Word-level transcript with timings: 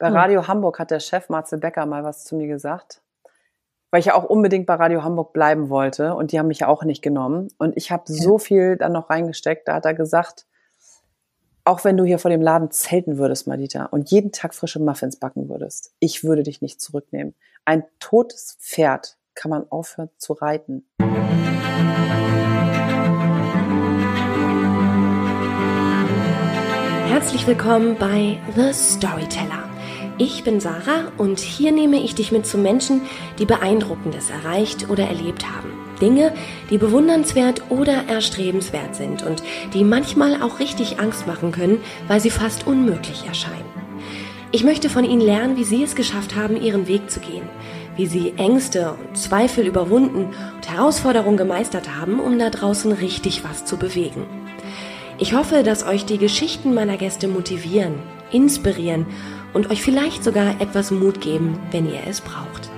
Bei 0.00 0.08
hm. 0.08 0.16
Radio 0.16 0.48
Hamburg 0.48 0.78
hat 0.78 0.90
der 0.90 0.98
Chef 0.98 1.28
Marcel 1.28 1.58
Becker 1.58 1.84
mal 1.84 2.02
was 2.02 2.24
zu 2.24 2.34
mir 2.34 2.48
gesagt, 2.48 3.02
weil 3.90 4.00
ich 4.00 4.06
ja 4.06 4.14
auch 4.14 4.24
unbedingt 4.24 4.66
bei 4.66 4.74
Radio 4.74 5.04
Hamburg 5.04 5.34
bleiben 5.34 5.68
wollte 5.68 6.14
und 6.14 6.32
die 6.32 6.38
haben 6.38 6.48
mich 6.48 6.60
ja 6.60 6.68
auch 6.68 6.84
nicht 6.84 7.02
genommen. 7.02 7.48
Und 7.58 7.76
ich 7.76 7.92
habe 7.92 8.04
ja. 8.08 8.14
so 8.14 8.38
viel 8.38 8.76
dann 8.78 8.92
noch 8.92 9.10
reingesteckt. 9.10 9.68
Da 9.68 9.74
hat 9.74 9.84
er 9.84 9.92
gesagt, 9.92 10.46
auch 11.64 11.84
wenn 11.84 11.98
du 11.98 12.04
hier 12.04 12.18
vor 12.18 12.30
dem 12.30 12.40
Laden 12.40 12.70
zelten 12.70 13.18
würdest, 13.18 13.46
Madita, 13.46 13.84
und 13.84 14.10
jeden 14.10 14.32
Tag 14.32 14.54
frische 14.54 14.80
Muffins 14.80 15.18
backen 15.18 15.50
würdest, 15.50 15.92
ich 16.00 16.24
würde 16.24 16.44
dich 16.44 16.62
nicht 16.62 16.80
zurücknehmen. 16.80 17.34
Ein 17.66 17.84
totes 17.98 18.56
Pferd 18.58 19.18
kann 19.34 19.50
man 19.50 19.70
aufhören 19.70 20.08
zu 20.16 20.32
reiten. 20.32 20.88
Herzlich 27.06 27.46
willkommen 27.46 27.98
bei 27.98 28.38
The 28.56 28.72
Storyteller. 28.72 29.69
Ich 30.22 30.44
bin 30.44 30.60
Sarah 30.60 31.10
und 31.16 31.40
hier 31.40 31.72
nehme 31.72 31.98
ich 31.98 32.14
dich 32.14 32.30
mit 32.30 32.44
zu 32.44 32.58
Menschen, 32.58 33.00
die 33.38 33.46
Beeindruckendes 33.46 34.28
erreicht 34.28 34.90
oder 34.90 35.04
erlebt 35.04 35.46
haben. 35.46 35.70
Dinge, 35.98 36.34
die 36.68 36.76
bewundernswert 36.76 37.62
oder 37.70 38.04
erstrebenswert 38.06 38.94
sind 38.94 39.22
und 39.22 39.42
die 39.72 39.82
manchmal 39.82 40.42
auch 40.42 40.58
richtig 40.58 41.00
Angst 41.00 41.26
machen 41.26 41.52
können, 41.52 41.80
weil 42.06 42.20
sie 42.20 42.28
fast 42.28 42.66
unmöglich 42.66 43.24
erscheinen. 43.26 43.64
Ich 44.52 44.62
möchte 44.62 44.90
von 44.90 45.06
ihnen 45.06 45.22
lernen, 45.22 45.56
wie 45.56 45.64
sie 45.64 45.82
es 45.82 45.94
geschafft 45.94 46.36
haben, 46.36 46.60
ihren 46.60 46.86
Weg 46.86 47.10
zu 47.10 47.20
gehen, 47.20 47.48
wie 47.96 48.06
sie 48.06 48.34
Ängste 48.36 48.92
und 48.92 49.16
Zweifel 49.16 49.66
überwunden 49.66 50.34
und 50.54 50.70
Herausforderungen 50.70 51.38
gemeistert 51.38 51.96
haben, 51.98 52.20
um 52.20 52.38
da 52.38 52.50
draußen 52.50 52.92
richtig 52.92 53.42
was 53.42 53.64
zu 53.64 53.78
bewegen. 53.78 54.26
Ich 55.16 55.32
hoffe, 55.32 55.62
dass 55.62 55.86
euch 55.86 56.04
die 56.04 56.18
Geschichten 56.18 56.74
meiner 56.74 56.98
Gäste 56.98 57.26
motivieren, 57.26 57.94
inspirieren 58.30 59.06
und 59.52 59.70
euch 59.70 59.82
vielleicht 59.82 60.24
sogar 60.24 60.60
etwas 60.60 60.90
Mut 60.90 61.20
geben, 61.20 61.58
wenn 61.70 61.88
ihr 61.88 62.00
es 62.08 62.20
braucht. 62.20 62.70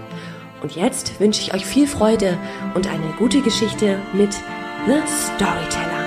Und 0.62 0.76
jetzt 0.76 1.18
wünsche 1.20 1.42
ich 1.42 1.54
euch 1.54 1.66
viel 1.66 1.86
Freude 1.86 2.38
und 2.74 2.86
eine 2.86 3.12
gute 3.18 3.40
Geschichte 3.40 3.98
mit 4.12 4.32
The 4.86 5.00
Storyteller. 5.06 6.02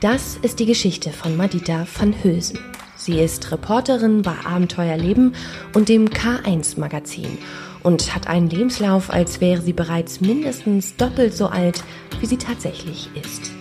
Das 0.00 0.38
ist 0.38 0.60
die 0.60 0.66
Geschichte 0.66 1.10
von 1.10 1.36
Madita 1.36 1.86
van 1.98 2.14
Hülsen. 2.22 2.58
Sie 2.96 3.20
ist 3.20 3.52
Reporterin 3.52 4.22
bei 4.22 4.34
Abenteuerleben 4.44 5.34
und 5.74 5.88
dem 5.88 6.08
K1 6.08 6.80
Magazin 6.80 7.38
und 7.82 8.14
hat 8.14 8.26
einen 8.26 8.50
Lebenslauf, 8.50 9.10
als 9.10 9.40
wäre 9.40 9.62
sie 9.62 9.72
bereits 9.72 10.20
mindestens 10.20 10.96
doppelt 10.96 11.34
so 11.34 11.46
alt, 11.46 11.82
wie 12.20 12.26
sie 12.26 12.38
tatsächlich 12.38 13.10
ist. 13.14 13.52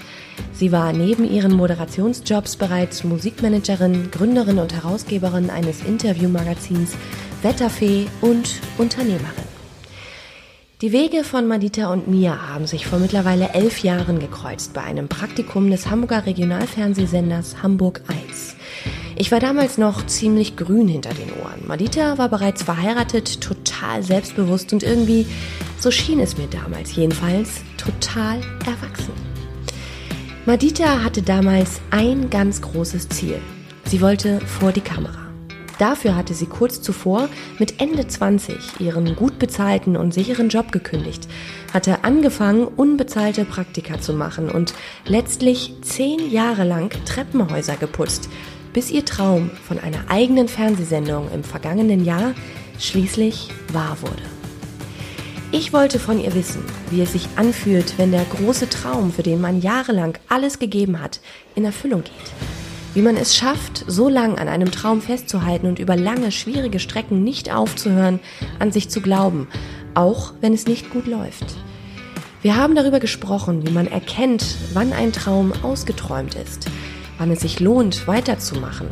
Sie 0.53 0.71
war 0.71 0.91
neben 0.91 1.29
ihren 1.29 1.53
Moderationsjobs 1.53 2.57
bereits 2.57 3.03
Musikmanagerin, 3.03 4.11
Gründerin 4.11 4.59
und 4.59 4.73
Herausgeberin 4.73 5.49
eines 5.49 5.83
Interviewmagazins, 5.83 6.91
Wetterfee 7.41 8.07
und 8.19 8.59
Unternehmerin. 8.77 9.49
Die 10.81 10.93
Wege 10.93 11.25
von 11.25 11.45
Madita 11.45 11.91
und 11.91 12.07
mir 12.07 12.49
haben 12.53 12.65
sich 12.65 12.87
vor 12.87 12.99
mittlerweile 12.99 13.49
elf 13.53 13.83
Jahren 13.83 14.19
gekreuzt 14.19 14.73
bei 14.73 14.81
einem 14.81 15.09
Praktikum 15.09 15.69
des 15.69 15.89
Hamburger 15.89 16.25
Regionalfernsehsenders 16.25 17.61
Hamburg 17.61 18.01
1. 18.07 18.55
Ich 19.15 19.31
war 19.31 19.39
damals 19.39 19.77
noch 19.77 20.05
ziemlich 20.05 20.55
grün 20.55 20.87
hinter 20.87 21.13
den 21.13 21.31
Ohren. 21.41 21.67
Madita 21.67 22.17
war 22.17 22.29
bereits 22.29 22.63
verheiratet, 22.63 23.41
total 23.41 24.01
selbstbewusst 24.01 24.71
und 24.71 24.83
irgendwie, 24.83 25.25
so 25.77 25.91
schien 25.91 26.19
es 26.19 26.37
mir 26.37 26.47
damals 26.47 26.95
jedenfalls, 26.95 27.61
total 27.77 28.39
erwachsen. 28.65 29.13
Madita 30.45 31.03
hatte 31.03 31.21
damals 31.21 31.81
ein 31.91 32.29
ganz 32.29 32.61
großes 32.61 33.09
Ziel. 33.09 33.39
Sie 33.85 34.01
wollte 34.01 34.39
vor 34.39 34.71
die 34.71 34.81
Kamera. 34.81 35.29
Dafür 35.79 36.15
hatte 36.15 36.33
sie 36.33 36.45
kurz 36.45 36.81
zuvor 36.81 37.29
mit 37.57 37.81
Ende 37.81 38.05
20 38.05 38.81
ihren 38.81 39.15
gut 39.15 39.39
bezahlten 39.39 39.95
und 39.95 40.13
sicheren 40.13 40.49
Job 40.49 40.73
gekündigt, 40.73 41.27
hatte 41.73 42.03
angefangen, 42.03 42.67
unbezahlte 42.67 43.45
Praktika 43.45 43.99
zu 43.99 44.13
machen 44.13 44.49
und 44.49 44.73
letztlich 45.05 45.73
zehn 45.81 46.31
Jahre 46.31 46.65
lang 46.65 46.93
Treppenhäuser 47.05 47.77
geputzt, 47.77 48.29
bis 48.73 48.91
ihr 48.91 49.05
Traum 49.05 49.49
von 49.67 49.79
einer 49.79 50.09
eigenen 50.09 50.47
Fernsehsendung 50.47 51.31
im 51.33 51.43
vergangenen 51.43 52.05
Jahr 52.05 52.33
schließlich 52.79 53.49
wahr 53.73 53.97
wurde. 54.01 54.23
Ich 55.51 55.73
wollte 55.73 55.97
von 55.97 56.23
ihr 56.23 56.35
wissen, 56.35 56.63
wie 56.91 57.01
es 57.01 57.13
sich 57.13 57.27
anfühlt, 57.35 57.97
wenn 57.97 58.11
der 58.11 58.23
große 58.25 58.69
Traum, 58.69 59.11
für 59.11 59.23
den 59.23 59.41
man 59.41 59.61
jahrelang 59.61 60.17
alles 60.27 60.59
gegeben 60.59 61.01
hat, 61.01 61.21
in 61.55 61.65
Erfüllung 61.65 62.03
geht. 62.03 62.13
Wie 62.93 63.01
man 63.01 63.17
es 63.17 63.35
schafft, 63.35 63.83
so 63.87 64.09
lang 64.09 64.37
an 64.37 64.47
einem 64.47 64.71
Traum 64.71 65.01
festzuhalten 65.01 65.67
und 65.67 65.79
über 65.79 65.95
lange, 65.95 66.31
schwierige 66.31 66.79
Strecken 66.79 67.23
nicht 67.23 67.51
aufzuhören, 67.51 68.19
an 68.59 68.71
sich 68.71 68.89
zu 68.89 69.01
glauben, 69.01 69.47
auch 69.95 70.33
wenn 70.41 70.53
es 70.53 70.67
nicht 70.67 70.91
gut 70.91 71.07
läuft. 71.07 71.45
Wir 72.41 72.55
haben 72.55 72.75
darüber 72.75 72.99
gesprochen, 72.99 73.67
wie 73.67 73.71
man 73.71 73.87
erkennt, 73.87 74.55
wann 74.73 74.93
ein 74.93 75.11
Traum 75.11 75.51
ausgeträumt 75.63 76.35
ist 76.35 76.69
wann 77.19 77.29
es 77.29 77.41
sich 77.41 77.59
lohnt, 77.59 78.07
weiterzumachen, 78.07 78.87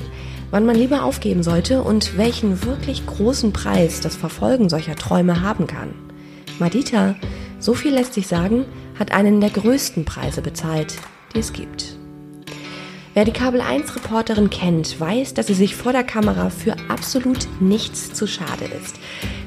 wann 0.52 0.66
man 0.66 0.76
lieber 0.76 1.04
aufgeben 1.04 1.42
sollte 1.42 1.82
und 1.82 2.18
welchen 2.18 2.64
wirklich 2.64 3.06
großen 3.08 3.54
Preis 3.54 4.02
das 4.02 4.16
Verfolgen 4.16 4.70
solcher 4.70 4.96
Träume 4.96 5.42
haben 5.42 5.66
kann. 5.66 5.96
Madita, 6.60 7.16
so 7.60 7.74
viel 7.74 7.94
lässt 7.94 8.14
sich 8.14 8.28
sagen, 8.28 8.66
hat 9.00 9.12
einen 9.12 9.42
der 9.42 9.50
größten 9.50 10.06
Preise 10.06 10.42
bezahlt, 10.42 10.96
die 11.34 11.40
es 11.40 11.54
gibt. 11.54 11.97
Wer 13.18 13.26
die 13.26 13.32
Kabel 13.32 13.62
1 13.62 13.96
Reporterin 13.96 14.52
kennt, 14.52 15.00
weiß, 15.00 15.34
dass 15.34 15.48
sie 15.48 15.56
sich 15.56 15.76
vor 15.76 15.92
der 15.92 16.04
Kamera 16.04 16.52
für 16.52 16.76
absolut 16.88 17.48
nichts 17.60 18.14
zu 18.14 18.28
schade 18.28 18.66
ist. 18.66 18.98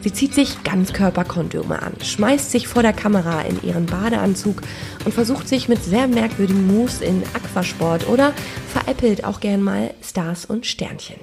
Sie 0.00 0.12
zieht 0.12 0.34
sich 0.34 0.64
Ganzkörperkondome 0.64 1.80
an, 1.80 1.92
schmeißt 2.02 2.50
sich 2.50 2.66
vor 2.66 2.82
der 2.82 2.92
Kamera 2.92 3.42
in 3.42 3.62
ihren 3.62 3.86
Badeanzug 3.86 4.62
und 5.04 5.14
versucht 5.14 5.46
sich 5.46 5.68
mit 5.68 5.84
sehr 5.84 6.08
merkwürdigen 6.08 6.66
Moves 6.66 7.00
in 7.00 7.22
Aquasport 7.32 8.08
oder 8.08 8.32
veräppelt 8.72 9.22
auch 9.22 9.38
gern 9.38 9.62
mal 9.62 9.94
Stars 10.02 10.46
und 10.46 10.66
Sternchen. 10.66 11.20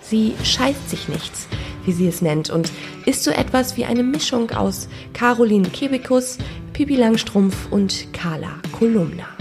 Sie 0.00 0.34
scheißt 0.42 0.90
sich 0.90 1.06
nichts, 1.06 1.46
wie 1.84 1.92
sie 1.92 2.08
es 2.08 2.20
nennt, 2.20 2.50
und 2.50 2.72
ist 3.04 3.22
so 3.22 3.30
etwas 3.30 3.76
wie 3.76 3.84
eine 3.84 4.02
Mischung 4.02 4.50
aus 4.50 4.88
Caroline 5.12 5.68
Kebekus, 5.68 6.38
Pippi 6.72 6.96
Langstrumpf 6.96 7.70
und 7.70 8.12
Carla 8.12 8.54
Kolumna. 8.72 9.35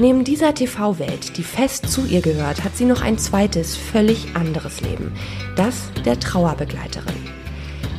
Neben 0.00 0.24
dieser 0.24 0.54
TV-Welt, 0.54 1.36
die 1.36 1.42
fest 1.42 1.90
zu 1.90 2.06
ihr 2.06 2.22
gehört, 2.22 2.64
hat 2.64 2.74
sie 2.74 2.86
noch 2.86 3.02
ein 3.02 3.18
zweites, 3.18 3.76
völlig 3.76 4.34
anderes 4.34 4.80
Leben. 4.80 5.12
Das 5.56 5.90
der 6.06 6.18
Trauerbegleiterin. 6.18 7.16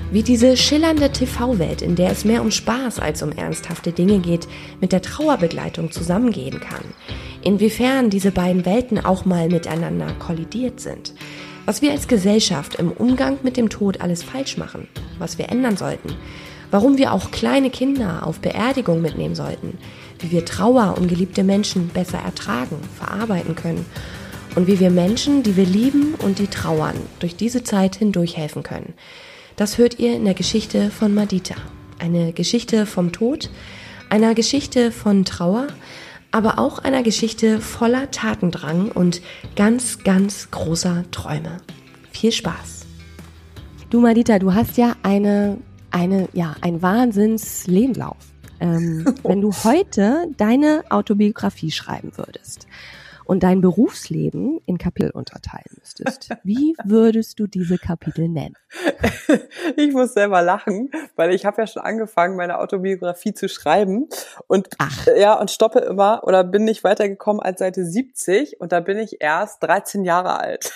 Wie 0.10 0.24
diese 0.24 0.58
schillernde 0.58 1.12
TV-Welt, 1.12 1.84
in 1.84 1.96
der 1.96 2.10
es 2.10 2.26
mehr 2.26 2.42
um 2.42 2.50
Spaß 2.50 3.00
als 3.00 3.22
um 3.22 3.32
ernsthafte 3.32 3.92
Dinge 3.92 4.18
geht, 4.18 4.48
mit 4.80 4.94
der 4.94 5.04
Trauerbegleitung 5.04 5.92
zusammengehen 5.92 6.60
kann. 6.60 6.84
Inwiefern 7.44 8.10
diese 8.10 8.32
beiden 8.32 8.66
Welten 8.66 9.06
auch 9.06 9.26
mal 9.26 9.48
miteinander 9.48 10.12
kollidiert 10.18 10.80
sind. 10.80 11.14
Was 11.68 11.84
wir 11.84 11.92
als 11.92 12.08
Gesellschaft 12.08 12.74
im 12.74 12.92
Umgang 12.92 13.38
mit 13.44 13.58
dem 13.58 13.70
Tod 13.70 14.02
alles 14.02 14.24
falsch 14.24 14.58
machen. 14.58 14.88
Was 15.20 15.38
wir 15.38 15.50
ändern 15.50 15.78
sollten. 15.78 16.16
Warum 16.72 16.98
wir 16.98 17.14
auch 17.14 17.30
kleine 17.30 17.70
Kinder 17.70 18.26
auf 18.26 18.40
Beerdigung 18.40 19.04
mitnehmen 19.04 19.36
sollten 19.36 19.78
wie 20.22 20.32
wir 20.32 20.46
Trauer 20.46 20.96
um 20.98 21.08
geliebte 21.08 21.44
Menschen 21.44 21.88
besser 21.90 22.20
ertragen, 22.20 22.78
verarbeiten 22.98 23.56
können 23.56 23.86
und 24.56 24.68
wie 24.68 24.80
wir 24.80 24.90
Menschen, 24.90 25.44
die 25.44 25.56
wir 25.56 25.66
lieben 25.66 26.16
und 26.16 26.40
die 26.40 26.48
trauern, 26.48 26.96
durch 27.20 27.36
diese 27.36 27.64
Zeit 27.64 27.96
hindurch 27.96 28.38
helfen 28.38 28.64
können. 28.64 28.94
Das 29.56 29.78
hört 29.78 30.00
ihr 30.00 30.16
in 30.16 30.26
der 30.26 30.34
Geschichte 30.34 30.90
von 30.90 31.14
Madita. 31.14 31.56
Eine 32.00 32.34
Geschichte 32.34 32.86
vom 32.86 33.12
Tod, 33.12 33.50
einer 34.10 34.34
Geschichte 34.34 34.92
von 34.92 35.24
Trauer, 35.24 35.68
aber 36.32 36.60
auch 36.60 36.80
einer 36.80 37.04
Geschichte 37.04 37.60
voller 37.60 38.10
Tatendrang 38.12 38.92
und 38.92 39.22
ganz, 39.56 40.04
ganz 40.04 40.50
großer 40.52 41.04
Träume. 41.12 41.58
Viel 42.12 42.32
Spaß. 42.32 42.86
Du 43.90 44.00
Madita, 44.00 44.40
du 44.40 44.54
hast 44.54 44.78
ja 44.78 44.96
eine, 45.04 45.58
eine, 45.92 46.30
ja, 46.34 46.56
ein 46.62 46.82
Wahnsinns-Lebenslauf. 46.82 48.31
Ähm, 48.62 49.06
wenn 49.24 49.42
du 49.42 49.52
heute 49.52 50.28
deine 50.38 50.84
Autobiografie 50.90 51.72
schreiben 51.72 52.14
würdest 52.16 52.68
und 53.26 53.44
dein 53.44 53.62
Berufsleben 53.62 54.60
in 54.66 54.78
Kapitel 54.78 55.12
unterteilen 55.12 55.78
müsstest, 55.80 56.30
wie 56.44 56.76
würdest 56.84 57.40
du 57.40 57.48
diese 57.48 57.78
Kapitel 57.78 58.28
nennen? 58.28 58.56
Ich 59.78 59.94
muss 59.94 60.14
selber 60.14 60.42
lachen, 60.42 60.90
weil 61.16 61.34
ich 61.34 61.46
habe 61.46 61.62
ja 61.62 61.68
schon 61.68 61.82
angefangen, 61.82 62.36
meine 62.36 62.60
Autobiografie 62.60 63.34
zu 63.34 63.48
schreiben 63.48 64.08
und 64.48 64.68
Ach. 64.78 65.08
ja 65.18 65.40
und 65.40 65.52
stoppe 65.52 65.80
immer 65.80 66.24
oder 66.24 66.44
bin 66.44 66.66
nicht 66.66 66.84
weitergekommen 66.84 67.42
als 67.42 67.60
Seite 67.60 67.86
70 67.86 68.60
und 68.60 68.72
da 68.72 68.80
bin 68.80 68.98
ich 68.98 69.22
erst 69.22 69.64
13 69.64 70.04
Jahre 70.04 70.40
alt. 70.40 70.74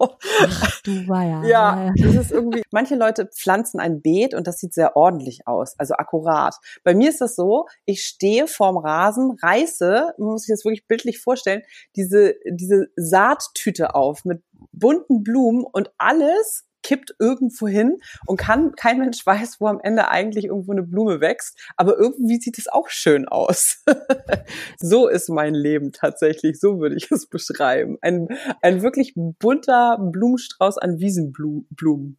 Ach, 0.00 0.80
du 0.82 1.08
war 1.08 1.24
ja. 1.24 1.44
Ja, 1.44 1.92
das 1.96 2.14
ist 2.14 2.32
irgendwie. 2.32 2.62
Manche 2.70 2.94
Leute 2.94 3.26
pflanzen 3.26 3.80
ein 3.80 4.00
Beet 4.00 4.34
und 4.34 4.46
das 4.46 4.58
sieht 4.58 4.74
sehr 4.74 4.96
ordentlich 4.96 5.46
aus, 5.46 5.74
also 5.78 5.94
akkurat. 5.94 6.56
Bei 6.84 6.94
mir 6.94 7.08
ist 7.08 7.20
das 7.20 7.34
so: 7.34 7.66
Ich 7.84 8.04
stehe 8.04 8.46
vorm 8.46 8.76
Rasen, 8.76 9.36
reiße, 9.42 10.14
man 10.18 10.28
muss 10.28 10.42
sich 10.42 10.54
das 10.54 10.64
wirklich 10.64 10.86
bildlich 10.86 11.18
vorstellen, 11.18 11.62
diese 11.96 12.34
diese 12.50 12.88
Saattüte 12.96 13.94
auf 13.94 14.24
mit 14.24 14.42
bunten 14.72 15.22
Blumen 15.22 15.64
und 15.64 15.90
alles 15.98 16.68
kippt 16.82 17.14
irgendwo 17.18 17.68
hin 17.68 17.98
und 18.26 18.38
kann, 18.38 18.72
kein 18.72 18.98
Mensch 18.98 19.24
weiß, 19.24 19.60
wo 19.60 19.66
am 19.66 19.80
Ende 19.82 20.08
eigentlich 20.08 20.46
irgendwo 20.46 20.72
eine 20.72 20.82
Blume 20.82 21.20
wächst, 21.20 21.58
aber 21.76 21.98
irgendwie 21.98 22.40
sieht 22.40 22.58
es 22.58 22.68
auch 22.68 22.88
schön 22.88 23.28
aus. 23.28 23.84
so 24.78 25.08
ist 25.08 25.28
mein 25.28 25.54
Leben 25.54 25.92
tatsächlich, 25.92 26.58
so 26.58 26.78
würde 26.78 26.96
ich 26.96 27.10
es 27.10 27.26
beschreiben. 27.26 27.98
Ein, 28.00 28.28
ein 28.62 28.82
wirklich 28.82 29.14
bunter 29.16 29.98
Blumenstrauß 30.00 30.78
an 30.78 30.98
Wiesenblumen. 30.98 32.18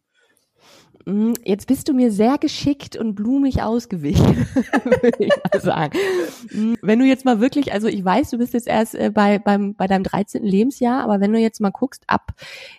Hm, 1.06 1.34
jetzt 1.44 1.66
bist 1.66 1.88
du 1.88 1.94
mir 1.94 2.12
sehr 2.12 2.36
geschickt 2.38 2.96
und 2.96 3.14
blumig 3.14 3.62
ausgewichen, 3.62 4.46
würde 4.84 5.24
ich 5.24 5.32
mal 5.52 5.60
sagen. 5.60 5.98
Hm, 6.50 6.76
wenn 6.82 6.98
du 6.98 7.06
jetzt 7.06 7.24
mal 7.24 7.40
wirklich, 7.40 7.72
also 7.72 7.88
ich 7.88 8.04
weiß, 8.04 8.30
du 8.30 8.38
bist 8.38 8.52
jetzt 8.52 8.68
erst 8.68 8.94
äh, 8.94 9.10
bei, 9.12 9.38
beim, 9.38 9.74
bei 9.74 9.86
deinem 9.86 10.04
13. 10.04 10.44
Lebensjahr, 10.44 11.02
aber 11.02 11.20
wenn 11.20 11.32
du 11.32 11.38
jetzt 11.38 11.60
mal 11.60 11.70
guckst, 11.70 12.04
ab 12.06 12.32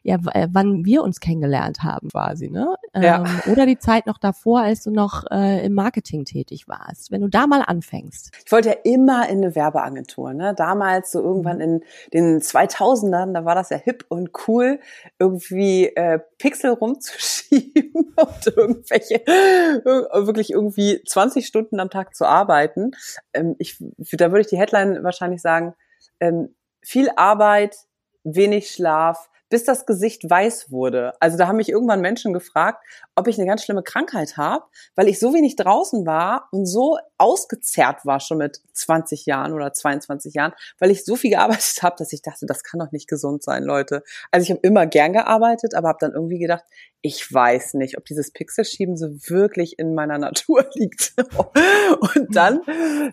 ja, 0.03 0.17
äh, 0.33 0.47
wann 0.51 0.85
wir 0.85 1.03
uns 1.03 1.19
kennengelernt 1.19 1.83
haben 1.83 2.09
quasi, 2.09 2.49
ne? 2.49 2.75
Ja. 2.93 3.23
Ähm, 3.23 3.51
oder 3.51 3.65
die 3.65 3.79
Zeit 3.79 4.05
noch 4.05 4.17
davor, 4.17 4.61
als 4.61 4.83
du 4.83 4.91
noch 4.91 5.23
äh, 5.31 5.65
im 5.65 5.73
Marketing 5.73 6.25
tätig 6.25 6.67
warst. 6.67 7.11
Wenn 7.11 7.21
du 7.21 7.29
da 7.29 7.47
mal 7.47 7.61
anfängst. 7.61 8.31
Ich 8.45 8.51
wollte 8.51 8.69
ja 8.69 8.75
immer 8.83 9.29
in 9.29 9.37
eine 9.37 9.55
Werbeagentur, 9.55 10.33
ne? 10.33 10.53
Damals 10.53 11.11
so 11.11 11.21
irgendwann 11.21 11.57
mhm. 11.57 11.61
in 11.61 11.83
den 12.13 12.39
2000ern, 12.41 13.33
da 13.33 13.45
war 13.45 13.55
das 13.55 13.69
ja 13.69 13.77
hip 13.77 14.05
und 14.09 14.31
cool, 14.47 14.79
irgendwie 15.19 15.85
äh, 15.95 16.19
Pixel 16.37 16.71
rumzuschieben 16.71 17.93
und 18.15 18.47
irgendwelche, 18.57 19.19
wirklich 19.25 20.51
irgendwie 20.51 21.01
20 21.07 21.47
Stunden 21.47 21.79
am 21.79 21.89
Tag 21.89 22.13
zu 22.13 22.25
arbeiten. 22.25 22.91
Ähm, 23.33 23.55
ich, 23.57 23.77
da 23.79 24.31
würde 24.31 24.41
ich 24.41 24.47
die 24.47 24.57
Headline 24.57 25.03
wahrscheinlich 25.03 25.41
sagen, 25.41 25.75
ähm, 26.19 26.55
viel 26.81 27.09
Arbeit, 27.15 27.77
wenig 28.23 28.71
Schlaf, 28.71 29.29
bis 29.51 29.65
das 29.65 29.85
Gesicht 29.85 30.27
weiß 30.27 30.71
wurde. 30.71 31.13
Also 31.19 31.37
da 31.37 31.47
haben 31.47 31.57
mich 31.57 31.69
irgendwann 31.69 31.99
Menschen 32.01 32.33
gefragt, 32.33 32.83
ob 33.15 33.27
ich 33.27 33.37
eine 33.37 33.45
ganz 33.45 33.63
schlimme 33.63 33.83
Krankheit 33.83 34.37
habe, 34.37 34.63
weil 34.95 35.09
ich 35.09 35.19
so 35.19 35.33
wenig 35.33 35.57
draußen 35.57 36.05
war 36.05 36.47
und 36.51 36.65
so 36.65 36.97
ausgezerrt 37.17 38.05
war 38.05 38.19
schon 38.19 38.39
mit 38.39 38.61
20 38.73 39.25
Jahren 39.25 39.53
oder 39.53 39.73
22 39.73 40.33
Jahren, 40.33 40.53
weil 40.79 40.89
ich 40.89 41.03
so 41.03 41.15
viel 41.17 41.31
gearbeitet 41.31 41.83
habe, 41.83 41.97
dass 41.99 42.13
ich 42.13 42.21
dachte, 42.21 42.45
das 42.45 42.63
kann 42.63 42.79
doch 42.79 42.91
nicht 42.91 43.07
gesund 43.07 43.43
sein, 43.43 43.63
Leute. 43.63 44.03
Also 44.31 44.45
ich 44.45 44.51
habe 44.51 44.61
immer 44.63 44.87
gern 44.87 45.13
gearbeitet, 45.13 45.75
aber 45.75 45.89
habe 45.89 45.99
dann 45.99 46.13
irgendwie 46.13 46.39
gedacht, 46.39 46.63
ich 47.03 47.33
weiß 47.33 47.73
nicht, 47.75 47.97
ob 47.97 48.05
dieses 48.05 48.31
Pixelschieben 48.31 48.95
so 48.95 49.07
wirklich 49.27 49.79
in 49.79 49.95
meiner 49.95 50.19
Natur 50.19 50.69
liegt. 50.75 51.13
und 51.17 52.35
dann, 52.35 52.61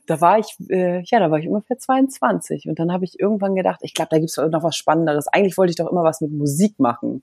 da 0.07 0.21
war 0.21 0.39
ich, 0.39 0.57
äh, 0.69 1.03
ja, 1.05 1.19
da 1.19 1.31
war 1.31 1.39
ich 1.39 1.49
ungefähr 1.49 1.79
22 1.79 2.69
und 2.69 2.79
dann 2.79 2.93
habe 2.93 3.05
ich 3.05 3.19
irgendwann 3.19 3.55
gedacht, 3.55 3.81
ich 3.83 3.95
glaube, 3.95 4.11
da 4.11 4.19
gibt's 4.19 4.37
noch 4.37 4.63
was 4.63 4.77
Spannenderes. 4.77 5.27
Eigentlich 5.29 5.57
wollte 5.57 5.71
ich 5.71 5.77
doch 5.77 5.91
immer 5.91 6.05
was 6.05 6.21
mit 6.21 6.28
Musik 6.37 6.79
machen. 6.79 7.23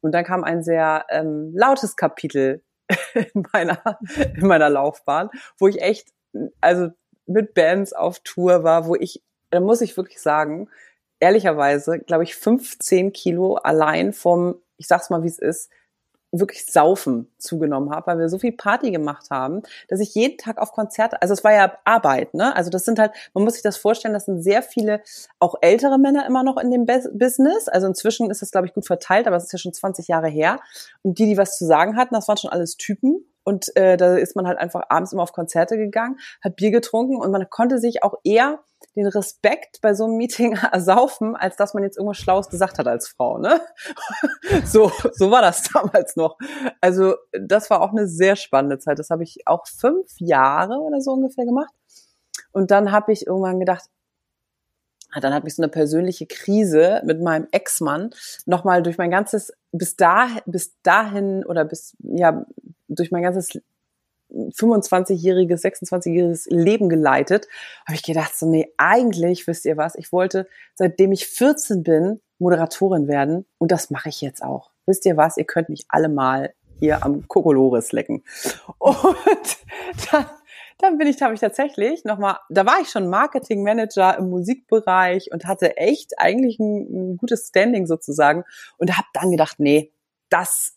Und 0.00 0.12
dann 0.12 0.24
kam 0.24 0.44
ein 0.44 0.62
sehr 0.62 1.06
ähm, 1.10 1.52
lautes 1.54 1.96
Kapitel 1.96 2.62
in 3.14 3.46
meiner, 3.52 3.98
in 4.36 4.46
meiner 4.46 4.68
Laufbahn, 4.68 5.30
wo 5.58 5.68
ich 5.68 5.80
echt, 5.80 6.08
also 6.60 6.88
mit 7.26 7.54
Bands 7.54 7.92
auf 7.92 8.20
Tour 8.20 8.64
war, 8.64 8.86
wo 8.86 8.96
ich, 8.96 9.22
da 9.50 9.60
muss 9.60 9.80
ich 9.80 9.96
wirklich 9.96 10.20
sagen, 10.20 10.68
ehrlicherweise, 11.20 12.00
glaube 12.00 12.24
ich, 12.24 12.34
15 12.34 13.12
Kilo 13.12 13.54
allein 13.54 14.12
vom, 14.12 14.56
ich 14.76 14.88
sag's 14.88 15.08
mal, 15.08 15.22
wie 15.22 15.28
es 15.28 15.38
ist, 15.38 15.70
wirklich 16.32 16.64
Saufen 16.66 17.30
zugenommen 17.38 17.90
habe, 17.90 18.06
weil 18.06 18.18
wir 18.18 18.28
so 18.28 18.38
viel 18.38 18.52
Party 18.52 18.90
gemacht 18.90 19.26
haben, 19.30 19.62
dass 19.88 20.00
ich 20.00 20.14
jeden 20.14 20.38
Tag 20.38 20.58
auf 20.58 20.72
Konzerte, 20.72 21.20
also 21.20 21.34
es 21.34 21.44
war 21.44 21.52
ja 21.52 21.72
Arbeit, 21.84 22.32
ne? 22.34 22.56
Also 22.56 22.70
das 22.70 22.84
sind 22.84 22.98
halt, 22.98 23.12
man 23.34 23.44
muss 23.44 23.54
sich 23.54 23.62
das 23.62 23.76
vorstellen, 23.76 24.14
das 24.14 24.24
sind 24.24 24.42
sehr 24.42 24.62
viele, 24.62 25.02
auch 25.38 25.56
ältere 25.60 25.98
Männer 25.98 26.26
immer 26.26 26.42
noch 26.42 26.56
in 26.56 26.70
dem 26.70 26.86
Business. 26.86 27.68
Also 27.68 27.86
inzwischen 27.86 28.30
ist 28.30 28.42
das, 28.42 28.50
glaube 28.50 28.66
ich, 28.66 28.72
gut 28.72 28.86
verteilt, 28.86 29.26
aber 29.26 29.36
es 29.36 29.44
ist 29.44 29.52
ja 29.52 29.58
schon 29.58 29.74
20 29.74 30.08
Jahre 30.08 30.28
her. 30.28 30.58
Und 31.02 31.18
die, 31.18 31.26
die 31.26 31.36
was 31.36 31.58
zu 31.58 31.66
sagen 31.66 31.96
hatten, 31.96 32.14
das 32.14 32.28
waren 32.28 32.38
schon 32.38 32.50
alles 32.50 32.76
Typen. 32.76 33.26
Und 33.44 33.76
äh, 33.76 33.96
da 33.96 34.16
ist 34.16 34.36
man 34.36 34.46
halt 34.46 34.58
einfach 34.58 34.82
abends 34.88 35.12
immer 35.12 35.22
auf 35.22 35.32
Konzerte 35.32 35.76
gegangen, 35.76 36.18
hat 36.42 36.56
Bier 36.56 36.70
getrunken 36.70 37.16
und 37.16 37.30
man 37.30 37.48
konnte 37.50 37.78
sich 37.78 38.02
auch 38.02 38.14
eher 38.24 38.60
den 38.94 39.06
Respekt 39.06 39.80
bei 39.80 39.94
so 39.94 40.04
einem 40.04 40.16
Meeting 40.16 40.52
ersaufen, 40.72 41.36
als 41.36 41.56
dass 41.56 41.74
man 41.74 41.82
jetzt 41.82 41.96
irgendwas 41.96 42.18
Schlaues 42.18 42.48
gesagt 42.48 42.78
hat 42.78 42.86
als 42.86 43.08
Frau. 43.08 43.38
Ne? 43.38 43.60
so, 44.64 44.90
so 45.12 45.30
war 45.30 45.42
das 45.42 45.62
damals 45.72 46.16
noch. 46.16 46.36
Also 46.80 47.16
das 47.32 47.70
war 47.70 47.80
auch 47.80 47.90
eine 47.90 48.06
sehr 48.06 48.36
spannende 48.36 48.78
Zeit. 48.78 48.98
Das 48.98 49.10
habe 49.10 49.22
ich 49.22 49.46
auch 49.46 49.66
fünf 49.66 50.08
Jahre 50.18 50.78
oder 50.78 51.00
so 51.00 51.12
ungefähr 51.12 51.44
gemacht. 51.44 51.72
Und 52.52 52.70
dann 52.70 52.92
habe 52.92 53.12
ich 53.12 53.26
irgendwann 53.26 53.60
gedacht, 53.60 53.84
ah, 55.10 55.20
dann 55.20 55.32
hat 55.32 55.44
mich 55.44 55.54
so 55.54 55.62
eine 55.62 55.70
persönliche 55.70 56.26
Krise 56.26 57.00
mit 57.04 57.22
meinem 57.22 57.48
Ex-Mann 57.50 58.10
nochmal 58.44 58.82
durch 58.82 58.98
mein 58.98 59.10
ganzes, 59.10 59.52
bis 59.70 59.96
da, 59.96 60.28
bis 60.44 60.78
dahin 60.82 61.44
oder 61.44 61.64
bis, 61.64 61.96
ja, 62.00 62.44
durch 62.88 63.10
mein 63.10 63.22
ganzes 63.22 63.58
25-jähriges, 64.32 65.62
26-jähriges 65.62 66.46
Leben 66.48 66.88
geleitet, 66.88 67.48
habe 67.86 67.94
ich 67.94 68.02
gedacht, 68.02 68.36
so, 68.36 68.46
nee, 68.46 68.72
eigentlich, 68.78 69.46
wisst 69.46 69.64
ihr 69.64 69.76
was, 69.76 69.94
ich 69.94 70.12
wollte, 70.12 70.48
seitdem 70.74 71.12
ich 71.12 71.26
14 71.26 71.82
bin, 71.82 72.20
Moderatorin 72.38 73.08
werden 73.08 73.46
und 73.58 73.70
das 73.70 73.90
mache 73.90 74.08
ich 74.08 74.20
jetzt 74.20 74.42
auch. 74.42 74.70
Wisst 74.86 75.06
ihr 75.06 75.16
was, 75.16 75.36
ihr 75.36 75.44
könnt 75.44 75.68
mich 75.68 75.84
alle 75.88 76.08
mal 76.08 76.52
hier 76.78 77.04
am 77.04 77.28
Kokolores 77.28 77.92
lecken. 77.92 78.24
Und 78.78 78.96
dann, 80.10 80.26
dann 80.78 80.98
bin 80.98 81.06
ich, 81.06 81.22
habe 81.22 81.34
ich 81.34 81.40
tatsächlich 81.40 82.04
nochmal, 82.04 82.38
da 82.50 82.66
war 82.66 82.80
ich 82.80 82.88
schon 82.88 83.08
Marketing 83.08 83.62
Manager 83.62 84.18
im 84.18 84.30
Musikbereich 84.30 85.30
und 85.32 85.44
hatte 85.44 85.76
echt 85.76 86.18
eigentlich 86.18 86.58
ein, 86.58 87.12
ein 87.12 87.16
gutes 87.18 87.46
Standing 87.46 87.86
sozusagen 87.86 88.42
und 88.78 88.96
habe 88.96 89.06
dann 89.14 89.30
gedacht, 89.30 89.60
nee, 89.60 89.92
das 90.28 90.76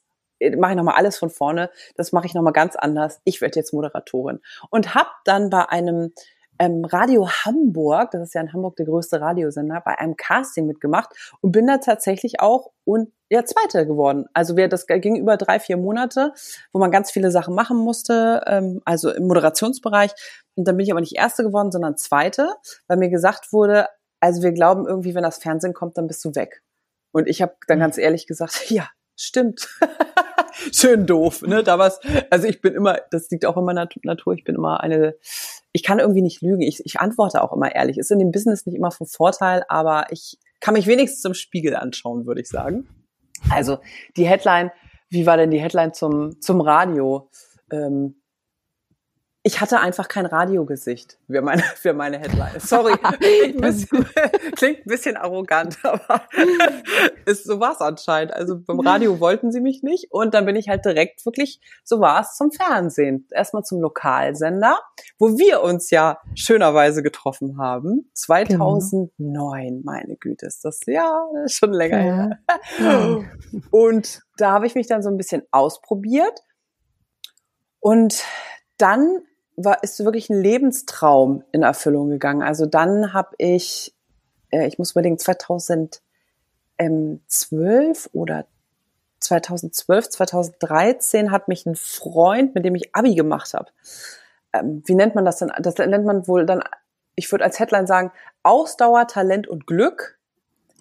mache 0.58 0.72
ich 0.72 0.78
nochmal 0.78 0.96
alles 0.96 1.18
von 1.18 1.30
vorne, 1.30 1.70
das 1.96 2.12
mache 2.12 2.26
ich 2.26 2.34
nochmal 2.34 2.54
ganz 2.54 2.76
anders. 2.76 3.22
Ich 3.24 3.42
werde 3.42 3.60
jetzt 3.60 3.74
Moderatorin. 3.74 4.40
Und 4.70 4.96
habe 4.96 5.10
dann 5.24 5.50
bei 5.50 5.70
einem 5.70 6.12
ähm, 6.60 6.86
Radio 6.86 7.28
Hamburg, 7.30 8.12
das 8.12 8.22
ist 8.22 8.34
ja 8.34 8.42
in 8.42 8.54
Hamburg 8.54 8.76
der 8.78 8.86
größte 8.86 9.20
Radiosender, 9.20 9.82
bei 9.84 9.98
einem 9.98 10.16
Casting 10.16 10.66
mitgemacht 10.66 11.10
und 11.42 11.52
bin 11.52 11.68
da 11.68 11.78
tatsächlich 11.78 12.40
auch 12.40 12.72
und 12.86 13.12
ja 13.30 13.44
Zweite 13.44 13.86
geworden. 13.86 14.26
Also 14.34 14.56
wir, 14.56 14.70
das 14.70 14.86
ging 14.88 15.18
über 15.18 15.38
drei, 15.38 15.60
vier 15.60 15.78
Monate, 15.78 16.34
wo 16.72 16.80
man 16.80 16.92
ganz 16.92 17.12
viele 17.12 17.32
Sachen 17.32 17.56
machen 17.56 17.78
musste, 17.78 18.42
ähm, 18.48 18.82
also 18.86 19.12
im 19.12 19.28
Moderationsbereich. 19.28 20.12
Und 20.56 20.68
dann 20.68 20.78
bin 20.78 20.86
ich 20.86 20.92
aber 20.92 21.02
nicht 21.02 21.18
Erste 21.18 21.44
geworden, 21.44 21.72
sondern 21.72 21.98
Zweite, 21.98 22.56
weil 22.88 22.98
mir 22.98 23.10
gesagt 23.10 23.52
wurde, 23.52 23.88
also 24.20 24.42
wir 24.42 24.54
glauben 24.54 24.88
irgendwie, 24.88 25.14
wenn 25.16 25.24
das 25.24 25.38
Fernsehen 25.38 25.74
kommt, 25.74 25.98
dann 25.98 26.08
bist 26.08 26.24
du 26.24 26.36
weg. 26.36 26.62
Und 27.12 27.28
ich 27.28 27.42
habe 27.42 27.56
dann 27.68 27.78
hm. 27.78 27.82
ganz 27.82 27.98
ehrlich 27.98 28.28
gesagt, 28.28 28.66
ja, 28.70 28.88
stimmt. 29.16 29.68
Schön 30.72 31.06
doof, 31.06 31.42
ne? 31.42 31.64
Da 31.64 31.78
war's, 31.78 32.00
also 32.30 32.48
ich 32.48 32.62
bin 32.62 32.74
immer, 32.74 33.00
das 33.12 33.30
liegt 33.30 33.46
auch 33.46 33.58
in 33.58 33.66
meiner 33.66 33.88
Natur, 34.04 34.34
ich 34.34 34.44
bin 34.44 34.56
immer 34.56 34.82
eine, 34.82 35.16
ich 35.74 35.84
kann 35.84 36.00
irgendwie 36.00 36.22
nicht 36.22 36.42
lügen, 36.42 36.62
ich, 36.62 36.82
ich 36.86 37.00
antworte 37.00 37.42
auch 37.42 37.54
immer 37.54 37.76
ehrlich. 37.76 37.98
Ist 37.98 38.12
in 38.12 38.20
dem 38.20 38.32
Business 38.32 38.66
nicht 38.66 38.76
immer 38.76 38.92
von 38.92 39.08
Vorteil, 39.08 39.64
aber 39.68 40.08
ich 40.12 40.38
kann 40.62 40.74
mich 40.74 40.88
wenigstens 40.88 41.26
im 41.26 41.34
Spiegel 41.34 41.76
anschauen, 41.76 42.26
würde 42.26 42.42
ich 42.42 42.48
sagen. 42.48 42.88
Also 43.50 43.80
die 44.16 44.28
Headline, 44.28 44.72
wie 45.10 45.26
war 45.26 45.38
denn 45.38 45.52
die 45.52 45.60
Headline 45.60 45.94
zum, 45.94 46.42
zum 46.42 46.62
Radio? 46.62 47.30
Ähm, 47.72 48.16
ich 49.46 49.62
hatte 49.62 49.80
einfach 49.80 50.08
kein 50.08 50.26
Radiogesicht 50.26 51.20
für 51.28 51.44
meine, 51.44 51.62
für 51.76 51.94
meine 51.94 52.18
Headline. 52.18 52.60
Sorry, 52.60 52.94
klingt 53.20 53.56
ein, 53.56 53.62
bisschen, 53.62 54.06
klingt 54.56 54.80
ein 54.80 54.90
bisschen 54.90 55.18
arrogant, 55.18 55.78
aber 55.84 56.22
ist, 57.26 57.44
so 57.44 57.60
war 57.60 57.74
es 57.74 57.80
anscheinend. 57.80 58.34
Also 58.34 58.60
beim 58.60 58.80
Radio 58.80 59.20
wollten 59.20 59.52
sie 59.52 59.62
mich 59.62 59.84
nicht 59.84 60.08
und 60.10 60.34
dann 60.34 60.48
bin 60.48 60.56
ich 60.56 60.68
halt 60.68 60.84
direkt 60.84 61.24
wirklich, 61.28 61.62
so 61.84 62.00
war 62.00 62.22
es, 62.22 62.36
zum 62.36 62.52
Fernsehen. 62.52 63.28
Erstmal 63.30 63.62
zum 63.62 63.82
Lokalsender, 63.82 64.80
wo 65.20 65.38
wir 65.38 65.62
uns 65.62 65.92
ja 65.92 66.18
schönerweise 66.34 67.04
getroffen 67.04 67.60
haben. 67.60 68.10
2009, 68.16 69.12
genau. 69.20 69.82
meine 69.84 70.16
Güte, 70.16 70.48
ist 70.48 70.66
das 70.66 70.80
ja 70.88 71.24
schon 71.46 71.72
länger 71.72 72.04
ja. 72.04 72.30
her. 72.80 73.26
Und 73.70 74.22
da 74.38 74.54
habe 74.54 74.66
ich 74.66 74.74
mich 74.74 74.88
dann 74.88 75.04
so 75.04 75.10
ein 75.10 75.18
bisschen 75.18 75.44
ausprobiert 75.52 76.42
und 77.80 78.24
dann 78.80 79.22
war, 79.58 79.84
ist 79.84 80.04
wirklich 80.04 80.30
ein 80.30 80.42
Lebenstraum 80.42 81.44
in 81.52 81.64
Erfüllung 81.64 82.10
gegangen. 82.10 82.44
Also 82.44 82.66
dann 82.66 83.14
habe 83.14 83.36
ich 83.38 83.96
äh, 84.56 84.68
ich 84.68 84.78
muss 84.78 84.92
überlegen, 84.92 85.18
2012 85.20 86.00
oder 88.14 88.46
2012, 89.20 90.10
2013 90.10 91.32
hat 91.32 91.48
mich 91.48 91.66
ein 91.66 91.76
Freund, 91.76 92.54
mit 92.56 92.66
dem 92.66 92.76
ich 92.76 92.94
Abi 92.96 93.16
gemacht 93.16 93.54
habe. 93.54 93.72
Ähm, 94.54 94.84
wie 94.86 94.96
nennt 94.96 95.16
man 95.16 95.26
das 95.26 95.38
denn? 95.38 95.52
Das 95.60 95.78
nennt 95.78 96.06
man 96.06 96.28
wohl 96.28 96.46
dann, 96.46 96.62
ich 97.16 97.32
würde 97.32 97.44
als 97.44 97.60
Headline 97.60 97.88
sagen, 97.88 98.12
Ausdauer, 98.44 99.08
Talent 99.08 99.48
und 99.48 99.66
Glück. 99.68 100.20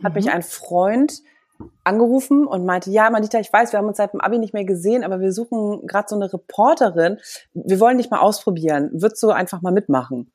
Hat 0.02 0.12
mhm. 0.12 0.16
mich 0.16 0.31
ein 0.31 0.43
Freund 0.43 1.23
angerufen 1.84 2.46
und 2.46 2.64
meinte, 2.64 2.90
ja, 2.90 3.11
Manita, 3.11 3.38
ich 3.38 3.52
weiß, 3.52 3.73
wir 3.73 3.78
haben 3.78 3.88
uns 3.88 3.99
seit 3.99 4.12
dem 4.12 4.20
Abi 4.20 4.38
nicht 4.38 4.54
mehr 4.54 4.64
gesehen, 4.64 5.04
aber 5.04 5.20
wir 5.20 5.32
suchen 5.32 5.87
gerade 5.87 6.08
so 6.08 6.16
eine 6.16 6.32
Reporterin. 6.32 7.18
Wir 7.52 7.80
wollen 7.80 7.99
dich 7.99 8.11
mal 8.11 8.20
ausprobieren. 8.20 8.90
Würdest 8.92 9.23
du 9.23 9.30
einfach 9.30 9.62
mal 9.62 9.73
mitmachen? 9.73 10.32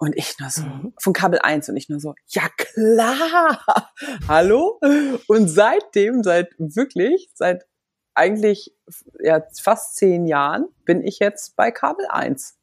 Und 0.00 0.16
ich 0.16 0.38
nur 0.38 0.50
so, 0.50 0.62
mhm. 0.62 0.92
von 1.00 1.12
Kabel 1.12 1.40
1 1.40 1.68
und 1.68 1.76
ich 1.76 1.88
nur 1.88 1.98
so, 1.98 2.14
ja 2.28 2.42
klar, 2.56 3.64
hallo? 4.28 4.78
Und 5.26 5.48
seitdem, 5.48 6.22
seit 6.22 6.50
wirklich, 6.58 7.30
seit 7.34 7.66
eigentlich 8.14 8.72
ja, 9.20 9.42
fast 9.60 9.96
zehn 9.96 10.26
Jahren 10.26 10.66
bin 10.84 11.02
ich 11.02 11.18
jetzt 11.18 11.56
bei 11.56 11.70
Kabel 11.70 12.06
1. 12.08 12.57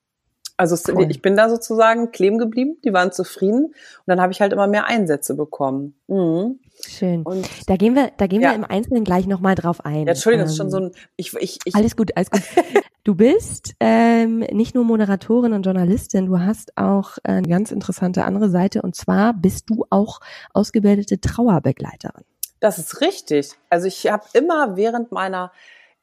Also 0.58 0.78
cool. 0.94 1.08
ich 1.10 1.22
bin 1.22 1.36
da 1.36 1.50
sozusagen 1.50 2.12
kleben 2.12 2.38
geblieben, 2.38 2.78
die 2.86 2.94
waren 2.94 3.12
zufrieden 3.12 3.66
und 3.66 3.76
dann 4.06 4.22
habe 4.22 4.32
ich 4.32 4.40
halt 4.40 4.54
immer 4.54 4.68
mehr 4.68 4.86
Einsätze 4.88 5.36
bekommen. 5.36 5.96
Mhm. 6.08 6.60
Schön. 6.88 7.24
Und 7.24 7.50
da 7.68 7.76
gehen 7.76 7.96
wir, 7.96 8.12
da 8.18 8.28
gehen 8.28 8.42
ja. 8.42 8.50
wir 8.50 8.56
im 8.56 8.64
Einzelnen 8.64 9.04
gleich 9.04 9.28
nochmal 9.28 9.56
drauf 9.56 9.84
ein. 9.84 10.06
Ja, 10.06 10.14
Entschuldigung, 10.14 10.42
ähm, 10.42 10.46
das 10.46 10.52
ist 10.52 10.58
schon 10.58 10.72
so 10.72 10.78
ein. 10.78 10.92
Ich, 11.18 11.34
ich, 11.34 11.60
ich, 11.66 11.76
alles 11.76 11.96
gut, 11.96 12.16
alles 12.16 12.30
gut. 12.30 12.42
Du 13.06 13.14
bist 13.14 13.76
ähm, 13.80 14.40
nicht 14.40 14.74
nur 14.74 14.84
Moderatorin 14.84 15.54
und 15.54 15.64
Journalistin, 15.64 16.26
du 16.26 16.40
hast 16.40 16.76
auch 16.76 17.20
äh, 17.20 17.34
eine 17.34 17.48
ganz 17.48 17.72
interessante 17.72 18.24
andere 18.24 18.50
Seite 18.50 18.82
und 18.82 18.96
zwar 18.96 19.36
bist 19.36 19.70
du 19.70 19.86
auch 19.92 20.22
ausgebildete 20.56 21.22
Trauerbegleiterin. 21.22 22.24
Das 22.60 22.80
ist 22.80 23.02
richtig. 23.02 23.52
Also 23.70 23.86
ich 23.86 24.08
habe 24.08 24.24
immer 24.34 24.76
während 24.76 25.12
meiner 25.12 25.52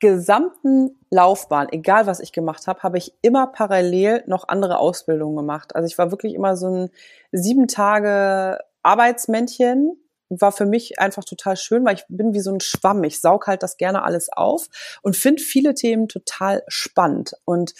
gesamten 0.02 0.99
Laufbahn, 1.11 1.68
egal 1.71 2.09
was 2.09 2.18
ich 2.18 2.32
gemacht 2.32 2.66
habe, 2.66 2.82
habe 2.82 2.99
ich 2.99 3.14
immer 3.23 3.47
parallel 3.47 4.25
noch 4.26 4.49
andere 4.49 4.78
Ausbildungen 4.78 5.37
gemacht. 5.37 5.76
Also 5.76 5.87
ich 5.87 5.97
war 5.97 6.11
wirklich 6.11 6.35
immer 6.35 6.56
so 6.56 6.66
ein 6.68 6.90
sieben 7.30 7.68
Tage 7.68 8.59
Arbeitsmännchen, 8.82 9.97
war 10.28 10.50
für 10.50 10.66
mich 10.66 10.99
einfach 10.99 11.23
total 11.23 11.56
schön, 11.56 11.85
weil 11.85 11.94
ich 11.94 12.04
bin 12.09 12.35
wie 12.35 12.40
so 12.40 12.52
ein 12.52 12.59
Schwamm. 12.59 13.04
Ich 13.04 13.21
saug 13.21 13.47
halt 13.47 13.62
das 13.62 13.76
gerne 13.76 14.02
alles 14.02 14.28
auf 14.28 14.66
und 15.02 15.16
finde 15.16 15.40
viele 15.40 15.75
Themen 15.75 16.09
total 16.09 16.64
spannend. 16.66 17.35
Und 17.44 17.73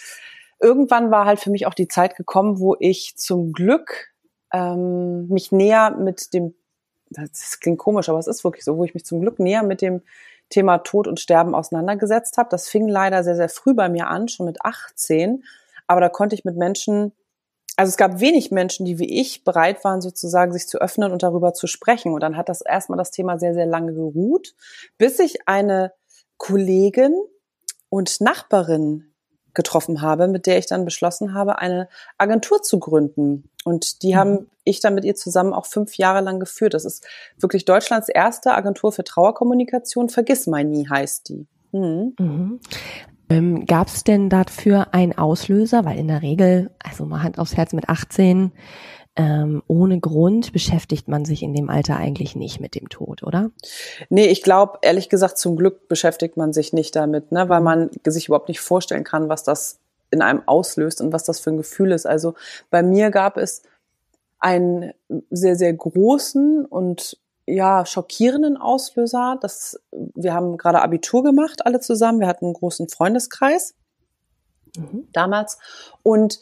irgendwann 0.61 1.11
war 1.11 1.25
halt 1.25 1.41
für 1.41 1.51
mich 1.51 1.67
auch 1.67 1.73
die 1.73 1.89
Zeit 1.89 2.15
gekommen, 2.15 2.57
wo 2.57 2.77
ich 2.79 3.17
zum 3.17 3.51
Glück 3.51 4.13
ähm, 4.53 5.27
mich 5.27 5.51
näher 5.51 5.91
mit 5.91 6.33
dem, 6.33 6.55
das 7.09 7.59
klingt 7.59 7.79
komisch, 7.79 8.07
aber 8.07 8.19
es 8.19 8.27
ist 8.27 8.45
wirklich 8.45 8.63
so, 8.63 8.77
wo 8.77 8.85
ich 8.85 8.93
mich 8.93 9.03
zum 9.03 9.19
Glück 9.19 9.39
näher 9.39 9.63
mit 9.63 9.81
dem 9.81 10.03
Thema 10.53 10.79
Tod 10.79 11.07
und 11.07 11.19
Sterben 11.19 11.55
auseinandergesetzt 11.55 12.37
habe. 12.37 12.49
Das 12.49 12.69
fing 12.69 12.87
leider 12.87 13.23
sehr, 13.23 13.35
sehr 13.35 13.49
früh 13.49 13.73
bei 13.73 13.89
mir 13.89 14.07
an, 14.07 14.27
schon 14.27 14.45
mit 14.45 14.63
18. 14.63 15.43
Aber 15.87 15.99
da 15.99 16.09
konnte 16.09 16.35
ich 16.35 16.45
mit 16.45 16.55
Menschen, 16.55 17.11
also 17.75 17.89
es 17.89 17.97
gab 17.97 18.19
wenig 18.19 18.51
Menschen, 18.51 18.85
die 18.85 18.99
wie 18.99 19.19
ich 19.19 19.43
bereit 19.43 19.83
waren, 19.83 20.01
sozusagen 20.01 20.53
sich 20.53 20.67
zu 20.67 20.79
öffnen 20.79 21.11
und 21.11 21.23
darüber 21.23 21.53
zu 21.53 21.67
sprechen. 21.67 22.13
Und 22.13 22.21
dann 22.21 22.37
hat 22.37 22.49
das 22.49 22.61
erstmal 22.61 22.97
das 22.97 23.11
Thema 23.11 23.39
sehr, 23.39 23.53
sehr 23.53 23.65
lange 23.65 23.93
geruht, 23.93 24.55
bis 24.97 25.19
ich 25.19 25.47
eine 25.47 25.93
Kollegin 26.37 27.15
und 27.89 28.21
Nachbarin 28.21 29.12
getroffen 29.53 30.01
habe, 30.01 30.27
mit 30.27 30.45
der 30.45 30.57
ich 30.57 30.65
dann 30.65 30.85
beschlossen 30.85 31.33
habe, 31.33 31.59
eine 31.59 31.87
Agentur 32.17 32.61
zu 32.61 32.79
gründen. 32.79 33.49
Und 33.63 34.01
die 34.03 34.13
mhm. 34.13 34.17
haben 34.17 34.47
ich 34.63 34.79
dann 34.79 34.95
mit 34.95 35.05
ihr 35.05 35.15
zusammen 35.15 35.53
auch 35.53 35.65
fünf 35.65 35.97
Jahre 35.97 36.21
lang 36.21 36.39
geführt. 36.39 36.73
Das 36.73 36.85
ist 36.85 37.05
wirklich 37.37 37.65
Deutschlands 37.65 38.09
erste 38.09 38.53
Agentur 38.53 38.91
für 38.91 39.03
Trauerkommunikation. 39.03 40.09
Vergiss 40.09 40.47
mal 40.47 40.63
nie 40.63 40.87
heißt 40.87 41.29
die. 41.29 41.47
Mhm. 41.71 42.13
Mhm. 42.17 42.59
Ähm, 43.29 43.65
Gab 43.65 43.87
es 43.87 44.03
denn 44.03 44.29
dafür 44.29 44.93
einen 44.93 45.17
Auslöser? 45.17 45.85
Weil 45.85 45.97
in 45.97 46.07
der 46.07 46.21
Regel, 46.21 46.71
also 46.83 47.05
mal 47.05 47.23
Hand 47.23 47.39
aufs 47.39 47.57
Herz 47.57 47.73
mit 47.73 47.89
18, 47.89 48.51
ähm, 49.15 49.61
ohne 49.67 49.99
Grund 49.99 50.53
beschäftigt 50.53 51.07
man 51.07 51.23
sich 51.23 51.43
in 51.43 51.53
dem 51.53 51.69
Alter 51.69 51.97
eigentlich 51.97 52.35
nicht 52.35 52.59
mit 52.59 52.73
dem 52.73 52.89
Tod, 52.89 53.21
oder? 53.21 53.51
Nee, 54.09 54.25
ich 54.25 54.41
glaube, 54.41 54.79
ehrlich 54.81 55.07
gesagt, 55.09 55.37
zum 55.37 55.55
Glück 55.55 55.87
beschäftigt 55.87 56.35
man 56.35 56.51
sich 56.51 56.73
nicht 56.73 56.95
damit, 56.95 57.31
ne, 57.31 57.47
weil 57.47 57.61
man 57.61 57.91
sich 58.05 58.27
überhaupt 58.27 58.47
nicht 58.47 58.61
vorstellen 58.61 59.03
kann, 59.03 59.29
was 59.29 59.43
das 59.43 59.79
in 60.09 60.21
einem 60.21 60.41
auslöst 60.47 61.01
und 61.01 61.13
was 61.13 61.23
das 61.23 61.39
für 61.39 61.51
ein 61.51 61.57
Gefühl 61.57 61.91
ist. 61.91 62.05
Also 62.05 62.33
bei 62.69 62.81
mir 62.81 63.11
gab 63.11 63.37
es 63.37 63.63
einen 64.39 64.93
sehr, 65.29 65.55
sehr 65.55 65.73
großen 65.73 66.65
und 66.65 67.17
ja, 67.45 67.85
schockierenden 67.85 68.57
Auslöser. 68.57 69.37
Das, 69.41 69.79
wir 69.91 70.33
haben 70.33 70.57
gerade 70.57 70.81
Abitur 70.81 71.23
gemacht, 71.23 71.65
alle 71.65 71.79
zusammen. 71.79 72.19
Wir 72.19 72.27
hatten 72.27 72.45
einen 72.45 72.53
großen 72.53 72.89
Freundeskreis 72.89 73.75
mhm. 74.77 75.07
damals. 75.11 75.57
Und 76.03 76.39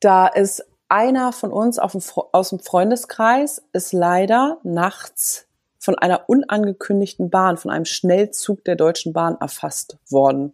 da 0.00 0.26
ist 0.26 0.64
einer 0.90 1.32
von 1.32 1.52
uns 1.52 1.78
dem, 1.92 2.02
aus 2.32 2.50
dem 2.50 2.58
Freundeskreis 2.58 3.62
ist 3.72 3.92
leider 3.92 4.58
nachts 4.62 5.46
von 5.78 5.96
einer 5.96 6.28
unangekündigten 6.28 7.30
Bahn, 7.30 7.56
von 7.56 7.70
einem 7.70 7.86
Schnellzug 7.86 8.64
der 8.64 8.76
Deutschen 8.76 9.12
Bahn 9.12 9.36
erfasst 9.40 9.96
worden. 10.10 10.52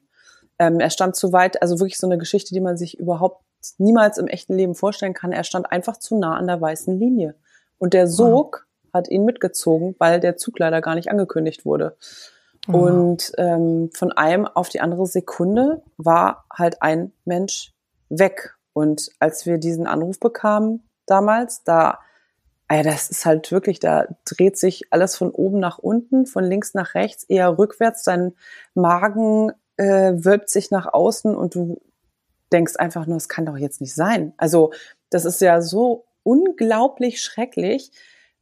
Ähm, 0.58 0.78
er 0.78 0.90
stand 0.90 1.16
zu 1.16 1.32
weit, 1.32 1.60
also 1.62 1.80
wirklich 1.80 1.98
so 1.98 2.06
eine 2.06 2.18
Geschichte, 2.18 2.54
die 2.54 2.60
man 2.60 2.76
sich 2.76 2.98
überhaupt 2.98 3.42
niemals 3.78 4.18
im 4.18 4.28
echten 4.28 4.54
Leben 4.54 4.74
vorstellen 4.74 5.14
kann. 5.14 5.32
Er 5.32 5.44
stand 5.44 5.70
einfach 5.72 5.96
zu 5.96 6.18
nah 6.18 6.36
an 6.36 6.46
der 6.46 6.60
weißen 6.60 6.98
Linie. 6.98 7.34
Und 7.78 7.92
der 7.92 8.06
Sog 8.06 8.66
wow. 8.84 8.94
hat 8.94 9.08
ihn 9.08 9.24
mitgezogen, 9.24 9.96
weil 9.98 10.20
der 10.20 10.36
Zug 10.36 10.58
leider 10.58 10.80
gar 10.80 10.94
nicht 10.94 11.10
angekündigt 11.10 11.64
wurde. 11.64 11.96
Wow. 12.66 12.90
Und 12.90 13.32
ähm, 13.38 13.90
von 13.92 14.12
einem 14.12 14.46
auf 14.46 14.68
die 14.68 14.80
andere 14.80 15.06
Sekunde 15.06 15.82
war 15.96 16.44
halt 16.52 16.82
ein 16.82 17.12
Mensch 17.24 17.72
weg. 18.08 18.55
Und 18.76 19.11
als 19.21 19.47
wir 19.47 19.56
diesen 19.56 19.87
Anruf 19.87 20.21
bekamen 20.21 20.87
damals, 21.06 21.64
da, 21.64 22.00
ja, 22.71 22.83
das 22.83 23.09
ist 23.09 23.25
halt 23.25 23.50
wirklich, 23.50 23.80
da 23.80 24.04
dreht 24.26 24.59
sich 24.59 24.92
alles 24.92 25.16
von 25.16 25.30
oben 25.30 25.61
nach 25.61 25.78
unten, 25.78 26.26
von 26.26 26.45
links 26.45 26.75
nach 26.75 26.95
rechts, 26.95 27.25
eher 27.25 27.56
rückwärts. 27.56 28.02
Dein 28.02 28.35
Magen 28.75 29.52
äh, 29.78 30.12
wölbt 30.16 30.50
sich 30.50 30.71
nach 30.71 30.92
außen 30.92 31.35
und 31.35 31.54
du 31.54 31.80
denkst 32.52 32.76
einfach 32.76 33.06
nur, 33.06 33.16
es 33.16 33.30
kann 33.30 33.47
doch 33.47 33.56
jetzt 33.56 33.80
nicht 33.80 33.95
sein. 33.95 34.35
Also 34.37 34.75
das 35.09 35.25
ist 35.25 35.40
ja 35.40 35.62
so 35.62 36.04
unglaublich 36.23 37.23
schrecklich, 37.23 37.92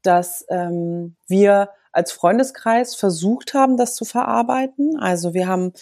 dass 0.02 0.44
ähm, 0.48 1.14
wir 1.28 1.70
als 1.92 2.10
Freundeskreis 2.10 2.96
versucht 2.96 3.54
haben, 3.54 3.76
das 3.76 3.94
zu 3.94 4.04
verarbeiten. 4.04 4.98
Also 4.98 5.32
wir 5.32 5.46
haben 5.46 5.74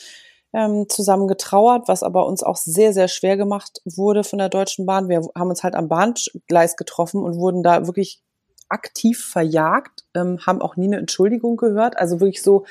ähm, 0.53 0.87
zusammen 0.89 1.29
getrauert, 1.29 1.89
was 1.89 2.03
aber 2.03 2.27
uns 2.27 2.43
auch 2.43 2.57
sehr, 2.57 2.93
sehr 2.93 3.09
schwer 3.09 3.37
gemacht 3.37 3.81
wurde 3.85 4.25
von 4.25 4.39
der 4.39 4.49
Deutschen 4.49 4.87
Bahn. 4.87 5.09
Wir 5.09 5.23
haben 5.35 5.49
uns 5.49 5.63
halt 5.63 5.75
am 5.75 5.89
Bahngleis 5.89 6.77
getroffen 6.77 7.23
und 7.23 7.37
wurden 7.37 7.63
da 7.63 7.87
wirklich 7.87 8.23
aktiv 8.69 9.25
verjagt, 9.25 10.05
ähm, 10.15 10.39
haben 10.47 10.63
auch 10.63 10.77
nie 10.77 10.87
eine 10.87 10.99
Entschuldigung 10.99 11.57
gehört. 11.57 11.99
Also 11.99 12.21
wirklich 12.21 12.43
so, 12.43 12.65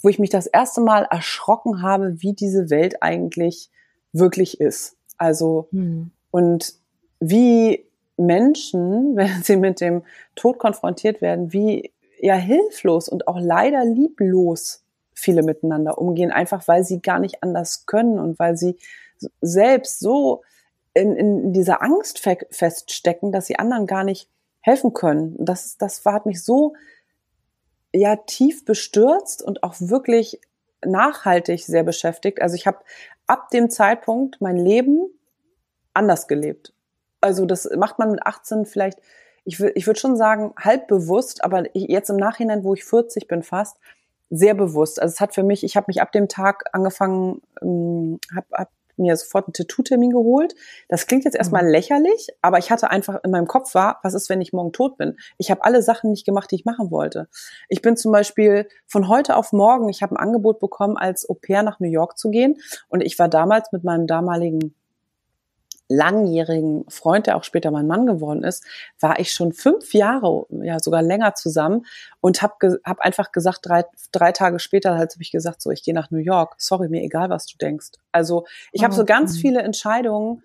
wo 0.00 0.08
ich 0.08 0.18
mich 0.18 0.30
das 0.30 0.46
erste 0.46 0.80
Mal 0.80 1.06
erschrocken 1.10 1.82
habe, 1.82 2.22
wie 2.22 2.32
diese 2.32 2.70
Welt 2.70 3.02
eigentlich 3.02 3.70
wirklich 4.12 4.60
ist. 4.60 4.96
Also, 5.16 5.68
hm. 5.72 6.12
und 6.30 6.74
wie 7.20 7.84
Menschen, 8.16 9.16
wenn 9.16 9.42
sie 9.42 9.56
mit 9.56 9.80
dem 9.80 10.02
Tod 10.34 10.58
konfrontiert 10.58 11.20
werden, 11.20 11.52
wie 11.52 11.92
ja 12.20 12.34
hilflos 12.34 13.08
und 13.08 13.28
auch 13.28 13.38
leider 13.38 13.84
lieblos 13.84 14.82
viele 15.18 15.42
miteinander 15.42 15.98
umgehen, 15.98 16.30
einfach 16.30 16.66
weil 16.68 16.84
sie 16.84 17.00
gar 17.00 17.18
nicht 17.18 17.42
anders 17.42 17.86
können 17.86 18.18
und 18.18 18.38
weil 18.38 18.56
sie 18.56 18.76
selbst 19.40 20.00
so 20.00 20.42
in, 20.94 21.16
in 21.16 21.52
dieser 21.52 21.82
Angst 21.82 22.18
feststecken, 22.18 23.32
dass 23.32 23.46
sie 23.46 23.58
anderen 23.58 23.86
gar 23.86 24.04
nicht 24.04 24.28
helfen 24.60 24.92
können. 24.92 25.36
Das, 25.38 25.76
das 25.76 26.04
hat 26.04 26.26
mich 26.26 26.42
so 26.42 26.74
ja 27.92 28.16
tief 28.16 28.64
bestürzt 28.64 29.42
und 29.42 29.62
auch 29.62 29.74
wirklich 29.78 30.40
nachhaltig 30.84 31.64
sehr 31.64 31.82
beschäftigt. 31.82 32.40
Also 32.42 32.54
ich 32.54 32.66
habe 32.66 32.78
ab 33.26 33.50
dem 33.50 33.70
Zeitpunkt 33.70 34.40
mein 34.40 34.56
Leben 34.56 35.06
anders 35.94 36.28
gelebt. 36.28 36.72
Also 37.20 37.44
das 37.46 37.68
macht 37.76 37.98
man 37.98 38.12
mit 38.12 38.24
18 38.24 38.66
vielleicht, 38.66 39.00
ich, 39.44 39.60
ich 39.60 39.86
würde 39.86 39.98
schon 39.98 40.16
sagen, 40.16 40.54
halb 40.58 40.86
bewusst, 40.86 41.42
aber 41.42 41.64
jetzt 41.74 42.10
im 42.10 42.16
Nachhinein, 42.16 42.62
wo 42.62 42.74
ich 42.74 42.84
40 42.84 43.26
bin 43.26 43.42
fast, 43.42 43.78
sehr 44.30 44.54
bewusst. 44.54 45.00
Also 45.00 45.12
es 45.12 45.20
hat 45.20 45.34
für 45.34 45.42
mich, 45.42 45.64
ich 45.64 45.76
habe 45.76 45.86
mich 45.88 46.00
ab 46.02 46.12
dem 46.12 46.28
Tag 46.28 46.64
angefangen, 46.72 47.40
ähm, 47.62 48.18
habe 48.34 48.46
hab 48.52 48.70
mir 48.98 49.16
sofort 49.16 49.46
einen 49.46 49.52
Tattoo-Termin 49.52 50.10
geholt. 50.10 50.54
Das 50.88 51.06
klingt 51.06 51.24
jetzt 51.24 51.36
erstmal 51.36 51.64
mhm. 51.64 51.70
lächerlich, 51.70 52.28
aber 52.42 52.58
ich 52.58 52.70
hatte 52.70 52.90
einfach 52.90 53.20
in 53.22 53.30
meinem 53.30 53.46
Kopf 53.46 53.74
war, 53.74 54.00
was 54.02 54.14
ist, 54.14 54.28
wenn 54.28 54.40
ich 54.40 54.52
morgen 54.52 54.72
tot 54.72 54.98
bin? 54.98 55.16
Ich 55.38 55.50
habe 55.50 55.64
alle 55.64 55.82
Sachen 55.82 56.10
nicht 56.10 56.26
gemacht, 56.26 56.50
die 56.50 56.56
ich 56.56 56.64
machen 56.64 56.90
wollte. 56.90 57.28
Ich 57.68 57.82
bin 57.82 57.96
zum 57.96 58.12
Beispiel 58.12 58.68
von 58.86 59.08
heute 59.08 59.36
auf 59.36 59.52
morgen, 59.52 59.88
ich 59.88 60.02
habe 60.02 60.14
ein 60.14 60.18
Angebot 60.18 60.58
bekommen, 60.58 60.96
als 60.96 61.28
Au 61.28 61.34
pair 61.34 61.62
nach 61.62 61.80
New 61.80 61.90
York 61.90 62.18
zu 62.18 62.30
gehen. 62.30 62.56
Und 62.88 63.00
ich 63.00 63.18
war 63.18 63.28
damals 63.28 63.72
mit 63.72 63.84
meinem 63.84 64.06
damaligen 64.06 64.74
langjährigen 65.88 66.84
Freund, 66.88 67.26
der 67.26 67.36
auch 67.36 67.44
später 67.44 67.70
mein 67.70 67.86
Mann 67.86 68.06
geworden 68.06 68.44
ist, 68.44 68.64
war 69.00 69.18
ich 69.18 69.32
schon 69.32 69.52
fünf 69.52 69.94
Jahre, 69.94 70.46
ja 70.50 70.78
sogar 70.78 71.02
länger 71.02 71.34
zusammen 71.34 71.86
und 72.20 72.42
habe 72.42 72.78
hab 72.84 73.00
einfach 73.00 73.32
gesagt, 73.32 73.60
drei, 73.62 73.84
drei 74.12 74.32
Tage 74.32 74.58
später 74.58 74.96
halt 74.96 75.12
habe 75.12 75.22
ich 75.22 75.32
gesagt, 75.32 75.62
so 75.62 75.70
ich 75.70 75.82
gehe 75.82 75.94
nach 75.94 76.10
New 76.10 76.18
York. 76.18 76.54
Sorry, 76.58 76.88
mir 76.88 77.02
egal, 77.02 77.30
was 77.30 77.46
du 77.46 77.56
denkst. 77.56 77.92
Also 78.12 78.44
ich 78.72 78.82
oh, 78.82 78.84
habe 78.84 78.94
so 78.94 79.04
ganz 79.04 79.34
mh. 79.34 79.40
viele 79.40 79.62
Entscheidungen 79.62 80.42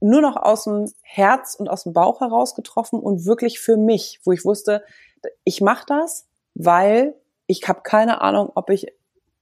nur 0.00 0.20
noch 0.20 0.36
aus 0.36 0.64
dem 0.64 0.90
Herz 1.02 1.54
und 1.54 1.68
aus 1.68 1.84
dem 1.84 1.92
Bauch 1.92 2.20
heraus 2.20 2.54
getroffen 2.54 3.00
und 3.00 3.24
wirklich 3.24 3.58
für 3.58 3.76
mich, 3.76 4.20
wo 4.22 4.32
ich 4.32 4.44
wusste, 4.44 4.84
ich 5.44 5.60
mache 5.60 5.86
das, 5.88 6.26
weil 6.54 7.14
ich 7.46 7.66
habe 7.68 7.80
keine 7.82 8.20
Ahnung, 8.20 8.52
ob 8.54 8.70
ich 8.70 8.92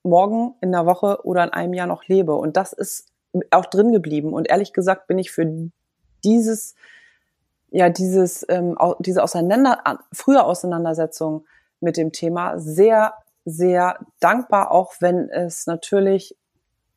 morgen 0.02 0.54
in 0.60 0.74
einer 0.74 0.86
Woche 0.86 1.20
oder 1.24 1.44
in 1.44 1.50
einem 1.50 1.74
Jahr 1.74 1.86
noch 1.86 2.06
lebe. 2.06 2.34
Und 2.34 2.56
das 2.56 2.72
ist 2.72 3.11
auch 3.50 3.66
drin 3.66 3.92
geblieben. 3.92 4.32
Und 4.32 4.48
ehrlich 4.48 4.72
gesagt 4.72 5.06
bin 5.06 5.18
ich 5.18 5.30
für 5.30 5.70
dieses, 6.24 6.74
ja, 7.70 7.88
dieses, 7.88 8.44
ähm, 8.48 8.76
diese 9.00 9.22
Auseinander, 9.22 10.00
frühe 10.12 10.44
Auseinandersetzung 10.44 11.46
mit 11.80 11.96
dem 11.96 12.12
Thema 12.12 12.58
sehr, 12.58 13.14
sehr 13.44 13.98
dankbar, 14.20 14.70
auch 14.70 14.94
wenn 15.00 15.28
es 15.28 15.66
natürlich 15.66 16.36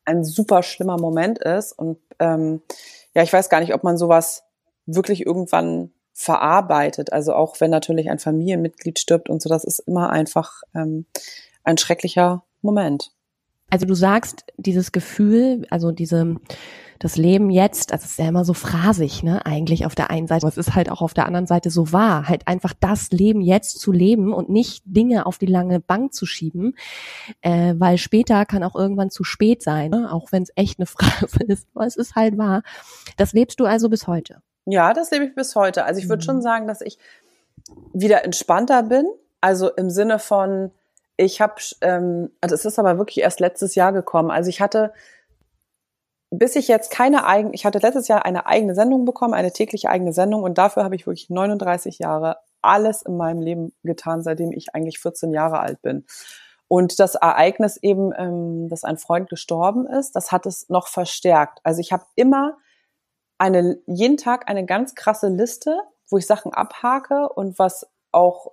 ein 0.04 0.22
super 0.22 0.62
schlimmer 0.62 0.98
Moment 0.98 1.38
ist. 1.38 1.72
Und 1.72 1.98
ähm, 2.20 2.62
ja, 3.14 3.22
ich 3.22 3.32
weiß 3.32 3.48
gar 3.48 3.60
nicht, 3.60 3.74
ob 3.74 3.82
man 3.82 3.96
sowas 3.96 4.44
wirklich 4.86 5.26
irgendwann 5.26 5.92
verarbeitet. 6.12 7.12
Also 7.12 7.34
auch 7.34 7.60
wenn 7.60 7.70
natürlich 7.70 8.10
ein 8.10 8.18
Familienmitglied 8.18 8.98
stirbt 8.98 9.28
und 9.28 9.42
so, 9.42 9.48
das 9.48 9.64
ist 9.64 9.80
immer 9.80 10.10
einfach 10.10 10.62
ähm, 10.74 11.06
ein 11.64 11.76
schrecklicher 11.78 12.44
Moment. 12.62 13.12
Also 13.68 13.84
du 13.84 13.94
sagst, 13.94 14.44
dieses 14.56 14.92
Gefühl, 14.92 15.66
also 15.70 15.90
diese, 15.90 16.36
das 17.00 17.16
Leben 17.16 17.50
jetzt, 17.50 17.90
das 17.90 18.04
ist 18.04 18.18
ja 18.18 18.28
immer 18.28 18.44
so 18.44 18.54
phrasig, 18.54 19.24
ne, 19.24 19.44
eigentlich 19.44 19.86
auf 19.86 19.96
der 19.96 20.10
einen 20.10 20.28
Seite, 20.28 20.46
aber 20.46 20.52
es 20.52 20.56
ist 20.56 20.74
halt 20.74 20.90
auch 20.90 21.02
auf 21.02 21.14
der 21.14 21.26
anderen 21.26 21.48
Seite 21.48 21.70
so 21.70 21.92
wahr, 21.92 22.28
halt 22.28 22.46
einfach 22.46 22.74
das 22.78 23.10
Leben 23.10 23.40
jetzt 23.40 23.80
zu 23.80 23.90
leben 23.90 24.32
und 24.32 24.48
nicht 24.48 24.82
Dinge 24.86 25.26
auf 25.26 25.38
die 25.38 25.46
lange 25.46 25.80
Bank 25.80 26.14
zu 26.14 26.26
schieben, 26.26 26.76
äh, 27.40 27.74
weil 27.76 27.98
später 27.98 28.46
kann 28.46 28.62
auch 28.62 28.76
irgendwann 28.76 29.10
zu 29.10 29.24
spät 29.24 29.62
sein, 29.62 29.90
ne? 29.90 30.12
auch 30.12 30.30
wenn 30.30 30.44
es 30.44 30.52
echt 30.54 30.78
eine 30.78 30.86
Phrase 30.86 31.42
ist, 31.48 31.66
aber 31.74 31.86
es 31.86 31.96
ist 31.96 32.14
halt 32.14 32.38
wahr. 32.38 32.62
Das 33.16 33.32
lebst 33.32 33.58
du 33.58 33.64
also 33.64 33.88
bis 33.88 34.06
heute? 34.06 34.42
Ja, 34.64 34.92
das 34.92 35.10
lebe 35.10 35.24
ich 35.24 35.34
bis 35.34 35.56
heute. 35.56 35.84
Also 35.84 36.00
ich 36.00 36.08
würde 36.08 36.22
mhm. 36.22 36.26
schon 36.26 36.42
sagen, 36.42 36.66
dass 36.66 36.80
ich 36.80 36.98
wieder 37.92 38.24
entspannter 38.24 38.84
bin, 38.84 39.06
also 39.40 39.70
im 39.74 39.90
Sinne 39.90 40.18
von, 40.18 40.70
ich 41.16 41.40
habe, 41.40 41.54
ähm, 41.80 42.30
also 42.40 42.54
es 42.54 42.64
ist 42.64 42.78
aber 42.78 42.98
wirklich 42.98 43.20
erst 43.20 43.40
letztes 43.40 43.74
Jahr 43.74 43.92
gekommen. 43.92 44.30
Also 44.30 44.50
ich 44.50 44.60
hatte, 44.60 44.92
bis 46.30 46.56
ich 46.56 46.68
jetzt 46.68 46.90
keine 46.90 47.26
eigene, 47.26 47.54
ich 47.54 47.64
hatte 47.64 47.78
letztes 47.78 48.08
Jahr 48.08 48.24
eine 48.24 48.46
eigene 48.46 48.74
Sendung 48.74 49.04
bekommen, 49.04 49.34
eine 49.34 49.52
tägliche 49.52 49.88
eigene 49.88 50.12
Sendung 50.12 50.42
und 50.42 50.58
dafür 50.58 50.84
habe 50.84 50.96
ich 50.96 51.06
wirklich 51.06 51.30
39 51.30 51.98
Jahre 51.98 52.38
alles 52.62 53.02
in 53.02 53.16
meinem 53.16 53.40
Leben 53.40 53.72
getan, 53.84 54.22
seitdem 54.22 54.52
ich 54.52 54.74
eigentlich 54.74 54.98
14 54.98 55.32
Jahre 55.32 55.60
alt 55.60 55.80
bin. 55.82 56.04
Und 56.68 56.98
das 56.98 57.14
Ereignis 57.14 57.76
eben, 57.76 58.12
ähm, 58.16 58.68
dass 58.68 58.84
ein 58.84 58.98
Freund 58.98 59.30
gestorben 59.30 59.86
ist, 59.86 60.16
das 60.16 60.32
hat 60.32 60.46
es 60.46 60.68
noch 60.68 60.88
verstärkt. 60.88 61.60
Also 61.62 61.80
ich 61.80 61.92
habe 61.92 62.04
immer 62.16 62.58
eine, 63.38 63.78
jeden 63.86 64.16
Tag 64.16 64.48
eine 64.48 64.66
ganz 64.66 64.94
krasse 64.94 65.28
Liste, 65.28 65.78
wo 66.10 66.18
ich 66.18 66.26
Sachen 66.26 66.52
abhake 66.52 67.28
und 67.28 67.58
was 67.58 67.86
auch 68.10 68.52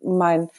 mein 0.00 0.50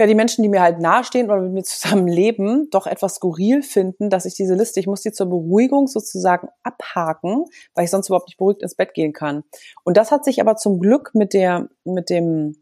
ja 0.00 0.06
die 0.06 0.14
Menschen, 0.14 0.42
die 0.42 0.48
mir 0.48 0.62
halt 0.62 0.80
nahestehen 0.80 1.30
oder 1.30 1.40
mit 1.40 1.52
mir 1.52 1.62
zusammen 1.62 2.08
leben, 2.08 2.68
doch 2.70 2.86
etwas 2.86 3.16
skurril 3.16 3.62
finden, 3.62 4.10
dass 4.10 4.24
ich 4.24 4.34
diese 4.34 4.54
Liste, 4.54 4.80
ich 4.80 4.86
muss 4.86 5.02
die 5.02 5.12
zur 5.12 5.26
Beruhigung 5.26 5.86
sozusagen 5.86 6.48
abhaken, 6.62 7.44
weil 7.74 7.84
ich 7.84 7.90
sonst 7.90 8.08
überhaupt 8.08 8.28
nicht 8.28 8.38
beruhigt 8.38 8.62
ins 8.62 8.74
Bett 8.74 8.94
gehen 8.94 9.12
kann. 9.12 9.44
Und 9.84 9.96
das 9.96 10.10
hat 10.10 10.24
sich 10.24 10.40
aber 10.40 10.56
zum 10.56 10.80
Glück 10.80 11.10
mit 11.14 11.34
der, 11.34 11.68
mit 11.84 12.10
dem, 12.10 12.56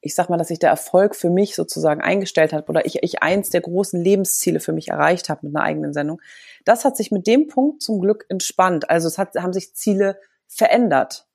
ich 0.00 0.14
sag 0.14 0.30
mal, 0.30 0.36
dass 0.36 0.48
sich 0.48 0.58
der 0.58 0.70
Erfolg 0.70 1.16
für 1.16 1.30
mich 1.30 1.56
sozusagen 1.56 2.00
eingestellt 2.00 2.52
hat 2.52 2.68
oder 2.68 2.86
ich, 2.86 3.02
ich 3.02 3.22
eins 3.22 3.50
der 3.50 3.62
großen 3.62 4.00
Lebensziele 4.00 4.60
für 4.60 4.72
mich 4.72 4.88
erreicht 4.88 5.28
habe 5.28 5.46
mit 5.46 5.56
einer 5.56 5.64
eigenen 5.64 5.92
Sendung. 5.92 6.20
Das 6.64 6.84
hat 6.84 6.96
sich 6.96 7.10
mit 7.10 7.26
dem 7.26 7.48
Punkt 7.48 7.82
zum 7.82 8.00
Glück 8.00 8.26
entspannt. 8.28 8.88
Also 8.90 9.08
es 9.08 9.18
hat, 9.18 9.34
haben 9.36 9.52
sich 9.52 9.74
Ziele 9.74 10.18
verändert. 10.46 11.25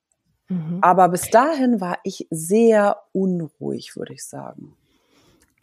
Mhm. 0.52 0.80
Aber 0.82 1.08
bis 1.10 1.30
dahin 1.30 1.80
war 1.80 1.98
ich 2.04 2.28
sehr 2.30 2.98
unruhig, 3.14 3.96
würde 3.96 4.14
ich 4.14 4.26
sagen. 4.26 4.76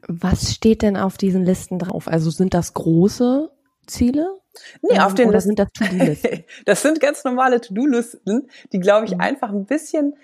Was 0.07 0.54
steht 0.54 0.80
denn 0.83 0.97
auf 0.97 1.18
diesen 1.18 1.45
Listen 1.45 1.78
drauf? 1.78 2.09
Also 2.09 2.30
sind 2.30 2.54
das 2.54 2.73
große 2.73 3.50
Ziele? 3.87 4.26
Nee, 4.80 4.99
auf 4.99 5.14
den 5.14 5.30
Listen. 5.30 5.50
sind 5.50 5.59
das 5.59 5.68
To-Do-Listen? 5.73 6.45
das 6.64 6.83
sind 6.83 7.00
ganz 7.00 7.23
normale 7.25 7.61
To-Do-Listen, 7.61 8.49
die, 8.73 8.80
glaube 8.80 9.04
ich, 9.07 9.14
mhm. 9.14 9.21
einfach 9.21 9.51
ein 9.51 9.66
bisschen 9.66 10.16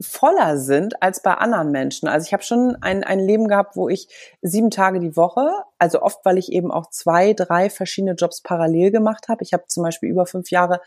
voller 0.00 0.58
sind 0.58 1.02
als 1.02 1.22
bei 1.22 1.34
anderen 1.34 1.70
Menschen. 1.70 2.08
Also 2.08 2.26
ich 2.26 2.32
habe 2.32 2.42
schon 2.42 2.76
ein, 2.80 3.04
ein 3.04 3.18
Leben 3.18 3.48
gehabt, 3.48 3.76
wo 3.76 3.88
ich 3.88 4.08
sieben 4.40 4.70
Tage 4.70 5.00
die 5.00 5.16
Woche, 5.16 5.50
also 5.78 6.02
oft, 6.02 6.24
weil 6.24 6.38
ich 6.38 6.52
eben 6.52 6.70
auch 6.70 6.90
zwei, 6.90 7.32
drei 7.34 7.70
verschiedene 7.70 8.14
Jobs 8.14 8.40
parallel 8.40 8.90
gemacht 8.90 9.28
habe. 9.28 9.42
Ich 9.42 9.52
habe 9.52 9.64
zum 9.66 9.82
Beispiel 9.82 10.08
über 10.08 10.26
fünf 10.26 10.50
Jahre 10.50 10.80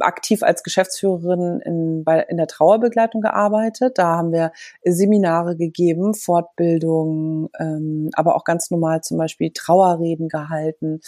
aktiv 0.00 0.42
als 0.42 0.62
Geschäftsführerin 0.62 1.60
in, 1.60 2.04
bei, 2.04 2.20
in 2.20 2.36
der 2.36 2.46
Trauerbegleitung 2.46 3.20
gearbeitet. 3.20 3.98
Da 3.98 4.16
haben 4.16 4.32
wir 4.32 4.52
Seminare 4.84 5.56
gegeben, 5.56 6.14
Fortbildungen, 6.14 7.48
ähm, 7.58 8.10
aber 8.14 8.36
auch 8.36 8.44
ganz 8.44 8.70
normal 8.70 9.02
zum 9.02 9.18
Beispiel 9.18 9.50
Trauerreden 9.52 10.28
gehalten 10.28 11.00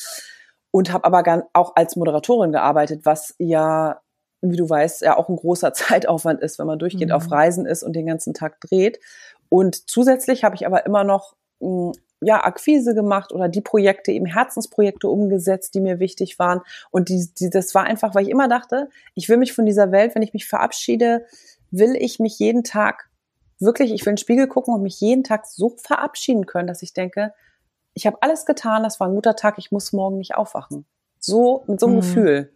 und 0.71 0.93
habe 0.93 1.05
aber 1.05 1.49
auch 1.53 1.77
als 1.77 1.95
Moderatorin 1.95 2.51
gearbeitet, 2.51 3.03
was 3.05 3.37
ja, 3.39 4.01
wie 4.41 4.57
du 4.57 4.69
weißt, 4.69 5.03
ja 5.03 5.17
auch 5.17 5.29
ein 5.29 5.37
großer 5.37 5.73
Zeitaufwand 5.75 6.41
ist, 6.41 6.59
wenn 6.59 6.67
man 6.67 6.79
durchgehend 6.79 7.11
mhm. 7.11 7.17
auf 7.17 7.31
Reisen 7.31 7.65
ist 7.65 7.83
und 7.83 7.95
den 7.95 8.07
ganzen 8.07 8.35
Tag 8.35 8.61
dreht. 8.61 8.99
Und 9.49 9.89
zusätzlich 9.89 10.43
habe 10.43 10.57
ich 10.57 10.67
aber 10.67 10.85
immer 10.85 11.05
noch 11.05 11.37
hm, 11.61 11.93
ja, 12.25 12.45
Akquise 12.45 12.95
gemacht 12.95 13.33
oder 13.33 13.49
die 13.49 13.61
Projekte, 13.61 14.13
eben 14.13 14.27
Herzensprojekte 14.27 15.09
umgesetzt, 15.09 15.75
die 15.75 15.81
mir 15.81 15.99
wichtig 15.99 16.39
waren. 16.39 16.61
Und 16.91 17.09
die, 17.09 17.29
die, 17.39 17.51
das 17.51 17.75
war 17.75 17.85
einfach, 17.85 18.15
weil 18.15 18.25
ich 18.25 18.31
immer 18.31 18.49
dachte, 18.49 18.89
ich 19.15 19.29
will 19.29 19.37
mich 19.37 19.53
von 19.53 19.67
dieser 19.67 19.93
Welt, 19.93 20.15
wenn 20.15 20.23
ich 20.23 20.33
mich 20.33 20.47
verabschiede, 20.47 21.27
will 21.71 21.97
ich 21.97 22.19
mich 22.19 22.39
jeden 22.39 22.65
Tag 22.65 23.11
wirklich, 23.61 23.93
ich 23.93 24.05
will 24.05 24.11
in 24.11 24.17
den 24.17 24.21
Spiegel 24.21 24.47
gucken 24.47 24.75
und 24.75 24.83
mich 24.83 25.01
jeden 25.01 25.25
Tag 25.25 25.47
so 25.47 25.77
verabschieden 25.77 26.47
können, 26.47 26.67
dass 26.67 26.83
ich 26.83 26.93
denke, 26.93 27.33
ich 27.95 28.07
habe 28.07 28.19
alles 28.21 28.45
getan, 28.47 28.83
das 28.83 29.01
war 29.01 29.09
ein 29.09 29.15
guter 29.15 29.37
Tag, 29.37 29.59
ich 29.59 29.71
muss 29.71 29.93
morgen 29.93 30.19
nicht 30.19 30.35
aufwachen. 30.35 30.85
So, 31.19 31.65
mit 31.67 31.81
so 31.81 31.87
einem 31.87 31.97
mhm. 31.97 32.01
Gefühl. 32.01 32.53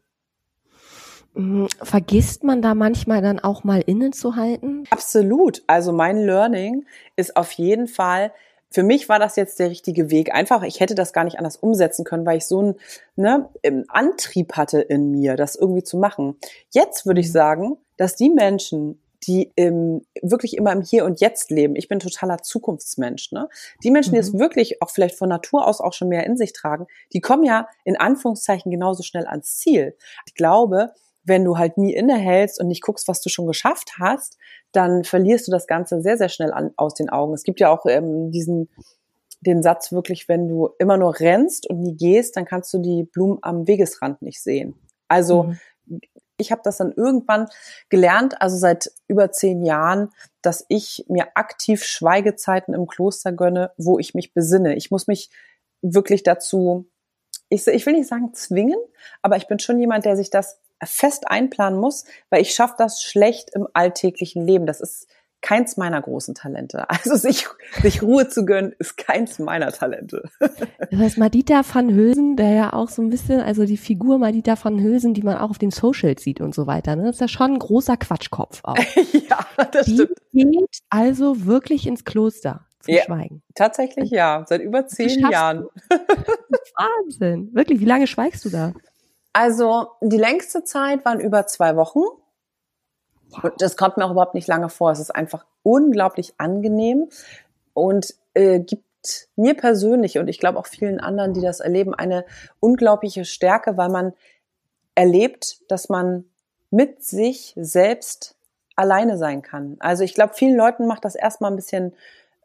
Mhm. 1.34 1.68
Vergisst 1.82 2.42
man 2.42 2.62
da 2.62 2.74
manchmal 2.74 3.22
dann 3.22 3.38
auch 3.38 3.62
mal 3.64 3.80
innen 3.80 4.12
zu 4.12 4.36
halten? 4.36 4.84
Absolut. 4.90 5.62
Also 5.66 5.92
mein 5.92 6.18
Learning 6.18 6.84
ist 7.16 7.36
auf 7.36 7.52
jeden 7.52 7.86
Fall, 7.86 8.32
für 8.70 8.82
mich 8.82 9.08
war 9.08 9.18
das 9.18 9.36
jetzt 9.36 9.58
der 9.58 9.70
richtige 9.70 10.10
Weg. 10.10 10.34
Einfach, 10.34 10.62
ich 10.62 10.80
hätte 10.80 10.94
das 10.94 11.12
gar 11.12 11.24
nicht 11.24 11.38
anders 11.38 11.56
umsetzen 11.56 12.04
können, 12.04 12.26
weil 12.26 12.38
ich 12.38 12.46
so 12.46 12.60
einen 12.60 12.74
ne, 13.16 13.48
Antrieb 13.88 14.54
hatte 14.54 14.80
in 14.80 15.10
mir, 15.10 15.36
das 15.36 15.56
irgendwie 15.56 15.82
zu 15.82 15.96
machen. 15.96 16.36
Jetzt 16.70 17.06
würde 17.06 17.20
ich 17.20 17.28
mhm. 17.28 17.32
sagen, 17.32 17.76
dass 17.96 18.14
die 18.14 18.30
Menschen, 18.30 19.02
die 19.26 19.52
im, 19.56 20.02
wirklich 20.22 20.56
immer 20.56 20.72
im 20.72 20.82
Hier 20.82 21.04
und 21.04 21.20
Jetzt 21.20 21.50
leben. 21.50 21.76
Ich 21.76 21.88
bin 21.88 21.98
totaler 21.98 22.38
Zukunftsmensch. 22.42 23.32
Ne? 23.32 23.48
Die 23.82 23.90
Menschen, 23.90 24.12
die 24.12 24.20
es 24.20 24.32
mhm. 24.32 24.38
wirklich 24.38 24.82
auch 24.82 24.90
vielleicht 24.90 25.16
von 25.16 25.28
Natur 25.28 25.66
aus 25.66 25.80
auch 25.80 25.92
schon 25.92 26.08
mehr 26.08 26.24
in 26.24 26.36
sich 26.36 26.52
tragen, 26.52 26.86
die 27.12 27.20
kommen 27.20 27.44
ja 27.44 27.68
in 27.84 27.96
Anführungszeichen 27.96 28.70
genauso 28.70 29.02
schnell 29.02 29.26
ans 29.26 29.56
Ziel. 29.56 29.96
Ich 30.26 30.34
glaube, 30.34 30.92
wenn 31.24 31.44
du 31.44 31.58
halt 31.58 31.78
nie 31.78 31.94
innehältst 31.94 32.60
und 32.60 32.68
nicht 32.68 32.82
guckst, 32.82 33.08
was 33.08 33.20
du 33.20 33.28
schon 33.28 33.46
geschafft 33.46 33.94
hast, 33.98 34.38
dann 34.72 35.04
verlierst 35.04 35.48
du 35.48 35.52
das 35.52 35.66
Ganze 35.66 36.02
sehr, 36.02 36.18
sehr 36.18 36.28
schnell 36.28 36.52
an, 36.52 36.72
aus 36.76 36.94
den 36.94 37.08
Augen. 37.08 37.34
Es 37.34 37.42
gibt 37.42 37.60
ja 37.60 37.70
auch 37.70 37.86
ähm, 37.86 38.30
diesen 38.30 38.68
den 39.40 39.62
Satz 39.62 39.92
wirklich, 39.92 40.28
wenn 40.28 40.48
du 40.48 40.70
immer 40.78 40.96
nur 40.96 41.20
rennst 41.20 41.68
und 41.68 41.80
nie 41.80 41.96
gehst, 41.96 42.36
dann 42.36 42.44
kannst 42.44 42.72
du 42.74 42.78
die 42.78 43.04
Blumen 43.04 43.38
am 43.42 43.66
Wegesrand 43.66 44.22
nicht 44.22 44.42
sehen. 44.42 44.74
Also 45.06 45.44
mhm. 45.44 46.00
ich 46.38 46.50
habe 46.50 46.62
das 46.64 46.78
dann 46.78 46.92
irgendwann 46.92 47.48
gelernt, 47.88 48.40
also 48.42 48.56
seit 48.56 48.90
über 49.06 49.30
zehn 49.30 49.62
Jahren, 49.62 50.10
dass 50.42 50.64
ich 50.68 51.04
mir 51.08 51.28
aktiv 51.36 51.84
Schweigezeiten 51.84 52.74
im 52.74 52.86
Kloster 52.86 53.32
gönne, 53.32 53.70
wo 53.76 53.98
ich 53.98 54.14
mich 54.14 54.34
besinne. 54.34 54.74
Ich 54.74 54.90
muss 54.90 55.06
mich 55.06 55.30
wirklich 55.82 56.24
dazu, 56.24 56.86
ich, 57.48 57.66
ich 57.66 57.86
will 57.86 57.94
nicht 57.94 58.08
sagen 58.08 58.34
zwingen, 58.34 58.78
aber 59.22 59.36
ich 59.36 59.46
bin 59.46 59.58
schon 59.58 59.78
jemand, 59.78 60.04
der 60.04 60.16
sich 60.16 60.30
das 60.30 60.60
fest 60.84 61.28
einplanen 61.28 61.78
muss, 61.78 62.04
weil 62.30 62.42
ich 62.42 62.54
schaffe 62.54 62.74
das 62.78 63.02
schlecht 63.02 63.50
im 63.54 63.66
alltäglichen 63.72 64.46
Leben. 64.46 64.66
Das 64.66 64.80
ist 64.80 65.08
keins 65.40 65.76
meiner 65.76 66.00
großen 66.00 66.34
Talente. 66.34 66.86
Also 66.98 67.14
sich, 67.16 67.46
sich 67.82 68.02
Ruhe 68.02 68.28
zu 68.28 68.44
gönnen, 68.44 68.74
ist 68.78 68.96
keins 68.96 69.38
meiner 69.38 69.72
Talente. 69.72 70.28
Das 70.90 71.00
heißt, 71.00 71.18
Madita 71.18 71.62
van 71.70 71.94
Hülsen, 71.94 72.36
der 72.36 72.52
ja 72.52 72.72
auch 72.72 72.88
so 72.88 73.02
ein 73.02 73.10
bisschen, 73.10 73.40
also 73.40 73.66
die 73.66 73.76
Figur 73.76 74.18
Madita 74.18 74.56
van 74.60 74.82
Hülsen, 74.82 75.12
die 75.12 75.22
man 75.22 75.36
auch 75.36 75.50
auf 75.50 75.58
den 75.58 75.70
Socials 75.70 76.22
sieht 76.22 76.40
und 76.40 76.54
so 76.54 76.66
weiter, 76.66 76.96
ne, 76.96 77.10
ist 77.10 77.20
ja 77.20 77.28
schon 77.28 77.52
ein 77.52 77.58
großer 77.58 77.96
Quatschkopf 77.96 78.60
auch. 78.62 78.76
ja, 79.28 79.46
das 79.70 79.86
die 79.86 79.94
stimmt. 79.94 80.14
geht 80.32 80.80
also 80.88 81.44
wirklich 81.44 81.86
ins 81.86 82.04
Kloster 82.04 82.66
zum 82.80 82.94
ja, 82.94 83.02
Schweigen. 83.02 83.42
Tatsächlich 83.54 84.10
ja, 84.10 84.44
seit 84.48 84.62
über 84.62 84.86
zehn 84.86 85.20
Jahren. 85.30 85.66
Wahnsinn. 86.76 87.50
Wirklich, 87.52 87.80
wie 87.80 87.84
lange 87.84 88.06
schweigst 88.06 88.44
du 88.44 88.50
da? 88.50 88.72
Also 89.38 89.90
die 90.00 90.16
längste 90.16 90.64
Zeit 90.64 91.04
waren 91.04 91.20
über 91.20 91.46
zwei 91.46 91.76
Wochen. 91.76 92.00
Und 93.40 93.52
das 93.58 93.76
kommt 93.76 93.96
mir 93.96 94.04
auch 94.04 94.10
überhaupt 94.10 94.34
nicht 94.34 94.48
lange 94.48 94.68
vor. 94.68 94.90
Es 94.90 94.98
ist 94.98 95.14
einfach 95.14 95.46
unglaublich 95.62 96.34
angenehm 96.38 97.08
und 97.72 98.16
äh, 98.34 98.58
gibt 98.58 99.28
mir 99.36 99.54
persönlich 99.54 100.18
und 100.18 100.26
ich 100.26 100.40
glaube 100.40 100.58
auch 100.58 100.66
vielen 100.66 100.98
anderen, 100.98 101.34
die 101.34 101.40
das 101.40 101.60
erleben, 101.60 101.94
eine 101.94 102.24
unglaubliche 102.58 103.24
Stärke, 103.24 103.76
weil 103.76 103.90
man 103.90 104.12
erlebt, 104.96 105.60
dass 105.70 105.88
man 105.88 106.24
mit 106.72 107.04
sich 107.04 107.54
selbst 107.56 108.34
alleine 108.74 109.18
sein 109.18 109.42
kann. 109.42 109.76
Also 109.78 110.02
ich 110.02 110.14
glaube, 110.14 110.34
vielen 110.34 110.56
Leuten 110.56 110.88
macht 110.88 111.04
das 111.04 111.14
erstmal 111.14 111.52
ein 111.52 111.56
bisschen 111.56 111.94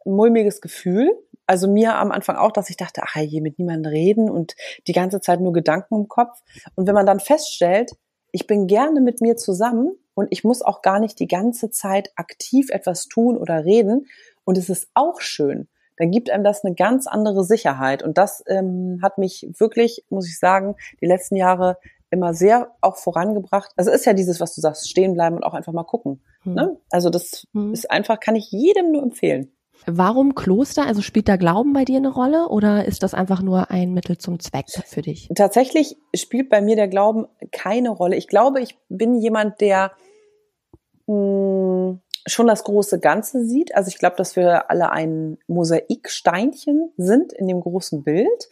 mulmiges 0.06 0.62
Gefühl. 0.62 1.10
Also 1.46 1.68
mir 1.68 1.96
am 1.96 2.12
Anfang 2.12 2.38
auch, 2.38 2.52
dass 2.52 2.70
ich 2.70 2.78
dachte, 2.78 3.02
ach 3.04 3.16
je, 3.18 3.42
mit 3.42 3.60
niemandem 3.60 3.92
reden 3.92 4.30
und 4.30 4.56
die 4.88 4.94
ganze 4.94 5.20
Zeit 5.22 5.42
nur 5.42 5.54
Gedanken 5.54 5.96
im 5.96 6.08
Kopf. 6.08 6.42
Und 6.76 6.88
wenn 6.88 6.96
man 6.96 7.06
dann 7.06 7.20
feststellt, 7.20 7.92
ich 8.32 8.48
bin 8.48 8.68
gerne 8.68 9.02
mit 9.02 9.22
mir 9.22 9.36
zusammen 9.36 9.92
und 10.16 10.28
ich 10.32 10.44
muss 10.44 10.62
auch 10.62 10.82
gar 10.82 11.00
nicht 11.00 11.20
die 11.20 11.28
ganze 11.28 11.70
Zeit 11.70 12.12
aktiv 12.16 12.70
etwas 12.70 13.08
tun 13.08 13.38
oder 13.38 13.66
reden 13.66 14.08
und 14.46 14.58
es 14.58 14.70
ist 14.70 14.90
auch 14.94 15.22
schön, 15.22 15.68
dann 15.98 16.12
gibt 16.12 16.30
einem 16.30 16.44
das 16.44 16.64
eine 16.64 16.76
ganz 16.76 17.08
andere 17.08 17.44
Sicherheit. 17.44 18.04
Und 18.04 18.18
das 18.18 18.44
ähm, 18.48 19.00
hat 19.02 19.18
mich 19.18 19.48
wirklich, 19.58 20.04
muss 20.10 20.28
ich 20.28 20.40
sagen, 20.40 20.76
die 21.02 21.06
letzten 21.06 21.36
Jahre 21.36 21.78
immer 22.10 22.34
sehr 22.34 22.72
auch 22.82 22.98
vorangebracht. 22.98 23.72
Also 23.76 23.92
ist 23.92 24.06
ja 24.06 24.14
dieses, 24.14 24.40
was 24.40 24.56
du 24.56 24.62
sagst, 24.62 24.90
stehen 24.90 25.14
bleiben 25.14 25.36
und 25.36 25.44
auch 25.44 25.54
einfach 25.54 25.74
mal 25.74 25.84
gucken. 25.84 26.22
Hm. 26.44 26.54
Ne? 26.54 26.78
Also 26.90 27.10
das 27.10 27.48
hm. 27.54 27.74
ist 27.74 27.90
einfach, 27.90 28.20
kann 28.20 28.36
ich 28.36 28.52
jedem 28.52 28.92
nur 28.92 29.04
empfehlen. 29.04 29.52
Warum 29.86 30.36
Kloster? 30.36 30.86
Also 30.86 31.02
spielt 31.02 31.28
da 31.28 31.36
Glauben 31.36 31.74
bei 31.74 31.86
dir 31.86 31.98
eine 31.98 32.10
Rolle 32.10 32.50
oder 32.50 32.86
ist 32.86 33.04
das 33.04 33.14
einfach 33.14 33.42
nur 33.42 33.72
ein 33.72 33.94
Mittel 33.94 34.18
zum 34.18 34.40
Zweck 34.40 34.66
für 34.70 35.02
dich? 35.02 35.30
Tatsächlich 35.36 35.98
spielt 36.16 36.50
bei 36.50 36.62
mir 36.62 36.76
der 36.76 36.88
Glauben 36.88 37.28
keine 37.52 37.90
Rolle. 37.90 38.16
Ich 38.16 38.28
glaube, 38.28 38.62
ich 38.62 38.78
bin 38.90 39.16
jemand, 39.16 39.62
der 39.62 39.92
hm, 41.08 42.00
schon 42.26 42.48
das 42.48 42.64
große 42.64 43.00
Ganze 43.00 43.46
sieht. 43.46 43.76
Also 43.76 43.90
ich 43.90 43.98
glaube, 43.98 44.16
dass 44.16 44.36
wir 44.36 44.70
alle 44.70 44.92
ein 44.92 45.38
Mosaiksteinchen 45.48 46.92
sind 46.98 47.34
in 47.34 47.48
dem 47.48 47.60
großen 47.60 48.04
Bild. 48.04 48.50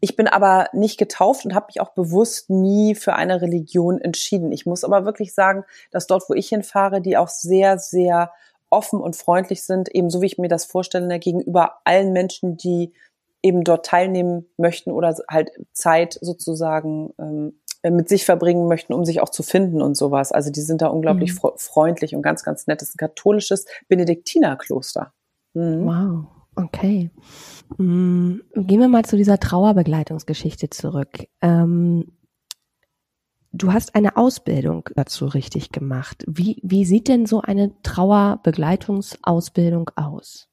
Ich 0.00 0.14
bin 0.14 0.28
aber 0.28 0.68
nicht 0.72 0.98
getauft 0.98 1.44
und 1.44 1.54
habe 1.54 1.66
mich 1.68 1.80
auch 1.80 1.94
bewusst 1.94 2.48
nie 2.48 2.94
für 2.94 3.14
eine 3.14 3.42
Religion 3.42 4.00
entschieden. 4.00 4.52
Ich 4.52 4.66
muss 4.66 4.84
aber 4.84 5.04
wirklich 5.04 5.34
sagen, 5.34 5.64
dass 5.90 6.06
dort, 6.06 6.28
wo 6.28 6.34
ich 6.34 6.48
hinfahre, 6.48 7.00
die 7.00 7.16
auch 7.16 7.28
sehr, 7.28 7.78
sehr 7.78 8.30
offen 8.70 9.00
und 9.00 9.16
freundlich 9.16 9.62
sind, 9.62 9.88
ebenso 9.94 10.20
wie 10.20 10.26
ich 10.26 10.38
mir 10.38 10.48
das 10.48 10.64
vorstelle, 10.64 11.18
gegenüber 11.18 11.78
allen 11.84 12.12
Menschen, 12.12 12.56
die 12.56 12.92
eben 13.42 13.64
dort 13.64 13.86
teilnehmen 13.86 14.46
möchten 14.56 14.90
oder 14.90 15.14
halt 15.28 15.50
Zeit 15.72 16.18
sozusagen 16.20 17.14
ähm, 17.18 17.60
äh, 17.82 17.90
mit 17.90 18.08
sich 18.08 18.24
verbringen 18.24 18.66
möchten, 18.66 18.92
um 18.92 19.04
sich 19.04 19.20
auch 19.20 19.28
zu 19.28 19.42
finden 19.42 19.80
und 19.80 19.96
sowas. 19.96 20.32
Also 20.32 20.50
die 20.50 20.60
sind 20.60 20.82
da 20.82 20.88
unglaublich 20.88 21.32
mhm. 21.34 21.50
freundlich 21.56 22.14
und 22.14 22.22
ganz, 22.22 22.42
ganz 22.42 22.66
nett. 22.66 22.80
Das 22.80 22.88
ist 22.88 22.96
ein 22.96 23.06
katholisches 23.06 23.66
Benediktinerkloster. 23.88 25.12
Mhm. 25.54 25.86
Wow, 25.86 26.26
okay. 26.56 27.10
Mhm. 27.76 28.42
Gehen 28.54 28.80
wir 28.80 28.88
mal 28.88 29.04
zu 29.04 29.16
dieser 29.16 29.38
Trauerbegleitungsgeschichte 29.38 30.70
zurück. 30.70 31.28
Ähm, 31.40 32.17
du 33.58 33.72
hast 33.72 33.94
eine 33.94 34.16
Ausbildung 34.16 34.88
dazu 34.94 35.26
richtig 35.26 35.70
gemacht. 35.72 36.24
Wie, 36.26 36.58
wie 36.62 36.84
sieht 36.84 37.08
denn 37.08 37.24
so 37.26 37.40
eine 37.42 37.72
Trauerbegleitungsausbildung 37.82 39.90
aus? 39.96 40.48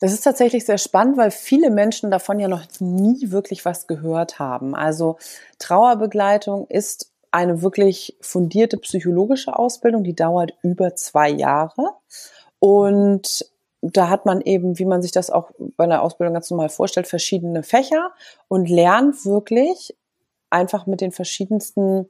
Das 0.00 0.12
ist 0.12 0.22
tatsächlich 0.22 0.66
sehr 0.66 0.78
spannend, 0.78 1.16
weil 1.16 1.30
viele 1.30 1.70
Menschen 1.70 2.10
davon 2.10 2.40
ja 2.40 2.48
noch 2.48 2.64
nie 2.80 3.30
wirklich 3.30 3.64
was 3.64 3.86
gehört 3.86 4.40
haben. 4.40 4.74
Also 4.74 5.16
Trauerbegleitung 5.60 6.66
ist 6.66 7.12
eine 7.30 7.62
wirklich 7.62 8.16
fundierte 8.20 8.78
psychologische 8.78 9.56
Ausbildung, 9.56 10.02
die 10.02 10.16
dauert 10.16 10.54
über 10.62 10.96
zwei 10.96 11.30
Jahre. 11.30 11.90
Und 12.58 13.46
da 13.80 14.08
hat 14.08 14.26
man 14.26 14.40
eben, 14.40 14.76
wie 14.78 14.84
man 14.84 15.02
sich 15.02 15.12
das 15.12 15.30
auch 15.30 15.52
bei 15.76 15.84
einer 15.84 16.02
Ausbildung 16.02 16.34
ganz 16.34 16.50
normal 16.50 16.68
vorstellt, 16.68 17.06
verschiedene 17.06 17.62
Fächer 17.62 18.10
und 18.48 18.68
lernt 18.68 19.24
wirklich 19.24 19.94
einfach 20.52 20.86
mit 20.86 21.00
den 21.00 21.12
verschiedensten 21.12 22.08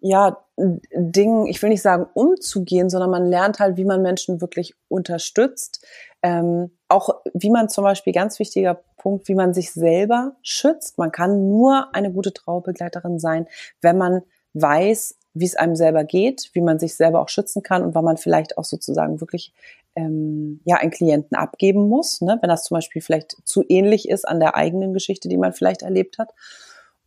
ja, 0.00 0.44
Dingen, 0.56 1.46
ich 1.46 1.62
will 1.62 1.70
nicht 1.70 1.80
sagen 1.80 2.06
umzugehen, 2.12 2.90
sondern 2.90 3.10
man 3.10 3.24
lernt 3.24 3.58
halt, 3.58 3.78
wie 3.78 3.86
man 3.86 4.02
Menschen 4.02 4.42
wirklich 4.42 4.74
unterstützt. 4.88 5.84
Ähm, 6.22 6.72
auch 6.88 7.22
wie 7.32 7.50
man 7.50 7.70
zum 7.70 7.84
Beispiel, 7.84 8.12
ganz 8.12 8.38
wichtiger 8.38 8.82
Punkt, 8.98 9.28
wie 9.28 9.34
man 9.34 9.54
sich 9.54 9.72
selber 9.72 10.36
schützt. 10.42 10.98
Man 10.98 11.10
kann 11.10 11.48
nur 11.48 11.94
eine 11.94 12.12
gute 12.12 12.34
Trauerbegleiterin 12.34 13.18
sein, 13.18 13.46
wenn 13.80 13.96
man 13.96 14.22
weiß, 14.52 15.16
wie 15.32 15.46
es 15.46 15.56
einem 15.56 15.74
selber 15.74 16.04
geht, 16.04 16.50
wie 16.52 16.60
man 16.60 16.78
sich 16.78 16.96
selber 16.96 17.20
auch 17.20 17.28
schützen 17.28 17.62
kann 17.62 17.82
und 17.82 17.94
wann 17.94 18.04
man 18.04 18.16
vielleicht 18.16 18.56
auch 18.56 18.64
sozusagen 18.64 19.20
wirklich 19.20 19.52
ähm, 19.96 20.60
ja 20.64 20.76
einen 20.76 20.90
Klienten 20.90 21.36
abgeben 21.36 21.88
muss, 21.88 22.20
ne? 22.20 22.38
wenn 22.40 22.50
das 22.50 22.64
zum 22.64 22.76
Beispiel 22.76 23.02
vielleicht 23.02 23.36
zu 23.44 23.64
ähnlich 23.68 24.08
ist 24.08 24.28
an 24.28 24.38
der 24.38 24.54
eigenen 24.54 24.92
Geschichte, 24.92 25.28
die 25.28 25.38
man 25.38 25.52
vielleicht 25.52 25.82
erlebt 25.82 26.18
hat. 26.18 26.32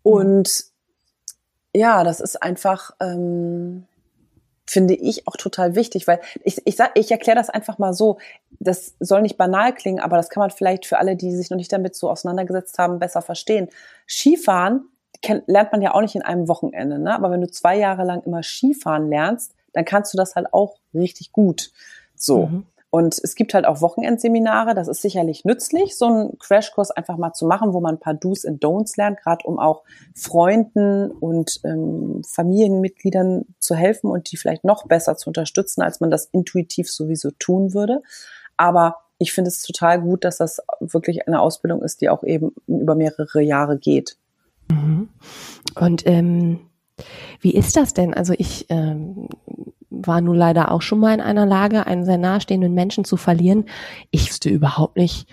Mhm. 0.08 0.14
Und 0.14 0.64
ja, 1.74 2.04
das 2.04 2.20
ist 2.20 2.42
einfach, 2.42 2.92
ähm, 3.00 3.86
finde 4.66 4.96
ich 4.96 5.28
auch 5.28 5.38
total 5.38 5.76
wichtig, 5.76 6.08
weil 6.08 6.20
ich, 6.44 6.62
ich, 6.66 6.76
sag, 6.76 6.92
ich 6.96 7.12
erkläre 7.12 7.38
das 7.38 7.50
einfach 7.50 7.78
mal 7.78 7.94
so. 7.94 8.18
Das 8.60 8.96
soll 9.00 9.22
nicht 9.22 9.38
banal 9.38 9.74
klingen, 9.74 10.00
aber 10.00 10.18
das 10.18 10.30
kann 10.30 10.42
man 10.42 10.52
vielleicht 10.52 10.86
für 10.86 10.98
alle, 10.98 11.16
die 11.16 11.32
sich 11.32 11.50
noch 11.50 11.58
nicht 11.58 11.72
damit 11.72 11.96
so 11.96 12.10
auseinandergesetzt 12.10 12.78
haben, 12.78 13.00
besser 13.00 13.22
verstehen. 13.22 13.70
Skifahren 14.08 14.90
lernt 15.48 15.72
man 15.72 15.82
ja 15.82 15.94
auch 15.94 16.02
nicht 16.02 16.16
in 16.16 16.22
einem 16.22 16.48
Wochenende, 16.48 17.00
ne? 17.00 17.14
Aber 17.14 17.32
wenn 17.32 17.42
du 17.42 17.50
zwei 17.50 17.78
Jahre 17.78 18.04
lang 18.04 18.22
immer 18.24 18.44
Skifahren 18.44 19.10
lernst, 19.10 19.54
dann 19.74 19.86
kannst 19.86 20.14
du 20.14 20.18
das 20.18 20.36
halt 20.36 20.54
auch 20.54 20.78
richtig 20.94 21.32
gut. 21.32 21.72
So. 22.16 22.48
Mhm. 22.48 22.66
Und 22.90 23.20
es 23.22 23.36
gibt 23.36 23.54
halt 23.54 23.66
auch 23.66 23.82
Wochenendseminare, 23.82 24.74
das 24.74 24.88
ist 24.88 25.02
sicherlich 25.02 25.44
nützlich, 25.44 25.98
so 25.98 26.06
einen 26.06 26.38
Crashkurs 26.40 26.90
einfach 26.92 27.18
mal 27.18 27.34
zu 27.34 27.46
machen, 27.46 27.74
wo 27.74 27.82
man 27.82 27.96
ein 27.96 28.00
paar 28.00 28.14
Do's 28.14 28.46
und 28.46 28.64
Don'ts 28.64 28.94
lernt, 28.96 29.22
gerade 29.22 29.46
um 29.46 29.60
auch 29.60 29.84
Freunden 30.16 31.12
und 31.12 31.60
ähm, 31.66 32.22
Familienmitgliedern 32.26 33.46
zu 33.60 33.76
helfen 33.76 34.10
und 34.10 34.32
die 34.32 34.38
vielleicht 34.38 34.64
noch 34.64 34.88
besser 34.88 35.18
zu 35.18 35.30
unterstützen, 35.30 35.82
als 35.82 36.00
man 36.00 36.10
das 36.10 36.26
intuitiv 36.32 36.90
sowieso 36.90 37.32
tun 37.32 37.74
würde. 37.74 38.02
Aber 38.56 38.96
ich 39.18 39.34
finde 39.34 39.50
es 39.50 39.64
total 39.64 40.02
gut, 40.02 40.24
dass 40.24 40.38
das 40.38 40.62
wirklich 40.80 41.28
eine 41.28 41.42
Ausbildung 41.42 41.82
ist, 41.82 42.02
die 42.02 42.10
auch 42.10 42.24
eben 42.24 42.54
über 42.68 42.96
mehrere 42.96 43.42
Jahre 43.42 43.78
geht. 43.78 44.18
Mhm. 44.70 45.10
Und 45.76 46.08
ähm, 46.08 46.62
wie 47.42 47.54
ist 47.54 47.76
das 47.76 47.94
denn? 47.94 48.14
Also 48.14 48.34
ich 48.38 48.66
ähm, 48.70 49.28
war 50.06 50.22
nun 50.22 50.36
leider 50.36 50.72
auch 50.72 50.82
schon 50.82 51.00
mal 51.00 51.14
in 51.14 51.22
einer 51.22 51.46
Lage, 51.46 51.86
einen 51.88 52.06
sehr 52.06 52.18
nahestehenden 52.18 52.74
Menschen 52.74 53.06
zu 53.06 53.18
verlieren. 53.18 53.66
Ich 54.12 54.30
wüsste 54.30 54.50
überhaupt 54.50 54.98
nicht, 54.98 55.28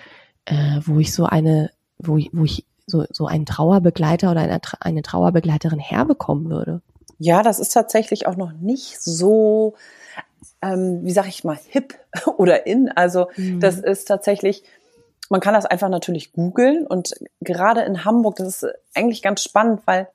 äh, 0.47 0.81
wo 0.85 0.99
ich 0.99 1.13
so 1.13 1.25
eine, 1.27 1.71
wo 1.99 2.17
ich, 2.17 2.31
wo 2.33 2.45
ich 2.45 2.65
so, 2.87 3.05
so 3.11 3.27
einen 3.27 3.47
Trauerbegleiter 3.47 4.31
oder 4.31 4.41
eine, 4.41 4.61
eine 4.81 5.03
Trauerbegleiterin 5.03 5.79
herbekommen 5.79 6.51
würde. 6.51 6.83
Ja, 7.19 7.43
das 7.43 7.59
ist 7.59 7.71
tatsächlich 7.71 8.27
auch 8.27 8.37
noch 8.37 8.53
nicht 8.53 9.01
so, 9.01 9.75
ähm, 10.61 11.01
wie 11.03 11.13
sag 11.13 11.29
ich 11.29 11.45
mal, 11.45 11.59
hip 11.69 11.95
oder 12.37 12.67
in. 12.67 12.91
Also 12.91 13.29
mhm. 13.37 13.61
das 13.61 13.79
ist 13.79 14.07
tatsächlich, 14.07 14.65
man 15.31 15.41
kann 15.41 15.55
das 15.55 15.67
einfach 15.67 15.89
natürlich 15.89 16.33
googeln 16.33 16.87
und 16.87 17.15
gerade 17.41 17.83
in 17.83 18.05
Hamburg, 18.05 18.37
das 18.37 18.63
ist 18.63 18.75
eigentlich 18.95 19.23
ganz 19.23 19.43
spannend, 19.43 19.83
weil 19.87 20.09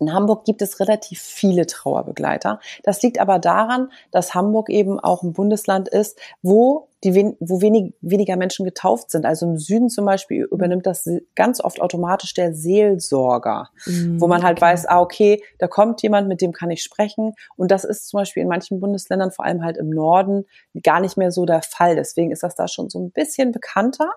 in 0.00 0.12
Hamburg 0.12 0.44
gibt 0.44 0.62
es 0.62 0.80
relativ 0.80 1.20
viele 1.20 1.66
Trauerbegleiter. 1.66 2.60
Das 2.82 3.02
liegt 3.02 3.20
aber 3.20 3.38
daran, 3.38 3.90
dass 4.10 4.34
Hamburg 4.34 4.70
eben 4.70 4.98
auch 5.00 5.22
ein 5.22 5.32
Bundesland 5.32 5.88
ist, 5.88 6.18
wo 6.42 6.87
die, 7.04 7.14
wo 7.38 7.60
wenig, 7.60 7.94
weniger 8.00 8.36
Menschen 8.36 8.64
getauft 8.64 9.10
sind. 9.10 9.24
Also 9.24 9.46
im 9.46 9.56
Süden 9.56 9.88
zum 9.88 10.04
Beispiel 10.04 10.48
übernimmt 10.50 10.84
das 10.84 11.08
ganz 11.36 11.60
oft 11.60 11.80
automatisch 11.80 12.34
der 12.34 12.54
Seelsorger, 12.54 13.68
mhm, 13.86 14.20
wo 14.20 14.26
man 14.26 14.42
halt 14.42 14.58
okay. 14.58 14.72
weiß, 14.72 14.86
ah, 14.86 15.00
okay, 15.00 15.42
da 15.58 15.68
kommt 15.68 16.02
jemand, 16.02 16.26
mit 16.26 16.40
dem 16.40 16.52
kann 16.52 16.70
ich 16.70 16.82
sprechen. 16.82 17.34
Und 17.56 17.70
das 17.70 17.84
ist 17.84 18.08
zum 18.08 18.18
Beispiel 18.18 18.42
in 18.42 18.48
manchen 18.48 18.80
Bundesländern, 18.80 19.30
vor 19.30 19.44
allem 19.44 19.62
halt 19.62 19.76
im 19.76 19.90
Norden, 19.90 20.44
gar 20.82 21.00
nicht 21.00 21.16
mehr 21.16 21.30
so 21.30 21.46
der 21.46 21.62
Fall. 21.62 21.94
Deswegen 21.94 22.32
ist 22.32 22.42
das 22.42 22.56
da 22.56 22.66
schon 22.66 22.90
so 22.90 22.98
ein 22.98 23.12
bisschen 23.12 23.52
bekannter. 23.52 24.10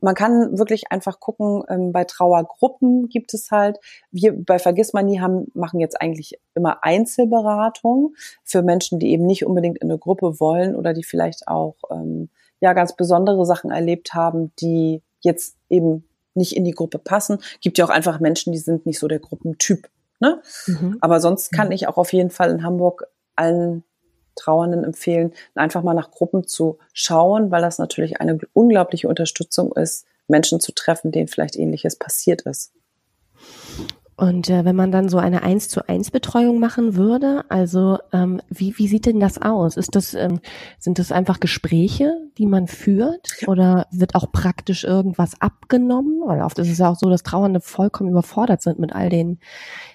Man 0.00 0.14
kann 0.14 0.58
wirklich 0.58 0.90
einfach 0.90 1.20
gucken, 1.20 1.62
ähm, 1.68 1.92
bei 1.92 2.04
Trauergruppen 2.04 3.08
gibt 3.08 3.34
es 3.34 3.50
halt, 3.50 3.78
wir 4.10 4.32
bei 4.34 4.58
Vergiss 4.58 4.94
man 4.94 5.04
nie 5.04 5.20
haben, 5.20 5.48
machen 5.52 5.78
jetzt 5.78 6.00
eigentlich 6.00 6.38
immer 6.54 6.78
Einzelberatung 6.82 8.14
für 8.44 8.62
Menschen, 8.62 8.98
die 8.98 9.10
eben 9.10 9.26
nicht 9.26 9.44
unbedingt 9.44 9.78
in 9.78 9.90
eine 9.90 9.98
Gruppe 9.98 10.40
wollen 10.40 10.74
oder 10.74 10.94
die 10.94 11.04
vielleicht 11.04 11.48
auch 11.48 11.76
ähm, 11.90 12.23
ja 12.60 12.72
ganz 12.72 12.96
besondere 12.96 13.44
Sachen 13.46 13.70
erlebt 13.70 14.14
haben, 14.14 14.52
die 14.60 15.02
jetzt 15.20 15.56
eben 15.68 16.08
nicht 16.34 16.56
in 16.56 16.64
die 16.64 16.72
Gruppe 16.72 16.98
passen. 16.98 17.38
Gibt 17.60 17.78
ja 17.78 17.84
auch 17.84 17.90
einfach 17.90 18.20
Menschen, 18.20 18.52
die 18.52 18.58
sind 18.58 18.86
nicht 18.86 18.98
so 18.98 19.08
der 19.08 19.20
Gruppentyp. 19.20 19.88
Ne? 20.20 20.42
Mhm. 20.66 20.98
Aber 21.00 21.20
sonst 21.20 21.52
kann 21.52 21.68
mhm. 21.68 21.72
ich 21.72 21.88
auch 21.88 21.96
auf 21.96 22.12
jeden 22.12 22.30
Fall 22.30 22.50
in 22.50 22.62
Hamburg 22.62 23.06
allen 23.36 23.84
Trauernden 24.36 24.84
empfehlen, 24.84 25.32
einfach 25.54 25.82
mal 25.82 25.94
nach 25.94 26.10
Gruppen 26.10 26.46
zu 26.46 26.78
schauen, 26.92 27.50
weil 27.50 27.62
das 27.62 27.78
natürlich 27.78 28.20
eine 28.20 28.38
unglaubliche 28.52 29.08
Unterstützung 29.08 29.72
ist, 29.72 30.06
Menschen 30.26 30.60
zu 30.60 30.72
treffen, 30.72 31.12
denen 31.12 31.28
vielleicht 31.28 31.56
ähnliches 31.56 31.96
passiert 31.96 32.42
ist. 32.42 32.72
Und 34.16 34.48
äh, 34.48 34.64
wenn 34.64 34.76
man 34.76 34.92
dann 34.92 35.08
so 35.08 35.18
eine 35.18 35.42
eins 35.42 35.68
zu 35.68 35.88
eins 35.88 36.10
Betreuung 36.10 36.60
machen 36.60 36.94
würde, 36.94 37.44
also 37.48 37.98
ähm, 38.12 38.40
wie, 38.48 38.78
wie 38.78 38.86
sieht 38.86 39.06
denn 39.06 39.18
das 39.18 39.42
aus? 39.42 39.76
Ist 39.76 39.96
das, 39.96 40.14
ähm, 40.14 40.40
sind 40.78 41.00
das 41.00 41.10
einfach 41.10 41.40
Gespräche, 41.40 42.18
die 42.38 42.46
man 42.46 42.68
führt? 42.68 43.36
Oder 43.48 43.86
wird 43.90 44.14
auch 44.14 44.30
praktisch 44.30 44.84
irgendwas 44.84 45.40
abgenommen? 45.40 46.20
Weil 46.24 46.42
oft 46.42 46.58
ist 46.60 46.70
es 46.70 46.78
ja 46.78 46.90
auch 46.90 46.96
so, 46.96 47.10
dass 47.10 47.24
Trauernde 47.24 47.60
vollkommen 47.60 48.10
überfordert 48.10 48.62
sind 48.62 48.78
mit 48.78 48.94
all 48.94 49.08
den 49.08 49.40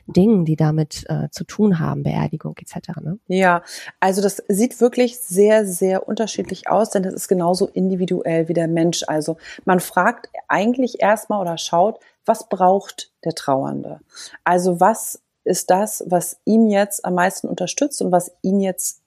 Dingen, 0.05 0.43
die 0.43 0.55
damit 0.55 1.05
äh, 1.07 1.29
zu 1.31 1.45
tun 1.45 1.79
haben, 1.79 2.03
Beerdigung 2.03 2.57
etc. 2.57 2.99
Ne? 3.01 3.19
Ja, 3.27 3.63
also 3.99 4.21
das 4.21 4.43
sieht 4.47 4.81
wirklich 4.81 5.19
sehr, 5.19 5.65
sehr 5.65 6.07
unterschiedlich 6.07 6.69
aus, 6.69 6.89
denn 6.89 7.03
das 7.03 7.13
ist 7.13 7.27
genauso 7.27 7.67
individuell 7.67 8.49
wie 8.49 8.53
der 8.53 8.67
Mensch. 8.67 9.03
Also 9.07 9.37
man 9.65 9.79
fragt 9.79 10.29
eigentlich 10.47 11.01
erstmal 11.01 11.39
oder 11.41 11.57
schaut, 11.57 11.99
was 12.25 12.49
braucht 12.49 13.11
der 13.23 13.33
Trauernde? 13.33 13.99
Also 14.43 14.79
was 14.79 15.21
ist 15.43 15.69
das, 15.69 16.03
was 16.07 16.39
ihm 16.45 16.67
jetzt 16.67 17.05
am 17.05 17.15
meisten 17.15 17.47
unterstützt 17.47 18.01
und 18.01 18.11
was 18.11 18.31
ihn 18.41 18.59
jetzt 18.59 19.01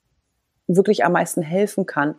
wirklich 0.67 1.05
am 1.05 1.13
meisten 1.13 1.43
helfen 1.43 1.87
kann? 1.87 2.17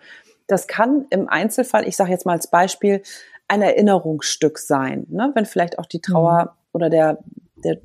Das 0.47 0.67
kann 0.67 1.05
im 1.09 1.27
Einzelfall, 1.29 1.87
ich 1.87 1.95
sage 1.95 2.11
jetzt 2.11 2.25
mal 2.25 2.33
als 2.33 2.47
Beispiel, 2.47 3.01
ein 3.47 3.61
Erinnerungsstück 3.61 4.57
sein, 4.57 5.05
ne? 5.09 5.31
wenn 5.35 5.45
vielleicht 5.45 5.77
auch 5.77 5.85
die 5.85 5.99
Trauer 5.99 6.43
mhm. 6.43 6.49
oder 6.71 6.89
der 6.89 7.19
der 7.63 7.79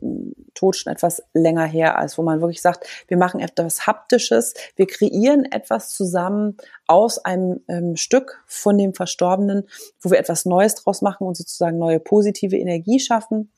Tod 0.55 0.77
schon 0.77 0.93
etwas 0.93 1.23
länger 1.35 1.64
her 1.64 2.01
ist, 2.05 2.19
wo 2.19 2.23
man 2.23 2.41
wirklich 2.41 2.62
sagt, 2.62 2.87
wir 3.09 3.17
machen 3.17 3.41
etwas 3.41 3.87
Haptisches, 3.87 4.55
wir 4.77 4.87
kreieren 4.87 5.45
etwas 5.51 5.91
zusammen 5.91 6.57
aus 6.87 7.25
einem 7.25 7.61
ähm, 7.69 7.97
Stück 7.97 8.43
von 8.47 8.77
dem 8.79 8.95
Verstorbenen, 8.95 9.69
wo 10.01 10.11
wir 10.11 10.19
etwas 10.19 10.45
Neues 10.45 10.75
draus 10.75 11.03
machen 11.03 11.27
und 11.27 11.37
sozusagen 11.37 11.79
neue 11.79 12.01
positive 12.01 12.57
Energie 12.57 13.01
schaffen 13.01 13.51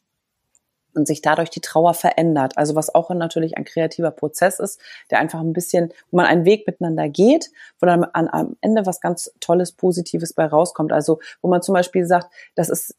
und 0.95 1.07
sich 1.07 1.23
dadurch 1.23 1.51
die 1.51 1.61
Trauer 1.61 1.95
verändert. 1.95 2.57
Also 2.57 2.75
was 2.75 2.95
auch 2.95 3.11
natürlich 3.11 3.57
ein 3.57 3.65
kreativer 3.65 4.11
Prozess 4.11 4.59
ist, 4.59 4.81
der 5.11 5.19
einfach 5.19 5.41
ein 5.41 5.53
bisschen, 5.53 5.93
wo 6.11 6.17
man 6.17 6.27
einen 6.27 6.45
Weg 6.45 6.67
miteinander 6.67 7.09
geht, 7.09 7.51
wo 7.81 7.87
dann 7.87 8.05
an, 8.05 8.29
am 8.29 8.57
Ende 8.61 8.87
was 8.87 9.01
ganz 9.01 9.33
Tolles, 9.41 9.73
Positives 9.73 10.33
bei 10.33 10.47
rauskommt. 10.47 10.93
Also 10.93 11.21
wo 11.43 11.49
man 11.49 11.63
zum 11.63 11.75
Beispiel 11.75 12.07
sagt, 12.07 12.33
das 12.55 12.69
ist 12.69 12.97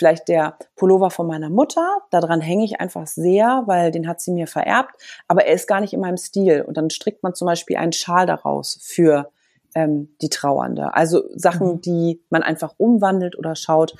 vielleicht 0.00 0.28
der 0.28 0.56
Pullover 0.76 1.10
von 1.10 1.26
meiner 1.26 1.50
Mutter, 1.50 1.98
daran 2.10 2.40
hänge 2.40 2.64
ich 2.64 2.80
einfach 2.80 3.06
sehr, 3.06 3.64
weil 3.66 3.90
den 3.90 4.08
hat 4.08 4.22
sie 4.22 4.32
mir 4.32 4.46
vererbt, 4.46 4.94
aber 5.28 5.44
er 5.44 5.54
ist 5.54 5.68
gar 5.68 5.82
nicht 5.82 5.92
in 5.92 6.00
meinem 6.00 6.16
Stil. 6.16 6.62
Und 6.62 6.78
dann 6.78 6.88
strickt 6.88 7.22
man 7.22 7.34
zum 7.34 7.44
Beispiel 7.44 7.76
einen 7.76 7.92
Schal 7.92 8.24
daraus 8.24 8.78
für 8.80 9.30
ähm, 9.74 10.08
die 10.22 10.30
Trauernde. 10.30 10.94
Also 10.94 11.24
Sachen, 11.34 11.74
mhm. 11.74 11.80
die 11.82 12.22
man 12.30 12.42
einfach 12.42 12.74
umwandelt 12.78 13.38
oder 13.38 13.54
schaut, 13.54 13.94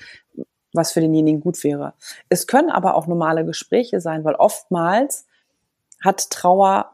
was 0.72 0.92
für 0.92 1.00
denjenigen 1.00 1.42
gut 1.42 1.62
wäre. 1.64 1.92
Es 2.30 2.46
können 2.46 2.70
aber 2.70 2.94
auch 2.94 3.06
normale 3.06 3.44
Gespräche 3.44 4.00
sein, 4.00 4.24
weil 4.24 4.36
oftmals 4.36 5.26
hat 6.02 6.30
Trauer 6.30 6.92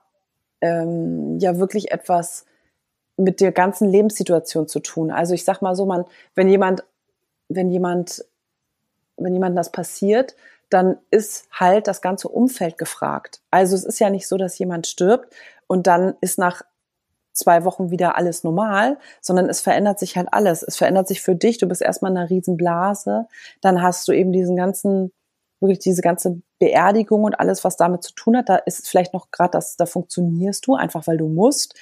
ähm, 0.61 1.39
ja 1.39 1.59
wirklich 1.59 1.93
etwas 1.93 2.45
mit 3.17 3.41
der 3.41 3.53
ganzen 3.53 3.89
Lebenssituation 3.89 4.67
zu 4.67 4.81
tun. 4.81 5.13
Also 5.13 5.33
ich 5.33 5.45
sag 5.45 5.63
mal 5.63 5.77
so, 5.77 5.87
man, 5.87 6.07
wenn 6.35 6.49
jemand, 6.49 6.83
wenn 7.49 7.71
jemand 7.71 8.25
wenn 9.17 9.35
jemandem 9.35 9.57
das 9.57 9.73
passiert, 9.73 10.35
dann 10.71 10.99
ist 11.11 11.49
halt 11.53 11.87
das 11.87 12.01
ganze 12.03 12.29
Umfeld 12.29 12.77
gefragt. 12.79 13.41
Also 13.51 13.77
es 13.77 13.85
ist 13.85 14.01
ja 14.01 14.11
nicht 14.11 14.27
so, 14.27 14.37
dass 14.37 14.59
jemand 14.59 14.87
stirbt 14.87 15.33
und 15.67 15.87
dann 15.87 16.15
ist 16.21 16.39
nach 16.39 16.63
zwei 17.33 17.65
Wochen 17.65 17.91
wieder 17.91 18.17
alles 18.17 18.43
normal, 18.45 18.99
sondern 19.21 19.49
es 19.49 19.61
verändert 19.61 19.99
sich 19.99 20.17
halt 20.17 20.29
alles. 20.33 20.63
Es 20.63 20.77
verändert 20.77 21.07
sich 21.07 21.21
für 21.21 21.37
dich. 21.37 21.59
Du 21.59 21.67
bist 21.67 21.83
erstmal 21.83 22.11
in 22.11 22.19
einer 22.19 22.31
Riesenblase. 22.31 23.27
Dann 23.61 23.83
hast 23.83 24.09
du 24.09 24.13
eben 24.13 24.33
diesen 24.33 24.57
ganzen, 24.57 25.13
wirklich 25.61 25.79
diese 25.79 26.03
ganze 26.03 26.41
Beerdigung 26.59 27.25
und 27.25 27.39
alles, 27.39 27.63
was 27.63 27.77
damit 27.77 28.03
zu 28.03 28.15
tun 28.15 28.37
hat. 28.37 28.49
Da 28.49 28.57
ist 28.57 28.89
vielleicht 28.89 29.13
noch 29.13 29.31
gerade 29.31 29.51
das, 29.53 29.77
da 29.77 29.87
funktionierst 29.87 30.67
du 30.67 30.75
einfach, 30.75 31.07
weil 31.07 31.19
du 31.19 31.29
musst. 31.29 31.75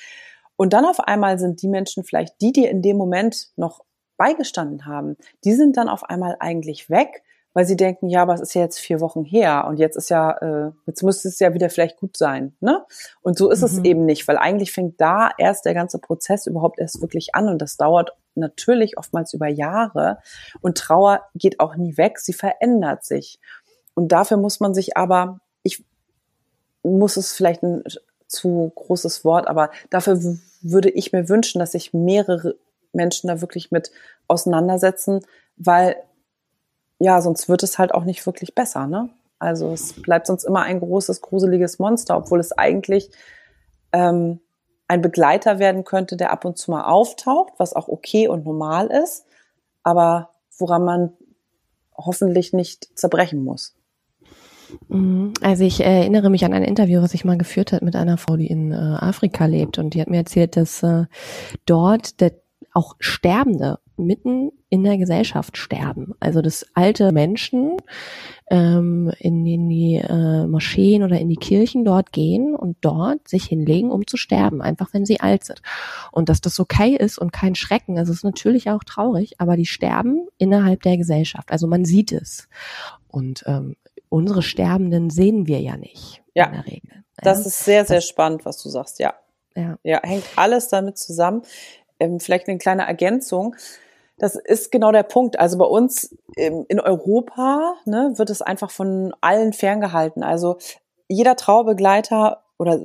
Und 0.57 0.73
dann 0.73 0.85
auf 0.85 1.01
einmal 1.01 1.39
sind 1.39 1.63
die 1.63 1.69
Menschen 1.69 2.05
vielleicht, 2.05 2.41
die 2.41 2.53
dir 2.53 2.71
in 2.71 2.83
dem 2.83 2.97
Moment 2.97 3.49
noch 3.57 3.85
beigestanden 4.17 4.87
haben, 4.87 5.17
die 5.45 5.55
sind 5.55 5.77
dann 5.77 5.89
auf 5.89 6.05
einmal 6.05 6.37
eigentlich 6.41 6.91
weg, 6.91 7.23
weil 7.55 7.67
sie 7.67 7.77
denken, 7.77 8.09
ja, 8.09 8.23
aber 8.23 8.35
es 8.35 8.41
ist 8.41 8.55
ja 8.55 8.63
jetzt 8.63 8.81
vier 8.81 9.01
Wochen 9.01 9.25
her 9.25 9.67
und 9.69 9.79
jetzt 9.79 9.97
ist 9.97 10.11
ja, 10.11 10.33
äh, 10.39 10.73
jetzt 10.87 11.03
müsste 11.03 11.29
es 11.29 11.39
ja 11.39 11.55
wieder 11.55 11.71
vielleicht 11.71 11.99
gut 11.99 12.17
sein, 12.17 12.57
ne? 12.61 12.85
Und 13.23 13.39
so 13.39 13.51
ist 13.51 13.61
mhm. 13.61 13.67
es 13.67 13.79
eben 13.79 14.05
nicht, 14.05 14.27
weil 14.27 14.37
eigentlich 14.37 14.73
fängt 14.73 15.01
da 15.01 15.31
erst 15.39 15.65
der 15.65 15.75
ganze 15.75 15.99
Prozess 16.01 16.47
überhaupt 16.47 16.81
erst 16.81 17.01
wirklich 17.01 17.35
an 17.35 17.49
und 17.49 17.63
das 17.63 17.77
dauert 17.77 18.13
natürlich 18.35 18.99
oftmals 18.99 19.33
über 19.33 19.47
Jahre 19.47 20.19
und 20.61 20.77
Trauer 20.77 21.23
geht 21.37 21.61
auch 21.61 21.77
nie 21.77 21.97
weg, 21.97 22.19
sie 22.19 22.33
verändert 22.33 23.05
sich. 23.05 23.39
Und 23.95 24.09
dafür 24.09 24.37
muss 24.37 24.59
man 24.59 24.75
sich 24.75 24.97
aber, 24.97 25.41
ich 25.63 25.85
muss 26.83 27.17
es 27.17 27.33
vielleicht 27.33 27.63
ein 27.63 27.85
zu 28.27 28.73
großes 28.75 29.25
Wort, 29.25 29.47
aber 29.47 29.71
dafür 29.91 30.19
würde 30.61 30.91
ich 30.91 31.13
mir 31.13 31.29
wünschen, 31.29 31.61
dass 31.61 31.73
sich 31.73 31.95
mehrere 31.95 32.57
Menschen 32.95 33.29
da 33.29 33.41
wirklich 33.41 33.71
mit 33.71 33.91
auseinandersetzen, 34.29 35.21
weil 35.57 35.97
ja, 36.99 37.21
sonst 37.21 37.49
wird 37.49 37.63
es 37.63 37.79
halt 37.79 37.93
auch 37.95 38.05
nicht 38.05 38.25
wirklich 38.25 38.55
besser, 38.55 38.87
ne? 38.87 39.11
Also 39.39 39.73
es 39.73 40.01
bleibt 40.01 40.27
sonst 40.27 40.45
immer 40.45 40.63
ein 40.63 40.81
großes, 40.81 41.21
gruseliges 41.21 41.79
Monster, 41.79 42.17
obwohl 42.17 42.41
es 42.41 42.53
eigentlich 42.53 43.11
ähm, 43.93 44.41
ein 44.89 45.03
Begleiter 45.03 45.59
werden 45.59 45.85
könnte, 45.85 46.17
der 46.17 46.31
ab 46.31 46.45
und 46.45 46.57
zu 46.57 46.71
mal 46.71 46.85
auftaucht, 46.85 47.55
was 47.59 47.75
auch 47.75 47.89
okay 47.89 48.29
und 48.29 48.45
normal 48.45 48.87
ist, 48.87 49.27
aber 49.83 50.31
woran 50.59 50.85
man 50.85 51.13
hoffentlich 51.97 52.53
nicht 52.53 52.89
zerbrechen 52.99 53.45
muss. 53.45 53.77
Mhm. 54.89 55.33
Also 55.43 55.65
ich 55.65 55.81
erinnere 55.81 56.31
mich 56.31 56.45
an 56.45 56.53
ein 56.53 56.65
Interview, 56.65 57.03
was 57.03 57.15
ich 57.15 57.25
mal 57.25 57.39
geführt 57.39 57.73
habe 57.73 57.85
mit 57.85 57.97
einer 57.97 58.17
Frau, 58.17 58.37
die 58.37 58.47
in 58.47 58.73
äh, 58.73 58.75
Afrika 58.77 59.47
lebt 59.47 59.79
und 59.79 59.95
die 59.95 60.01
hat 60.01 60.09
mir 60.09 60.19
erzählt, 60.19 60.57
dass 60.57 60.83
äh, 60.83 61.05
dort 61.67 62.21
der 62.21 62.33
auch 62.75 62.97
Sterbende 62.99 63.79
mitten 63.97 64.51
in 64.69 64.83
der 64.83 64.99
Gesellschaft 64.99 65.57
sterben. 65.57 66.15
Also 66.19 66.43
dass 66.43 66.67
alte 66.75 67.13
Menschen 67.13 67.77
ähm, 68.51 69.13
in, 69.21 69.47
in 69.47 69.69
die 69.69 69.97
äh, 69.97 70.47
Moscheen 70.47 71.05
oder 71.05 71.19
in 71.19 71.29
die 71.29 71.37
Kirchen 71.37 71.85
dort 71.85 72.13
gehen 72.13 72.57
und 72.57 72.77
dort 72.81 73.29
sich 73.29 73.45
hinlegen, 73.45 73.93
um 73.93 74.07
zu 74.07 74.17
sterben, 74.17 74.61
einfach 74.61 74.93
wenn 74.93 75.07
sie 75.07 75.21
alt 75.21 75.45
sind. 75.45 75.63
Und 76.11 76.29
dass 76.29 76.41
das 76.41 76.59
okay 76.59 76.97
ist 76.97 77.19
und 77.19 77.33
kein 77.33 77.55
Schrecken. 77.55 77.97
Also 77.97 78.11
es 78.11 78.19
ist 78.19 78.25
natürlich 78.25 78.69
auch 78.69 78.83
traurig, 78.83 79.41
aber 79.41 79.57
die 79.57 79.67
sterben 79.67 80.27
innerhalb 80.39 80.83
der 80.83 80.97
Gesellschaft. 80.97 81.53
Also 81.53 81.69
man 81.69 81.85
sieht 81.85 82.11
es. 82.11 82.49
Und 83.07 83.45
ähm, 83.47 83.77
unsere 84.09 84.43
Sterbenden 84.43 85.11
sehen 85.11 85.47
wir 85.47 85.61
ja 85.61 85.77
nicht 85.77 86.23
ja. 86.35 86.47
in 86.47 86.53
der 86.53 86.67
Regel. 86.67 87.05
Das 87.19 87.41
ja? 87.41 87.47
ist 87.47 87.65
sehr, 87.65 87.85
sehr 87.85 87.99
das, 87.99 88.09
spannend, 88.09 88.45
was 88.45 88.61
du 88.61 88.69
sagst, 88.69 88.99
ja. 88.99 89.15
Ja. 89.57 89.79
ja, 89.85 90.01
hängt 90.03 90.25
alles 90.35 90.67
damit 90.67 90.99
zusammen 90.99 91.43
ähm, 92.01 92.21
vielleicht 92.21 92.49
eine 92.49 92.59
kleine 92.59 92.87
Ergänzung. 92.87 93.57
Das 94.19 94.37
ist 94.37 94.71
genau 94.71 94.93
der 94.93 95.03
Punkt. 95.03 95.39
Also 95.39 95.59
bei 95.59 95.65
uns 95.65 96.17
ähm, 96.37 96.65
in 96.69 96.81
Europa 96.81 97.75
ne, 97.85 98.13
wird 98.17 98.31
es 98.31 98.43
einfach 98.43 98.71
von 98.71 99.13
allen 99.21 99.53
ferngehalten. 99.53 100.23
Also 100.23 100.59
jeder 101.09 101.37
Trauerbegleiter 101.37 102.43
oder 102.59 102.81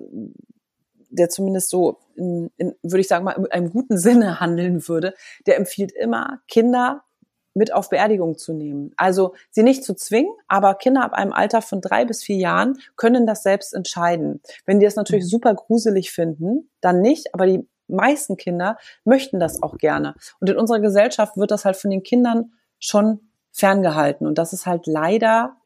der 1.12 1.30
zumindest 1.30 1.70
so, 1.70 1.98
in, 2.16 2.52
in, 2.58 2.76
würde 2.84 3.02
ich 3.02 3.08
sagen 3.08 3.26
mal, 3.26 3.34
in 3.34 3.52
einem 3.52 3.72
guten 3.72 3.98
Sinne 3.98 4.40
handeln 4.40 4.88
würde, 4.88 5.14
der 5.46 5.58
empfiehlt 5.58 5.92
immer, 5.92 6.40
Kinder 6.48 7.04
mit 7.56 7.74
auf 7.74 7.90
Beerdigung 7.90 8.38
zu 8.38 8.54
nehmen. 8.54 8.94
Also 8.96 9.34
sie 9.50 9.64
nicht 9.64 9.84
zu 9.84 9.96
zwingen, 9.96 10.32
aber 10.48 10.76
Kinder 10.76 11.04
ab 11.04 11.14
einem 11.14 11.34
Alter 11.34 11.62
von 11.62 11.82
drei 11.82 12.06
bis 12.06 12.24
vier 12.24 12.38
Jahren 12.38 12.78
können 12.96 13.26
das 13.26 13.44
selbst 13.44 13.74
entscheiden. 13.74 14.42
Wenn 14.66 14.80
die 14.80 14.86
es 14.86 14.96
natürlich 14.96 15.26
mhm. 15.26 15.30
super 15.30 15.54
gruselig 15.56 16.12
finden, 16.12 16.70
dann 16.80 17.02
nicht, 17.02 17.34
aber 17.34 17.48
die 17.48 17.68
meisten 17.90 18.38
Kinder 18.38 18.78
möchten 19.04 19.40
das 19.40 19.62
auch 19.62 19.78
gerne. 19.78 20.16
Und 20.40 20.50
in 20.50 20.58
unserer 20.58 20.80
Gesellschaft 20.80 21.38
wird 21.38 21.52
das 21.52 21.66
halt 21.66 21.76
von 21.76 21.92
den 21.92 22.04
Kindern 22.04 22.54
schon 22.80 23.30
ferngehalten. 23.52 24.28
Und 24.28 24.38
das 24.38 24.54
ist 24.54 24.66
halt 24.66 24.88
leider, 24.88 25.58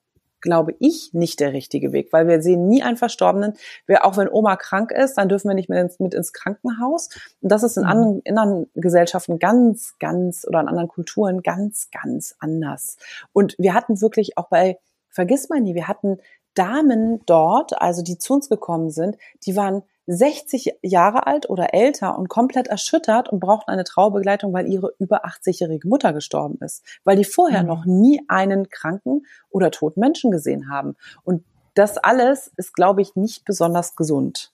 glaube 0.41 0.75
ich, 0.79 1.11
nicht 1.13 1.39
der 1.39 1.53
richtige 1.53 1.93
Weg, 1.93 2.11
weil 2.11 2.27
wir 2.27 2.41
sehen 2.41 2.67
nie 2.67 2.83
einen 2.83 2.97
Verstorbenen. 2.97 3.53
Wir, 3.85 4.05
auch 4.05 4.17
wenn 4.17 4.29
Oma 4.29 4.55
krank 4.55 4.91
ist, 4.91 5.15
dann 5.15 5.29
dürfen 5.29 5.47
wir 5.47 5.55
nicht 5.55 5.69
mit 5.69 5.79
ins, 5.79 5.99
mit 5.99 6.13
ins 6.13 6.33
Krankenhaus. 6.33 7.09
Und 7.41 7.51
das 7.51 7.63
ist 7.63 7.77
in, 7.77 7.83
mhm. 7.83 7.89
anderen, 7.89 8.19
in 8.21 8.37
anderen 8.37 8.69
Gesellschaften 8.73 9.39
ganz, 9.39 9.95
ganz 9.99 10.45
oder 10.47 10.59
in 10.59 10.67
anderen 10.67 10.89
Kulturen 10.89 11.41
ganz, 11.41 11.89
ganz 11.91 12.35
anders. 12.39 12.97
Und 13.31 13.55
wir 13.57 13.73
hatten 13.73 14.01
wirklich 14.01 14.37
auch 14.37 14.49
bei, 14.49 14.79
vergiss 15.09 15.49
mal 15.49 15.61
nie, 15.61 15.75
wir 15.75 15.87
hatten 15.87 16.17
Damen 16.55 17.21
dort, 17.25 17.81
also 17.81 18.03
die 18.03 18.17
zu 18.17 18.33
uns 18.33 18.49
gekommen 18.49 18.91
sind, 18.91 19.17
die 19.45 19.55
waren 19.55 19.83
60 20.07 20.75
Jahre 20.81 21.27
alt 21.27 21.49
oder 21.49 21.73
älter 21.73 22.17
und 22.17 22.29
komplett 22.29 22.67
erschüttert 22.67 23.29
und 23.29 23.39
brauchten 23.39 23.71
eine 23.71 23.83
Trauerbegleitung, 23.83 24.53
weil 24.53 24.67
ihre 24.67 24.93
über 24.99 25.25
80-jährige 25.25 25.87
Mutter 25.87 26.13
gestorben 26.13 26.57
ist, 26.61 26.83
weil 27.03 27.17
die 27.17 27.23
vorher 27.23 27.61
mhm. 27.61 27.67
noch 27.67 27.85
nie 27.85 28.21
einen 28.27 28.69
kranken 28.69 29.25
oder 29.49 29.71
toten 29.71 29.99
Menschen 29.99 30.31
gesehen 30.31 30.69
haben. 30.69 30.95
Und 31.23 31.43
das 31.73 31.97
alles 31.97 32.51
ist, 32.57 32.73
glaube 32.73 33.01
ich, 33.01 33.15
nicht 33.15 33.45
besonders 33.45 33.95
gesund. 33.95 34.52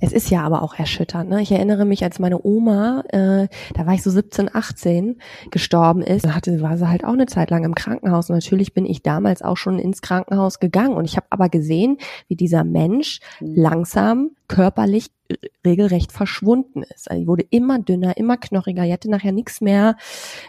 Es 0.00 0.12
ist 0.12 0.30
ja 0.30 0.42
aber 0.42 0.62
auch 0.62 0.74
erschütternd. 0.78 1.30
Ne? 1.30 1.42
Ich 1.42 1.52
erinnere 1.52 1.84
mich, 1.84 2.04
als 2.04 2.18
meine 2.18 2.44
Oma, 2.44 3.02
äh, 3.08 3.48
da 3.74 3.86
war 3.86 3.94
ich 3.94 4.02
so 4.02 4.10
17, 4.10 4.54
18, 4.54 5.20
gestorben 5.50 6.02
ist, 6.02 6.26
hatte, 6.26 6.60
war 6.60 6.76
sie 6.76 6.88
halt 6.88 7.04
auch 7.04 7.12
eine 7.12 7.26
Zeit 7.26 7.50
lang 7.50 7.64
im 7.64 7.74
Krankenhaus. 7.74 8.30
Und 8.30 8.36
natürlich 8.36 8.74
bin 8.74 8.86
ich 8.86 9.02
damals 9.02 9.42
auch 9.42 9.56
schon 9.56 9.78
ins 9.78 10.02
Krankenhaus 10.02 10.60
gegangen. 10.60 10.94
Und 10.94 11.04
ich 11.04 11.16
habe 11.16 11.26
aber 11.30 11.48
gesehen, 11.48 11.98
wie 12.28 12.36
dieser 12.36 12.64
Mensch 12.64 13.20
mhm. 13.40 13.54
langsam 13.54 14.30
körperlich 14.48 15.10
regelrecht 15.64 16.12
verschwunden 16.12 16.82
ist. 16.82 17.10
Also 17.10 17.22
die 17.22 17.28
wurde 17.28 17.44
immer 17.50 17.78
dünner, 17.78 18.16
immer 18.16 18.36
knochiger. 18.36 18.84
Die 18.84 18.92
hatte 18.92 19.10
nachher 19.10 19.32
nichts 19.32 19.60
mehr 19.60 19.96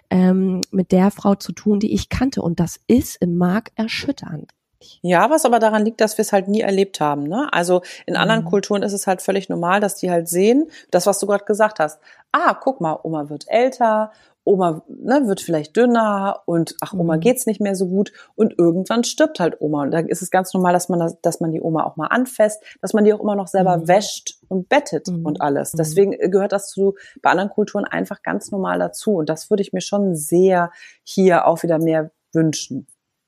ähm, 0.09 0.61
mit 0.71 0.91
der 0.91 1.11
Frau 1.11 1.35
zu 1.35 1.51
tun, 1.51 1.79
die 1.79 1.93
ich 1.93 2.09
kannte. 2.09 2.41
Und 2.41 2.59
das 2.59 2.79
ist 2.87 3.17
im 3.21 3.35
Mark 3.37 3.71
erschütternd. 3.75 4.53
Ja, 5.01 5.29
was 5.29 5.45
aber 5.45 5.59
daran 5.59 5.83
liegt, 5.83 5.99
dass 5.99 6.17
wir 6.17 6.23
es 6.23 6.31
halt 6.31 6.47
nie 6.47 6.61
erlebt 6.61 7.01
haben. 7.01 7.23
Ne? 7.23 7.49
Also 7.51 7.81
in 8.05 8.15
anderen 8.15 8.43
mhm. 8.43 8.49
Kulturen 8.49 8.81
ist 8.81 8.93
es 8.93 9.07
halt 9.07 9.21
völlig 9.21 9.49
normal, 9.49 9.81
dass 9.81 9.95
die 9.95 10.09
halt 10.09 10.29
sehen, 10.29 10.69
das, 10.91 11.05
was 11.05 11.19
du 11.19 11.27
gerade 11.27 11.45
gesagt 11.45 11.79
hast. 11.79 11.99
Ah, 12.31 12.53
guck 12.53 12.79
mal, 12.79 12.97
Oma 13.03 13.29
wird 13.29 13.45
älter, 13.49 14.11
Oma 14.45 14.83
ne, 14.87 15.27
wird 15.27 15.41
vielleicht 15.41 15.75
dünner 15.75 16.41
und 16.45 16.75
ach, 16.81 16.93
Oma 16.93 17.17
mhm. 17.17 17.19
geht's 17.19 17.45
nicht 17.45 17.59
mehr 17.59 17.75
so 17.75 17.87
gut 17.87 18.13
und 18.35 18.57
irgendwann 18.57 19.03
stirbt 19.03 19.39
halt 19.39 19.59
Oma. 19.59 19.83
Und 19.83 19.91
da 19.91 19.99
ist 19.99 20.21
es 20.21 20.31
ganz 20.31 20.53
normal, 20.53 20.73
dass 20.73 20.87
man, 20.89 20.99
das, 20.99 21.19
dass 21.21 21.39
man 21.39 21.51
die 21.51 21.61
Oma 21.61 21.83
auch 21.83 21.97
mal 21.97 22.07
anfasst, 22.07 22.63
dass 22.81 22.93
man 22.93 23.03
die 23.03 23.13
auch 23.13 23.19
immer 23.19 23.35
noch 23.35 23.47
selber 23.47 23.77
mhm. 23.77 23.87
wäscht 23.87 24.39
und 24.47 24.69
bettet 24.69 25.07
mhm. 25.07 25.25
und 25.25 25.41
alles. 25.41 25.73
Mhm. 25.73 25.77
Deswegen 25.77 26.31
gehört 26.31 26.51
das 26.51 26.69
zu 26.69 26.95
bei 27.21 27.31
anderen 27.31 27.49
Kulturen 27.49 27.85
einfach 27.85 28.23
ganz 28.23 28.49
normal 28.49 28.79
dazu. 28.79 29.15
Und 29.15 29.29
das 29.29 29.49
würde 29.49 29.61
ich 29.61 29.73
mir 29.73 29.81
schon 29.81 30.15
sehr 30.15 30.71
hier 31.03 31.45
auch 31.45 31.63
wieder 31.63 31.79
mehr 31.79 32.11
wünschen. 32.33 32.87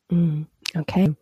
Mhm. 0.10 0.48
Okay. 0.78 1.14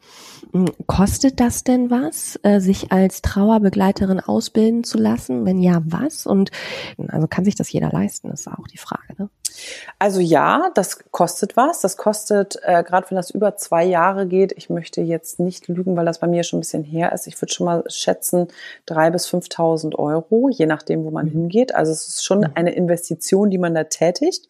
Hm, 0.51 0.65
kostet 0.85 1.39
das 1.39 1.63
denn 1.63 1.89
was, 1.89 2.39
äh, 2.43 2.59
sich 2.59 2.91
als 2.91 3.21
Trauerbegleiterin 3.21 4.19
ausbilden 4.19 4.83
zu 4.83 4.97
lassen? 4.97 5.45
Wenn 5.45 5.59
ja, 5.59 5.81
was? 5.85 6.25
Und 6.25 6.51
also 7.07 7.27
kann 7.27 7.45
sich 7.45 7.55
das 7.55 7.71
jeder 7.71 7.89
leisten, 7.89 8.31
ist 8.31 8.47
auch 8.47 8.67
die 8.67 8.77
Frage. 8.77 9.15
Ne? 9.17 9.29
Also 9.97 10.19
ja, 10.19 10.69
das 10.75 10.99
kostet 11.11 11.57
was. 11.57 11.81
Das 11.81 11.97
kostet, 11.97 12.59
äh, 12.63 12.83
gerade 12.83 13.09
wenn 13.09 13.15
das 13.15 13.31
über 13.31 13.55
zwei 13.57 13.83
Jahre 13.85 14.27
geht, 14.27 14.51
ich 14.55 14.69
möchte 14.69 15.01
jetzt 15.01 15.39
nicht 15.39 15.67
lügen, 15.67 15.95
weil 15.95 16.05
das 16.05 16.19
bei 16.19 16.27
mir 16.27 16.43
schon 16.43 16.57
ein 16.57 16.61
bisschen 16.61 16.83
her 16.83 17.11
ist. 17.11 17.27
Ich 17.27 17.41
würde 17.41 17.53
schon 17.53 17.65
mal 17.65 17.83
schätzen, 17.87 18.47
drei 18.85 19.09
bis 19.09 19.27
5.000 19.27 19.95
Euro, 19.95 20.49
je 20.49 20.65
nachdem, 20.65 21.03
wo 21.03 21.11
man 21.11 21.25
mhm. 21.25 21.31
hingeht. 21.31 21.75
Also 21.75 21.91
es 21.91 22.07
ist 22.07 22.23
schon 22.23 22.45
eine 22.55 22.73
Investition, 22.73 23.49
die 23.49 23.57
man 23.57 23.73
da 23.73 23.85
tätigt. 23.85 24.47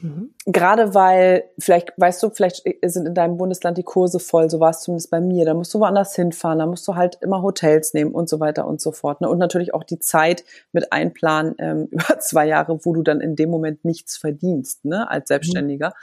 Mhm. 0.00 0.34
Gerade 0.46 0.94
weil, 0.94 1.44
vielleicht, 1.58 1.92
weißt 1.96 2.22
du, 2.22 2.30
vielleicht 2.30 2.62
sind 2.84 3.06
in 3.06 3.14
deinem 3.14 3.36
Bundesland 3.36 3.78
die 3.78 3.82
Kurse 3.82 4.20
voll, 4.20 4.48
so 4.50 4.60
war 4.60 4.70
es 4.70 4.80
zumindest 4.80 5.10
bei 5.10 5.20
mir. 5.20 5.44
Da 5.44 5.54
musst 5.54 5.74
du 5.74 5.80
woanders 5.80 6.14
hinfahren, 6.14 6.58
da 6.58 6.66
musst 6.66 6.86
du 6.86 6.94
halt 6.94 7.18
immer 7.20 7.42
Hotels 7.42 7.94
nehmen 7.94 8.12
und 8.12 8.28
so 8.28 8.40
weiter 8.40 8.66
und 8.66 8.80
so 8.80 8.92
fort. 8.92 9.20
Ne? 9.20 9.28
Und 9.28 9.38
natürlich 9.38 9.74
auch 9.74 9.84
die 9.84 9.98
Zeit 9.98 10.44
mit 10.72 10.92
einplanen 10.92 11.54
ähm, 11.58 11.86
über 11.90 12.18
zwei 12.20 12.46
Jahre, 12.46 12.84
wo 12.84 12.92
du 12.92 13.02
dann 13.02 13.20
in 13.20 13.36
dem 13.36 13.50
Moment 13.50 13.84
nichts 13.84 14.16
verdienst, 14.16 14.84
ne, 14.84 15.10
als 15.10 15.24
mhm. 15.24 15.26
Selbstständiger. 15.26 15.94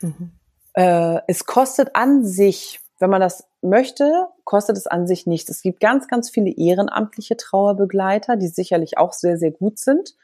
Mhm. 0.00 0.32
Äh, 0.74 1.20
es 1.26 1.46
kostet 1.46 1.94
an 1.94 2.24
sich, 2.24 2.80
wenn 2.98 3.10
man 3.10 3.20
das 3.20 3.46
möchte, 3.62 4.26
kostet 4.44 4.76
es 4.76 4.86
an 4.86 5.06
sich 5.06 5.26
nichts. 5.26 5.50
Es 5.50 5.62
gibt 5.62 5.80
ganz, 5.80 6.08
ganz 6.08 6.30
viele 6.30 6.50
ehrenamtliche 6.50 7.36
Trauerbegleiter, 7.36 8.36
die 8.36 8.48
sicherlich 8.48 8.98
auch 8.98 9.12
sehr, 9.12 9.38
sehr 9.38 9.50
gut 9.50 9.78
sind. 9.78 10.14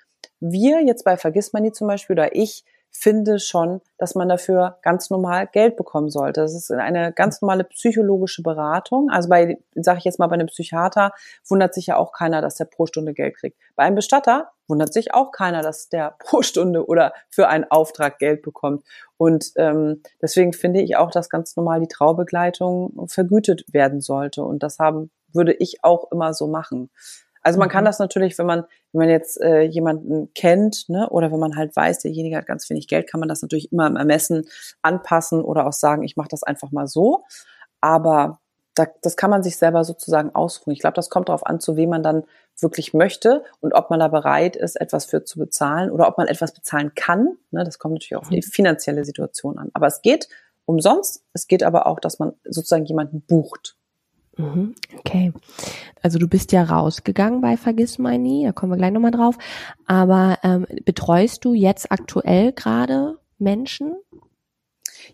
Wir 0.40 0.82
jetzt 0.82 1.04
bei 1.04 1.16
Vergissmani 1.16 1.72
zum 1.72 1.88
Beispiel 1.88 2.14
oder 2.14 2.34
ich, 2.34 2.64
finde 2.92 3.38
schon, 3.38 3.80
dass 3.98 4.14
man 4.14 4.28
dafür 4.28 4.78
ganz 4.82 5.10
normal 5.10 5.48
Geld 5.48 5.76
bekommen 5.76 6.10
sollte. 6.10 6.42
Das 6.42 6.54
ist 6.54 6.70
eine 6.70 7.12
ganz 7.12 7.40
normale 7.40 7.64
psychologische 7.64 8.42
Beratung. 8.42 9.10
Also 9.10 9.28
bei, 9.28 9.58
sage 9.74 9.98
ich 9.98 10.04
jetzt 10.04 10.18
mal, 10.18 10.26
bei 10.28 10.34
einem 10.34 10.46
Psychiater 10.46 11.12
wundert 11.48 11.74
sich 11.74 11.86
ja 11.86 11.96
auch 11.96 12.12
keiner, 12.12 12.42
dass 12.42 12.56
der 12.56 12.66
pro 12.66 12.86
Stunde 12.86 13.14
Geld 13.14 13.36
kriegt. 13.36 13.58
Bei 13.74 13.84
einem 13.84 13.96
Bestatter 13.96 14.52
wundert 14.68 14.92
sich 14.92 15.14
auch 15.14 15.32
keiner, 15.32 15.62
dass 15.62 15.88
der 15.88 16.14
pro 16.18 16.42
Stunde 16.42 16.86
oder 16.86 17.12
für 17.30 17.48
einen 17.48 17.64
Auftrag 17.70 18.18
Geld 18.18 18.42
bekommt. 18.42 18.84
Und 19.16 19.52
ähm, 19.56 20.02
deswegen 20.20 20.52
finde 20.52 20.80
ich 20.82 20.96
auch, 20.96 21.10
dass 21.10 21.30
ganz 21.30 21.56
normal 21.56 21.80
die 21.80 21.88
Traubegleitung 21.88 23.08
vergütet 23.08 23.64
werden 23.72 24.00
sollte. 24.00 24.44
Und 24.44 24.62
das 24.62 24.78
haben 24.78 25.10
würde 25.34 25.54
ich 25.54 25.82
auch 25.82 26.10
immer 26.12 26.34
so 26.34 26.46
machen. 26.46 26.90
Also 27.42 27.58
man 27.58 27.68
kann 27.68 27.84
mhm. 27.84 27.86
das 27.86 27.98
natürlich, 27.98 28.38
wenn 28.38 28.46
man, 28.46 28.64
wenn 28.92 29.00
man 29.00 29.08
jetzt 29.08 29.40
äh, 29.40 29.62
jemanden 29.62 30.32
kennt, 30.34 30.88
ne, 30.88 31.08
oder 31.10 31.32
wenn 31.32 31.40
man 31.40 31.56
halt 31.56 31.74
weiß, 31.74 32.00
derjenige 32.00 32.36
hat 32.36 32.46
ganz 32.46 32.68
wenig 32.70 32.88
Geld, 32.88 33.08
kann 33.10 33.20
man 33.20 33.28
das 33.28 33.42
natürlich 33.42 33.72
immer 33.72 33.86
im 33.86 33.96
Ermessen 33.96 34.46
anpassen 34.82 35.42
oder 35.42 35.66
auch 35.66 35.72
sagen, 35.72 36.02
ich 36.02 36.16
mache 36.16 36.28
das 36.28 36.42
einfach 36.42 36.70
mal 36.70 36.86
so. 36.86 37.24
Aber 37.80 38.40
da, 38.74 38.86
das 39.02 39.16
kann 39.16 39.30
man 39.30 39.42
sich 39.42 39.56
selber 39.56 39.84
sozusagen 39.84 40.34
ausruhen. 40.34 40.72
Ich 40.72 40.80
glaube, 40.80 40.94
das 40.94 41.10
kommt 41.10 41.28
darauf 41.28 41.44
an, 41.44 41.60
zu 41.60 41.76
wem 41.76 41.90
man 41.90 42.02
dann 42.02 42.24
wirklich 42.60 42.94
möchte 42.94 43.44
und 43.60 43.74
ob 43.74 43.90
man 43.90 44.00
da 44.00 44.08
bereit 44.08 44.56
ist, 44.56 44.80
etwas 44.80 45.04
für 45.04 45.24
zu 45.24 45.38
bezahlen 45.38 45.90
oder 45.90 46.08
ob 46.08 46.16
man 46.18 46.28
etwas 46.28 46.54
bezahlen 46.54 46.92
kann. 46.94 47.36
Ne, 47.50 47.64
das 47.64 47.78
kommt 47.78 47.94
natürlich 47.94 48.16
auch 48.16 48.22
auf 48.22 48.28
die 48.28 48.36
mhm. 48.36 48.42
finanzielle 48.42 49.04
Situation 49.04 49.58
an. 49.58 49.70
Aber 49.74 49.88
es 49.88 50.00
geht 50.00 50.28
umsonst. 50.64 51.24
Es 51.32 51.48
geht 51.48 51.62
aber 51.62 51.86
auch, 51.86 52.00
dass 52.00 52.18
man 52.18 52.32
sozusagen 52.44 52.84
jemanden 52.84 53.22
bucht. 53.22 53.76
Mhm, 54.36 54.74
okay. 54.98 55.32
Also 56.02 56.18
du 56.18 56.26
bist 56.26 56.52
ja 56.52 56.62
rausgegangen 56.62 57.40
bei 57.40 57.56
Vergiss 57.56 57.98
My 57.98 58.18
Nie, 58.18 58.46
da 58.46 58.52
kommen 58.52 58.72
wir 58.72 58.76
gleich 58.76 58.92
nochmal 58.92 59.10
drauf. 59.10 59.36
Aber 59.86 60.38
ähm, 60.42 60.66
betreust 60.84 61.44
du 61.44 61.54
jetzt 61.54 61.92
aktuell 61.92 62.52
gerade 62.52 63.18
Menschen? 63.38 63.94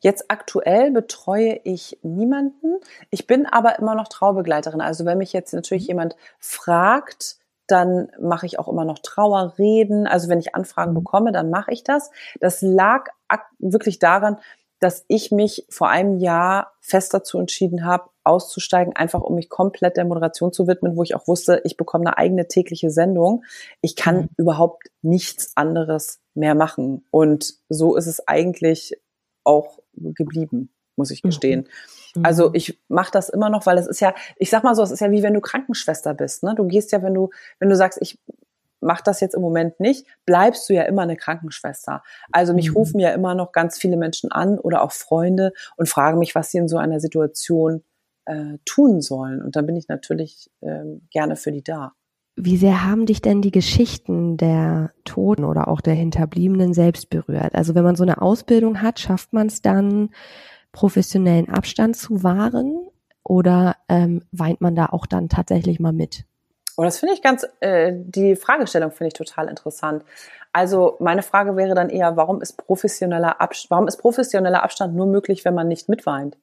Jetzt 0.00 0.31
aktuell 0.31 0.90
betreue 0.90 1.61
ich 1.64 1.98
niemanden. 2.02 2.78
Ich 3.11 3.26
bin 3.26 3.46
aber 3.46 3.78
immer 3.78 3.94
noch 3.94 4.09
Traubegleiterin. 4.09 4.81
Also 4.81 5.04
wenn 5.04 5.18
mich 5.18 5.33
jetzt 5.33 5.52
natürlich 5.52 5.85
mhm. 5.85 5.88
jemand 5.88 6.16
fragt, 6.38 7.37
dann 7.66 8.09
mache 8.20 8.46
ich 8.46 8.59
auch 8.59 8.68
immer 8.68 8.85
noch 8.85 8.98
Trauerreden. 9.00 10.07
Also 10.07 10.28
wenn 10.28 10.40
ich 10.40 10.54
Anfragen 10.54 10.92
mhm. 10.92 10.98
bekomme, 10.98 11.33
dann 11.33 11.50
mache 11.50 11.72
ich 11.72 11.85
das. 11.85 12.11
Das 12.40 12.62
lag 12.62 13.07
wirklich 13.59 13.98
daran, 13.98 14.38
dass 14.81 15.05
ich 15.09 15.31
mich 15.31 15.67
vor 15.69 15.88
einem 15.88 16.19
Jahr 16.19 16.73
fest 16.81 17.12
dazu 17.14 17.38
entschieden 17.38 17.85
habe, 17.85 18.11
auszusteigen, 18.25 18.95
einfach 18.95 19.23
um 19.23 19.35
mich 19.35 19.49
komplett 19.49 19.97
der 19.97 20.05
Moderation 20.05 20.53
zu 20.53 20.67
widmen, 20.67 20.97
wo 20.97 21.03
ich 21.03 21.14
auch 21.14 21.27
wusste, 21.27 21.62
ich 21.64 21.77
bekomme 21.77 22.07
eine 22.07 22.19
eigene 22.19 22.47
tägliche 22.47 22.91
Sendung. 22.91 23.45
Ich 23.81 23.97
kann 23.97 24.17
mhm. 24.17 24.29
überhaupt 24.37 24.88
nichts 25.03 25.53
anderes 25.57 26.21
mehr 26.35 26.55
machen. 26.55 27.05
Und 27.11 27.55
so 27.69 27.97
ist 27.97 28.07
es 28.07 28.27
eigentlich 28.29 29.01
auch 29.45 29.79
geblieben, 29.95 30.71
muss 30.97 31.11
ich 31.11 31.23
gestehen. 31.23 31.69
Mhm. 32.14 32.25
Also 32.25 32.51
ich 32.53 32.79
mache 32.88 33.11
das 33.12 33.29
immer 33.29 33.51
noch, 33.51 33.67
weil 33.67 33.79
es 33.79 33.87
ist 33.87 34.01
ja, 34.01 34.14
ich 34.37 34.51
sag 34.51 34.62
mal 34.62 34.75
so, 34.75 34.83
es 34.83 34.91
ist 34.91 35.01
ja 35.01 35.11
wie 35.11 35.23
wenn 35.23 35.35
du 35.35 35.41
Krankenschwester 35.41 36.14
bist. 36.14 36.43
Ne? 36.43 36.55
Du 36.55 36.67
gehst 36.67 36.93
ja, 36.93 37.03
wenn 37.03 37.14
du, 37.14 37.31
wenn 37.59 37.71
du 37.71 37.77
sagst, 37.77 37.99
ich 38.03 38.19
mach 38.81 39.01
das 39.01 39.21
jetzt 39.21 39.35
im 39.35 39.41
Moment 39.41 39.81
nicht, 39.81 40.07
bleibst 40.27 40.69
du 40.69 40.75
ja 40.75 40.83
immer 40.83 41.03
eine 41.03 41.17
Krankenschwester. 41.17 42.03
Also 42.33 42.55
mich 42.55 42.71
mhm. 42.71 42.77
rufen 42.77 43.01
ja 43.01 43.11
immer 43.11 43.35
noch 43.35 43.53
ganz 43.53 43.79
viele 43.79 43.97
Menschen 43.97 44.33
an 44.33 44.59
oder 44.59 44.83
auch 44.83 44.93
Freunde 44.93 45.53
und 45.77 45.88
fragen 45.88 46.19
mich, 46.19 46.35
was 46.35 46.51
sie 46.51 46.59
in 46.59 46.69
so 46.69 46.77
einer 46.77 47.01
Situation 47.01 47.83
äh, 48.27 48.59
tun 48.64 49.01
sollen. 49.01 49.43
Und 49.43 49.57
dann 49.57 49.67
bin 49.67 49.77
ich 49.77 49.88
natürlich 49.88 50.51
äh, 50.61 50.85
gerne 51.11 51.37
für 51.37 51.53
die 51.53 51.62
da. 51.62 51.93
Wie 52.41 52.57
sehr 52.57 52.85
haben 52.85 53.07
dich 53.07 53.21
denn 53.21 53.43
die 53.43 53.51
Geschichten 53.51 54.37
der 54.37 54.93
Toten 55.05 55.45
oder 55.45 55.67
auch 55.67 55.81
der 55.81 55.95
Hinterbliebenen 55.95 56.73
selbst 56.73 57.11
berührt? 57.11 57.57
Also 57.57 57.75
wenn 57.75 57.83
man 57.83 57.97
so 57.97 58.05
eine 58.05 58.23
Ausbildung 58.23 58.81
hat, 58.81 59.01
schafft 59.01 59.33
man 59.33 59.49
es 59.49 59.61
dann, 59.61 60.11
professionellen 60.71 61.49
Abstand 61.49 61.97
zu 61.97 62.23
wahren 62.23 62.87
oder 63.25 63.75
ähm, 63.88 64.23
weint 64.31 64.61
man 64.61 64.77
da 64.77 64.87
auch 64.87 65.07
dann 65.07 65.29
tatsächlich 65.29 65.81
mal 65.81 65.93
mit? 65.93 66.28
Und 66.79 66.85
das 66.85 67.01
finde 67.01 67.14
ich 67.14 67.23
ganz, 67.23 67.45
äh, 67.59 67.93
die 67.93 68.37
Fragestellung 68.37 68.93
finde 68.93 69.09
ich 69.09 69.14
total 69.14 69.49
interessant. 69.49 70.05
Also 70.53 70.95
meine 71.01 71.25
Frage 71.25 71.57
wäre 71.57 71.75
dann 71.75 71.91
eher, 71.91 72.17
warum 72.17 72.41
ist 72.41 72.57
professioneller 72.57 73.41
Abstand, 73.41 73.73
warum 73.73 73.88
ist 73.88 73.97
professioneller 73.97 74.62
Abstand 74.62 74.95
nur 74.95 75.07
möglich, 75.07 75.45
wenn 75.45 75.55
man 75.55 75.67
nicht 75.67 75.88
mitweint? 75.88 76.38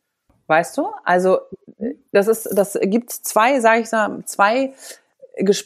Weißt 0.48 0.78
du? 0.78 0.90
Also 1.06 1.40
das 2.12 2.28
ist, 2.28 2.50
das 2.52 2.78
gibt 2.82 3.12
zwei, 3.12 3.62
sage 3.62 3.84
ich 3.84 3.92
mal, 3.94 4.26
zwei 4.26 4.74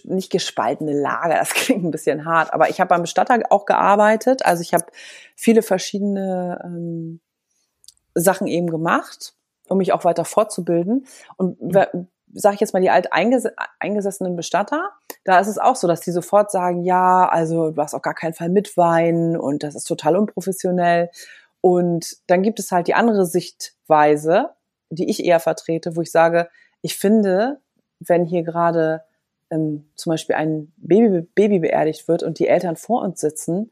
nicht 0.03 0.31
gespaltene 0.31 0.93
Lager, 0.93 1.39
das 1.39 1.49
klingt 1.55 1.83
ein 1.83 1.89
bisschen 1.89 2.25
hart, 2.25 2.53
aber 2.53 2.69
ich 2.69 2.79
habe 2.79 2.89
beim 2.89 3.01
Bestatter 3.01 3.39
auch 3.49 3.65
gearbeitet. 3.65 4.45
Also 4.45 4.61
ich 4.61 4.75
habe 4.75 4.85
viele 5.35 5.63
verschiedene 5.63 6.61
ähm, 6.63 7.21
Sachen 8.13 8.45
eben 8.45 8.69
gemacht, 8.69 9.33
um 9.67 9.79
mich 9.79 9.93
auch 9.93 10.03
weiter 10.03 10.25
fortzubilden. 10.25 11.07
Und 11.37 11.59
mhm. 11.59 12.07
Sage 12.33 12.55
ich 12.55 12.61
jetzt 12.61 12.73
mal 12.73 12.81
die 12.81 12.89
alt 12.89 13.09
eingesessenen 13.11 14.35
Bestatter, 14.35 14.89
da 15.23 15.39
ist 15.39 15.47
es 15.47 15.57
auch 15.57 15.75
so, 15.75 15.87
dass 15.87 16.01
die 16.01 16.11
sofort 16.11 16.51
sagen, 16.51 16.83
ja, 16.83 17.27
also 17.27 17.71
du 17.71 17.81
hast 17.81 17.93
auf 17.93 18.01
gar 18.01 18.13
keinen 18.13 18.33
Fall 18.33 18.49
mitweinen 18.49 19.37
und 19.37 19.63
das 19.63 19.75
ist 19.75 19.85
total 19.85 20.15
unprofessionell. 20.15 21.09
Und 21.61 22.17
dann 22.27 22.41
gibt 22.41 22.59
es 22.59 22.71
halt 22.71 22.87
die 22.87 22.93
andere 22.93 23.25
Sichtweise, 23.25 24.51
die 24.89 25.09
ich 25.09 25.23
eher 25.23 25.39
vertrete, 25.39 25.95
wo 25.95 26.01
ich 26.01 26.11
sage, 26.11 26.49
ich 26.81 26.97
finde, 26.97 27.59
wenn 27.99 28.25
hier 28.25 28.43
gerade 28.43 29.03
ähm, 29.49 29.89
zum 29.95 30.11
Beispiel 30.11 30.35
ein 30.35 30.71
Baby, 30.77 31.27
Baby 31.35 31.59
beerdigt 31.59 32.07
wird 32.07 32.23
und 32.23 32.39
die 32.39 32.47
Eltern 32.47 32.75
vor 32.75 33.03
uns 33.03 33.19
sitzen 33.19 33.71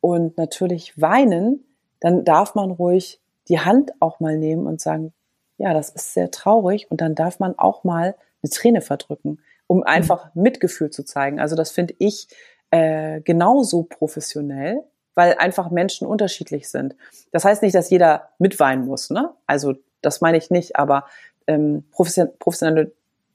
und 0.00 0.36
natürlich 0.36 1.00
weinen, 1.00 1.64
dann 2.00 2.24
darf 2.24 2.54
man 2.54 2.70
ruhig 2.70 3.20
die 3.48 3.60
Hand 3.60 3.92
auch 4.00 4.20
mal 4.20 4.36
nehmen 4.36 4.66
und 4.66 4.80
sagen, 4.80 5.12
ja, 5.58 5.74
das 5.74 5.90
ist 5.90 6.14
sehr 6.14 6.30
traurig 6.30 6.90
und 6.90 7.00
dann 7.00 7.14
darf 7.14 7.40
man 7.40 7.58
auch 7.58 7.84
mal 7.84 8.14
eine 8.42 8.50
Träne 8.50 8.80
verdrücken, 8.80 9.40
um 9.66 9.82
einfach 9.82 10.34
Mitgefühl 10.34 10.90
zu 10.90 11.04
zeigen. 11.04 11.40
Also 11.40 11.56
das 11.56 11.70
finde 11.70 11.94
ich 11.98 12.28
äh, 12.70 13.20
genauso 13.20 13.82
professionell, 13.82 14.84
weil 15.14 15.34
einfach 15.34 15.70
Menschen 15.70 16.06
unterschiedlich 16.06 16.68
sind. 16.68 16.94
Das 17.32 17.44
heißt 17.44 17.62
nicht, 17.62 17.74
dass 17.74 17.90
jeder 17.90 18.30
mitweinen 18.38 18.86
muss, 18.86 19.10
ne? 19.10 19.34
Also 19.46 19.74
das 20.00 20.20
meine 20.20 20.38
ich 20.38 20.50
nicht, 20.50 20.76
aber 20.76 21.06
ähm, 21.48 21.84
professionelle, 21.90 22.92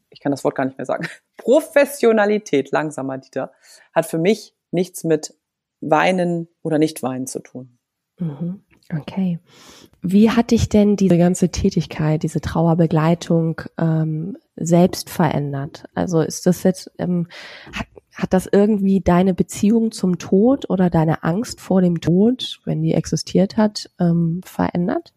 ich 0.10 0.22
kann 0.22 0.32
das 0.32 0.46
Wort 0.46 0.56
gar 0.56 0.66
nicht 0.66 0.78
mehr 0.78 0.86
sagen, 0.86 1.08
Professionalität, 1.38 2.72
langsamer 2.72 3.18
Dieter, 3.18 3.52
hat 3.94 4.06
für 4.06 4.18
mich 4.18 4.56
nichts 4.72 5.04
mit 5.04 5.36
Weinen 5.82 6.48
oder 6.62 6.78
Nicht-Weinen 6.78 7.28
zu 7.28 7.40
tun. 7.40 7.78
Mhm. 8.18 8.64
Okay. 8.92 9.40
Wie 10.02 10.30
hat 10.32 10.52
dich 10.52 10.70
denn 10.70 10.96
diese 10.96 11.18
ganze 11.18 11.50
Tätigkeit, 11.50 12.24
diese 12.24 12.42
Trauerbegleitung 12.42 13.62
ähm, 13.78 14.38
selbst 14.56 15.10
verändert? 15.10 15.86
Also 15.96 16.22
ist 16.22 16.46
das 16.46 16.64
jetzt, 16.64 16.92
ähm, 16.98 17.28
hat, 17.74 17.88
hat 18.14 18.34
das 18.34 18.48
irgendwie 18.52 19.00
deine 19.00 19.34
Beziehung 19.34 19.92
zum 19.92 20.18
Tod 20.18 20.70
oder 20.70 20.90
deine 20.90 21.24
Angst 21.24 21.62
vor 21.62 21.82
dem 21.82 22.02
Tod, 22.02 22.60
wenn 22.66 22.82
die 22.82 22.94
existiert 22.94 23.58
hat, 23.58 23.90
ähm, 24.00 24.42
verändert? 24.44 25.14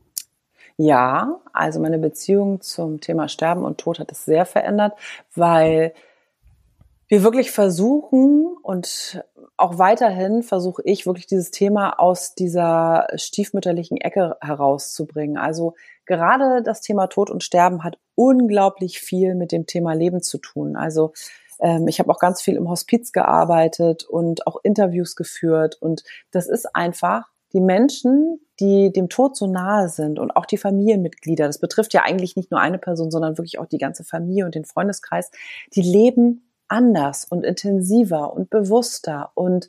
Ja, 0.79 1.41
also 1.53 1.81
meine 1.81 1.99
Beziehung 1.99 2.61
zum 2.61 3.01
Thema 3.01 3.29
Sterben 3.29 3.65
und 3.65 3.79
Tod 3.79 3.99
hat 3.99 4.13
es 4.13 4.25
sehr 4.25 4.45
verändert, 4.45 4.93
weil 5.35 5.95
wir 7.09 7.23
wirklich 7.23 7.53
versuchen 7.53 8.47
und 8.63 9.25
auch 9.57 9.79
weiterhin 9.79 10.43
versuche 10.43 10.83
ich 10.85 11.07
wirklich 11.07 11.27
dieses 11.27 11.51
Thema 11.51 11.99
aus 11.99 12.35
dieser 12.35 13.07
stiefmütterlichen 13.15 13.97
Ecke 13.97 14.37
herauszubringen. 14.41 15.37
Also 15.37 15.75
gerade 16.05 16.63
das 16.63 16.81
Thema 16.81 17.07
Tod 17.07 17.31
und 17.31 17.45
Sterben 17.45 17.85
hat 17.85 17.99
unglaublich 18.15 18.99
viel 18.99 19.35
mit 19.35 19.53
dem 19.53 19.67
Thema 19.67 19.93
Leben 19.93 20.21
zu 20.21 20.39
tun. 20.39 20.77
Also 20.77 21.13
ähm, 21.61 21.87
ich 21.89 22.01
habe 22.01 22.11
auch 22.11 22.19
ganz 22.19 22.43
viel 22.43 22.57
im 22.57 22.69
Hospiz 22.69 23.13
gearbeitet 23.13 24.05
und 24.05 24.47
auch 24.47 24.57
Interviews 24.63 25.17
geführt 25.17 25.77
und 25.81 26.03
das 26.33 26.49
ist 26.49 26.75
einfach 26.75 27.25
die 27.53 27.61
Menschen, 27.61 28.41
die 28.59 28.93
dem 28.93 29.09
Tod 29.09 29.37
so 29.37 29.47
nahe 29.47 29.89
sind 29.89 30.19
und 30.19 30.33
auch 30.33 30.45
die 30.45 30.59
Familienmitglieder, 30.59 31.47
das 31.47 31.59
betrifft 31.59 31.95
ja 31.95 32.03
eigentlich 32.03 32.37
nicht 32.37 32.51
nur 32.51 32.61
eine 32.61 32.79
Person, 32.79 33.11
sondern 33.11 33.39
wirklich 33.39 33.59
auch 33.59 33.67
die 33.67 33.79
ganze 33.79 34.05
Familie 34.05 34.45
und 34.45 34.55
den 34.55 34.65
Freundeskreis, 34.65 35.31
die 35.75 35.83
leben 35.83 36.43
anders 36.69 37.25
und 37.25 37.45
intensiver 37.45 38.33
und 38.33 38.51
bewusster 38.51 39.31
und 39.35 39.69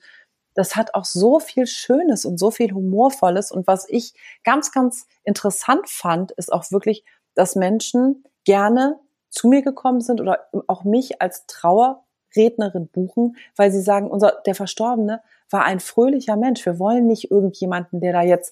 das 0.57 0.75
hat 0.75 0.95
auch 0.95 1.05
so 1.05 1.39
viel 1.39 1.67
Schönes 1.67 2.25
und 2.25 2.39
so 2.39 2.49
viel 2.49 2.71
Humorvolles. 2.71 3.51
Und 3.51 3.67
was 3.67 3.87
ich 3.87 4.15
ganz, 4.43 4.71
ganz 4.71 5.05
interessant 5.23 5.87
fand, 5.87 6.31
ist 6.31 6.51
auch 6.51 6.71
wirklich, 6.71 7.05
dass 7.35 7.55
Menschen 7.55 8.23
gerne 8.43 8.99
zu 9.29 9.49
mir 9.49 9.61
gekommen 9.61 10.01
sind 10.01 10.19
oder 10.19 10.47
auch 10.65 10.83
mich 10.83 11.21
als 11.21 11.45
Trauerrednerin 11.45 12.87
buchen, 12.87 13.37
weil 13.55 13.71
sie 13.71 13.81
sagen, 13.81 14.09
unser, 14.09 14.41
der 14.47 14.55
Verstorbene 14.55 15.21
war 15.51 15.63
ein 15.63 15.79
fröhlicher 15.79 16.37
Mensch. 16.37 16.65
Wir 16.65 16.79
wollen 16.79 17.05
nicht 17.05 17.29
irgendjemanden, 17.29 17.99
der 17.99 18.13
da 18.13 18.23
jetzt 18.23 18.51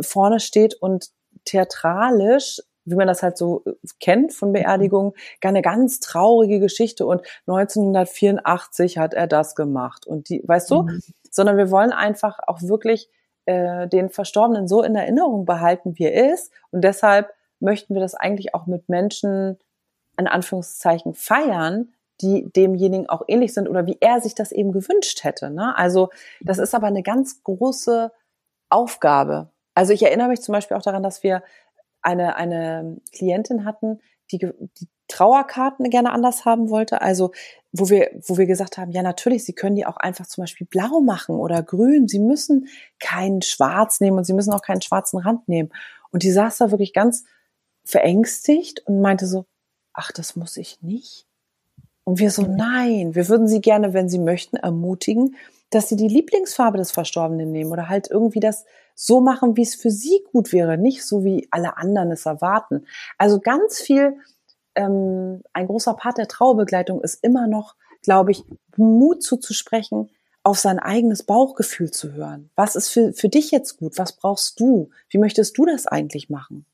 vorne 0.00 0.40
steht 0.40 0.74
und 0.74 1.10
theatralisch 1.44 2.62
wie 2.84 2.94
man 2.94 3.06
das 3.06 3.22
halt 3.22 3.36
so 3.36 3.62
äh, 3.66 3.72
kennt 4.00 4.32
von 4.32 4.52
Beerdigungen, 4.52 5.12
gar 5.40 5.50
eine 5.50 5.62
ganz 5.62 6.00
traurige 6.00 6.60
Geschichte 6.60 7.06
und 7.06 7.22
1984 7.46 8.98
hat 8.98 9.14
er 9.14 9.26
das 9.26 9.54
gemacht 9.54 10.06
und 10.06 10.28
die, 10.28 10.42
weißt 10.44 10.70
du, 10.70 10.82
mhm. 10.82 11.02
sondern 11.30 11.56
wir 11.56 11.70
wollen 11.70 11.92
einfach 11.92 12.38
auch 12.46 12.62
wirklich 12.62 13.08
äh, 13.46 13.88
den 13.88 14.10
Verstorbenen 14.10 14.68
so 14.68 14.82
in 14.82 14.94
Erinnerung 14.94 15.44
behalten, 15.44 15.98
wie 15.98 16.04
er 16.04 16.32
ist 16.32 16.52
und 16.70 16.82
deshalb 16.82 17.32
möchten 17.60 17.94
wir 17.94 18.00
das 18.00 18.14
eigentlich 18.14 18.54
auch 18.54 18.66
mit 18.66 18.88
Menschen 18.88 19.58
in 20.18 20.26
Anführungszeichen 20.26 21.14
feiern, 21.14 21.92
die 22.20 22.50
demjenigen 22.52 23.08
auch 23.08 23.22
ähnlich 23.26 23.54
sind 23.54 23.68
oder 23.68 23.86
wie 23.86 23.98
er 24.00 24.20
sich 24.20 24.34
das 24.34 24.52
eben 24.52 24.72
gewünscht 24.72 25.24
hätte. 25.24 25.50
Ne? 25.50 25.76
Also 25.76 26.10
das 26.40 26.58
ist 26.58 26.74
aber 26.74 26.86
eine 26.86 27.02
ganz 27.02 27.42
große 27.42 28.12
Aufgabe. 28.68 29.48
Also 29.74 29.92
ich 29.92 30.02
erinnere 30.02 30.28
mich 30.28 30.42
zum 30.42 30.52
Beispiel 30.52 30.76
auch 30.76 30.82
daran, 30.82 31.02
dass 31.02 31.22
wir 31.22 31.42
eine, 32.02 32.36
eine 32.36 32.98
Klientin 33.12 33.64
hatten, 33.64 34.00
die, 34.30 34.38
die 34.38 34.88
Trauerkarten 35.08 35.90
gerne 35.90 36.12
anders 36.12 36.44
haben 36.44 36.70
wollte. 36.70 37.02
Also 37.02 37.32
wo 37.72 37.88
wir, 37.88 38.10
wo 38.26 38.36
wir 38.36 38.46
gesagt 38.46 38.78
haben, 38.78 38.92
ja 38.92 39.02
natürlich, 39.02 39.44
Sie 39.44 39.54
können 39.54 39.76
die 39.76 39.86
auch 39.86 39.96
einfach 39.96 40.26
zum 40.26 40.42
Beispiel 40.42 40.66
blau 40.66 41.00
machen 41.00 41.36
oder 41.36 41.62
grün. 41.62 42.08
Sie 42.08 42.18
müssen 42.18 42.68
keinen 42.98 43.42
Schwarz 43.42 44.00
nehmen 44.00 44.18
und 44.18 44.24
Sie 44.24 44.34
müssen 44.34 44.52
auch 44.52 44.62
keinen 44.62 44.82
schwarzen 44.82 45.18
Rand 45.18 45.48
nehmen. 45.48 45.70
Und 46.10 46.22
die 46.22 46.30
saß 46.30 46.58
da 46.58 46.70
wirklich 46.70 46.92
ganz 46.92 47.24
verängstigt 47.84 48.86
und 48.86 49.00
meinte 49.00 49.26
so, 49.26 49.46
ach, 49.94 50.12
das 50.12 50.36
muss 50.36 50.56
ich 50.56 50.82
nicht. 50.82 51.26
Und 52.04 52.18
wir 52.18 52.30
so, 52.30 52.42
nein, 52.42 53.14
wir 53.14 53.28
würden 53.28 53.48
Sie 53.48 53.60
gerne, 53.60 53.94
wenn 53.94 54.08
Sie 54.08 54.18
möchten, 54.18 54.56
ermutigen, 54.56 55.36
dass 55.70 55.88
Sie 55.88 55.96
die 55.96 56.08
Lieblingsfarbe 56.08 56.78
des 56.78 56.90
Verstorbenen 56.90 57.52
nehmen 57.52 57.72
oder 57.72 57.88
halt 57.88 58.10
irgendwie 58.10 58.40
das 58.40 58.64
so 58.94 59.20
machen, 59.20 59.56
wie 59.56 59.62
es 59.62 59.74
für 59.74 59.90
Sie 59.90 60.24
gut 60.32 60.52
wäre, 60.52 60.78
nicht 60.78 61.04
so 61.04 61.24
wie 61.24 61.48
alle 61.50 61.76
anderen 61.76 62.10
es 62.12 62.26
erwarten. 62.26 62.86
Also 63.18 63.40
ganz 63.40 63.80
viel, 63.80 64.16
ähm, 64.74 65.42
ein 65.52 65.66
großer 65.66 65.94
Part 65.94 66.18
der 66.18 66.28
Trauerbegleitung 66.28 67.00
ist 67.02 67.22
immer 67.22 67.46
noch, 67.46 67.76
glaube 68.02 68.32
ich, 68.32 68.44
Mut 68.76 69.22
zuzusprechen, 69.22 70.10
auf 70.44 70.58
sein 70.58 70.78
eigenes 70.78 71.22
Bauchgefühl 71.22 71.90
zu 71.90 72.12
hören. 72.12 72.50
Was 72.56 72.74
ist 72.74 72.88
für, 72.88 73.12
für 73.12 73.28
dich 73.28 73.50
jetzt 73.50 73.76
gut? 73.76 73.98
Was 73.98 74.16
brauchst 74.16 74.58
du? 74.58 74.90
Wie 75.08 75.18
möchtest 75.18 75.56
du 75.56 75.66
das 75.66 75.86
eigentlich 75.86 76.30
machen? 76.30 76.66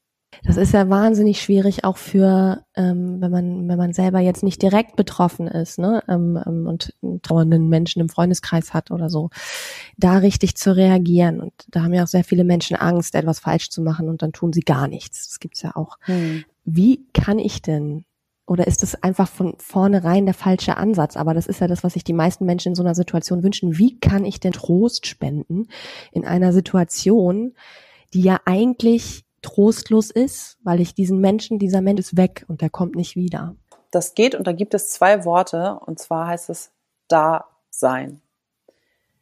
Das 0.44 0.56
ist 0.56 0.72
ja 0.72 0.88
wahnsinnig 0.88 1.40
schwierig 1.40 1.84
auch 1.84 1.96
für, 1.96 2.64
ähm, 2.76 3.20
wenn 3.20 3.30
man 3.30 3.68
wenn 3.68 3.78
man 3.78 3.92
selber 3.92 4.20
jetzt 4.20 4.42
nicht 4.42 4.62
direkt 4.62 4.96
betroffen 4.96 5.46
ist, 5.46 5.78
ne, 5.78 6.02
ähm, 6.08 6.38
ähm, 6.46 6.66
und 6.66 6.94
einen 7.02 7.22
trauernden 7.22 7.68
Menschen 7.68 8.00
im 8.00 8.08
Freundeskreis 8.08 8.74
hat 8.74 8.90
oder 8.90 9.10
so, 9.10 9.30
da 9.96 10.18
richtig 10.18 10.56
zu 10.56 10.74
reagieren. 10.76 11.40
Und 11.40 11.52
da 11.68 11.82
haben 11.82 11.94
ja 11.94 12.04
auch 12.04 12.08
sehr 12.08 12.24
viele 12.24 12.44
Menschen 12.44 12.76
Angst, 12.76 13.14
etwas 13.14 13.40
falsch 13.40 13.70
zu 13.70 13.82
machen 13.82 14.08
und 14.08 14.22
dann 14.22 14.32
tun 14.32 14.52
sie 14.52 14.62
gar 14.62 14.88
nichts. 14.88 15.28
Das 15.28 15.40
gibt's 15.40 15.62
ja 15.62 15.76
auch. 15.76 15.98
Hm. 16.02 16.44
Wie 16.64 17.06
kann 17.12 17.38
ich 17.38 17.62
denn 17.62 18.04
oder 18.48 18.66
ist 18.66 18.82
es 18.82 19.02
einfach 19.02 19.28
von 19.28 19.54
vornherein 19.58 20.24
der 20.24 20.34
falsche 20.34 20.78
Ansatz? 20.78 21.18
Aber 21.18 21.34
das 21.34 21.46
ist 21.46 21.60
ja 21.60 21.66
das, 21.66 21.84
was 21.84 21.92
sich 21.92 22.02
die 22.02 22.14
meisten 22.14 22.46
Menschen 22.46 22.70
in 22.70 22.74
so 22.74 22.82
einer 22.82 22.94
Situation 22.94 23.42
wünschen. 23.42 23.76
Wie 23.76 24.00
kann 24.00 24.24
ich 24.24 24.40
denn 24.40 24.52
Trost 24.52 25.06
spenden 25.06 25.68
in 26.12 26.24
einer 26.24 26.54
Situation, 26.54 27.54
die 28.14 28.22
ja 28.22 28.40
eigentlich 28.46 29.26
trostlos 29.42 30.10
ist, 30.10 30.58
weil 30.62 30.80
ich 30.80 30.94
diesen 30.94 31.20
Menschen, 31.20 31.58
dieser 31.58 31.80
Mensch 31.80 32.00
ist 32.00 32.16
weg 32.16 32.44
und 32.48 32.60
der 32.60 32.70
kommt 32.70 32.94
nicht 32.94 33.16
wieder. 33.16 33.56
Das 33.90 34.14
geht 34.14 34.34
und 34.34 34.46
da 34.46 34.52
gibt 34.52 34.74
es 34.74 34.90
zwei 34.90 35.24
Worte 35.24 35.78
und 35.86 35.98
zwar 35.98 36.26
heißt 36.26 36.50
es 36.50 36.70
da 37.08 37.46
sein. 37.70 38.20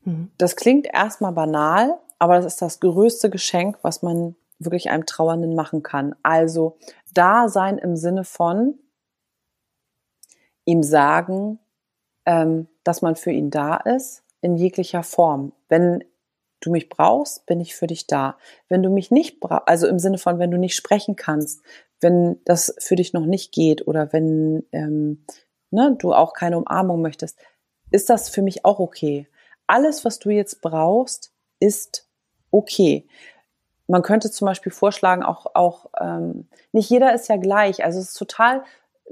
Mhm. 0.05 0.31
Das 0.39 0.57
klingt 0.57 0.87
erstmal 0.93 1.33
banal, 1.33 1.99
aber 2.19 2.37
das 2.37 2.47
ist 2.47 2.63
das 2.63 2.81
größte 2.81 3.31
Geschenk, 3.31 3.79
was 3.83 4.03
man 4.03 4.35
wirklich 4.59 4.91
einem 4.91 5.07
Trauernden 5.07 5.55
machen 5.55 5.83
kann. 5.83 6.15
Also 6.23 6.79
da 7.13 7.49
sein 7.49 7.79
im 7.79 7.97
Sinne 7.97 8.25
von 8.25 8.79
ihm 10.65 10.83
sagen, 10.83 11.59
ähm, 12.25 12.69
dass 12.85 13.03
man 13.03 13.17
für 13.17 13.31
ihn 13.31 13.51
da 13.51 13.77
ist 13.77 14.23
in 14.41 14.57
jeglicher 14.57 15.03
Form. 15.03 15.53
Wenn 15.69 16.05
du 16.61 16.71
mich 16.71 16.89
brauchst, 16.89 17.47
bin 17.47 17.61
ich 17.61 17.75
für 17.75 17.87
dich 17.87 18.07
da. 18.07 18.39
Wenn 18.69 18.83
du 18.83 18.91
mich 18.91 19.11
nicht 19.11 19.41
brauchst, 19.41 19.69
also 19.69 19.87
im 19.87 19.99
Sinne 19.99 20.19
von, 20.19 20.39
wenn 20.39 20.51
du 20.51 20.59
nicht 20.59 20.75
sprechen 20.75 21.17
kannst, 21.17 21.63
wenn 22.01 22.41
das 22.45 22.75
für 22.79 22.97
dich 22.97 23.13
noch 23.13 23.27
nicht 23.27 23.53
geht 23.53 23.87
oder 23.87 24.13
wenn 24.13 24.65
ähm, 24.73 25.25
ne, 25.71 25.97
du 25.99 26.13
auch 26.13 26.33
keine 26.33 26.59
Umarmung 26.59 27.03
möchtest, 27.03 27.39
ist 27.91 28.11
das 28.11 28.29
für 28.29 28.43
mich 28.43 28.65
auch 28.65 28.79
okay. 28.79 29.29
Alles, 29.67 30.05
was 30.05 30.19
du 30.19 30.31
jetzt 30.31 30.61
brauchst, 30.61 31.33
ist 31.61 32.09
okay. 32.51 33.07
Man 33.87 34.03
könnte 34.03 34.31
zum 34.31 34.47
Beispiel 34.47 34.73
vorschlagen, 34.73 35.23
auch, 35.23 35.47
auch 35.55 35.87
ähm, 36.01 36.49
nicht 36.73 36.91
jeder 36.91 37.15
ist 37.15 37.29
ja 37.29 37.37
gleich. 37.37 37.85
Also 37.85 38.01
es 38.01 38.09
ist 38.09 38.19
total 38.19 38.65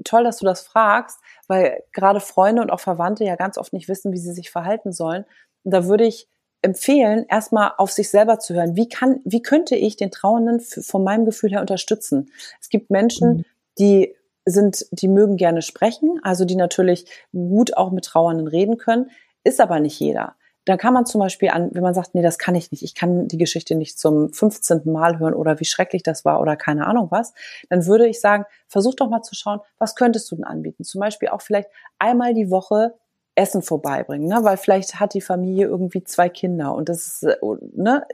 toll, 0.03 0.23
dass 0.23 0.37
du 0.37 0.45
das 0.45 0.61
fragst, 0.61 1.19
weil 1.47 1.83
gerade 1.93 2.19
Freunde 2.19 2.61
und 2.61 2.71
auch 2.71 2.81
Verwandte 2.81 3.23
ja 3.23 3.35
ganz 3.35 3.57
oft 3.57 3.71
nicht 3.71 3.87
wissen, 3.87 4.11
wie 4.11 4.17
sie 4.17 4.33
sich 4.33 4.51
verhalten 4.51 4.91
sollen. 4.91 5.25
Und 5.63 5.71
da 5.71 5.85
würde 5.85 6.05
ich 6.05 6.27
empfehlen, 6.65 7.25
erstmal 7.29 7.71
auf 7.77 7.91
sich 7.91 8.09
selber 8.09 8.39
zu 8.39 8.53
hören. 8.53 8.75
Wie 8.75 8.89
kann, 8.89 9.21
wie 9.23 9.41
könnte 9.41 9.75
ich 9.75 9.95
den 9.95 10.11
Trauernden 10.11 10.59
von 10.59 11.03
meinem 11.03 11.25
Gefühl 11.25 11.51
her 11.51 11.61
unterstützen? 11.61 12.31
Es 12.59 12.69
gibt 12.69 12.89
Menschen, 12.89 13.29
mhm. 13.29 13.45
die 13.79 14.15
sind, 14.45 14.85
die 14.91 15.07
mögen 15.07 15.37
gerne 15.37 15.61
sprechen, 15.61 16.19
also 16.23 16.43
die 16.43 16.55
natürlich 16.55 17.05
gut 17.31 17.77
auch 17.77 17.91
mit 17.91 18.05
Trauernden 18.05 18.47
reden 18.47 18.77
können, 18.77 19.09
ist 19.43 19.61
aber 19.61 19.79
nicht 19.79 19.99
jeder. 19.99 20.35
Dann 20.65 20.79
kann 20.79 20.95
man 20.95 21.05
zum 21.05 21.21
Beispiel 21.21 21.49
an, 21.49 21.69
wenn 21.73 21.83
man 21.83 21.93
sagt, 21.93 22.15
nee, 22.15 22.23
das 22.23 22.39
kann 22.39 22.55
ich 22.55 22.71
nicht, 22.71 22.81
ich 22.81 22.95
kann 22.95 23.27
die 23.27 23.37
Geschichte 23.37 23.75
nicht 23.75 23.99
zum 23.99 24.33
15. 24.33 24.81
Mal 24.85 25.19
hören 25.19 25.35
oder 25.35 25.59
wie 25.59 25.65
schrecklich 25.65 26.01
das 26.01 26.25
war 26.25 26.41
oder 26.41 26.55
keine 26.55 26.87
Ahnung 26.87 27.07
was, 27.11 27.33
dann 27.69 27.85
würde 27.85 28.07
ich 28.07 28.19
sagen, 28.19 28.45
versuch 28.67 28.95
doch 28.95 29.09
mal 29.09 29.21
zu 29.21 29.35
schauen, 29.35 29.59
was 29.77 29.95
könntest 29.95 30.31
du 30.31 30.35
denn 30.35 30.43
anbieten? 30.43 30.83
Zum 30.83 31.01
Beispiel 31.01 31.29
auch 31.29 31.41
vielleicht 31.41 31.69
einmal 31.99 32.33
die 32.33 32.49
Woche 32.49 32.95
Essen 33.35 33.61
vorbeibringen, 33.61 34.27
ne? 34.27 34.39
weil 34.43 34.57
vielleicht 34.57 34.99
hat 34.99 35.13
die 35.13 35.21
Familie 35.21 35.67
irgendwie 35.67 36.03
zwei 36.03 36.29
Kinder 36.29 36.73
und 36.73 36.89
das 36.89 37.07
ist, 37.07 37.23
äh, 37.23 37.37
ne, 37.73 38.05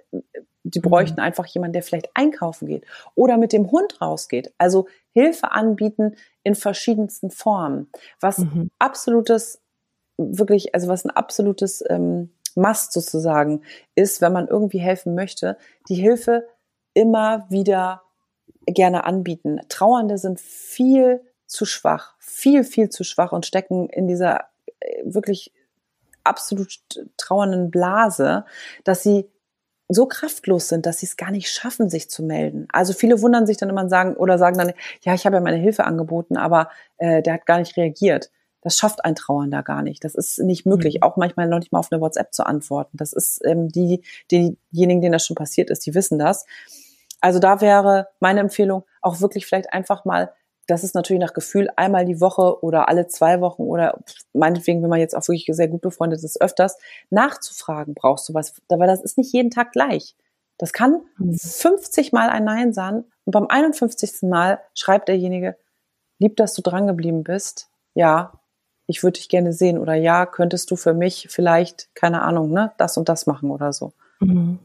die 0.64 0.80
mhm. 0.80 0.84
bräuchten 0.84 1.20
mhm. 1.20 1.26
einfach 1.26 1.46
jemanden, 1.46 1.74
der 1.74 1.84
vielleicht 1.84 2.10
einkaufen 2.16 2.68
geht 2.68 2.86
oder 3.16 3.38
mit 3.38 3.54
dem 3.54 3.72
Hund 3.72 4.02
rausgeht. 4.02 4.54
Also 4.58 4.88
Hilfe 5.14 5.52
anbieten 5.52 6.16
in 6.44 6.56
verschiedensten 6.56 7.30
Formen. 7.30 7.90
Was 8.20 8.40
mhm. 8.40 8.72
absolutes, 8.80 9.60
wirklich, 10.18 10.74
also 10.74 10.88
was 10.88 11.06
ein 11.06 11.12
absolutes 11.12 11.84
ähm, 11.88 12.32
Must 12.56 12.92
sozusagen 12.92 13.62
ist, 13.96 14.22
wenn 14.22 14.34
man 14.34 14.48
irgendwie 14.48 14.80
helfen 14.80 15.16
möchte, 15.16 15.58
die 15.88 15.96
Hilfe 15.96 16.48
immer 16.94 17.46
wieder 17.50 18.02
gerne 18.66 19.06
anbieten. 19.06 19.62
Trauernde 19.70 20.18
sind 20.18 20.40
viel 20.40 21.22
zu 21.46 21.66
schwach, 21.66 22.16
viel, 22.20 22.64
viel 22.64 22.90
zu 22.90 23.04
schwach 23.04 23.32
und 23.32 23.46
stecken 23.46 23.90
in 23.90 24.08
dieser 24.08 24.51
wirklich 25.04 25.54
absolut 26.24 26.80
trauernden 27.18 27.72
Blase, 27.72 28.46
dass 28.84 29.04
sie 29.04 29.30
so 29.94 30.06
kraftlos 30.06 30.70
sind, 30.70 30.86
dass 30.86 31.00
sie 31.00 31.06
es 31.06 31.18
gar 31.18 31.32
nicht 31.32 31.50
schaffen, 31.50 31.90
sich 31.90 32.10
zu 32.10 32.24
melden. 32.24 32.68
Also 32.72 32.94
viele 32.94 33.22
wundern 33.22 33.46
sich 33.46 33.58
dann 33.58 33.70
immer 33.70 33.82
und 33.82 33.90
sagen 33.90 34.16
oder 34.16 34.38
sagen 34.38 34.58
dann, 34.58 34.72
ja, 35.02 35.14
ich 35.14 35.26
habe 35.26 35.36
ja 35.36 35.42
meine 35.42 35.58
Hilfe 35.58 35.84
angeboten, 35.84 36.38
aber 36.38 36.70
äh, 36.98 37.22
der 37.22 37.34
hat 37.34 37.46
gar 37.46 37.60
nicht 37.60 37.76
reagiert. 37.76 38.32
Das 38.62 38.78
schafft 38.78 39.04
ein 39.04 39.16
Trauernder 39.16 39.64
gar 39.64 39.82
nicht. 39.82 40.04
Das 40.04 40.16
ist 40.16 40.40
nicht 40.40 40.66
möglich. 40.66 40.96
Mhm. 40.96 41.04
Auch 41.04 41.18
manchmal 41.18 41.48
noch 41.48 41.60
nicht 41.60 41.72
mal 41.72 41.80
auf 41.80 41.92
eine 41.92 42.00
WhatsApp 42.00 42.34
zu 42.34 42.46
antworten. 42.46 42.96
Das 42.98 43.12
ist 43.12 43.42
ähm, 43.44 43.70
die, 43.70 44.04
diejenigen, 44.32 45.02
denen 45.02 45.14
das 45.14 45.26
schon 45.26 45.36
passiert 45.36 45.70
ist, 45.70 45.86
die 45.86 45.96
wissen 45.96 46.20
das. 46.20 46.46
Also 47.22 47.40
da 47.40 47.60
wäre 47.60 48.08
meine 48.20 48.40
Empfehlung 48.40 48.84
auch 49.02 49.20
wirklich 49.20 49.46
vielleicht 49.46 49.74
einfach 49.74 50.06
mal 50.06 50.32
das 50.68 50.84
ist 50.84 50.96
natürlich 50.96 51.22
nach 51.22 51.34
Gefühl 51.34 51.70
einmal 51.76 52.06
die 52.06 52.22
Woche 52.22 52.64
oder 52.64 52.88
alle 52.88 53.08
zwei 53.08 53.42
Wochen 53.42 53.64
oder 53.64 54.00
meinetwegen, 54.34 54.82
wenn 54.82 54.90
man 54.90 55.00
jetzt 55.00 55.16
auch 55.16 55.28
wirklich 55.28 55.46
sehr 55.56 55.68
gut 55.68 55.82
befreundet 55.82 56.24
ist, 56.24 56.42
öfters 56.42 56.78
nachzufragen, 57.10 57.94
brauchst 57.94 58.30
du 58.30 58.34
was? 58.34 58.54
Weil 58.70 58.88
das 58.88 59.02
ist 59.02 59.18
nicht 59.18 59.34
jeden 59.34 59.52
Tag 59.52 59.72
gleich. 59.72 60.16
Das 60.58 60.74
kann 60.74 61.02
50 61.18 62.12
mhm. 62.12 62.18
Mal 62.18 62.30
ein 62.30 62.44
Nein 62.44 62.74
sein 62.74 63.06
und 63.26 63.32
beim 63.32 63.48
51. 63.48 64.24
Mal 64.30 64.60
schreibt 64.76 65.08
derjenige, 65.08 65.58
lieb, 66.20 66.38
dass 66.38 66.54
du 66.54 66.62
dran 66.62 66.88
geblieben 66.88 67.24
bist. 67.24 67.70
Ja, 67.96 68.40
ich 68.86 69.04
würde 69.04 69.20
dich 69.20 69.30
gerne 69.30 69.54
sehen 69.54 69.78
oder 69.78 69.96
ja, 69.96 70.26
könntest 70.26 70.70
du 70.70 70.76
für 70.76 70.94
mich 70.94 71.28
vielleicht, 71.30 71.94
keine 71.96 72.22
Ahnung, 72.22 72.52
ne, 72.52 72.72
das 72.78 72.98
und 72.98 73.10
das 73.10 73.26
machen 73.26 73.50
oder 73.50 73.74
so. 73.74 73.94
Mhm. 74.20 74.60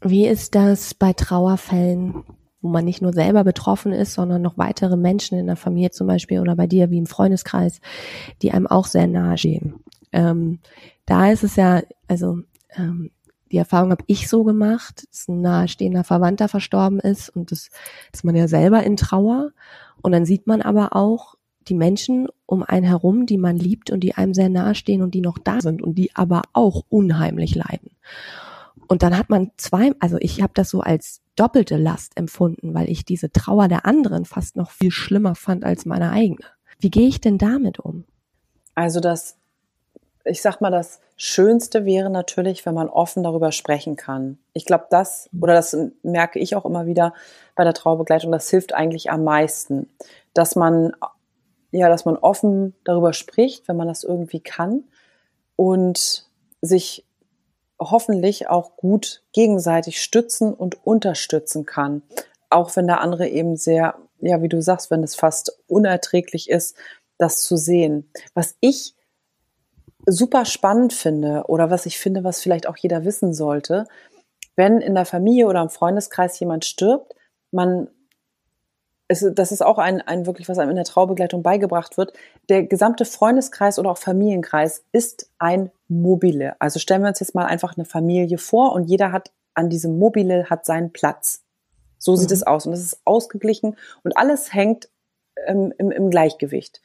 Wie 0.00 0.26
ist 0.26 0.54
das 0.54 0.94
bei 0.94 1.12
Trauerfällen? 1.12 2.24
Wo 2.62 2.68
man 2.68 2.84
nicht 2.84 3.02
nur 3.02 3.12
selber 3.12 3.44
betroffen 3.44 3.92
ist, 3.92 4.14
sondern 4.14 4.42
noch 4.42 4.58
weitere 4.58 4.96
Menschen 4.96 5.38
in 5.38 5.46
der 5.46 5.56
Familie 5.56 5.90
zum 5.90 6.06
Beispiel 6.06 6.40
oder 6.40 6.56
bei 6.56 6.66
dir 6.66 6.90
wie 6.90 6.98
im 6.98 7.06
Freundeskreis, 7.06 7.80
die 8.42 8.52
einem 8.52 8.66
auch 8.66 8.86
sehr 8.86 9.06
nahe 9.06 9.38
stehen. 9.38 9.74
Ähm, 10.12 10.58
da 11.06 11.30
ist 11.30 11.44
es 11.44 11.56
ja, 11.56 11.82
also 12.08 12.40
ähm, 12.76 13.10
die 13.50 13.56
Erfahrung 13.56 13.90
habe 13.90 14.04
ich 14.06 14.28
so 14.28 14.44
gemacht, 14.44 15.06
dass 15.10 15.28
ein 15.28 15.40
nahestehender 15.40 16.04
Verwandter 16.04 16.48
verstorben 16.48 17.00
ist 17.00 17.30
und 17.30 17.50
das 17.50 17.70
ist 18.12 18.24
man 18.24 18.36
ja 18.36 18.46
selber 18.46 18.82
in 18.84 18.96
Trauer 18.96 19.50
und 20.02 20.12
dann 20.12 20.24
sieht 20.24 20.46
man 20.46 20.62
aber 20.62 20.94
auch 20.94 21.36
die 21.68 21.74
Menschen 21.74 22.28
um 22.46 22.62
einen 22.62 22.86
herum, 22.86 23.26
die 23.26 23.38
man 23.38 23.56
liebt 23.56 23.90
und 23.90 24.00
die 24.00 24.14
einem 24.14 24.34
sehr 24.34 24.48
nahestehen 24.48 25.02
und 25.02 25.14
die 25.14 25.20
noch 25.20 25.38
da 25.38 25.60
sind 25.60 25.82
und 25.82 25.96
die 25.96 26.14
aber 26.14 26.42
auch 26.52 26.84
unheimlich 26.88 27.54
leiden. 27.54 27.90
Und 28.88 29.02
dann 29.02 29.16
hat 29.16 29.30
man 29.30 29.52
zwei, 29.56 29.92
also 30.00 30.16
ich 30.18 30.42
habe 30.42 30.52
das 30.54 30.70
so 30.70 30.80
als 30.80 31.20
doppelte 31.40 31.78
Last 31.78 32.18
empfunden, 32.18 32.74
weil 32.74 32.90
ich 32.90 33.06
diese 33.06 33.32
Trauer 33.32 33.68
der 33.68 33.86
anderen 33.86 34.26
fast 34.26 34.56
noch 34.56 34.70
viel 34.70 34.90
schlimmer 34.90 35.34
fand 35.34 35.64
als 35.64 35.86
meine 35.86 36.10
eigene. 36.10 36.44
Wie 36.78 36.90
gehe 36.90 37.08
ich 37.08 37.20
denn 37.20 37.38
damit 37.38 37.78
um? 37.78 38.04
Also 38.74 39.00
das, 39.00 39.38
ich 40.24 40.42
sag 40.42 40.60
mal, 40.60 40.70
das 40.70 41.00
Schönste 41.16 41.86
wäre 41.86 42.10
natürlich, 42.10 42.66
wenn 42.66 42.74
man 42.74 42.88
offen 42.88 43.22
darüber 43.22 43.52
sprechen 43.52 43.96
kann. 43.96 44.38
Ich 44.52 44.66
glaube, 44.66 44.84
das, 44.90 45.30
oder 45.38 45.54
das 45.54 45.76
merke 46.02 46.38
ich 46.38 46.56
auch 46.56 46.66
immer 46.66 46.84
wieder 46.84 47.14
bei 47.54 47.64
der 47.64 47.74
Trauerbegleitung, 47.74 48.30
das 48.32 48.50
hilft 48.50 48.74
eigentlich 48.74 49.10
am 49.10 49.24
meisten, 49.24 49.88
dass 50.34 50.56
man, 50.56 50.92
ja, 51.70 51.88
dass 51.88 52.04
man 52.04 52.16
offen 52.16 52.74
darüber 52.84 53.14
spricht, 53.14 53.66
wenn 53.66 53.76
man 53.78 53.88
das 53.88 54.04
irgendwie 54.04 54.40
kann 54.40 54.84
und 55.56 56.28
sich 56.60 57.06
hoffentlich 57.80 58.48
auch 58.48 58.76
gut 58.76 59.22
gegenseitig 59.32 60.02
stützen 60.02 60.52
und 60.52 60.86
unterstützen 60.86 61.64
kann. 61.64 62.02
Auch 62.50 62.76
wenn 62.76 62.86
der 62.86 63.00
andere 63.00 63.28
eben 63.28 63.56
sehr, 63.56 63.96
ja, 64.20 64.42
wie 64.42 64.48
du 64.48 64.60
sagst, 64.60 64.90
wenn 64.90 65.02
es 65.02 65.14
fast 65.14 65.58
unerträglich 65.66 66.50
ist, 66.50 66.76
das 67.18 67.42
zu 67.42 67.56
sehen. 67.56 68.10
Was 68.34 68.56
ich 68.60 68.94
super 70.06 70.44
spannend 70.44 70.92
finde 70.92 71.44
oder 71.48 71.70
was 71.70 71.86
ich 71.86 71.98
finde, 71.98 72.24
was 72.24 72.40
vielleicht 72.40 72.66
auch 72.66 72.76
jeder 72.76 73.04
wissen 73.04 73.32
sollte, 73.32 73.86
wenn 74.56 74.80
in 74.80 74.94
der 74.94 75.06
Familie 75.06 75.46
oder 75.46 75.62
im 75.62 75.70
Freundeskreis 75.70 76.38
jemand 76.38 76.64
stirbt, 76.64 77.14
man 77.50 77.88
es, 79.08 79.26
das 79.34 79.50
ist 79.50 79.62
auch 79.62 79.78
ein, 79.78 80.00
ein 80.02 80.24
wirklich, 80.24 80.48
was 80.48 80.58
einem 80.58 80.70
in 80.70 80.76
der 80.76 80.84
Traubegleitung 80.84 81.42
beigebracht 81.42 81.98
wird. 81.98 82.12
Der 82.48 82.62
gesamte 82.62 83.04
Freundeskreis 83.04 83.78
oder 83.80 83.90
auch 83.90 83.98
Familienkreis 83.98 84.84
ist 84.92 85.30
ein 85.38 85.72
Mobile. 85.90 86.54
Also 86.60 86.78
stellen 86.78 87.02
wir 87.02 87.08
uns 87.08 87.20
jetzt 87.20 87.34
mal 87.34 87.46
einfach 87.46 87.76
eine 87.76 87.84
Familie 87.84 88.38
vor 88.38 88.72
und 88.72 88.84
jeder 88.84 89.12
hat 89.12 89.32
an 89.54 89.68
diesem 89.68 89.98
Mobile 89.98 90.48
hat 90.48 90.64
seinen 90.64 90.92
Platz. 90.92 91.42
So 91.98 92.16
sieht 92.16 92.30
mhm. 92.30 92.34
es 92.34 92.42
aus 92.44 92.66
und 92.66 92.72
es 92.72 92.80
ist 92.82 93.00
ausgeglichen 93.04 93.76
und 94.02 94.16
alles 94.16 94.54
hängt 94.54 94.88
ähm, 95.46 95.74
im, 95.78 95.90
im 95.90 96.10
Gleichgewicht. 96.10 96.80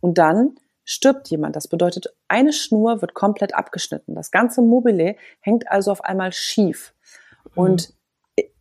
Und 0.00 0.18
dann 0.18 0.56
stirbt 0.84 1.28
jemand. 1.28 1.56
Das 1.56 1.68
bedeutet, 1.68 2.14
eine 2.28 2.52
Schnur 2.52 3.00
wird 3.00 3.14
komplett 3.14 3.54
abgeschnitten. 3.54 4.14
Das 4.14 4.30
ganze 4.30 4.60
Mobile 4.60 5.16
hängt 5.40 5.70
also 5.70 5.92
auf 5.92 6.02
einmal 6.04 6.32
schief. 6.32 6.94
Mhm. 7.54 7.62
Und 7.62 7.94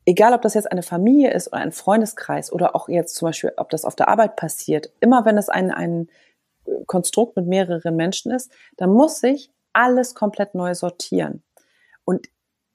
egal 0.05 0.33
ob 0.33 0.41
das 0.41 0.53
jetzt 0.53 0.71
eine 0.71 0.83
Familie 0.83 1.33
ist 1.33 1.47
oder 1.47 1.61
ein 1.61 1.71
Freundeskreis 1.71 2.51
oder 2.51 2.75
auch 2.75 2.87
jetzt 2.87 3.15
zum 3.15 3.27
Beispiel, 3.27 3.53
ob 3.57 3.69
das 3.69 3.85
auf 3.85 3.95
der 3.95 4.09
Arbeit 4.09 4.35
passiert, 4.35 4.91
immer 4.99 5.25
wenn 5.25 5.37
es 5.37 5.49
ein, 5.49 5.71
ein 5.71 6.09
Konstrukt 6.85 7.35
mit 7.35 7.47
mehreren 7.47 7.95
Menschen 7.95 8.31
ist, 8.31 8.51
dann 8.77 8.91
muss 8.91 9.19
sich 9.19 9.51
alles 9.73 10.15
komplett 10.15 10.55
neu 10.55 10.73
sortieren. 10.75 11.43
Und 12.05 12.27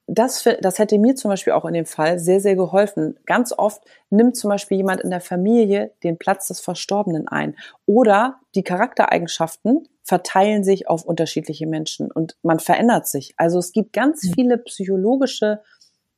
das, 0.07 0.47
das 0.61 0.79
hätte 0.79 0.99
mir 0.99 1.17
zum 1.17 1.31
Beispiel 1.31 1.55
auch 1.55 1.65
in 1.65 1.73
dem 1.73 1.87
Fall 1.87 2.19
sehr, 2.19 2.41
sehr 2.41 2.57
geholfen. 2.57 3.19
Ganz 3.25 3.55
oft 3.57 3.83
nimmt 4.11 4.37
zum 4.37 4.51
Beispiel 4.51 4.77
jemand 4.77 5.01
in 5.01 5.11
der 5.11 5.23
Familie 5.23 5.93
den 6.03 6.19
Platz 6.19 6.49
des 6.49 6.61
Verstorbenen 6.61 7.27
ein. 7.27 7.57
Oder 7.87 8.41
die 8.55 8.63
Charaktereigenschaften 8.63 9.89
verteilen 10.03 10.63
sich 10.63 10.89
auf 10.89 11.05
unterschiedliche 11.05 11.67
Menschen 11.67 12.11
und 12.11 12.37
man 12.43 12.61
verändert 12.61 13.09
sich. 13.09 13.33
Also 13.39 13.59
es 13.59 13.73
gibt 13.73 13.95
ganz 13.95 14.31
viele 14.35 14.59
psychologische 14.59 15.63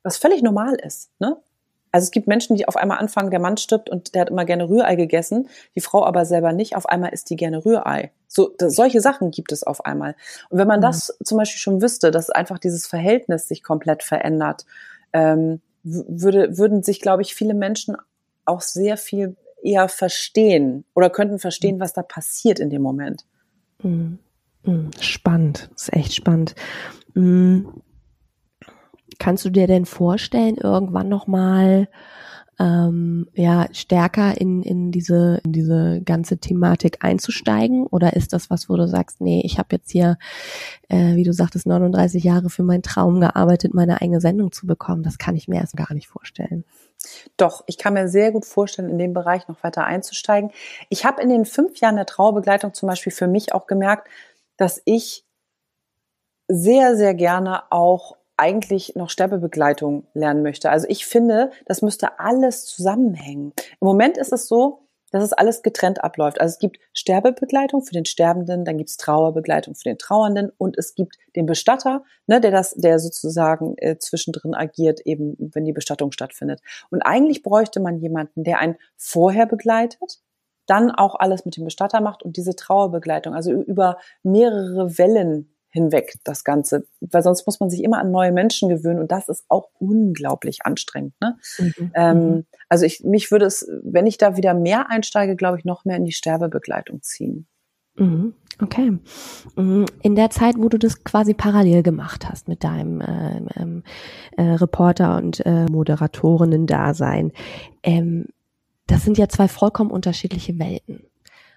was 0.07 0.17
völlig 0.17 0.41
normal 0.41 0.75
ist. 0.75 1.11
Ne? 1.19 1.35
Also 1.91 2.05
es 2.05 2.11
gibt 2.11 2.27
Menschen, 2.27 2.55
die 2.55 2.67
auf 2.67 2.77
einmal 2.77 2.97
anfangen, 2.97 3.29
der 3.29 3.41
Mann 3.41 3.57
stirbt 3.57 3.89
und 3.89 4.15
der 4.15 4.21
hat 4.21 4.29
immer 4.29 4.45
gerne 4.45 4.69
Rührei 4.69 4.95
gegessen, 4.95 5.49
die 5.75 5.81
Frau 5.81 6.05
aber 6.05 6.25
selber 6.25 6.53
nicht. 6.53 6.75
Auf 6.75 6.87
einmal 6.87 7.11
isst 7.11 7.29
die 7.29 7.35
gerne 7.35 7.65
Rührei. 7.65 8.11
So 8.27 8.53
das, 8.57 8.75
solche 8.75 9.01
Sachen 9.01 9.31
gibt 9.31 9.51
es 9.51 9.63
auf 9.63 9.85
einmal. 9.85 10.15
Und 10.49 10.59
wenn 10.59 10.67
man 10.67 10.79
mhm. 10.79 10.83
das 10.83 11.17
zum 11.23 11.37
Beispiel 11.37 11.59
schon 11.59 11.81
wüsste, 11.81 12.11
dass 12.11 12.29
einfach 12.29 12.59
dieses 12.59 12.87
Verhältnis 12.87 13.47
sich 13.47 13.63
komplett 13.63 14.03
verändert, 14.03 14.65
ähm, 15.13 15.61
würde, 15.83 16.57
würden 16.57 16.83
sich, 16.83 16.99
glaube 17.01 17.21
ich, 17.21 17.33
viele 17.33 17.53
Menschen 17.53 17.95
auch 18.45 18.61
sehr 18.61 18.97
viel 18.97 19.35
eher 19.61 19.89
verstehen 19.89 20.85
oder 20.93 21.09
könnten 21.09 21.39
verstehen, 21.39 21.77
mhm. 21.77 21.79
was 21.79 21.93
da 21.93 22.03
passiert 22.03 22.59
in 22.59 22.69
dem 22.69 22.81
Moment. 22.81 23.25
Mhm. 23.81 24.19
mhm. 24.63 24.91
Spannend, 24.99 25.69
das 25.73 25.83
ist 25.83 25.93
echt 25.93 26.13
spannend. 26.15 26.55
Mhm. 27.13 27.81
Kannst 29.19 29.45
du 29.45 29.49
dir 29.49 29.67
denn 29.67 29.85
vorstellen, 29.85 30.57
irgendwann 30.57 31.09
nochmal 31.09 31.87
ähm, 32.59 33.27
ja, 33.33 33.67
stärker 33.71 34.39
in, 34.39 34.63
in, 34.63 34.91
diese, 34.91 35.41
in 35.45 35.53
diese 35.53 36.01
ganze 36.03 36.37
Thematik 36.37 37.03
einzusteigen? 37.03 37.85
Oder 37.85 38.13
ist 38.15 38.33
das 38.33 38.49
was, 38.49 38.69
wo 38.69 38.75
du 38.75 38.87
sagst, 38.87 39.21
nee, 39.21 39.41
ich 39.45 39.59
habe 39.59 39.75
jetzt 39.75 39.91
hier, 39.91 40.17
äh, 40.89 41.15
wie 41.15 41.23
du 41.23 41.33
sagtest, 41.33 41.67
39 41.67 42.23
Jahre 42.23 42.49
für 42.49 42.63
meinen 42.63 42.83
Traum 42.83 43.19
gearbeitet, 43.19 43.73
meine 43.73 44.01
eigene 44.01 44.21
Sendung 44.21 44.51
zu 44.51 44.65
bekommen? 44.65 45.03
Das 45.03 45.17
kann 45.17 45.35
ich 45.35 45.47
mir 45.47 45.57
erst 45.57 45.77
gar 45.77 45.93
nicht 45.93 46.07
vorstellen. 46.07 46.63
Doch, 47.37 47.63
ich 47.67 47.77
kann 47.77 47.93
mir 47.93 48.07
sehr 48.09 48.31
gut 48.31 48.45
vorstellen, 48.45 48.89
in 48.89 48.97
dem 48.97 49.13
Bereich 49.13 49.47
noch 49.47 49.63
weiter 49.63 49.85
einzusteigen. 49.85 50.51
Ich 50.89 51.05
habe 51.05 51.21
in 51.21 51.29
den 51.29 51.45
fünf 51.45 51.79
Jahren 51.79 51.95
der 51.95 52.07
Trauerbegleitung 52.07 52.73
zum 52.73 52.87
Beispiel 52.87 53.13
für 53.13 53.27
mich 53.27 53.53
auch 53.53 53.67
gemerkt, 53.67 54.07
dass 54.57 54.81
ich 54.85 55.23
sehr, 56.47 56.95
sehr 56.95 57.13
gerne 57.13 57.71
auch 57.71 58.16
eigentlich 58.37 58.95
noch 58.95 59.09
Sterbebegleitung 59.09 60.07
lernen 60.13 60.43
möchte. 60.43 60.69
Also 60.69 60.87
ich 60.89 61.05
finde, 61.05 61.51
das 61.65 61.81
müsste 61.81 62.19
alles 62.19 62.65
zusammenhängen. 62.65 63.53
Im 63.81 63.87
Moment 63.87 64.17
ist 64.17 64.31
es 64.31 64.47
so, 64.47 64.87
dass 65.11 65.23
es 65.23 65.33
alles 65.33 65.63
getrennt 65.63 66.03
abläuft. 66.03 66.39
Also 66.41 66.53
es 66.53 66.59
gibt 66.59 66.79
Sterbebegleitung 66.93 67.81
für 67.81 67.93
den 67.93 68.05
Sterbenden, 68.05 68.65
dann 68.65 68.77
gibt 68.77 68.89
es 68.89 68.97
Trauerbegleitung 68.97 69.75
für 69.75 69.85
den 69.85 69.97
Trauernden 69.97 70.51
und 70.57 70.77
es 70.77 70.95
gibt 70.95 71.17
den 71.35 71.45
Bestatter, 71.45 72.03
ne, 72.27 72.41
der 72.41 72.51
das, 72.51 72.73
der 72.73 72.99
sozusagen 72.99 73.75
äh, 73.77 73.97
zwischendrin 73.97 74.53
agiert, 74.53 75.01
eben 75.05 75.35
wenn 75.39 75.65
die 75.65 75.73
Bestattung 75.73 76.11
stattfindet. 76.11 76.61
Und 76.89 77.01
eigentlich 77.01 77.41
bräuchte 77.41 77.79
man 77.79 77.99
jemanden, 77.99 78.43
der 78.43 78.59
einen 78.59 78.75
vorher 78.97 79.45
begleitet, 79.45 80.19
dann 80.65 80.91
auch 80.91 81.15
alles 81.15 81.45
mit 81.45 81.55
dem 81.55 81.63
Bestatter 81.63 82.01
macht 82.01 82.23
und 82.23 82.35
diese 82.35 82.55
Trauerbegleitung, 82.55 83.33
also 83.33 83.51
über 83.51 83.97
mehrere 84.23 84.97
Wellen 84.97 85.56
hinweg, 85.69 86.19
das 86.23 86.43
Ganze. 86.43 86.87
Weil 87.01 87.23
sonst 87.23 87.45
muss 87.45 87.59
man 87.59 87.69
sich 87.69 87.83
immer 87.83 87.99
an 87.99 88.11
neue 88.11 88.31
Menschen 88.31 88.69
gewöhnen 88.69 88.99
und 88.99 89.11
das 89.11 89.29
ist 89.29 89.45
auch 89.47 89.69
unglaublich 89.79 90.65
anstrengend. 90.65 91.13
Ne? 91.21 91.37
Mhm. 91.59 91.91
Ähm, 91.93 92.17
mhm. 92.17 92.45
also 92.69 92.85
ich, 92.85 93.03
mich 93.03 93.31
würde 93.31 93.45
es, 93.45 93.67
wenn 93.83 94.07
ich 94.07 94.17
da 94.17 94.37
wieder 94.37 94.53
mehr 94.53 94.89
einsteige, 94.89 95.35
glaube 95.35 95.57
ich, 95.59 95.65
noch 95.65 95.85
mehr 95.85 95.97
in 95.97 96.05
die 96.05 96.11
Sterbebegleitung 96.13 97.01
ziehen. 97.01 97.47
Mhm. 97.95 98.33
Okay. 98.61 98.97
Mhm. 99.55 99.85
In 100.01 100.15
der 100.15 100.29
Zeit, 100.29 100.55
wo 100.57 100.69
du 100.69 100.79
das 100.79 101.03
quasi 101.03 101.33
parallel 101.33 101.83
gemacht 101.83 102.27
hast 102.27 102.47
mit 102.47 102.63
deinem 102.63 103.01
äh, 103.01 103.41
ähm, 103.55 103.83
äh, 104.35 104.43
Reporter 104.43 105.17
und 105.17 105.45
äh, 105.45 105.65
Moderatorinnen-Dasein, 105.65 107.31
ähm, 107.83 108.25
das 108.87 109.03
sind 109.03 109.17
ja 109.17 109.27
zwei 109.27 109.47
vollkommen 109.47 109.91
unterschiedliche 109.91 110.57
Welten. 110.59 111.03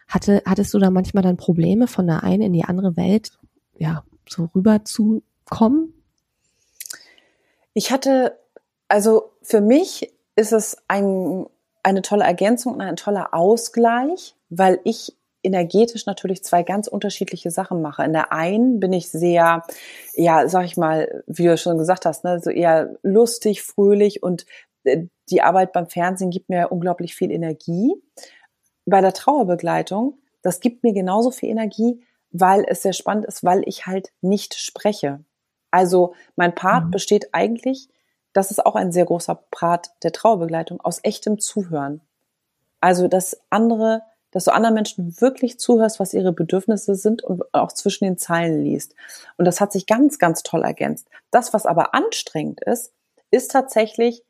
Hatte, 0.09 0.43
hattest 0.45 0.75
du 0.75 0.79
da 0.79 0.91
manchmal 0.91 1.23
dann 1.23 1.37
Probleme, 1.37 1.87
von 1.87 2.07
der 2.07 2.25
einen 2.25 2.43
in 2.43 2.53
die 2.53 2.65
andere 2.65 2.97
Welt, 2.97 3.39
ja, 3.81 4.05
so 4.29 4.49
rüber 4.55 4.85
zu 4.85 5.23
kommen? 5.45 5.93
Ich 7.75 7.91
hatte, 7.91 8.39
also 8.89 9.33
für 9.43 9.61
mich 9.61 10.13
ist 10.37 10.53
es 10.53 10.77
ein, 10.87 11.47
eine 11.83 12.03
tolle 12.03 12.25
Ergänzung 12.25 12.75
und 12.75 12.81
ein 12.83 12.97
toller 12.97 13.35
Ausgleich, 13.35 14.37
weil 14.51 14.81
ich 14.85 15.17
energetisch 15.43 16.05
natürlich 16.05 16.45
zwei 16.45 16.63
ganz 16.63 16.87
unterschiedliche 16.87 17.51
Sachen 17.51 17.81
mache. 17.81 18.05
In 18.05 18.13
der 18.13 18.33
einen 18.33 18.79
bin 18.79 18.93
ich 18.93 19.11
sehr, 19.11 19.65
ja, 20.15 20.47
sag 20.49 20.67
ich 20.67 20.77
mal, 20.77 21.25
wie 21.27 21.47
du 21.47 21.57
schon 21.57 21.79
gesagt 21.79 22.05
hast, 22.05 22.25
ne, 22.25 22.39
so 22.41 22.51
eher 22.51 22.97
lustig, 23.03 23.63
fröhlich 23.63 24.23
und 24.23 24.45
äh, 24.85 25.07
die 25.31 25.41
Arbeit 25.41 25.73
beim 25.73 25.89
Fernsehen 25.89 26.31
gibt 26.31 26.51
mir 26.51 26.71
unglaublich 26.71 27.15
viel 27.15 27.31
Energie. 27.31 27.95
Bei 28.85 29.01
der 29.01 29.15
Trauerbegleitung, 29.15 30.19
das 30.43 30.61
gibt 30.61 30.83
mir 30.83 30.93
genauso 30.93 31.31
viel 31.31 31.49
Energie, 31.49 32.05
weil 32.33 32.65
es 32.69 32.83
sehr 32.83 32.93
spannend 32.93 33.27
ist, 33.27 33.45
weil 33.45 33.63
ich 33.67 33.87
halt 33.87 34.13
nicht 34.21 34.55
spreche. 34.55 35.25
Also 35.71 36.15
mein 36.37 36.55
Part 36.55 36.87
mhm. 36.87 36.91
besteht 36.91 37.29
eigentlich, 37.33 37.89
das 38.33 38.51
ist 38.51 38.65
auch 38.65 38.77
ein 38.77 38.93
sehr 38.93 39.05
großer 39.05 39.35
Part 39.51 39.91
der 40.03 40.13
Trauerbegleitung, 40.13 40.81
aus 40.81 41.01
echtem 41.03 41.39
Zuhören. 41.39 42.01
Also 42.81 43.09
dass 43.09 43.41
andere 43.51 44.03
dass 44.31 44.45
du 44.45 44.53
anderen 44.53 44.75
Menschen 44.75 45.21
wirklich 45.21 45.59
zuhörst, 45.59 45.99
was 45.99 46.15
ihre 46.15 46.33
Bedürfnisse 46.33 46.95
sind 46.95 47.23
und 47.23 47.43
auch 47.53 47.73
zwischen 47.73 48.05
den 48.05 48.19
Zeilen 48.19 48.63
liest. 48.63 48.95
Und 49.37 49.45
das 49.45 49.61
hat 49.61 49.73
sich 49.73 49.87
ganz, 49.87 50.19
ganz 50.19 50.43
toll 50.43 50.63
ergänzt. 50.63 51.09
Das, 51.31 51.53
was 51.53 51.67
aber 51.67 51.95
anstrengend 51.95 52.63
ist, 52.63 52.93
ist 53.31 53.51
tatsächlich 53.51 54.23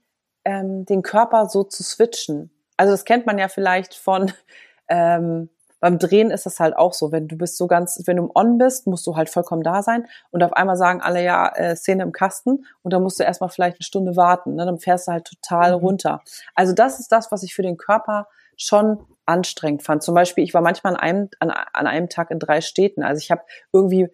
ähm, 0.44 0.86
den 0.86 1.02
Körper 1.02 1.48
so 1.48 1.64
zu 1.64 1.82
switchen. 1.82 2.50
Also 2.76 2.92
das 2.92 3.04
kennt 3.04 3.26
man 3.26 3.38
ja 3.38 3.48
vielleicht 3.48 3.94
von 3.94 4.32
ähm, 4.88 5.50
beim 5.80 5.98
Drehen 5.98 6.30
ist 6.30 6.46
das 6.46 6.60
halt 6.60 6.76
auch 6.76 6.92
so, 6.92 7.12
wenn 7.12 7.28
du 7.28 7.36
bist 7.36 7.56
so 7.56 7.66
ganz, 7.66 8.00
wenn 8.06 8.16
du 8.16 8.24
im 8.24 8.30
On 8.34 8.58
bist, 8.58 8.86
musst 8.86 9.06
du 9.06 9.16
halt 9.16 9.30
vollkommen 9.30 9.62
da 9.62 9.82
sein 9.82 10.06
und 10.30 10.42
auf 10.42 10.52
einmal 10.52 10.76
sagen 10.76 11.00
alle 11.00 11.24
ja 11.24 11.48
äh, 11.48 11.74
Szene 11.76 12.02
im 12.02 12.12
Kasten 12.12 12.64
und 12.82 12.92
dann 12.92 13.02
musst 13.02 13.18
du 13.18 13.24
erstmal 13.24 13.50
vielleicht 13.50 13.78
eine 13.78 13.84
Stunde 13.84 14.16
warten, 14.16 14.54
ne? 14.54 14.66
dann 14.66 14.78
fährst 14.78 15.08
du 15.08 15.12
halt 15.12 15.24
total 15.24 15.76
mhm. 15.76 15.84
runter. 15.84 16.22
Also 16.54 16.72
das 16.72 17.00
ist 17.00 17.10
das, 17.10 17.32
was 17.32 17.42
ich 17.42 17.54
für 17.54 17.62
den 17.62 17.76
Körper 17.76 18.28
schon 18.56 18.98
anstrengend 19.26 19.82
fand. 19.82 20.02
Zum 20.02 20.14
Beispiel, 20.14 20.44
ich 20.44 20.54
war 20.54 20.60
manchmal 20.60 20.94
an 20.94 21.00
einem, 21.00 21.28
an, 21.38 21.50
an 21.50 21.86
einem 21.86 22.08
Tag 22.08 22.30
in 22.30 22.38
drei 22.38 22.60
Städten. 22.60 23.02
Also 23.02 23.20
ich 23.20 23.30
habe 23.30 23.42
irgendwie, 23.72 24.08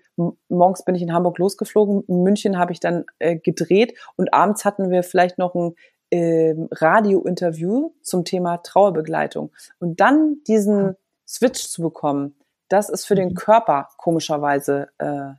morgens 0.48 0.84
bin 0.84 0.94
ich 0.94 1.02
in 1.02 1.12
Hamburg 1.12 1.38
losgeflogen, 1.38 2.04
in 2.06 2.22
München 2.22 2.58
habe 2.58 2.72
ich 2.72 2.80
dann 2.80 3.04
äh, 3.18 3.36
gedreht 3.36 3.94
und 4.16 4.32
abends 4.34 4.64
hatten 4.64 4.90
wir 4.90 5.02
vielleicht 5.02 5.38
noch 5.38 5.54
ein 5.54 5.74
äh, 6.10 6.54
Radiointerview 6.70 7.92
zum 8.02 8.24
Thema 8.24 8.58
Trauerbegleitung. 8.58 9.52
Und 9.80 10.00
dann 10.00 10.36
diesen 10.46 10.96
Switch 11.26 11.68
zu 11.68 11.82
bekommen, 11.82 12.36
das 12.68 12.88
ist 12.88 13.06
für 13.06 13.14
den 13.14 13.30
mhm. 13.30 13.34
Körper 13.34 13.88
komischerweise, 13.96 14.88
äh, 14.98 15.32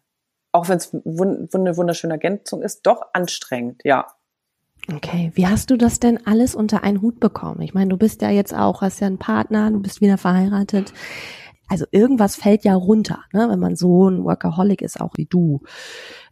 auch 0.51 0.69
wenn 0.69 0.77
es 0.77 0.93
wund 0.93 1.53
eine 1.53 1.77
wunderschöne 1.77 2.13
Ergänzung 2.13 2.61
ist, 2.61 2.85
doch 2.85 3.01
anstrengend, 3.13 3.81
ja. 3.83 4.07
Okay, 4.93 5.31
wie 5.35 5.47
hast 5.47 5.69
du 5.69 5.77
das 5.77 5.99
denn 5.99 6.25
alles 6.25 6.55
unter 6.55 6.83
einen 6.83 7.01
Hut 7.01 7.19
bekommen? 7.19 7.61
Ich 7.61 7.73
meine, 7.73 7.89
du 7.89 7.97
bist 7.97 8.21
ja 8.21 8.29
jetzt 8.29 8.53
auch, 8.53 8.81
hast 8.81 9.01
ja 9.01 9.07
einen 9.07 9.17
Partner, 9.17 9.69
du 9.69 9.81
bist 9.81 9.99
wieder 9.99 10.17
verheiratet. 10.17 10.93
Also 11.67 11.85
irgendwas 11.91 12.37
fällt 12.37 12.63
ja 12.63 12.73
runter, 12.75 13.19
ne? 13.33 13.47
wenn 13.49 13.59
man 13.59 13.75
so 13.75 14.09
ein 14.09 14.23
Workaholic 14.23 14.81
ist, 14.81 15.01
auch 15.01 15.13
wie 15.17 15.25
du. 15.25 15.61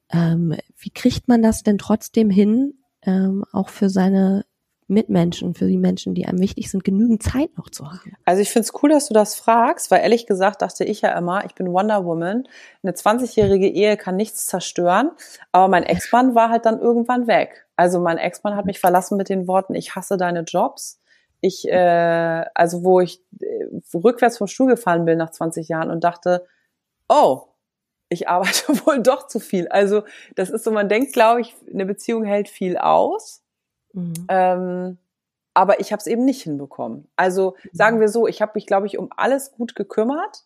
Ähm, 0.09 0.55
wie 0.77 0.91
kriegt 0.91 1.27
man 1.27 1.41
das 1.41 1.63
denn 1.63 1.77
trotzdem 1.77 2.29
hin, 2.29 2.75
ähm, 3.01 3.43
auch 3.51 3.67
für 3.67 3.89
seine 3.89 4.44
Mitmenschen, 4.87 5.55
für 5.55 5.67
die 5.67 5.77
Menschen, 5.77 6.13
die 6.13 6.25
einem 6.25 6.39
wichtig 6.39 6.69
sind, 6.69 6.83
genügend 6.83 7.23
Zeit 7.23 7.49
noch 7.57 7.69
zu 7.69 7.85
haben? 7.85 8.13
Also 8.23 8.41
ich 8.41 8.51
finde 8.51 8.67
es 8.67 8.83
cool, 8.83 8.89
dass 8.89 9.07
du 9.07 9.13
das 9.13 9.35
fragst, 9.35 9.89
weil 9.89 10.01
ehrlich 10.01 10.27
gesagt 10.27 10.61
dachte 10.61 10.83
ich 10.83 11.01
ja 11.01 11.17
immer, 11.17 11.43
ich 11.45 11.55
bin 11.55 11.71
Wonder 11.73 12.05
Woman. 12.05 12.47
Eine 12.83 12.91
20-jährige 12.91 13.67
Ehe 13.67 13.97
kann 13.97 14.15
nichts 14.15 14.45
zerstören, 14.45 15.11
aber 15.51 15.67
mein 15.69 15.83
Ex-Mann 15.83 16.35
war 16.35 16.49
halt 16.49 16.65
dann 16.65 16.79
irgendwann 16.79 17.25
weg. 17.27 17.65
Also 17.75 17.99
mein 17.99 18.17
Ex-Mann 18.17 18.55
hat 18.55 18.65
mich 18.65 18.79
verlassen 18.79 19.17
mit 19.17 19.29
den 19.29 19.47
Worten, 19.47 19.73
ich 19.73 19.95
hasse 19.95 20.17
deine 20.17 20.41
Jobs. 20.41 21.01
Ich, 21.41 21.67
äh, 21.67 22.45
also 22.53 22.83
wo 22.83 23.01
ich 23.01 23.21
äh, 23.39 23.65
rückwärts 23.93 24.37
vom 24.37 24.47
Stuhl 24.47 24.67
gefallen 24.67 25.05
bin 25.05 25.17
nach 25.17 25.31
20 25.31 25.67
Jahren 25.67 25.89
und 25.89 26.03
dachte, 26.03 26.45
oh, 27.09 27.43
ich 28.09 28.29
arbeite 28.29 28.67
wohl 28.85 29.01
doch 29.01 29.27
zu 29.27 29.39
viel. 29.39 29.67
Also 29.67 30.03
das 30.35 30.49
ist 30.49 30.63
so, 30.63 30.71
man 30.71 30.89
denkt, 30.89 31.13
glaube 31.13 31.41
ich, 31.41 31.55
eine 31.71 31.85
Beziehung 31.85 32.23
hält 32.23 32.49
viel 32.49 32.77
aus 32.77 33.44
Mhm. 33.95 34.13
Ähm, 34.27 34.97
aber 35.53 35.79
ich 35.79 35.91
habe 35.91 36.01
es 36.01 36.07
eben 36.07 36.25
nicht 36.25 36.43
hinbekommen. 36.43 37.07
Also 37.15 37.55
sagen 37.71 37.99
wir 37.99 38.09
so, 38.09 38.27
ich 38.27 38.41
habe 38.41 38.51
mich, 38.55 38.67
glaube 38.67 38.87
ich, 38.87 38.97
um 38.97 39.09
alles 39.15 39.53
gut 39.53 39.73
gekümmert, 39.73 40.43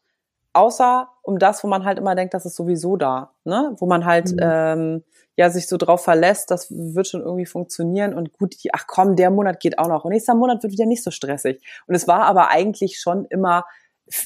außer 0.53 1.09
um 1.23 1.39
das, 1.39 1.63
wo 1.63 1.67
man 1.67 1.83
halt 1.83 1.97
immer 1.97 2.15
denkt, 2.15 2.33
das 2.33 2.45
ist 2.45 2.55
sowieso 2.55 2.95
da, 2.95 3.33
ne? 3.43 3.75
Wo 3.79 3.87
man 3.87 4.05
halt 4.05 4.31
mhm. 4.31 4.39
ähm, 4.41 5.03
ja 5.35 5.49
sich 5.49 5.67
so 5.67 5.77
drauf 5.77 6.03
verlässt, 6.03 6.51
das 6.51 6.69
wird 6.69 7.07
schon 7.07 7.21
irgendwie 7.21 7.47
funktionieren 7.47 8.13
und 8.13 8.33
gut, 8.33 8.55
ach 8.71 8.85
komm, 8.87 9.15
der 9.15 9.31
Monat 9.31 9.59
geht 9.59 9.79
auch 9.79 9.87
noch 9.87 10.05
und 10.05 10.11
nächster 10.11 10.35
Monat 10.35 10.61
wird 10.63 10.73
wieder 10.73 10.85
nicht 10.85 11.03
so 11.03 11.11
stressig. 11.11 11.61
Und 11.87 11.95
es 11.95 12.07
war 12.07 12.23
aber 12.23 12.49
eigentlich 12.49 12.99
schon 12.99 13.25
immer, 13.25 13.65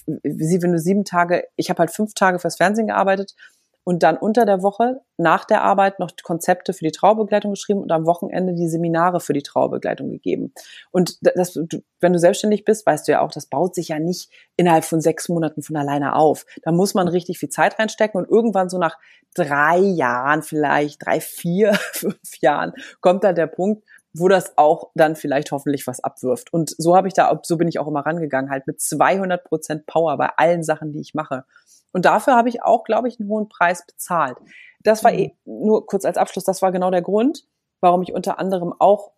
wie 0.05 0.61
wenn 0.61 0.73
du 0.73 0.79
sieben 0.79 1.05
Tage, 1.05 1.45
ich 1.55 1.69
habe 1.69 1.79
halt 1.79 1.91
fünf 1.91 2.13
Tage 2.13 2.39
fürs 2.39 2.57
Fernsehen 2.57 2.87
gearbeitet 2.87 3.35
und 3.83 4.03
dann 4.03 4.17
unter 4.17 4.45
der 4.45 4.63
Woche 4.63 5.01
nach 5.17 5.45
der 5.45 5.63
Arbeit 5.63 5.99
noch 5.99 6.11
Konzepte 6.23 6.73
für 6.73 6.85
die 6.85 6.91
Trauerbegleitung 6.91 7.51
geschrieben 7.51 7.81
und 7.81 7.91
am 7.91 8.05
Wochenende 8.05 8.53
die 8.53 8.67
Seminare 8.67 9.19
für 9.19 9.33
die 9.33 9.43
Trauerbegleitung 9.43 10.09
gegeben. 10.09 10.53
Und 10.91 11.17
das, 11.21 11.59
wenn 11.99 12.13
du 12.13 12.19
selbstständig 12.19 12.65
bist, 12.65 12.85
weißt 12.85 13.07
du 13.07 13.13
ja 13.13 13.21
auch, 13.21 13.31
das 13.31 13.47
baut 13.47 13.75
sich 13.75 13.89
ja 13.89 13.99
nicht 13.99 14.29
innerhalb 14.55 14.85
von 14.85 15.01
sechs 15.01 15.29
Monaten 15.29 15.61
von 15.61 15.75
alleine 15.75 16.15
auf. 16.15 16.45
Da 16.63 16.71
muss 16.71 16.93
man 16.93 17.07
richtig 17.07 17.39
viel 17.39 17.49
Zeit 17.49 17.77
reinstecken 17.77 18.19
und 18.19 18.29
irgendwann 18.29 18.69
so 18.69 18.77
nach 18.77 18.97
drei 19.35 19.77
Jahren 19.79 20.43
vielleicht, 20.43 21.05
drei, 21.05 21.19
vier, 21.19 21.73
fünf 21.91 22.41
Jahren 22.41 22.73
kommt 23.01 23.23
da 23.23 23.33
der 23.33 23.47
Punkt, 23.47 23.83
wo 24.13 24.27
das 24.27 24.57
auch 24.57 24.91
dann 24.93 25.15
vielleicht 25.15 25.51
hoffentlich 25.51 25.87
was 25.87 26.03
abwirft. 26.03 26.53
Und 26.53 26.75
so 26.77 26.95
habe 26.95 27.07
ich 27.07 27.13
da, 27.13 27.39
so 27.43 27.57
bin 27.57 27.67
ich 27.67 27.79
auch 27.79 27.87
immer 27.87 28.05
rangegangen, 28.05 28.51
halt 28.51 28.67
mit 28.67 28.79
200 28.79 29.43
Prozent 29.43 29.85
Power 29.87 30.17
bei 30.17 30.29
allen 30.37 30.63
Sachen, 30.63 30.93
die 30.93 31.01
ich 31.01 31.13
mache. 31.13 31.45
Und 31.93 32.05
dafür 32.05 32.35
habe 32.35 32.49
ich 32.49 32.61
auch, 32.61 32.83
glaube 32.83 33.07
ich, 33.07 33.19
einen 33.19 33.29
hohen 33.29 33.47
Preis 33.47 33.85
bezahlt. 33.85 34.37
Das 34.81 35.03
war 35.03 35.13
mhm. 35.13 35.19
eh, 35.19 35.35
nur 35.45 35.85
kurz 35.85 36.03
als 36.03 36.17
Abschluss, 36.17 36.43
das 36.43 36.61
war 36.61 36.73
genau 36.73 36.91
der 36.91 37.01
Grund, 37.01 37.45
warum 37.79 38.01
ich 38.01 38.13
unter 38.13 38.39
anderem 38.39 38.73
auch, 38.77 39.11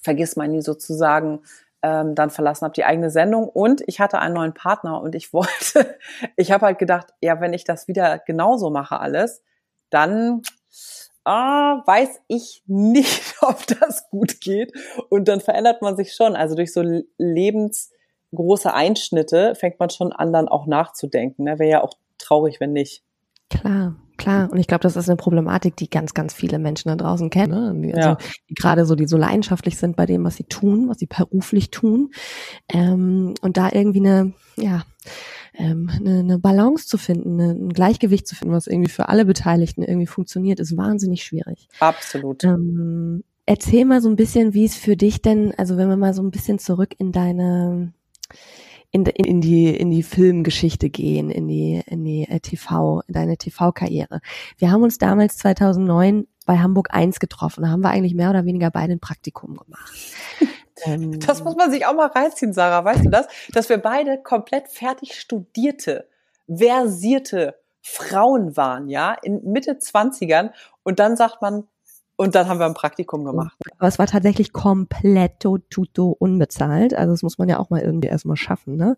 vergiss 0.00 0.36
mal 0.36 0.48
nie 0.48 0.62
sozusagen, 0.62 1.40
ähm, 1.82 2.14
dann 2.14 2.30
verlassen 2.30 2.64
habe, 2.64 2.74
die 2.74 2.84
eigene 2.84 3.10
Sendung. 3.10 3.48
Und 3.48 3.82
ich 3.86 4.00
hatte 4.00 4.18
einen 4.18 4.34
neuen 4.34 4.54
Partner 4.54 5.00
und 5.00 5.14
ich 5.14 5.32
wollte, 5.32 5.98
ich 6.36 6.52
habe 6.52 6.66
halt 6.66 6.78
gedacht, 6.78 7.14
ja, 7.20 7.40
wenn 7.40 7.54
ich 7.54 7.64
das 7.64 7.88
wieder 7.88 8.18
genauso 8.18 8.70
mache 8.70 9.00
alles, 9.00 9.42
dann 9.90 10.42
ah, 11.24 11.82
weiß 11.86 12.20
ich 12.26 12.62
nicht, 12.66 13.34
ob 13.42 13.66
das 13.66 14.08
gut 14.10 14.40
geht. 14.40 14.72
Und 15.08 15.28
dann 15.28 15.40
verändert 15.40 15.82
man 15.82 15.96
sich 15.96 16.14
schon. 16.14 16.34
Also 16.34 16.54
durch 16.54 16.72
so 16.72 16.82
Lebens 17.18 17.90
große 18.34 18.72
Einschnitte 18.72 19.54
fängt 19.54 19.80
man 19.80 19.90
schon 19.90 20.12
an, 20.12 20.32
dann 20.32 20.48
auch 20.48 20.66
nachzudenken. 20.66 21.44
Ne? 21.44 21.58
Wäre 21.58 21.70
ja 21.70 21.84
auch 21.84 21.94
traurig, 22.18 22.60
wenn 22.60 22.72
nicht. 22.72 23.02
Klar, 23.50 23.96
klar. 24.18 24.50
Und 24.52 24.58
ich 24.58 24.66
glaube, 24.66 24.82
das 24.82 24.96
ist 24.96 25.08
eine 25.08 25.16
Problematik, 25.16 25.76
die 25.76 25.88
ganz, 25.88 26.12
ganz 26.12 26.34
viele 26.34 26.58
Menschen 26.58 26.88
da 26.88 26.96
draußen 26.96 27.30
kennen. 27.30 27.80
Ne? 27.80 27.94
Also, 27.94 28.08
ja. 28.10 28.18
die 28.48 28.54
gerade 28.54 28.84
so, 28.84 28.94
die 28.94 29.06
so 29.06 29.16
leidenschaftlich 29.16 29.78
sind 29.78 29.96
bei 29.96 30.04
dem, 30.04 30.24
was 30.24 30.36
sie 30.36 30.44
tun, 30.44 30.88
was 30.88 30.98
sie 30.98 31.06
beruflich 31.06 31.70
tun. 31.70 32.10
Ähm, 32.68 33.34
und 33.40 33.56
da 33.56 33.70
irgendwie 33.72 34.00
eine, 34.00 34.34
ja, 34.56 34.82
ähm, 35.54 35.90
eine, 35.94 36.18
eine 36.20 36.38
Balance 36.38 36.86
zu 36.86 36.98
finden, 36.98 37.40
eine, 37.40 37.52
ein 37.52 37.72
Gleichgewicht 37.72 38.28
zu 38.28 38.34
finden, 38.34 38.54
was 38.54 38.66
irgendwie 38.66 38.90
für 38.90 39.08
alle 39.08 39.24
Beteiligten 39.24 39.82
irgendwie 39.82 40.06
funktioniert, 40.06 40.60
ist 40.60 40.76
wahnsinnig 40.76 41.24
schwierig. 41.24 41.68
Absolut. 41.80 42.44
Ähm, 42.44 43.24
erzähl 43.46 43.86
mal 43.86 44.02
so 44.02 44.10
ein 44.10 44.16
bisschen, 44.16 44.52
wie 44.52 44.66
es 44.66 44.76
für 44.76 44.96
dich 44.96 45.22
denn, 45.22 45.54
also 45.56 45.78
wenn 45.78 45.88
wir 45.88 45.96
mal 45.96 46.12
so 46.12 46.22
ein 46.22 46.30
bisschen 46.30 46.58
zurück 46.58 46.94
in 46.98 47.12
deine 47.12 47.94
in, 48.90 49.04
in 49.04 49.40
die 49.40 49.74
in 49.76 49.90
die 49.90 50.02
Filmgeschichte 50.02 50.88
gehen, 50.88 51.30
in 51.30 51.46
die 51.46 51.82
in 51.86 52.04
die 52.04 52.26
äh, 52.28 52.40
TV, 52.40 53.02
in 53.06 53.14
deine 53.14 53.36
TV-Karriere. 53.36 54.20
Wir 54.56 54.70
haben 54.70 54.82
uns 54.82 54.98
damals 54.98 55.36
2009 55.38 56.26
bei 56.46 56.58
Hamburg 56.58 56.88
1 56.90 57.20
getroffen. 57.20 57.62
Da 57.62 57.68
haben 57.68 57.82
wir 57.82 57.90
eigentlich 57.90 58.14
mehr 58.14 58.30
oder 58.30 58.46
weniger 58.46 58.70
beide 58.70 58.92
ein 58.92 59.00
Praktikum 59.00 59.56
gemacht. 59.56 59.92
Ähm, 60.84 61.18
das 61.18 61.42
muss 61.42 61.56
man 61.56 61.72
sich 61.72 61.86
auch 61.86 61.94
mal 61.94 62.06
reinziehen, 62.06 62.52
Sarah. 62.52 62.84
Weißt 62.84 63.04
du 63.04 63.10
das? 63.10 63.26
Dass 63.52 63.68
wir 63.68 63.78
beide 63.78 64.22
komplett 64.22 64.68
fertig 64.68 65.18
studierte, 65.18 66.08
versierte 66.46 67.56
Frauen 67.82 68.56
waren, 68.56 68.88
ja, 68.88 69.16
in 69.22 69.42
Mitte 69.42 69.72
20ern 69.72 70.50
und 70.84 71.00
dann 71.00 71.16
sagt 71.16 71.42
man, 71.42 71.66
und 72.18 72.34
dann 72.34 72.48
haben 72.48 72.58
wir 72.58 72.66
ein 72.66 72.74
Praktikum 72.74 73.24
gemacht. 73.24 73.56
Aber 73.78 73.86
es 73.86 73.98
war 74.00 74.08
tatsächlich 74.08 74.52
komplett 74.52 75.38
tuto 75.38 76.16
unbezahlt. 76.18 76.92
Also 76.92 77.12
das 77.12 77.22
muss 77.22 77.38
man 77.38 77.48
ja 77.48 77.60
auch 77.60 77.70
mal 77.70 77.80
irgendwie 77.80 78.08
erstmal 78.08 78.36
schaffen, 78.36 78.76
ne? 78.76 78.96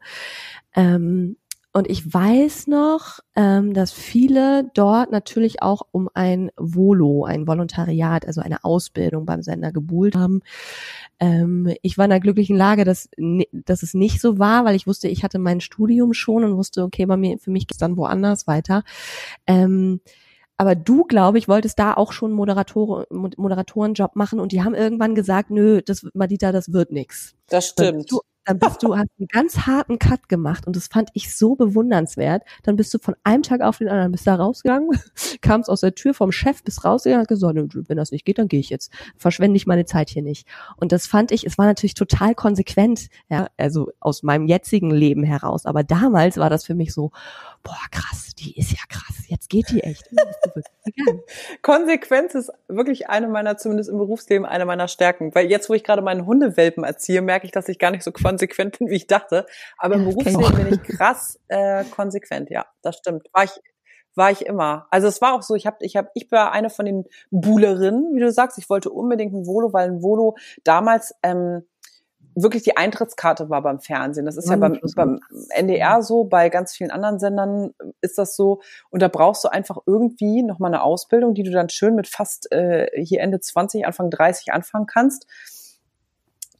Ähm, 0.74 1.36
und 1.72 1.88
ich 1.88 2.12
weiß 2.12 2.66
noch, 2.66 3.20
ähm, 3.36 3.74
dass 3.74 3.92
viele 3.92 4.70
dort 4.74 5.12
natürlich 5.12 5.62
auch 5.62 5.82
um 5.92 6.08
ein 6.14 6.50
Volo, 6.56 7.26
ein 7.26 7.46
Volontariat, 7.46 8.26
also 8.26 8.40
eine 8.40 8.64
Ausbildung 8.64 9.26
beim 9.26 9.42
Sender 9.42 9.70
gebuhlt 9.70 10.16
haben. 10.16 10.40
Ähm, 11.20 11.72
ich 11.82 11.98
war 11.98 12.06
in 12.06 12.10
der 12.10 12.20
glücklichen 12.20 12.56
Lage, 12.56 12.84
dass, 12.84 13.10
dass 13.52 13.82
es 13.84 13.92
nicht 13.92 14.20
so 14.20 14.38
war, 14.38 14.64
weil 14.64 14.74
ich 14.74 14.86
wusste, 14.86 15.08
ich 15.08 15.22
hatte 15.22 15.38
mein 15.38 15.60
Studium 15.60 16.14
schon 16.14 16.42
und 16.42 16.56
wusste, 16.56 16.82
okay, 16.82 17.04
bei 17.04 17.18
mir, 17.18 17.38
für 17.38 17.52
mich 17.52 17.68
geht's 17.68 17.78
dann 17.78 17.98
woanders 17.98 18.48
weiter. 18.48 18.82
Ähm, 19.46 20.00
aber 20.60 20.74
du, 20.74 21.04
glaube 21.04 21.38
ich, 21.38 21.48
wolltest 21.48 21.78
da 21.78 21.94
auch 21.94 22.12
schon 22.12 22.32
Moderator, 22.32 23.06
Moderatorenjob 23.08 24.14
machen 24.14 24.38
und 24.38 24.52
die 24.52 24.62
haben 24.62 24.74
irgendwann 24.74 25.14
gesagt, 25.14 25.48
nö, 25.48 25.80
das, 25.80 26.06
Madita, 26.12 26.52
das 26.52 26.74
wird 26.74 26.92
nix. 26.92 27.32
Das 27.48 27.68
stimmt. 27.68 28.12
Du 28.12 28.20
dann 28.44 28.58
bist 28.58 28.82
du, 28.82 28.96
hast 28.96 29.08
einen 29.18 29.28
ganz 29.28 29.58
harten 29.66 29.98
Cut 29.98 30.28
gemacht 30.28 30.66
und 30.66 30.74
das 30.74 30.88
fand 30.88 31.10
ich 31.12 31.36
so 31.36 31.54
bewundernswert. 31.54 32.42
Dann 32.62 32.76
bist 32.76 32.92
du 32.92 32.98
von 32.98 33.14
einem 33.22 33.42
Tag 33.42 33.60
auf 33.60 33.78
den 33.78 33.88
anderen 33.88 34.12
bist 34.12 34.26
da 34.26 34.34
rausgegangen, 34.34 34.90
kamst 35.42 35.70
aus 35.70 35.82
der 35.82 35.94
Tür 35.94 36.14
vom 36.14 36.32
Chef, 36.32 36.64
bist 36.64 36.84
rausgegangen, 36.84 37.22
und 37.22 37.28
gesagt, 37.28 37.88
wenn 37.88 37.96
das 37.96 38.12
nicht 38.12 38.24
geht, 38.24 38.38
dann 38.38 38.48
gehe 38.48 38.60
ich 38.60 38.70
jetzt. 38.70 38.92
Verschwende 39.16 39.56
ich 39.56 39.66
meine 39.66 39.84
Zeit 39.84 40.10
hier 40.10 40.22
nicht. 40.22 40.48
Und 40.76 40.92
das 40.92 41.06
fand 41.06 41.32
ich, 41.32 41.46
es 41.46 41.58
war 41.58 41.66
natürlich 41.66 41.94
total 41.94 42.34
konsequent, 42.34 43.08
ja, 43.28 43.48
also 43.56 43.90
aus 44.00 44.22
meinem 44.22 44.46
jetzigen 44.46 44.90
Leben 44.90 45.22
heraus. 45.22 45.66
Aber 45.66 45.84
damals 45.84 46.36
war 46.38 46.50
das 46.50 46.64
für 46.64 46.74
mich 46.74 46.92
so, 46.92 47.12
boah, 47.62 47.78
krass, 47.90 48.34
die 48.38 48.56
ist 48.58 48.72
ja 48.72 48.78
krass, 48.88 49.24
jetzt 49.28 49.50
geht 49.50 49.70
die 49.70 49.82
echt. 49.82 50.08
Konsequenz 51.62 52.34
ist 52.34 52.50
wirklich 52.68 53.08
eine 53.08 53.28
meiner, 53.28 53.56
zumindest 53.56 53.90
im 53.90 53.98
Berufsleben, 53.98 54.46
eine 54.46 54.64
meiner 54.64 54.88
Stärken. 54.88 55.34
Weil 55.34 55.50
jetzt, 55.50 55.68
wo 55.68 55.74
ich 55.74 55.84
gerade 55.84 56.02
meinen 56.02 56.26
Hundewelpen 56.26 56.84
erziehe, 56.84 57.22
merke 57.22 57.46
ich, 57.46 57.52
dass 57.52 57.68
ich 57.68 57.78
gar 57.78 57.90
nicht 57.90 58.02
so 58.02 58.12
konsequent 58.12 58.78
bin, 58.78 58.88
wie 58.88 58.96
ich 58.96 59.06
dachte. 59.06 59.46
Aber 59.78 59.96
im 59.96 60.04
Berufsleben 60.04 60.54
bin 60.56 60.74
ich 60.74 60.82
krass 60.96 61.38
äh, 61.48 61.84
konsequent, 61.84 62.50
ja, 62.50 62.66
das 62.82 62.96
stimmt. 62.96 63.26
War 63.32 63.44
ich, 63.44 63.52
war 64.14 64.30
ich 64.30 64.46
immer. 64.46 64.86
Also 64.90 65.06
es 65.06 65.20
war 65.20 65.34
auch 65.34 65.42
so, 65.42 65.54
ich 65.54 65.66
habe, 65.66 65.76
ich 65.80 65.96
habe, 65.96 66.08
ich 66.14 66.30
war 66.30 66.52
eine 66.52 66.70
von 66.70 66.86
den 66.86 67.04
Buhlerinnen, 67.30 68.14
wie 68.14 68.20
du 68.20 68.32
sagst. 68.32 68.58
Ich 68.58 68.68
wollte 68.68 68.90
unbedingt 68.90 69.32
ein 69.32 69.46
Volo, 69.46 69.72
weil 69.72 69.88
ein 69.88 70.02
Volo 70.02 70.36
damals 70.64 71.14
ähm, 71.22 71.64
wirklich 72.42 72.62
die 72.62 72.76
Eintrittskarte 72.76 73.50
war 73.50 73.62
beim 73.62 73.80
Fernsehen. 73.80 74.26
Das 74.26 74.36
ist 74.36 74.48
ja 74.48 74.56
beim, 74.56 74.78
beim 74.94 75.20
NDR 75.50 76.02
so, 76.02 76.24
bei 76.24 76.48
ganz 76.48 76.72
vielen 76.72 76.90
anderen 76.90 77.18
Sendern 77.18 77.72
ist 78.00 78.18
das 78.18 78.36
so. 78.36 78.60
Und 78.90 79.02
da 79.02 79.08
brauchst 79.08 79.44
du 79.44 79.48
einfach 79.48 79.78
irgendwie 79.86 80.42
nochmal 80.42 80.72
eine 80.72 80.82
Ausbildung, 80.82 81.34
die 81.34 81.42
du 81.42 81.50
dann 81.50 81.68
schön 81.68 81.94
mit 81.94 82.08
fast 82.08 82.50
äh, 82.52 82.88
hier 83.02 83.20
Ende 83.20 83.40
20, 83.40 83.86
Anfang 83.86 84.10
30 84.10 84.52
anfangen 84.52 84.86
kannst 84.86 85.26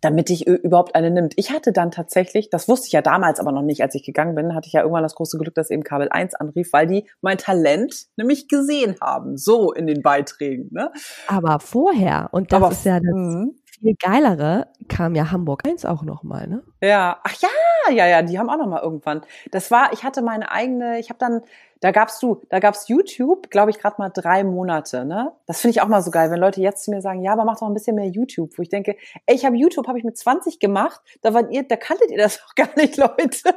damit 0.01 0.28
dich 0.31 0.47
überhaupt 0.47 0.95
eine 0.95 1.11
nimmt. 1.11 1.35
Ich 1.37 1.51
hatte 1.51 1.72
dann 1.72 1.91
tatsächlich, 1.91 2.51
das 2.51 2.68
wusste 2.68 2.87
ich 2.87 2.93
ja 2.93 3.03
damals 3.03 3.39
aber 3.39 3.53
noch 3.53 3.62
nicht, 3.62 3.83
als 3.83 3.95
ich 3.95 4.03
gegangen 4.03 4.35
bin, 4.35 4.55
hatte 4.55 4.66
ich 4.66 4.72
ja 4.72 4.81
irgendwann 4.81 5.03
das 5.03 5.14
große 5.14 5.37
Glück, 5.39 5.55
dass 5.55 5.70
eben 5.70 5.85
Kabel 5.85 6.09
1 6.11 6.35
anrief, 6.35 6.72
weil 6.72 6.87
die 6.87 7.07
mein 7.20 7.39
Talent 7.39 8.07
nämlich 8.16 8.49
gesehen 8.49 8.97
haben, 9.01 9.37
so 9.37 9.72
in 9.72 9.87
den 9.87 10.03
Beiträgen. 10.03 10.68
Ne? 10.70 10.91
Aber 11.26 11.61
vorher, 11.61 12.31
und 12.33 12.53
das 12.53 12.62
aber, 12.62 12.72
ist 12.72 12.85
ja 12.85 13.01
das, 13.01 13.12
mhm 13.12 13.60
viel 13.81 13.95
geilere 13.97 14.68
kam 14.89 15.14
ja 15.14 15.31
Hamburg 15.31 15.66
1 15.66 15.85
auch 15.85 16.03
nochmal, 16.03 16.47
ne? 16.47 16.62
Ja, 16.83 17.20
ach 17.24 17.35
ja, 17.41 17.49
ja, 17.91 18.07
ja, 18.07 18.22
die 18.22 18.39
haben 18.39 18.51
auch 18.51 18.59
nochmal 18.59 18.83
irgendwann. 18.83 19.22
Das 19.51 19.70
war, 19.70 19.93
ich 19.93 20.05
hatte 20.05 20.22
meine 20.22 20.51
eigene, 20.51 20.99
ich 20.99 21.09
habe 21.09 21.18
dann, 21.18 21.43
da 21.81 21.91
gabst 21.91 22.22
du, 22.22 22.43
da 22.51 22.59
gab's 22.59 22.89
YouTube, 22.89 23.51
glaube 23.51 23.70
ich, 23.70 23.78
gerade 23.78 23.97
mal 23.99 24.11
drei 24.11 24.45
Monate, 24.45 25.05
ne? 25.05 25.33
Das 25.47 25.61
finde 25.61 25.72
ich 25.72 25.81
auch 25.83 25.89
mal 25.89 26.03
so 26.03 26.11
geil, 26.11 26.31
wenn 26.31 26.41
Leute 26.41 26.61
jetzt 26.61 26.85
zu 26.85 26.91
mir 26.91 27.01
sagen, 27.01 27.22
ja, 27.22 27.33
aber 27.33 27.45
mach 27.45 27.59
doch 27.59 27.66
ein 27.66 27.74
bisschen 27.74 27.97
mehr 27.97 28.09
YouTube, 28.09 28.57
wo 28.57 28.62
ich 28.62 28.68
denke, 28.68 28.97
ey, 29.26 29.35
ich 29.35 29.45
habe 29.45 29.57
YouTube, 29.57 29.87
habe 29.89 29.99
ich 29.99 30.05
mit 30.05 30.18
20 30.18 30.59
gemacht, 30.61 31.01
da 31.22 31.33
war 31.35 31.51
ihr, 31.51 31.62
da 31.66 31.76
kanntet 31.76 32.11
ihr 32.11 32.18
das 32.18 32.39
doch 32.43 32.55
gar 32.55 32.68
nicht, 32.76 32.97
Leute. 32.97 33.55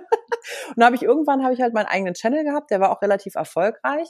Und 0.69 0.78
da 0.78 0.86
habe 0.86 0.95
ich 0.95 1.03
irgendwann 1.03 1.43
habe 1.43 1.53
ich 1.53 1.61
halt 1.61 1.74
meinen 1.74 1.88
eigenen 1.88 2.13
Channel 2.13 2.43
gehabt, 2.43 2.71
der 2.71 2.80
war 2.80 2.91
auch 2.91 3.01
relativ 3.01 3.36
erfolgreich, 3.36 4.09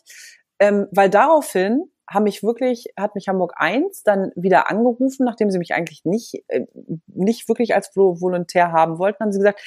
ähm, 0.60 0.88
weil 0.92 1.10
daraufhin 1.10 1.90
haben 2.10 2.24
mich 2.24 2.44
wirklich, 2.44 2.94
hat 2.98 3.16
mich 3.16 3.28
Hamburg 3.28 3.54
1 3.56 4.04
dann 4.04 4.32
wieder 4.36 4.70
angerufen, 4.70 5.26
nachdem 5.26 5.50
sie 5.52 5.58
mich 5.58 5.74
eigentlich 5.74 6.06
nicht, 6.06 6.44
äh, 6.48 6.66
nicht 7.08 7.48
wirklich 7.48 7.76
als 7.76 7.96
Volontär 7.96 8.72
haben 8.72 8.98
wollten, 9.00 9.24
haben 9.24 9.32
sie 9.32 9.40
gesagt, 9.40 9.62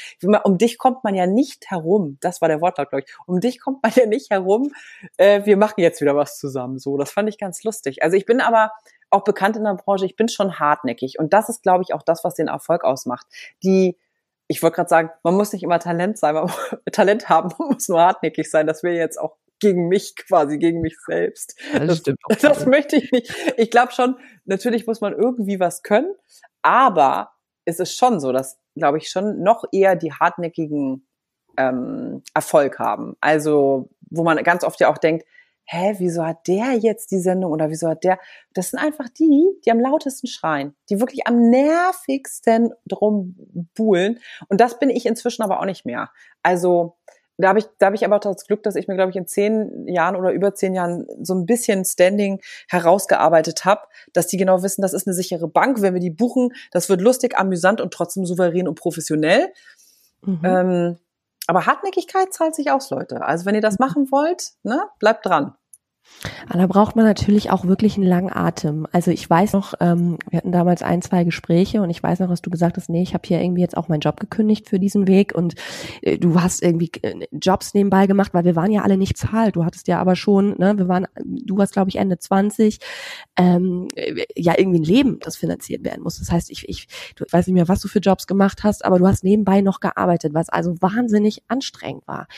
um 0.45 0.59
dich 0.59 0.78
kommt 0.78 1.03
man 1.05 1.14
ja 1.14 1.26
nicht 1.26 1.70
herum. 1.70 2.18
Das 2.20 2.41
war 2.41 2.49
der 2.49 2.61
Wortlaut, 2.61 2.91
glaube 2.91 3.05
ich. 3.07 3.14
Um 3.26 3.41
dich 3.41 3.61
kommt 3.61 3.82
man 3.82 3.93
ja 3.95 4.07
nicht 4.07 4.30
herum. 4.30 4.72
Äh, 5.16 5.45
wir 5.45 5.57
machen 5.57 5.80
jetzt 5.80 6.01
wieder 6.01 6.16
was 6.16 6.39
zusammen. 6.39 6.78
So, 6.78 6.97
das 6.97 7.11
fand 7.11 7.28
ich 7.28 7.39
ganz 7.39 7.64
lustig. 7.64 8.03
Also 8.03 8.16
ich 8.16 8.26
bin 8.26 8.41
aber 8.41 8.72
auch 9.11 9.24
bekannt 9.24 9.57
in 9.57 9.64
der 9.64 9.74
Branche, 9.74 10.05
ich 10.05 10.16
bin 10.16 10.28
schon 10.28 10.59
hartnäckig. 10.59 11.18
Und 11.18 11.32
das 11.32 11.49
ist, 11.49 11.62
glaube 11.62 11.82
ich, 11.82 11.95
auch 11.95 12.03
das, 12.03 12.24
was 12.24 12.34
den 12.34 12.49
Erfolg 12.49 12.84
ausmacht. 12.84 13.26
Die, 13.62 13.97
ich 14.49 14.62
wollte 14.62 14.76
gerade 14.76 14.89
sagen, 14.89 15.11
man 15.22 15.34
muss 15.34 15.53
nicht 15.53 15.62
immer 15.62 15.78
Talent 15.78 16.18
sein, 16.18 16.34
man 16.34 16.51
Talent 16.93 17.28
haben, 17.28 17.51
man 17.59 17.68
muss 17.68 17.89
nur 17.89 18.01
hartnäckig 18.01 18.51
sein. 18.51 18.66
Das 18.66 18.82
wäre 18.82 18.97
jetzt 18.97 19.18
auch 19.18 19.37
gegen 19.61 19.88
mich 19.88 20.14
quasi, 20.16 20.59
gegen 20.59 20.80
mich 20.80 20.96
selbst. 21.07 21.59
Das, 21.72 22.02
das, 22.02 22.38
das 22.40 22.66
möchte 22.66 22.96
ich 22.96 23.11
nicht. 23.12 23.34
Ich 23.57 23.70
glaube 23.70 23.92
schon, 23.92 24.16
natürlich 24.44 24.86
muss 24.86 25.00
man 25.00 25.12
irgendwie 25.12 25.61
was 25.61 25.82
können, 25.82 26.14
aber 26.62 27.32
es 27.64 27.80
ist 27.80 27.96
schon 27.96 28.20
so, 28.20 28.32
dass, 28.32 28.59
glaube 28.74 28.98
ich, 28.98 29.09
schon 29.09 29.42
noch 29.42 29.64
eher 29.72 29.96
die 29.96 30.12
hartnäckigen 30.12 31.07
ähm, 31.57 32.22
Erfolg 32.34 32.78
haben. 32.78 33.16
Also, 33.20 33.90
wo 34.11 34.22
man 34.22 34.42
ganz 34.44 34.62
oft 34.64 34.80
ja 34.80 34.90
auch 34.90 34.98
denkt, 34.98 35.26
hä, 35.66 35.94
wieso 35.98 36.24
hat 36.24 36.46
der 36.46 36.74
jetzt 36.74 37.11
die 37.11 37.18
Sendung 37.18 37.50
oder 37.50 37.68
wieso 37.70 37.88
hat 37.88 38.04
der? 38.04 38.18
Das 38.54 38.70
sind 38.70 38.78
einfach 38.78 39.09
die, 39.09 39.48
die 39.64 39.70
am 39.70 39.80
lautesten 39.80 40.28
schreien, 40.28 40.76
die 40.88 41.00
wirklich 41.00 41.26
am 41.26 41.50
nervigsten 41.50 42.72
drum 42.86 43.36
buhlen. 43.74 44.20
Und 44.48 44.61
das 44.61 44.78
bin 44.78 44.90
ich 44.90 45.07
inzwischen 45.07 45.42
aber 45.42 45.61
auch 45.61 45.64
nicht 45.64 45.84
mehr. 45.84 46.11
Also 46.42 46.96
da 47.39 47.49
habe 47.49 47.59
ich, 47.59 47.66
da 47.78 47.87
habe 47.87 47.97
ich 47.97 48.05
aber 48.05 48.16
auch 48.16 48.20
das 48.20 48.47
Glück, 48.47 48.62
dass 48.62 48.76
ich 48.76 48.89
mir, 48.89 48.95
glaube 48.95 49.11
ich, 49.11 49.16
in 49.16 49.26
zehn 49.26 49.87
Jahren 49.89 50.16
oder 50.16 50.32
über 50.32 50.55
zehn 50.55 50.74
Jahren 50.74 51.07
so 51.22 51.34
ein 51.34 51.45
bisschen 51.45 51.84
Standing 51.84 52.41
herausgearbeitet 52.68 53.64
habe, 53.64 53.82
dass 54.12 54.26
die 54.26 54.37
genau 54.37 54.62
wissen, 54.62 54.82
das 54.82 54.95
ist 54.95 55.07
eine 55.07 55.14
sichere 55.14 55.49
Bank. 55.49 55.82
Wenn 55.82 55.95
wir 55.95 56.01
die 56.01 56.11
buchen, 56.11 56.53
das 56.70 56.89
wird 56.89 57.01
lustig, 57.01 57.37
amüsant 57.39 57.80
und 57.80 57.93
trotzdem 57.93 58.24
souverän 58.24 58.68
und 58.68 58.76
professionell. 58.76 59.53
Mhm. 60.22 60.41
Ähm, 60.45 60.97
aber 61.47 61.66
Hartnäckigkeit 61.66 62.32
zahlt 62.32 62.55
sich 62.55 62.70
aus, 62.70 62.91
Leute. 62.91 63.22
Also 63.22 63.45
wenn 63.45 63.55
ihr 63.55 63.61
das 63.61 63.78
mhm. 63.78 63.87
machen 63.87 64.11
wollt, 64.11 64.53
ne, 64.62 64.82
bleibt 64.99 65.26
dran. 65.26 65.55
Aber 66.48 66.59
da 66.59 66.66
braucht 66.66 66.96
man 66.96 67.04
natürlich 67.04 67.50
auch 67.50 67.66
wirklich 67.66 67.96
einen 67.96 68.07
langen 68.07 68.32
Atem. 68.32 68.86
Also 68.92 69.11
ich 69.11 69.28
weiß 69.28 69.52
noch, 69.52 69.74
ähm, 69.80 70.18
wir 70.30 70.38
hatten 70.38 70.52
damals 70.52 70.82
ein, 70.82 71.02
zwei 71.02 71.24
Gespräche 71.24 71.82
und 71.82 71.90
ich 71.90 72.02
weiß 72.02 72.20
noch, 72.20 72.28
dass 72.28 72.42
du 72.42 72.50
gesagt 72.50 72.76
hast, 72.76 72.88
nee, 72.88 73.02
ich 73.02 73.14
habe 73.14 73.26
hier 73.26 73.40
irgendwie 73.40 73.61
jetzt 73.61 73.76
auch 73.76 73.88
meinen 73.88 74.00
Job 74.00 74.18
gekündigt 74.18 74.68
für 74.68 74.78
diesen 74.78 75.07
Weg 75.07 75.34
und 75.34 75.54
äh, 76.02 76.18
du 76.18 76.40
hast 76.40 76.62
irgendwie 76.62 76.90
äh, 77.02 77.26
Jobs 77.32 77.74
nebenbei 77.74 78.07
gemacht, 78.07 78.34
weil 78.34 78.44
wir 78.44 78.57
waren 78.57 78.72
ja 78.72 78.82
alle 78.82 78.96
nicht 78.96 79.16
zahlt. 79.16 79.57
Du 79.57 79.64
hattest 79.64 79.88
ja 79.88 80.00
aber 80.00 80.16
schon, 80.16 80.57
ne, 80.59 80.76
wir 80.78 80.88
waren, 80.88 81.07
du 81.24 81.59
warst 81.59 81.74
glaube 81.74 81.90
ich 81.90 81.96
Ende 81.96 82.18
20, 82.18 82.78
ähm, 83.36 83.88
ja 84.34 84.54
irgendwie 84.57 84.80
ein 84.80 84.84
Leben, 84.84 85.18
das 85.20 85.36
finanziert 85.36 85.84
werden 85.84 86.02
muss. 86.02 86.18
Das 86.18 86.30
heißt, 86.30 86.50
ich, 86.50 86.68
ich, 86.68 86.88
du 87.14 87.24
ich 87.26 87.32
weiß 87.32 87.46
nicht 87.46 87.54
mehr, 87.54 87.68
was 87.68 87.80
du 87.80 87.88
für 87.88 87.98
Jobs 87.98 88.26
gemacht 88.26 88.64
hast, 88.64 88.84
aber 88.84 88.98
du 88.98 89.07
hast 89.07 89.24
nebenbei 89.24 89.61
noch 89.61 89.80
gearbeitet, 89.80 90.32
was 90.34 90.48
also 90.48 90.74
wahnsinnig 90.80 91.42
anstrengend 91.48 92.07
war. 92.07 92.28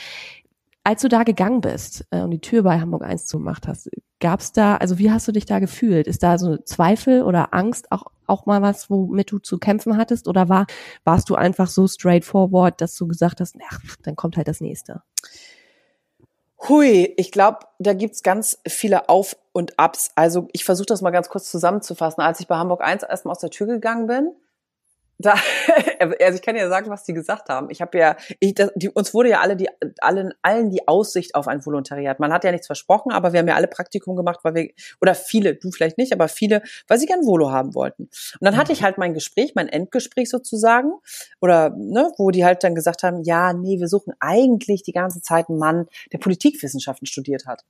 Als 0.83 1.01
du 1.01 1.09
da 1.09 1.23
gegangen 1.23 1.61
bist 1.61 2.05
äh, 2.11 2.21
und 2.21 2.31
die 2.31 2.41
Tür 2.41 2.63
bei 2.63 2.79
Hamburg 2.79 3.03
1 3.03 3.25
zugemacht 3.25 3.67
hast, 3.67 3.89
gab's 4.19 4.51
da, 4.51 4.77
also 4.77 4.97
wie 4.97 5.11
hast 5.11 5.27
du 5.27 5.31
dich 5.31 5.45
da 5.45 5.59
gefühlt? 5.59 6.07
Ist 6.07 6.23
da 6.23 6.37
so 6.37 6.57
Zweifel 6.57 7.23
oder 7.23 7.53
Angst 7.53 7.91
auch, 7.91 8.05
auch 8.27 8.45
mal 8.45 8.61
was, 8.61 8.89
womit 8.89 9.31
du 9.31 9.39
zu 9.39 9.57
kämpfen 9.57 9.97
hattest? 9.97 10.27
Oder 10.27 10.49
war, 10.49 10.67
warst 11.03 11.29
du 11.29 11.35
einfach 11.35 11.67
so 11.67 11.87
straightforward, 11.87 12.81
dass 12.81 12.95
du 12.95 13.07
gesagt 13.07 13.41
hast, 13.41 13.55
ach, 13.69 13.79
dann 14.03 14.15
kommt 14.15 14.37
halt 14.37 14.47
das 14.47 14.61
nächste? 14.61 15.01
Hui, 16.67 17.13
ich 17.17 17.31
glaube, 17.31 17.59
da 17.79 17.93
gibt's 17.93 18.21
ganz 18.21 18.59
viele 18.67 19.07
Auf- 19.07 19.37
und 19.53 19.79
Abs. 19.79 20.11
Also 20.15 20.47
ich 20.51 20.65
versuche 20.65 20.87
das 20.87 21.01
mal 21.01 21.11
ganz 21.11 21.29
kurz 21.29 21.49
zusammenzufassen. 21.49 22.21
Als 22.21 22.39
ich 22.39 22.47
bei 22.47 22.57
Hamburg 22.57 22.81
1 22.81 23.03
erstmal 23.03 23.31
aus 23.31 23.39
der 23.39 23.49
Tür 23.49 23.67
gegangen 23.67 24.07
bin, 24.07 24.31
da, 25.19 25.33
also 25.99 26.35
ich 26.35 26.41
kann 26.41 26.55
ja 26.55 26.69
sagen, 26.69 26.89
was 26.89 27.03
die 27.03 27.13
gesagt 27.13 27.49
haben. 27.49 27.69
Ich 27.69 27.81
habe 27.81 27.97
ja, 27.97 28.15
ich, 28.39 28.55
das, 28.55 28.71
die, 28.75 28.89
uns 28.89 29.13
wurde 29.13 29.29
ja 29.29 29.41
alle 29.41 29.57
die, 29.57 29.67
allen, 29.99 30.33
allen 30.41 30.69
die 30.69 30.87
Aussicht 30.87 31.35
auf 31.35 31.47
ein 31.47 31.65
Volontariat. 31.65 32.19
Man 32.19 32.31
hat 32.31 32.45
ja 32.45 32.51
nichts 32.51 32.67
versprochen, 32.67 33.11
aber 33.11 33.33
wir 33.33 33.41
haben 33.41 33.47
ja 33.47 33.55
alle 33.55 33.67
Praktikum 33.67 34.15
gemacht, 34.15 34.39
weil 34.43 34.55
wir, 34.55 34.69
oder 35.01 35.13
viele, 35.13 35.55
du 35.55 35.71
vielleicht 35.71 35.97
nicht, 35.97 36.13
aber 36.13 36.29
viele, 36.29 36.61
weil 36.87 36.97
sie 36.97 37.05
gern 37.05 37.25
Volo 37.25 37.51
haben 37.51 37.75
wollten. 37.75 38.03
Und 38.03 38.41
dann 38.41 38.55
hatte 38.55 38.71
ich 38.71 38.81
halt 38.81 38.97
mein 38.97 39.13
Gespräch, 39.13 39.53
mein 39.55 39.67
Endgespräch 39.67 40.29
sozusagen, 40.29 40.93
oder, 41.41 41.71
ne, 41.71 42.11
wo 42.17 42.31
die 42.31 42.45
halt 42.45 42.63
dann 42.63 42.73
gesagt 42.73 43.03
haben, 43.03 43.21
ja, 43.23 43.51
nee, 43.51 43.79
wir 43.79 43.89
suchen 43.89 44.13
eigentlich 44.21 44.83
die 44.83 44.93
ganze 44.93 45.21
Zeit 45.21 45.49
einen 45.49 45.59
Mann, 45.59 45.87
der 46.13 46.19
Politikwissenschaften 46.19 47.07
studiert 47.07 47.45
hat. 47.45 47.65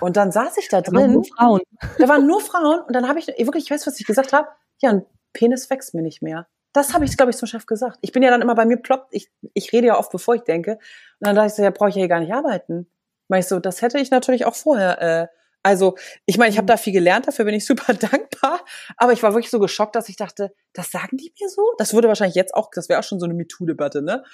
Und 0.00 0.18
dann 0.18 0.30
saß 0.30 0.58
ich 0.58 0.68
da 0.68 0.82
drin. 0.82 0.94
Da 0.94 1.00
waren 1.00 1.12
nur 1.12 1.24
Frauen. 1.24 1.60
Da 1.98 2.08
waren 2.08 2.26
nur 2.26 2.40
Frauen 2.40 2.80
und 2.86 2.94
dann 2.94 3.08
habe 3.08 3.18
ich, 3.18 3.28
wirklich, 3.28 3.64
ich 3.64 3.70
weiß, 3.70 3.86
was 3.86 3.98
ich 3.98 4.06
gesagt 4.06 4.34
habe, 4.34 4.48
ja, 4.82 4.90
ein 4.90 5.06
Penis 5.32 5.70
wächst 5.70 5.94
mir 5.94 6.02
nicht 6.02 6.20
mehr. 6.20 6.46
Das 6.72 6.94
habe 6.94 7.04
ich, 7.04 7.16
glaube 7.16 7.30
ich, 7.30 7.36
zum 7.36 7.48
Chef 7.48 7.66
gesagt. 7.66 7.98
Ich 8.00 8.12
bin 8.12 8.22
ja 8.22 8.30
dann 8.30 8.42
immer 8.42 8.54
bei 8.54 8.64
mir 8.64 8.76
ploppt, 8.78 9.08
ich, 9.10 9.30
ich 9.54 9.72
rede 9.72 9.88
ja 9.88 9.98
oft, 9.98 10.10
bevor 10.10 10.34
ich 10.34 10.42
denke. 10.42 10.72
Und 10.72 11.26
dann 11.26 11.36
dachte 11.36 11.48
ich 11.48 11.54
so, 11.54 11.62
ja, 11.62 11.70
brauche 11.70 11.90
ich 11.90 11.96
ja 11.96 12.00
hier 12.00 12.08
gar 12.08 12.20
nicht 12.20 12.32
arbeiten. 12.32 12.90
Mach 13.28 13.38
ich 13.38 13.46
so, 13.46 13.60
das 13.60 13.82
hätte 13.82 13.98
ich 13.98 14.10
natürlich 14.10 14.44
auch 14.46 14.54
vorher. 14.54 15.00
Äh, 15.02 15.26
also, 15.62 15.96
ich 16.26 16.38
meine, 16.38 16.50
ich 16.50 16.58
habe 16.58 16.66
da 16.66 16.76
viel 16.76 16.92
gelernt, 16.92 17.28
dafür 17.28 17.44
bin 17.44 17.54
ich 17.54 17.66
super 17.66 17.94
dankbar. 17.94 18.64
Aber 18.96 19.12
ich 19.12 19.22
war 19.22 19.34
wirklich 19.34 19.50
so 19.50 19.58
geschockt, 19.58 19.96
dass 19.96 20.08
ich 20.08 20.16
dachte, 20.16 20.54
das 20.72 20.90
sagen 20.90 21.16
die 21.16 21.32
mir 21.40 21.48
so? 21.48 21.62
Das 21.78 21.94
würde 21.94 22.08
wahrscheinlich 22.08 22.36
jetzt 22.36 22.54
auch, 22.54 22.70
das 22.74 22.88
wäre 22.88 23.00
auch 23.00 23.04
schon 23.04 23.20
so 23.20 23.26
eine 23.26 23.34
MeToo-Debatte, 23.34 24.02
ne? 24.02 24.24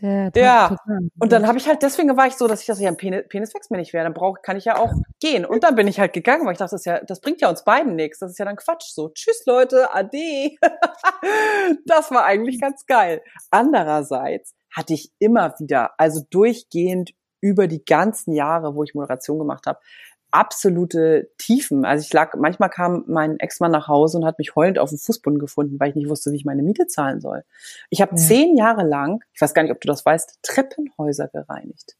Ja, 0.00 0.30
ja. 0.34 0.76
und 1.18 1.32
dann 1.32 1.48
habe 1.48 1.58
ich 1.58 1.66
halt, 1.66 1.82
deswegen 1.82 2.16
war 2.16 2.28
ich 2.28 2.34
so, 2.34 2.46
dass 2.46 2.60
ich 2.60 2.66
das 2.66 2.80
ja 2.80 2.88
ein 2.88 2.96
Penis, 2.96 3.24
Penis 3.28 3.52
wächst 3.54 3.70
mir 3.70 3.78
nicht 3.78 3.92
wäre. 3.92 4.04
Dann 4.04 4.14
brauch, 4.14 4.42
kann 4.42 4.56
ich 4.56 4.64
ja 4.64 4.76
auch 4.76 4.92
gehen. 5.20 5.44
Und 5.44 5.64
dann 5.64 5.74
bin 5.74 5.88
ich 5.88 5.98
halt 5.98 6.12
gegangen, 6.12 6.46
weil 6.46 6.52
ich 6.52 6.58
dachte, 6.58 6.74
das, 6.74 6.82
ist 6.82 6.86
ja, 6.86 7.00
das 7.04 7.20
bringt 7.20 7.40
ja 7.40 7.48
uns 7.48 7.64
beiden 7.64 7.96
nichts. 7.96 8.20
Das 8.20 8.30
ist 8.30 8.38
ja 8.38 8.44
dann 8.44 8.56
Quatsch. 8.56 8.92
So, 8.92 9.08
tschüss 9.08 9.44
Leute, 9.46 9.92
ade. 9.92 10.52
das 11.86 12.10
war 12.12 12.24
eigentlich 12.24 12.60
ganz 12.60 12.86
geil. 12.86 13.22
Andererseits 13.50 14.54
hatte 14.74 14.94
ich 14.94 15.10
immer 15.18 15.54
wieder, 15.58 15.92
also 15.98 16.22
durchgehend 16.30 17.12
über 17.40 17.66
die 17.66 17.84
ganzen 17.84 18.32
Jahre, 18.32 18.74
wo 18.74 18.84
ich 18.84 18.94
Moderation 18.94 19.38
gemacht 19.38 19.66
habe, 19.66 19.78
absolute 20.30 21.30
Tiefen. 21.38 21.84
Also 21.84 22.04
ich 22.04 22.12
lag, 22.12 22.34
manchmal 22.36 22.70
kam 22.70 23.04
mein 23.06 23.38
Ex-Mann 23.38 23.72
nach 23.72 23.88
Hause 23.88 24.18
und 24.18 24.24
hat 24.24 24.38
mich 24.38 24.54
heulend 24.56 24.78
auf 24.78 24.90
dem 24.90 24.98
Fußboden 24.98 25.38
gefunden, 25.38 25.80
weil 25.80 25.90
ich 25.90 25.96
nicht 25.96 26.08
wusste, 26.08 26.32
wie 26.32 26.36
ich 26.36 26.44
meine 26.44 26.62
Miete 26.62 26.86
zahlen 26.86 27.20
soll. 27.20 27.44
Ich 27.90 28.02
habe 28.02 28.12
ja. 28.12 28.16
zehn 28.16 28.56
Jahre 28.56 28.84
lang, 28.84 29.22
ich 29.32 29.40
weiß 29.40 29.54
gar 29.54 29.62
nicht, 29.62 29.72
ob 29.72 29.80
du 29.80 29.88
das 29.88 30.04
weißt, 30.04 30.40
Treppenhäuser 30.42 31.28
gereinigt. 31.28 31.96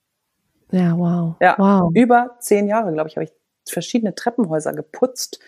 Ja, 0.70 0.97
wow. 0.99 1.37
Ja, 1.41 1.55
wow. 1.59 1.91
über 1.95 2.37
zehn 2.41 2.68
Jahre, 2.68 2.93
glaube 2.93 3.09
ich, 3.09 3.16
habe 3.16 3.24
ich 3.24 3.33
verschiedene 3.66 4.14
Treppenhäuser 4.14 4.72
geputzt, 4.72 5.41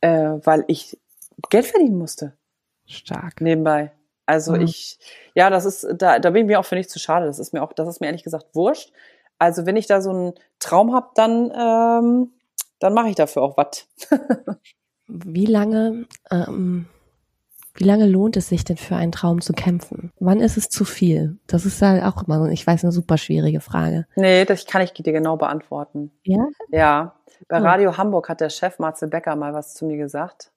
äh, 0.00 0.34
weil 0.42 0.64
ich 0.66 0.98
Geld 1.50 1.66
verdienen 1.66 1.98
musste. 1.98 2.36
Stark. 2.86 3.40
Nebenbei. 3.40 3.92
Also 4.26 4.54
mhm. 4.54 4.62
ich, 4.62 4.98
ja, 5.34 5.50
das 5.50 5.64
ist, 5.64 5.86
da, 5.96 6.18
da 6.18 6.30
bin 6.30 6.42
ich 6.42 6.46
mir 6.48 6.58
auch 6.58 6.64
für 6.64 6.74
nicht 6.74 6.90
zu 6.90 6.98
schade. 6.98 7.26
Das 7.26 7.38
ist 7.38 7.52
mir 7.52 7.62
auch, 7.62 7.72
das 7.72 7.88
ist 7.88 8.00
mir 8.00 8.06
ehrlich 8.06 8.24
gesagt 8.24 8.54
wurscht. 8.54 8.92
Also 9.38 9.66
wenn 9.66 9.76
ich 9.76 9.86
da 9.86 10.00
so 10.00 10.10
einen 10.10 10.32
Traum 10.58 10.94
habe, 10.94 11.08
dann, 11.14 11.50
ähm, 11.54 12.32
dann 12.78 12.94
mache 12.94 13.08
ich 13.08 13.16
dafür 13.16 13.42
auch 13.42 13.56
was. 13.56 13.86
wie 15.06 15.46
lange, 15.46 16.06
ähm, 16.30 16.86
wie 17.74 17.84
lange 17.84 18.06
lohnt 18.06 18.36
es 18.36 18.48
sich 18.48 18.64
denn 18.64 18.76
für 18.76 18.96
einen 18.96 19.12
Traum 19.12 19.40
zu 19.40 19.52
kämpfen? 19.52 20.12
Wann 20.18 20.40
ist 20.40 20.56
es 20.56 20.68
zu 20.68 20.84
viel? 20.84 21.38
Das 21.46 21.66
ist 21.66 21.82
halt 21.82 22.02
auch 22.02 22.26
immer, 22.26 22.48
ich 22.50 22.66
weiß, 22.66 22.84
eine 22.84 22.92
super 22.92 23.18
schwierige 23.18 23.60
Frage. 23.60 24.06
Nee, 24.16 24.44
das 24.44 24.66
kann 24.66 24.82
ich 24.82 24.92
dir 24.92 25.12
genau 25.12 25.36
beantworten. 25.36 26.12
Ja? 26.22 26.46
Ja. 26.70 27.16
Bei 27.48 27.58
Radio 27.58 27.98
Hamburg 27.98 28.30
hat 28.30 28.40
der 28.40 28.48
Chef 28.48 28.78
Marcel 28.78 29.08
Becker 29.08 29.36
mal 29.36 29.52
was 29.52 29.74
zu 29.74 29.84
mir 29.84 29.98
gesagt 29.98 30.52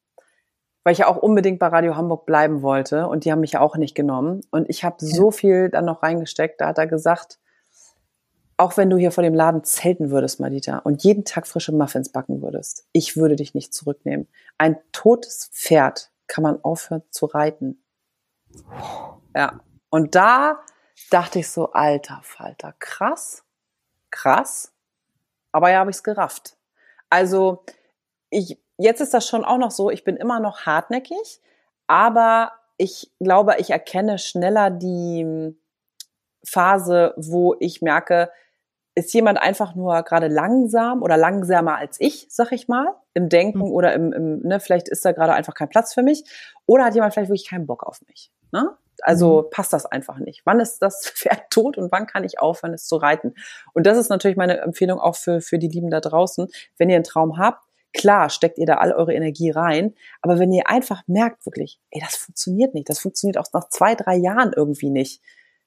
weil 0.84 0.94
ich 0.94 1.00
ja 1.00 1.08
auch 1.08 1.18
unbedingt 1.18 1.60
bei 1.60 1.68
Radio 1.68 1.96
Hamburg 1.96 2.26
bleiben 2.26 2.62
wollte 2.62 3.08
und 3.08 3.26
die 3.26 3.32
haben 3.32 3.42
mich 3.42 3.52
ja 3.52 3.60
auch 3.60 3.76
nicht 3.76 3.96
genommen. 3.96 4.42
Und 4.50 4.70
ich 4.70 4.84
habe 4.84 4.98
ja. 5.02 5.08
so 5.08 5.32
viel 5.32 5.70
dann 5.70 5.86
noch 5.86 6.04
reingesteckt. 6.04 6.62
Da 6.62 6.68
hat 6.68 6.78
er 6.78 6.88
gesagt, 6.88 7.40
auch 8.60 8.76
wenn 8.76 8.90
du 8.90 8.98
hier 8.98 9.12
vor 9.12 9.24
dem 9.24 9.34
Laden 9.34 9.64
zelten 9.64 10.12
würdest, 10.12 10.42
Madita, 10.42 10.80
und 10.80 11.02
jeden 11.02 11.24
Tag 11.24 11.48
frische 11.48 11.72
Muffins 11.72 12.10
backen 12.10 12.42
würdest, 12.42 12.86
ich 12.92 13.16
würde 13.16 13.38
dich 13.38 13.54
nicht 13.54 13.74
zurücknehmen. 13.74 14.28
Ein 14.58 14.78
totes 14.92 15.50
Pferd 15.54 16.12
kann 16.28 16.44
man 16.44 16.62
aufhören 16.62 17.02
zu 17.10 17.26
reiten. 17.26 17.82
Ja. 19.34 19.62
Und 19.90 20.14
da 20.16 20.60
dachte 21.10 21.40
ich 21.40 21.50
so, 21.50 21.72
alter 21.72 22.20
Falter, 22.22 22.76
krass, 22.80 23.46
krass. 24.12 24.74
Aber 25.54 25.72
ja, 25.72 25.80
habe 25.80 25.92
ich 25.92 25.96
es 25.96 26.04
gerafft. 26.04 26.58
Also, 27.10 27.64
ich, 28.30 28.62
jetzt 28.78 29.00
ist 29.00 29.14
das 29.14 29.26
schon 29.26 29.46
auch 29.46 29.58
noch 29.58 29.72
so, 29.72 29.90
ich 29.90 30.04
bin 30.04 30.18
immer 30.18 30.42
noch 30.42 30.66
hartnäckig, 30.66 31.40
aber 31.88 32.52
ich 32.76 33.10
glaube, 33.22 33.56
ich 33.60 33.70
erkenne 33.70 34.18
schneller 34.20 34.70
die 34.70 35.56
Phase, 36.44 37.14
wo 37.16 37.56
ich 37.60 37.82
merke, 37.82 38.30
ist 38.96 39.14
jemand 39.14 39.42
einfach 39.42 39.76
nur 39.76 40.02
gerade 40.04 40.28
langsam 40.28 41.02
oder 41.02 41.18
langsamer 41.18 41.78
als 41.78 41.98
ich, 42.00 42.28
sag 42.30 42.52
ich 42.52 42.68
mal, 42.68 42.96
im 43.14 43.30
Denken 43.30 43.60
mhm. 43.60 43.72
oder 43.72 43.94
im, 43.94 44.14
im 44.14 44.40
ne, 44.42 44.60
vielleicht 44.60 44.90
ist 44.90 45.06
da 45.06 45.12
gerade 45.12 45.34
einfach 45.34 45.54
kein 45.54 45.70
Platz 45.70 45.94
für 45.94 46.04
mich 46.04 46.24
oder 46.66 46.86
hat 46.86 46.96
jemand 46.96 47.14
vielleicht 47.14 47.30
wirklich 47.30 47.50
keinen 47.50 47.68
Bock 47.68 47.84
auf 47.84 48.02
mich. 48.08 48.32
Ne? 48.52 48.70
Also 49.02 49.44
mhm. 49.44 49.50
passt 49.52 49.74
das 49.74 49.86
einfach 49.86 50.20
nicht. 50.20 50.42
Wann 50.46 50.60
ist 50.60 50.80
das 50.80 51.12
Pferd 51.16 51.50
tot 51.50 51.78
und 51.78 51.92
wann 51.92 52.08
kann 52.08 52.24
ich 52.24 52.40
aufhören, 52.40 52.74
es 52.74 52.86
zu 52.86 52.98
reiten? 52.98 53.36
Und 53.74 53.86
das 53.86 53.98
ist 53.98 54.10
natürlich 54.10 54.38
meine 54.38 54.60
Empfehlung 54.60 55.00
auch 55.00 55.16
für, 55.16 55.42
für 55.42 55.60
die 55.60 55.70
Lieben 55.70 55.90
da 55.90 56.00
draußen. 56.02 56.48
Wenn 56.78 56.90
ihr 56.90 56.96
einen 56.96 57.04
Traum 57.04 57.38
habt, 57.38 57.64
klar 57.94 58.30
steckt 58.30 58.58
ihr 58.58 58.66
da 58.66 58.76
all 58.76 58.92
eure 58.92 59.14
Energie 59.14 59.50
rein, 59.50 59.96
aber 60.22 60.38
wenn 60.38 60.52
ihr 60.52 60.70
einfach 60.70 61.02
merkt 61.08 61.46
wirklich, 61.46 61.80
ey, 61.90 62.02
das 62.02 62.16
funktioniert 62.18 62.74
nicht, 62.74 62.90
das 62.90 63.00
funktioniert 63.00 63.38
auch 63.38 63.52
nach 63.54 63.70
zwei, 63.70 63.96
drei 63.96 64.16
Jahren 64.16 64.54
irgendwie 64.56 64.92
nicht, 64.92 65.22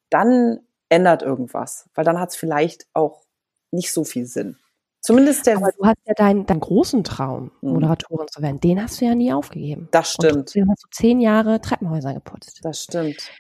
dann 0.08 0.60
ändert 0.92 1.22
irgendwas, 1.22 1.88
weil 1.94 2.04
dann 2.04 2.20
hat 2.20 2.30
es 2.30 2.36
vielleicht 2.36 2.86
auch 2.92 3.22
nicht 3.70 3.92
so 3.92 4.04
viel 4.04 4.26
Sinn. 4.26 4.58
Zumindest 5.00 5.46
der. 5.46 5.56
Aber 5.56 5.72
du 5.72 5.84
hast 5.84 5.98
ja 6.04 6.14
deinen, 6.14 6.46
deinen 6.46 6.60
großen 6.60 7.02
Traum, 7.02 7.50
mhm. 7.60 7.72
Moderatorin 7.72 8.28
zu 8.28 8.42
werden. 8.42 8.60
Den 8.60 8.80
hast 8.80 9.00
du 9.00 9.06
ja 9.06 9.14
nie 9.14 9.32
aufgegeben. 9.32 9.88
Das 9.90 10.12
stimmt. 10.12 10.54
Du 10.54 10.60
hast 10.68 10.84
du 10.84 10.88
zehn 10.90 11.20
Jahre 11.20 11.60
Treppenhäuser 11.60 12.14
geputzt. 12.14 12.60
Das 12.62 12.84
stimmt. 12.84 13.30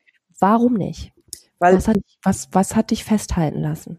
Warum 0.40 0.74
nicht? 0.74 1.12
Weil 1.60 1.76
was 1.76 1.86
hat, 1.86 1.98
was, 2.24 2.48
was 2.50 2.74
hat 2.74 2.90
dich 2.90 3.04
festhalten 3.04 3.60
lassen? 3.60 3.98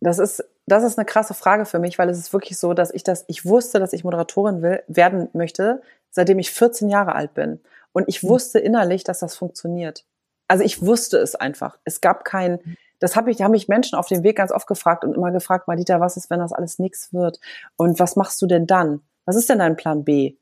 Das 0.00 0.18
ist, 0.18 0.42
das 0.66 0.84
ist 0.84 0.98
eine 0.98 1.04
krasse 1.04 1.34
Frage 1.34 1.66
für 1.66 1.80
mich, 1.80 1.98
weil 1.98 2.08
es 2.08 2.18
ist 2.18 2.32
wirklich 2.32 2.58
so, 2.58 2.72
dass 2.72 2.90
ich 2.94 3.02
das, 3.02 3.24
ich 3.26 3.44
wusste, 3.44 3.80
dass 3.80 3.92
ich 3.92 4.04
Moderatorin 4.04 4.62
will, 4.62 4.82
werden 4.86 5.28
möchte, 5.34 5.82
seitdem 6.10 6.38
ich 6.38 6.52
14 6.52 6.88
Jahre 6.88 7.14
alt 7.14 7.34
bin. 7.34 7.60
Und 7.92 8.08
ich 8.08 8.22
mhm. 8.22 8.28
wusste 8.28 8.60
innerlich, 8.60 9.04
dass 9.04 9.18
das 9.18 9.36
funktioniert. 9.36 10.06
Also 10.48 10.64
ich 10.64 10.84
wusste 10.84 11.18
es 11.18 11.34
einfach. 11.34 11.78
Es 11.84 12.00
gab 12.00 12.24
kein, 12.24 12.76
das 12.98 13.14
habe 13.14 13.30
ich, 13.30 13.36
da 13.36 13.44
haben 13.44 13.52
mich 13.52 13.68
Menschen 13.68 13.98
auf 13.98 14.08
dem 14.08 14.22
Weg 14.24 14.36
ganz 14.36 14.50
oft 14.50 14.66
gefragt 14.66 15.04
und 15.04 15.14
immer 15.14 15.30
gefragt, 15.30 15.68
Madita, 15.68 16.00
was 16.00 16.16
ist, 16.16 16.30
wenn 16.30 16.40
das 16.40 16.52
alles 16.52 16.78
nichts 16.78 17.12
wird? 17.12 17.38
Und 17.76 18.00
was 18.00 18.16
machst 18.16 18.40
du 18.42 18.46
denn 18.46 18.66
dann? 18.66 19.02
Was 19.26 19.36
ist 19.36 19.48
denn 19.48 19.58
dein 19.58 19.76
Plan 19.76 20.04
B? 20.04 20.36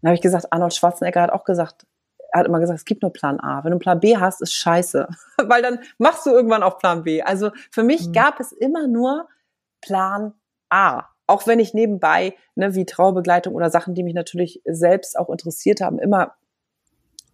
Dann 0.00 0.10
habe 0.10 0.14
ich 0.14 0.22
gesagt, 0.22 0.52
Arnold 0.52 0.74
Schwarzenegger 0.74 1.22
hat 1.22 1.32
auch 1.32 1.44
gesagt, 1.44 1.86
er 2.32 2.40
hat 2.40 2.46
immer 2.46 2.60
gesagt, 2.60 2.78
es 2.78 2.84
gibt 2.84 3.02
nur 3.02 3.12
Plan 3.12 3.38
A. 3.40 3.62
Wenn 3.64 3.72
du 3.72 3.78
Plan 3.78 4.00
B 4.00 4.16
hast, 4.16 4.40
ist 4.42 4.52
scheiße. 4.52 5.08
Weil 5.44 5.62
dann 5.62 5.78
machst 5.98 6.26
du 6.26 6.30
irgendwann 6.30 6.62
auch 6.62 6.78
Plan 6.78 7.04
B. 7.04 7.22
Also 7.22 7.50
für 7.70 7.82
mich 7.82 8.08
mhm. 8.08 8.12
gab 8.12 8.40
es 8.40 8.52
immer 8.52 8.86
nur 8.86 9.28
Plan 9.80 10.34
A. 10.68 11.04
Auch 11.26 11.46
wenn 11.46 11.58
ich 11.58 11.74
nebenbei, 11.74 12.34
ne, 12.54 12.74
wie 12.74 12.84
Traubegleitung 12.84 13.54
oder 13.54 13.70
Sachen, 13.70 13.94
die 13.94 14.02
mich 14.02 14.14
natürlich 14.14 14.60
selbst 14.64 15.18
auch 15.18 15.30
interessiert 15.30 15.80
haben, 15.80 15.98
immer 15.98 16.34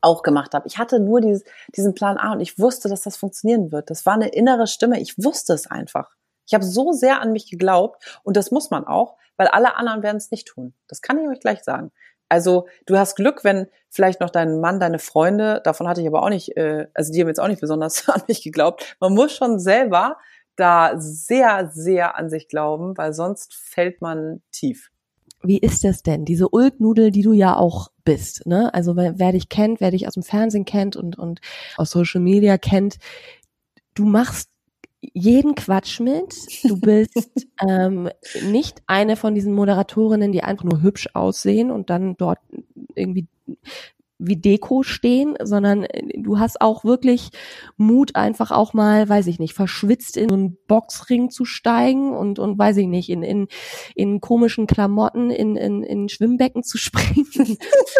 auch 0.00 0.22
gemacht 0.22 0.54
habe. 0.54 0.66
Ich 0.66 0.78
hatte 0.78 1.00
nur 1.00 1.20
dieses, 1.20 1.44
diesen 1.76 1.94
Plan 1.94 2.16
A 2.16 2.32
und 2.32 2.40
ich 2.40 2.58
wusste, 2.58 2.88
dass 2.88 3.02
das 3.02 3.16
funktionieren 3.16 3.72
wird. 3.72 3.90
Das 3.90 4.06
war 4.06 4.14
eine 4.14 4.28
innere 4.28 4.66
Stimme. 4.66 5.00
Ich 5.00 5.22
wusste 5.22 5.52
es 5.52 5.66
einfach. 5.70 6.10
Ich 6.46 6.54
habe 6.54 6.64
so 6.64 6.92
sehr 6.92 7.20
an 7.20 7.32
mich 7.32 7.50
geglaubt 7.50 8.20
und 8.24 8.36
das 8.36 8.50
muss 8.50 8.70
man 8.70 8.86
auch, 8.86 9.16
weil 9.36 9.48
alle 9.48 9.76
anderen 9.76 10.02
werden 10.02 10.16
es 10.16 10.30
nicht 10.30 10.48
tun. 10.48 10.74
Das 10.88 11.00
kann 11.02 11.18
ich 11.18 11.28
euch 11.28 11.40
gleich 11.40 11.62
sagen. 11.62 11.92
Also 12.28 12.68
du 12.86 12.96
hast 12.96 13.16
Glück, 13.16 13.44
wenn 13.44 13.66
vielleicht 13.88 14.20
noch 14.20 14.30
dein 14.30 14.60
Mann, 14.60 14.80
deine 14.80 14.98
Freunde, 14.98 15.60
davon 15.64 15.88
hatte 15.88 16.00
ich 16.00 16.06
aber 16.06 16.22
auch 16.22 16.28
nicht, 16.28 16.56
äh, 16.56 16.86
also 16.94 17.12
die 17.12 17.20
haben 17.20 17.28
jetzt 17.28 17.40
auch 17.40 17.48
nicht 17.48 17.60
besonders 17.60 18.08
an 18.08 18.22
mich 18.28 18.42
geglaubt. 18.42 18.96
Man 19.00 19.14
muss 19.14 19.32
schon 19.32 19.58
selber 19.58 20.16
da 20.56 20.94
sehr, 20.96 21.70
sehr 21.72 22.16
an 22.16 22.30
sich 22.30 22.48
glauben, 22.48 22.96
weil 22.96 23.12
sonst 23.12 23.54
fällt 23.54 24.00
man 24.00 24.42
tief 24.52 24.90
wie 25.42 25.58
ist 25.58 25.84
das 25.84 26.02
denn? 26.02 26.24
Diese 26.24 26.48
Ulknudel, 26.48 27.10
die 27.10 27.22
du 27.22 27.32
ja 27.32 27.56
auch 27.56 27.90
bist, 28.04 28.46
ne? 28.46 28.72
Also 28.74 28.96
wer 28.96 29.32
dich 29.32 29.48
kennt, 29.48 29.80
wer 29.80 29.90
dich 29.90 30.06
aus 30.06 30.14
dem 30.14 30.22
Fernsehen 30.22 30.64
kennt 30.64 30.96
und, 30.96 31.18
und 31.18 31.40
aus 31.76 31.90
Social 31.90 32.20
Media 32.20 32.58
kennt, 32.58 32.98
du 33.94 34.04
machst 34.04 34.50
jeden 35.00 35.54
Quatsch 35.54 36.00
mit. 36.00 36.34
Du 36.64 36.78
bist 36.78 37.14
ähm, 37.66 38.10
nicht 38.50 38.82
eine 38.86 39.16
von 39.16 39.34
diesen 39.34 39.54
Moderatorinnen, 39.54 40.32
die 40.32 40.42
einfach 40.42 40.64
nur 40.64 40.82
hübsch 40.82 41.08
aussehen 41.14 41.70
und 41.70 41.90
dann 41.90 42.16
dort 42.16 42.38
irgendwie 42.94 43.26
wie 44.20 44.36
Deko 44.36 44.82
stehen, 44.82 45.34
sondern 45.42 45.84
äh, 45.84 46.20
du 46.20 46.38
hast 46.38 46.60
auch 46.60 46.84
wirklich 46.84 47.30
Mut, 47.76 48.14
einfach 48.14 48.50
auch 48.50 48.74
mal, 48.74 49.08
weiß 49.08 49.26
ich 49.26 49.38
nicht, 49.38 49.54
verschwitzt 49.54 50.16
in 50.16 50.28
so 50.28 50.34
einen 50.34 50.58
Boxring 50.68 51.30
zu 51.30 51.44
steigen 51.44 52.14
und, 52.14 52.38
und 52.38 52.58
weiß 52.58 52.76
ich 52.76 52.86
nicht, 52.86 53.08
in, 53.08 53.22
in, 53.22 53.48
in 53.94 54.20
komischen 54.20 54.66
Klamotten 54.66 55.30
in, 55.30 55.56
in, 55.56 55.82
in 55.82 56.08
Schwimmbecken 56.08 56.62
zu 56.62 56.78
springen. 56.78 57.26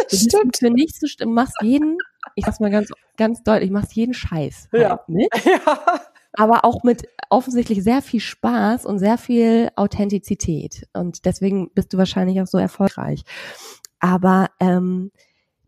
Stimmt. 0.08 0.58
Für 0.58 0.70
nichts 0.70 1.00
zu 1.00 1.08
stimmen. 1.08 1.34
Machst 1.34 1.56
jeden, 1.62 1.96
ich 2.34 2.44
sag's 2.44 2.60
mal 2.60 2.70
ganz, 2.70 2.90
ganz 3.16 3.42
deutlich, 3.42 3.70
machst 3.70 3.94
jeden 3.94 4.14
Scheiß 4.14 4.68
halt 4.72 4.82
ja. 4.82 5.00
mit. 5.08 5.28
Ja. 5.44 6.00
Aber 6.34 6.64
auch 6.64 6.84
mit 6.84 7.08
offensichtlich 7.28 7.82
sehr 7.82 8.02
viel 8.02 8.20
Spaß 8.20 8.86
und 8.86 9.00
sehr 9.00 9.18
viel 9.18 9.70
Authentizität. 9.74 10.86
Und 10.92 11.24
deswegen 11.24 11.70
bist 11.74 11.92
du 11.92 11.98
wahrscheinlich 11.98 12.40
auch 12.40 12.46
so 12.46 12.56
erfolgreich. 12.56 13.24
Aber 13.98 14.50
ähm, 14.60 15.10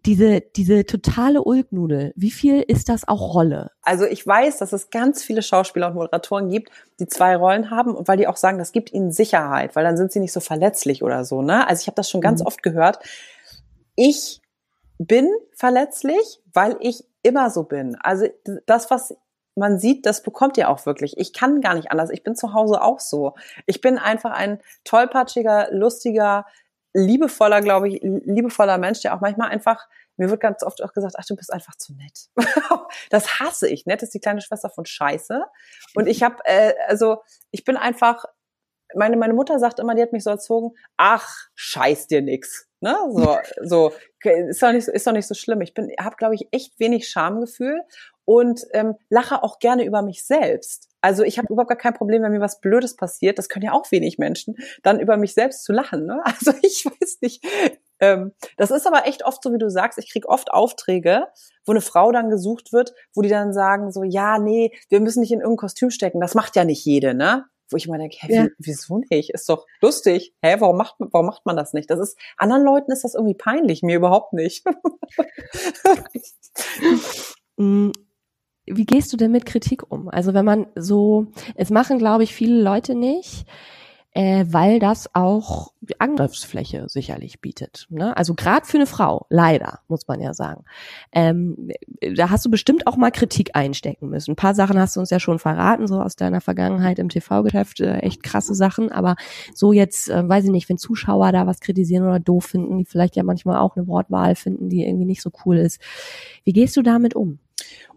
diese, 0.06 0.40
diese 0.40 0.84
totale 0.84 1.42
Ulknudel, 1.42 2.12
wie 2.16 2.30
viel 2.30 2.60
ist 2.60 2.88
das 2.88 3.06
auch 3.06 3.34
Rolle? 3.34 3.70
Also 3.82 4.04
ich 4.04 4.26
weiß, 4.26 4.58
dass 4.58 4.72
es 4.72 4.90
ganz 4.90 5.22
viele 5.22 5.42
Schauspieler 5.42 5.88
und 5.88 5.94
Moderatoren 5.94 6.48
gibt, 6.48 6.70
die 6.98 7.06
zwei 7.06 7.36
Rollen 7.36 7.70
haben 7.70 7.94
und 7.94 8.08
weil 8.08 8.16
die 8.16 8.26
auch 8.26 8.36
sagen, 8.36 8.58
das 8.58 8.72
gibt 8.72 8.92
ihnen 8.92 9.12
Sicherheit, 9.12 9.76
weil 9.76 9.84
dann 9.84 9.96
sind 9.96 10.12
sie 10.12 10.20
nicht 10.20 10.32
so 10.32 10.40
verletzlich 10.40 11.02
oder 11.02 11.24
so. 11.24 11.42
Ne? 11.42 11.66
Also 11.68 11.82
ich 11.82 11.86
habe 11.86 11.96
das 11.96 12.10
schon 12.10 12.20
ganz 12.20 12.40
mhm. 12.40 12.46
oft 12.46 12.62
gehört. 12.62 12.98
Ich 13.94 14.40
bin 14.98 15.28
verletzlich, 15.54 16.40
weil 16.52 16.76
ich 16.80 17.04
immer 17.22 17.50
so 17.50 17.64
bin. 17.64 17.96
Also 18.00 18.26
das, 18.66 18.90
was 18.90 19.14
man 19.54 19.78
sieht, 19.78 20.06
das 20.06 20.22
bekommt 20.22 20.56
ihr 20.56 20.70
auch 20.70 20.86
wirklich. 20.86 21.16
Ich 21.18 21.32
kann 21.32 21.60
gar 21.60 21.74
nicht 21.74 21.90
anders. 21.90 22.10
Ich 22.10 22.22
bin 22.22 22.34
zu 22.34 22.54
Hause 22.54 22.82
auch 22.82 23.00
so. 23.00 23.34
Ich 23.66 23.80
bin 23.80 23.98
einfach 23.98 24.32
ein 24.32 24.60
tollpatschiger, 24.84 25.68
lustiger, 25.72 26.46
liebevoller, 26.94 27.60
glaube 27.60 27.88
ich, 27.88 28.00
liebevoller 28.02 28.78
Mensch, 28.78 29.00
der 29.00 29.14
auch 29.14 29.20
manchmal 29.20 29.50
einfach, 29.50 29.88
mir 30.16 30.30
wird 30.30 30.40
ganz 30.40 30.62
oft 30.62 30.82
auch 30.82 30.92
gesagt, 30.92 31.14
ach, 31.18 31.24
du 31.24 31.36
bist 31.36 31.52
einfach 31.52 31.76
zu 31.76 31.94
nett. 31.94 32.28
das 33.10 33.40
hasse 33.40 33.68
ich. 33.68 33.86
Nett 33.86 34.02
ist 34.02 34.14
die 34.14 34.20
kleine 34.20 34.40
Schwester 34.40 34.70
von 34.70 34.84
Scheiße. 34.84 35.42
Und 35.94 36.06
ich 36.06 36.22
habe, 36.22 36.36
äh, 36.44 36.74
also 36.86 37.22
ich 37.50 37.64
bin 37.64 37.76
einfach, 37.76 38.24
meine, 38.94 39.16
meine 39.16 39.34
Mutter 39.34 39.58
sagt 39.58 39.78
immer, 39.78 39.94
die 39.94 40.02
hat 40.02 40.12
mich 40.12 40.24
so 40.24 40.30
erzogen, 40.30 40.72
ach, 40.96 41.48
scheiß 41.54 42.08
dir 42.08 42.20
nix. 42.20 42.68
Ne? 42.80 42.96
So, 43.12 43.38
so 43.62 43.92
ist 44.24 44.62
doch 44.62 44.72
nicht, 44.72 44.88
ist 44.88 45.06
doch 45.06 45.12
nicht 45.12 45.26
so 45.26 45.34
schlimm. 45.34 45.60
Ich 45.60 45.72
bin, 45.72 45.92
habe, 46.00 46.16
glaube 46.16 46.34
ich, 46.34 46.48
echt 46.50 46.78
wenig 46.78 47.08
Schamgefühl 47.08 47.82
und 48.24 48.64
ähm, 48.72 48.94
lache 49.08 49.42
auch 49.42 49.58
gerne 49.58 49.84
über 49.84 50.02
mich 50.02 50.24
selbst. 50.24 50.88
Also 51.00 51.24
ich 51.24 51.38
habe 51.38 51.48
überhaupt 51.52 51.68
gar 51.68 51.78
kein 51.78 51.94
Problem, 51.94 52.22
wenn 52.22 52.32
mir 52.32 52.40
was 52.40 52.60
Blödes 52.60 52.96
passiert. 52.96 53.38
Das 53.38 53.48
können 53.48 53.64
ja 53.64 53.72
auch 53.72 53.90
wenig 53.90 54.18
Menschen, 54.18 54.54
dann 54.82 55.00
über 55.00 55.16
mich 55.16 55.34
selbst 55.34 55.64
zu 55.64 55.72
lachen. 55.72 56.06
Ne? 56.06 56.22
Also 56.24 56.52
ich 56.62 56.86
weiß 56.86 57.18
nicht. 57.20 57.44
Ähm, 57.98 58.32
das 58.56 58.70
ist 58.70 58.86
aber 58.86 59.06
echt 59.06 59.24
oft 59.24 59.42
so, 59.42 59.52
wie 59.52 59.58
du 59.58 59.70
sagst. 59.70 59.98
Ich 59.98 60.10
krieg 60.10 60.28
oft 60.28 60.52
Aufträge, 60.52 61.26
wo 61.64 61.72
eine 61.72 61.80
Frau 61.80 62.12
dann 62.12 62.30
gesucht 62.30 62.72
wird, 62.72 62.94
wo 63.14 63.22
die 63.22 63.28
dann 63.28 63.52
sagen 63.52 63.92
so, 63.92 64.02
ja, 64.02 64.38
nee, 64.38 64.72
wir 64.88 65.00
müssen 65.00 65.20
nicht 65.20 65.32
in 65.32 65.40
irgendein 65.40 65.58
Kostüm 65.58 65.90
stecken. 65.90 66.20
Das 66.20 66.34
macht 66.34 66.56
ja 66.56 66.64
nicht 66.64 66.84
jede, 66.84 67.14
ne? 67.14 67.46
Wo 67.70 67.76
ich 67.76 67.86
immer 67.86 67.98
denke, 67.98 68.16
hä, 68.20 68.34
ja. 68.34 68.46
wieso 68.58 69.00
nicht? 69.10 69.30
Ist 69.30 69.48
doch 69.48 69.66
lustig. 69.80 70.34
Hä, 70.42 70.56
warum 70.58 70.76
macht, 70.76 70.96
warum 70.98 71.26
macht 71.26 71.46
man 71.46 71.56
das 71.56 71.72
nicht? 71.72 71.90
Das 71.90 71.98
ist, 71.98 72.18
anderen 72.36 72.64
Leuten 72.64 72.92
ist 72.92 73.02
das 73.04 73.14
irgendwie 73.14 73.34
peinlich, 73.34 73.82
mir 73.82 73.96
überhaupt 73.96 74.32
nicht. 74.32 74.64
Wie 78.76 78.86
gehst 78.86 79.12
du 79.12 79.16
denn 79.16 79.32
mit 79.32 79.46
Kritik 79.46 79.90
um? 79.90 80.08
Also 80.08 80.34
wenn 80.34 80.44
man 80.44 80.66
so, 80.74 81.26
es 81.54 81.70
machen, 81.70 81.98
glaube 81.98 82.24
ich, 82.24 82.34
viele 82.34 82.60
Leute 82.62 82.94
nicht, 82.94 83.46
äh, 84.14 84.44
weil 84.48 84.78
das 84.78 85.14
auch 85.14 85.72
Angriffsfläche 85.98 86.84
sicherlich 86.88 87.40
bietet. 87.40 87.86
Ne? 87.88 88.14
Also 88.16 88.34
gerade 88.34 88.66
für 88.66 88.76
eine 88.76 88.86
Frau, 88.86 89.26
leider, 89.30 89.80
muss 89.88 90.06
man 90.06 90.20
ja 90.20 90.34
sagen. 90.34 90.64
Ähm, 91.12 91.70
da 92.14 92.28
hast 92.28 92.44
du 92.44 92.50
bestimmt 92.50 92.86
auch 92.86 92.96
mal 92.96 93.10
Kritik 93.10 93.52
einstecken 93.54 94.10
müssen. 94.10 94.32
Ein 94.32 94.36
paar 94.36 94.54
Sachen 94.54 94.78
hast 94.78 94.96
du 94.96 95.00
uns 95.00 95.08
ja 95.08 95.18
schon 95.18 95.38
verraten, 95.38 95.86
so 95.86 96.00
aus 96.00 96.14
deiner 96.14 96.42
Vergangenheit 96.42 96.98
im 96.98 97.08
TV-Geschäft, 97.08 97.80
äh, 97.80 97.98
echt 97.98 98.22
krasse 98.22 98.54
Sachen. 98.54 98.92
Aber 98.92 99.16
so 99.54 99.72
jetzt, 99.72 100.10
äh, 100.10 100.28
weiß 100.28 100.44
ich 100.44 100.50
nicht, 100.50 100.68
wenn 100.68 100.78
Zuschauer 100.78 101.32
da 101.32 101.46
was 101.46 101.60
kritisieren 101.60 102.06
oder 102.06 102.20
doof 102.20 102.44
finden, 102.44 102.76
die 102.76 102.84
vielleicht 102.84 103.16
ja 103.16 103.22
manchmal 103.22 103.56
auch 103.56 103.76
eine 103.76 103.86
Wortwahl 103.86 104.34
finden, 104.34 104.68
die 104.68 104.84
irgendwie 104.84 105.06
nicht 105.06 105.22
so 105.22 105.30
cool 105.46 105.56
ist. 105.56 105.80
Wie 106.44 106.52
gehst 106.52 106.76
du 106.76 106.82
damit 106.82 107.14
um? 107.14 107.38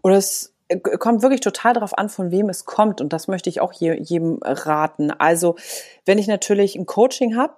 Oder 0.02 0.16
es 0.16 0.55
kommt 0.98 1.22
wirklich 1.22 1.40
total 1.40 1.74
darauf 1.74 1.96
an, 1.96 2.08
von 2.08 2.30
wem 2.30 2.48
es 2.48 2.64
kommt. 2.64 3.00
Und 3.00 3.12
das 3.12 3.28
möchte 3.28 3.50
ich 3.50 3.60
auch 3.60 3.72
jedem 3.72 4.38
raten. 4.42 5.10
Also, 5.10 5.56
wenn 6.04 6.18
ich 6.18 6.26
natürlich 6.26 6.76
ein 6.76 6.86
Coaching 6.86 7.36
habe 7.36 7.54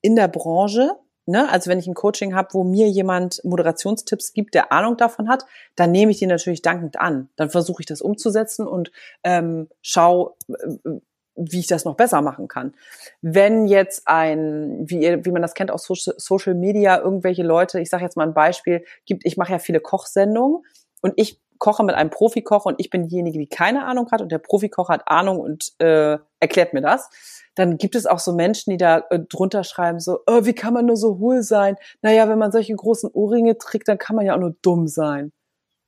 in 0.00 0.16
der 0.16 0.28
Branche, 0.28 0.92
ne, 1.26 1.50
also 1.50 1.70
wenn 1.70 1.78
ich 1.78 1.86
ein 1.86 1.94
Coaching 1.94 2.34
habe, 2.34 2.48
wo 2.52 2.64
mir 2.64 2.88
jemand 2.88 3.42
Moderationstipps 3.44 4.32
gibt, 4.32 4.54
der 4.54 4.72
Ahnung 4.72 4.96
davon 4.96 5.28
hat, 5.28 5.44
dann 5.74 5.90
nehme 5.90 6.12
ich 6.12 6.18
die 6.18 6.26
natürlich 6.26 6.62
dankend 6.62 6.98
an. 6.98 7.28
Dann 7.36 7.50
versuche 7.50 7.82
ich 7.82 7.86
das 7.86 8.00
umzusetzen 8.00 8.66
und 8.66 8.90
ähm, 9.24 9.68
schau, 9.82 10.36
äh, 10.48 10.98
wie 11.38 11.60
ich 11.60 11.66
das 11.66 11.84
noch 11.84 11.96
besser 11.96 12.22
machen 12.22 12.48
kann. 12.48 12.74
Wenn 13.20 13.66
jetzt 13.66 14.08
ein, 14.08 14.88
wie, 14.88 15.24
wie 15.24 15.30
man 15.30 15.42
das 15.42 15.52
kennt 15.52 15.70
aus 15.70 15.86
Social 16.16 16.54
Media, 16.54 16.98
irgendwelche 16.98 17.42
Leute, 17.42 17.78
ich 17.78 17.90
sage 17.90 18.04
jetzt 18.04 18.16
mal 18.16 18.26
ein 18.26 18.32
Beispiel, 18.32 18.84
gibt, 19.04 19.26
ich 19.26 19.36
mache 19.36 19.52
ja 19.52 19.58
viele 19.58 19.80
Kochsendungen 19.80 20.64
und 21.02 21.12
ich 21.16 21.40
koche 21.58 21.84
mit 21.84 21.94
einem 21.94 22.10
Profikoch 22.10 22.66
und 22.66 22.76
ich 22.78 22.90
bin 22.90 23.08
diejenige, 23.08 23.38
die 23.38 23.48
keine 23.48 23.84
Ahnung 23.84 24.10
hat 24.10 24.20
und 24.20 24.32
der 24.32 24.38
Profikoch 24.38 24.88
hat 24.88 25.08
Ahnung 25.08 25.38
und 25.38 25.72
äh, 25.78 26.18
erklärt 26.40 26.72
mir 26.74 26.82
das, 26.82 27.10
dann 27.54 27.78
gibt 27.78 27.94
es 27.94 28.06
auch 28.06 28.18
so 28.18 28.32
Menschen, 28.32 28.70
die 28.70 28.76
da 28.76 29.04
äh, 29.10 29.18
drunter 29.18 29.64
schreiben, 29.64 29.98
so, 29.98 30.20
oh, 30.26 30.44
wie 30.44 30.54
kann 30.54 30.74
man 30.74 30.86
nur 30.86 30.96
so 30.96 31.18
hohl 31.18 31.42
sein? 31.42 31.76
Naja, 32.02 32.28
wenn 32.28 32.38
man 32.38 32.52
solche 32.52 32.74
großen 32.74 33.10
Ohrringe 33.12 33.58
trägt, 33.58 33.88
dann 33.88 33.98
kann 33.98 34.16
man 34.16 34.26
ja 34.26 34.34
auch 34.34 34.40
nur 34.40 34.54
dumm 34.62 34.86
sein. 34.88 35.32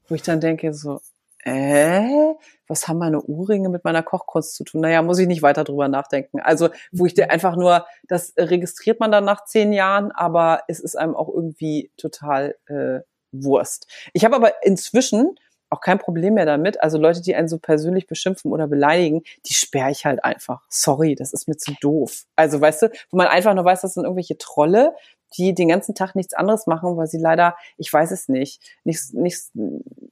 Wo 0.09 0.15
ich 0.15 0.23
dann 0.23 0.41
denke, 0.41 0.73
so, 0.73 1.01
äh, 1.45 2.35
was 2.67 2.89
haben 2.89 2.99
meine 2.99 3.23
Ohrringe 3.23 3.69
mit 3.69 3.85
meiner 3.85 4.03
Kochkunst 4.03 4.55
zu 4.55 4.65
tun? 4.65 4.81
Naja, 4.81 5.03
muss 5.03 5.19
ich 5.19 5.27
nicht 5.27 5.43
weiter 5.43 5.65
drüber 5.65 5.89
nachdenken. 5.89 6.41
Also, 6.41 6.71
wo 6.93 7.07
ich 7.07 7.15
dir 7.15 7.27
mhm. 7.27 7.31
einfach 7.31 7.57
nur, 7.57 7.87
das 8.09 8.35
registriert 8.37 9.01
man 9.01 9.13
dann 9.13 9.25
nach 9.25 9.45
zehn 9.45 9.73
Jahren, 9.73 10.11
aber 10.13 10.63
es 10.69 10.81
ist 10.81 10.97
einem 10.97 11.15
auch 11.15 11.29
irgendwie 11.29 11.91
total 11.97 12.57
äh, 12.67 13.01
Wurst. 13.33 13.87
Ich 14.15 14.25
habe 14.25 14.37
aber 14.37 14.65
inzwischen 14.65 15.35
auch 15.71 15.81
kein 15.81 15.99
Problem 15.99 16.35
mehr 16.35 16.47
damit. 16.47 16.83
Also 16.83 16.99
Leute, 16.99 17.21
die 17.21 17.35
einen 17.35 17.49
so 17.49 17.59
persönlich 17.59 18.07
beschimpfen 18.07 18.53
oder 18.53 18.67
beleidigen, 18.67 19.23
die 19.47 19.55
sperre 19.55 19.91
ich 19.91 20.05
halt 20.05 20.25
einfach. 20.25 20.63
Sorry, 20.69 21.15
das 21.15 21.33
ist 21.33 21.49
mir 21.49 21.57
zu 21.57 21.73
doof. 21.81 22.25
Also 22.37 22.61
weißt 22.61 22.83
du, 22.83 22.91
wo 23.11 23.17
man 23.17 23.27
einfach 23.29 23.55
nur 23.55 23.65
weiß, 23.65 23.83
das 23.83 23.95
sind 23.95 24.05
irgendwelche 24.05 24.39
Trolle, 24.39 24.95
die 25.37 25.55
den 25.55 25.69
ganzen 25.69 25.95
Tag 25.95 26.15
nichts 26.15 26.35
anderes 26.35 26.67
machen, 26.67 26.97
weil 26.97 27.07
sie 27.07 27.19
leider, 27.19 27.57
ich 27.77 27.93
weiß 27.93 28.11
es 28.13 28.29
nicht, 28.29 28.63
nicht, 28.85 29.13
nicht 29.13 29.51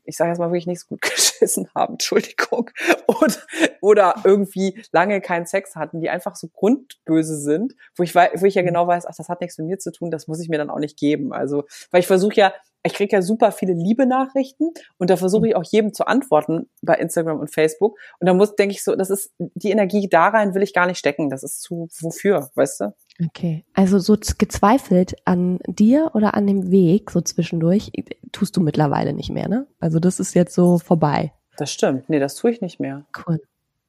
ich 0.04 0.16
sage 0.16 0.30
jetzt 0.30 0.38
mal 0.38 0.48
wirklich 0.48 0.66
nicht 0.66 0.80
so 0.80 0.88
gut 0.88 1.00
geschissen 1.02 1.68
haben, 1.74 1.94
Entschuldigung, 1.94 2.70
oder, 3.06 3.34
oder 3.80 4.14
irgendwie 4.24 4.82
lange 4.92 5.20
keinen 5.20 5.46
Sex 5.46 5.74
hatten, 5.74 6.00
die 6.00 6.10
einfach 6.10 6.36
so 6.36 6.48
grundböse 6.48 7.38
sind, 7.38 7.74
wo 7.94 8.02
ich, 8.02 8.14
wo 8.14 8.44
ich 8.44 8.54
ja 8.54 8.62
mhm. 8.62 8.66
genau 8.66 8.86
weiß, 8.86 9.06
ach, 9.06 9.14
das 9.16 9.28
hat 9.28 9.40
nichts 9.40 9.58
mit 9.58 9.68
mir 9.68 9.78
zu 9.78 9.90
tun, 9.90 10.10
das 10.10 10.28
muss 10.28 10.40
ich 10.40 10.48
mir 10.48 10.58
dann 10.58 10.70
auch 10.70 10.78
nicht 10.78 10.98
geben. 10.98 11.32
Also, 11.32 11.64
weil 11.90 12.00
ich 12.00 12.06
versuche 12.06 12.34
ja 12.34 12.52
ich 12.86 12.94
kriege 12.94 13.14
ja 13.14 13.22
super 13.22 13.52
viele 13.52 13.74
Liebe-Nachrichten 13.74 14.70
und 14.98 15.10
da 15.10 15.16
versuche 15.16 15.48
ich 15.48 15.56
auch 15.56 15.64
jedem 15.64 15.92
zu 15.92 16.06
antworten 16.06 16.68
bei 16.82 16.94
Instagram 16.94 17.38
und 17.40 17.52
Facebook. 17.52 17.98
Und 18.20 18.26
da 18.28 18.34
muss, 18.34 18.56
denke 18.56 18.74
ich 18.74 18.82
so, 18.82 18.94
das 18.96 19.10
ist 19.10 19.32
die 19.38 19.70
Energie 19.70 20.08
da 20.08 20.28
rein 20.28 20.54
will 20.54 20.62
ich 20.62 20.72
gar 20.72 20.86
nicht 20.86 20.98
stecken. 20.98 21.30
Das 21.30 21.42
ist 21.42 21.60
zu 21.60 21.88
wofür, 22.00 22.50
weißt 22.54 22.80
du? 22.80 22.94
Okay. 23.24 23.64
Also 23.74 23.98
so 23.98 24.16
gezweifelt 24.38 25.16
an 25.24 25.58
dir 25.66 26.10
oder 26.14 26.34
an 26.34 26.46
dem 26.46 26.70
Weg, 26.70 27.10
so 27.10 27.20
zwischendurch, 27.20 27.90
tust 28.32 28.56
du 28.56 28.60
mittlerweile 28.60 29.12
nicht 29.12 29.30
mehr, 29.30 29.48
ne? 29.48 29.66
Also 29.80 29.98
das 29.98 30.20
ist 30.20 30.34
jetzt 30.34 30.54
so 30.54 30.78
vorbei. 30.78 31.32
Das 31.56 31.72
stimmt. 31.72 32.08
Nee, 32.08 32.18
das 32.18 32.34
tue 32.34 32.50
ich 32.50 32.60
nicht 32.60 32.80
mehr. 32.80 33.06
Cool. 33.26 33.40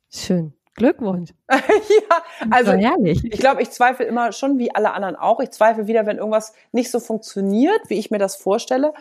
Schön. 0.09 0.53
Glückwunsch. 0.77 1.31
ja, 1.49 2.23
also 2.51 2.73
ich 2.73 3.31
glaube, 3.31 3.61
ich 3.63 3.71
zweifle 3.71 4.05
immer 4.05 4.31
schon 4.31 4.59
wie 4.59 4.73
alle 4.73 4.93
anderen 4.93 5.15
auch. 5.15 5.39
Ich 5.39 5.49
zweifle 5.51 5.87
wieder, 5.87 6.05
wenn 6.05 6.17
irgendwas 6.17 6.53
nicht 6.71 6.91
so 6.91 6.99
funktioniert, 6.99 7.81
wie 7.89 7.95
ich 7.95 8.11
mir 8.11 8.19
das 8.19 8.35
vorstelle. 8.35 8.93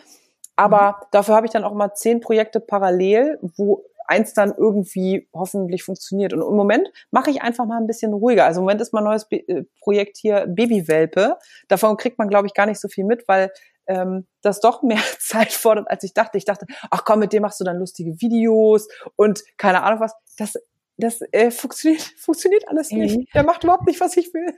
Aber 0.55 0.97
mhm. 0.99 1.05
dafür 1.11 1.35
habe 1.35 1.45
ich 1.45 1.53
dann 1.53 1.63
auch 1.63 1.73
mal 1.73 1.93
zehn 1.93 2.19
Projekte 2.19 2.59
parallel, 2.59 3.39
wo 3.55 3.85
eins 4.07 4.33
dann 4.33 4.53
irgendwie 4.57 5.27
hoffentlich 5.33 5.83
funktioniert. 5.83 6.33
Und 6.33 6.41
im 6.41 6.55
Moment 6.55 6.89
mache 7.11 7.29
ich 7.29 7.41
einfach 7.41 7.65
mal 7.65 7.77
ein 7.77 7.87
bisschen 7.87 8.13
ruhiger. 8.13 8.45
Also 8.45 8.61
im 8.61 8.63
Moment 8.63 8.81
ist 8.81 8.93
mein 8.93 9.03
neues 9.03 9.25
Be 9.25 9.47
äh, 9.47 9.65
Projekt 9.79 10.17
hier 10.17 10.47
Babywelpe. 10.47 11.37
Davon 11.67 11.95
kriegt 11.97 12.17
man, 12.17 12.27
glaube 12.27 12.47
ich, 12.47 12.53
gar 12.53 12.65
nicht 12.65 12.79
so 12.79 12.87
viel 12.87 13.03
mit, 13.03 13.27
weil 13.27 13.51
ähm, 13.85 14.25
das 14.41 14.61
doch 14.61 14.81
mehr 14.81 15.01
Zeit 15.19 15.51
fordert, 15.51 15.91
als 15.91 16.03
ich 16.03 16.13
dachte. 16.13 16.37
Ich 16.37 16.45
dachte, 16.45 16.65
ach 16.89 17.05
komm, 17.05 17.19
mit 17.19 17.33
dem 17.33 17.43
machst 17.43 17.59
du 17.59 17.65
dann 17.65 17.77
lustige 17.77 18.19
Videos 18.19 18.87
und 19.15 19.43
keine 19.57 19.83
Ahnung 19.83 19.99
was. 19.99 20.13
Das 20.37 20.55
das 20.97 21.21
äh, 21.31 21.51
funktioniert, 21.51 22.01
funktioniert 22.17 22.67
alles 22.67 22.91
mhm. 22.91 22.99
nicht. 22.99 23.33
Der 23.33 23.43
macht 23.43 23.63
überhaupt 23.63 23.87
nicht, 23.87 23.99
was 23.99 24.17
ich 24.17 24.33
will. 24.33 24.53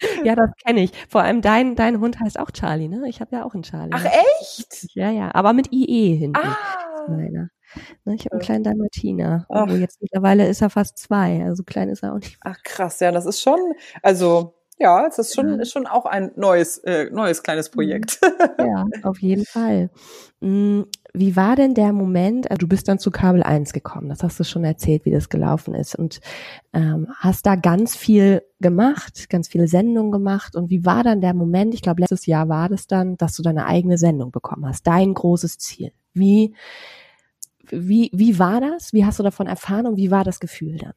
ja, 0.24 0.34
das 0.34 0.50
kenne 0.64 0.82
ich. 0.82 0.92
Vor 1.08 1.22
allem 1.22 1.42
dein, 1.42 1.76
dein 1.76 2.00
Hund 2.00 2.20
heißt 2.20 2.38
auch 2.38 2.50
Charlie, 2.50 2.88
ne? 2.88 3.08
Ich 3.08 3.20
habe 3.20 3.36
ja 3.36 3.44
auch 3.44 3.54
einen 3.54 3.62
Charlie. 3.62 3.92
Ach 3.92 4.04
echt? 4.04 4.86
Ja, 4.94 5.10
ja, 5.10 5.30
aber 5.34 5.52
mit 5.52 5.72
IE 5.72 6.16
hinten. 6.16 6.40
Ah. 6.40 6.56
Meiner. 7.08 7.50
Ne, 8.04 8.14
ich 8.14 8.24
habe 8.24 8.32
einen 8.32 8.42
kleinen 8.42 8.64
Dalmatiner. 8.64 9.46
Wo 9.48 9.74
jetzt 9.74 10.02
mittlerweile 10.02 10.48
ist 10.48 10.60
er 10.60 10.70
fast 10.70 10.98
zwei. 10.98 11.44
Also 11.44 11.62
klein 11.62 11.88
ist 11.88 12.02
er 12.02 12.14
auch 12.14 12.18
nicht. 12.18 12.36
Ach 12.40 12.58
krass, 12.62 13.00
ja, 13.00 13.12
das 13.12 13.26
ist 13.26 13.40
schon, 13.40 13.58
also 14.02 14.54
ja, 14.80 15.06
es 15.06 15.18
ist 15.18 15.34
schon, 15.34 15.60
ist 15.60 15.72
schon 15.72 15.86
auch 15.86 16.06
ein 16.06 16.32
neues, 16.36 16.78
äh, 16.78 17.10
neues 17.10 17.42
kleines 17.42 17.70
mhm. 17.70 17.74
Projekt. 17.74 18.18
Ja, 18.58 18.86
auf 19.02 19.18
jeden 19.20 19.44
Fall. 19.44 19.90
Wie 21.12 21.34
war 21.34 21.56
denn 21.56 21.74
der 21.74 21.92
Moment, 21.92 22.50
also 22.50 22.58
du 22.58 22.68
bist 22.68 22.86
dann 22.86 22.98
zu 22.98 23.10
Kabel 23.10 23.42
1 23.42 23.72
gekommen, 23.72 24.08
das 24.08 24.22
hast 24.22 24.38
du 24.38 24.44
schon 24.44 24.64
erzählt, 24.64 25.04
wie 25.04 25.10
das 25.10 25.28
gelaufen 25.28 25.74
ist. 25.74 25.96
Und 25.96 26.20
ähm, 26.72 27.08
hast 27.16 27.46
da 27.46 27.56
ganz 27.56 27.96
viel 27.96 28.42
gemacht, 28.60 29.28
ganz 29.28 29.48
viele 29.48 29.66
Sendungen 29.66 30.12
gemacht. 30.12 30.54
Und 30.54 30.70
wie 30.70 30.84
war 30.84 31.02
dann 31.02 31.20
der 31.20 31.34
Moment, 31.34 31.74
ich 31.74 31.82
glaube 31.82 32.02
letztes 32.02 32.26
Jahr 32.26 32.48
war 32.48 32.68
das 32.68 32.86
dann, 32.86 33.16
dass 33.16 33.34
du 33.34 33.42
deine 33.42 33.66
eigene 33.66 33.98
Sendung 33.98 34.30
bekommen 34.30 34.66
hast, 34.66 34.86
dein 34.86 35.14
großes 35.14 35.58
Ziel. 35.58 35.92
Wie, 36.14 36.54
wie, 37.68 38.10
wie 38.12 38.38
war 38.38 38.60
das? 38.60 38.92
Wie 38.92 39.04
hast 39.04 39.18
du 39.18 39.22
davon 39.22 39.46
erfahren 39.46 39.86
und 39.86 39.96
wie 39.96 40.10
war 40.10 40.24
das 40.24 40.38
Gefühl 40.38 40.78
dann? 40.78 40.94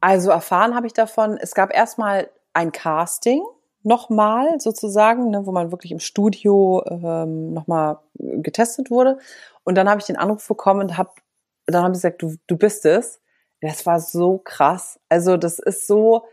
Also 0.00 0.30
erfahren 0.30 0.74
habe 0.74 0.86
ich 0.86 0.92
davon, 0.92 1.36
es 1.36 1.54
gab 1.54 1.74
erstmal 1.74 2.30
ein 2.52 2.72
Casting 2.72 3.42
nochmal 3.82 4.60
sozusagen, 4.60 5.30
ne, 5.30 5.46
wo 5.46 5.52
man 5.52 5.72
wirklich 5.72 5.92
im 5.92 6.00
Studio 6.00 6.84
ähm, 6.86 7.52
nochmal 7.52 7.98
getestet 8.14 8.90
wurde. 8.90 9.18
Und 9.64 9.76
dann 9.76 9.88
habe 9.88 10.00
ich 10.00 10.06
den 10.06 10.16
Anruf 10.16 10.46
bekommen 10.46 10.80
und 10.80 10.98
hab, 10.98 11.20
dann 11.66 11.82
haben 11.82 11.94
sie 11.94 11.98
gesagt, 11.98 12.22
du, 12.22 12.36
du 12.46 12.56
bist 12.56 12.84
es. 12.86 13.20
Das 13.60 13.86
war 13.86 14.00
so 14.00 14.38
krass. 14.38 14.98
Also 15.08 15.36
das 15.36 15.58
ist 15.58 15.86
so, 15.86 16.24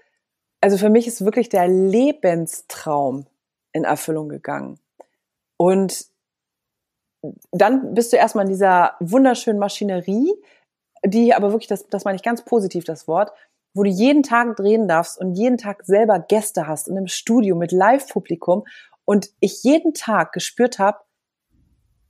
also 0.61 0.77
für 0.77 0.89
mich 0.89 1.07
ist 1.07 1.23
wirklich 1.23 1.49
der 1.49 1.67
Lebenstraum 1.67 3.27
in 3.73 3.83
Erfüllung 3.83 4.29
gegangen. 4.29 4.79
Und 5.57 6.05
dann 7.51 7.93
bist 7.93 8.13
du 8.13 8.17
erstmal 8.17 8.45
in 8.45 8.51
dieser 8.51 8.95
wunderschönen 8.99 9.59
Maschinerie, 9.59 10.33
die 11.05 11.33
aber 11.33 11.51
wirklich, 11.51 11.67
das, 11.67 11.87
das 11.87 12.05
meine 12.05 12.15
ich 12.15 12.23
ganz 12.23 12.43
positiv, 12.43 12.83
das 12.83 13.07
Wort, 13.07 13.31
wo 13.77 13.83
du 13.83 13.89
jeden 13.89 14.23
Tag 14.23 14.55
drehen 14.55 14.87
darfst 14.87 15.19
und 15.19 15.35
jeden 15.35 15.57
Tag 15.57 15.85
selber 15.85 16.19
Gäste 16.19 16.67
hast 16.67 16.87
in 16.87 16.97
einem 16.97 17.07
Studio 17.07 17.55
mit 17.55 17.71
Live-Publikum 17.71 18.65
und 19.05 19.29
ich 19.39 19.63
jeden 19.63 19.93
Tag 19.93 20.33
gespürt 20.33 20.79
habe, 20.79 20.99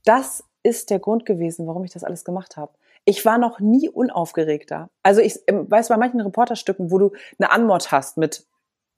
das 0.06 0.44
ist 0.64 0.90
der 0.90 1.00
Grund 1.00 1.26
gewesen, 1.26 1.68
warum 1.68 1.84
ich 1.84 1.92
das 1.92 2.04
alles 2.04 2.26
gemacht 2.26 2.58
habe. 2.58 2.74
Ich 3.06 3.26
war 3.26 3.38
noch 3.38 3.60
nie 3.60 3.90
unaufgeregter. 3.90 4.90
Also 5.04 5.22
ich 5.22 5.40
ähm, 5.48 5.70
weiß 5.70 5.90
bei 5.90 5.98
manchen 5.98 6.22
Reporterstücken, 6.22 6.92
wo 6.92 6.98
du 6.98 7.12
eine 7.40 7.52
Anmod 7.52 7.92
hast 7.92 8.18
mit 8.18 8.46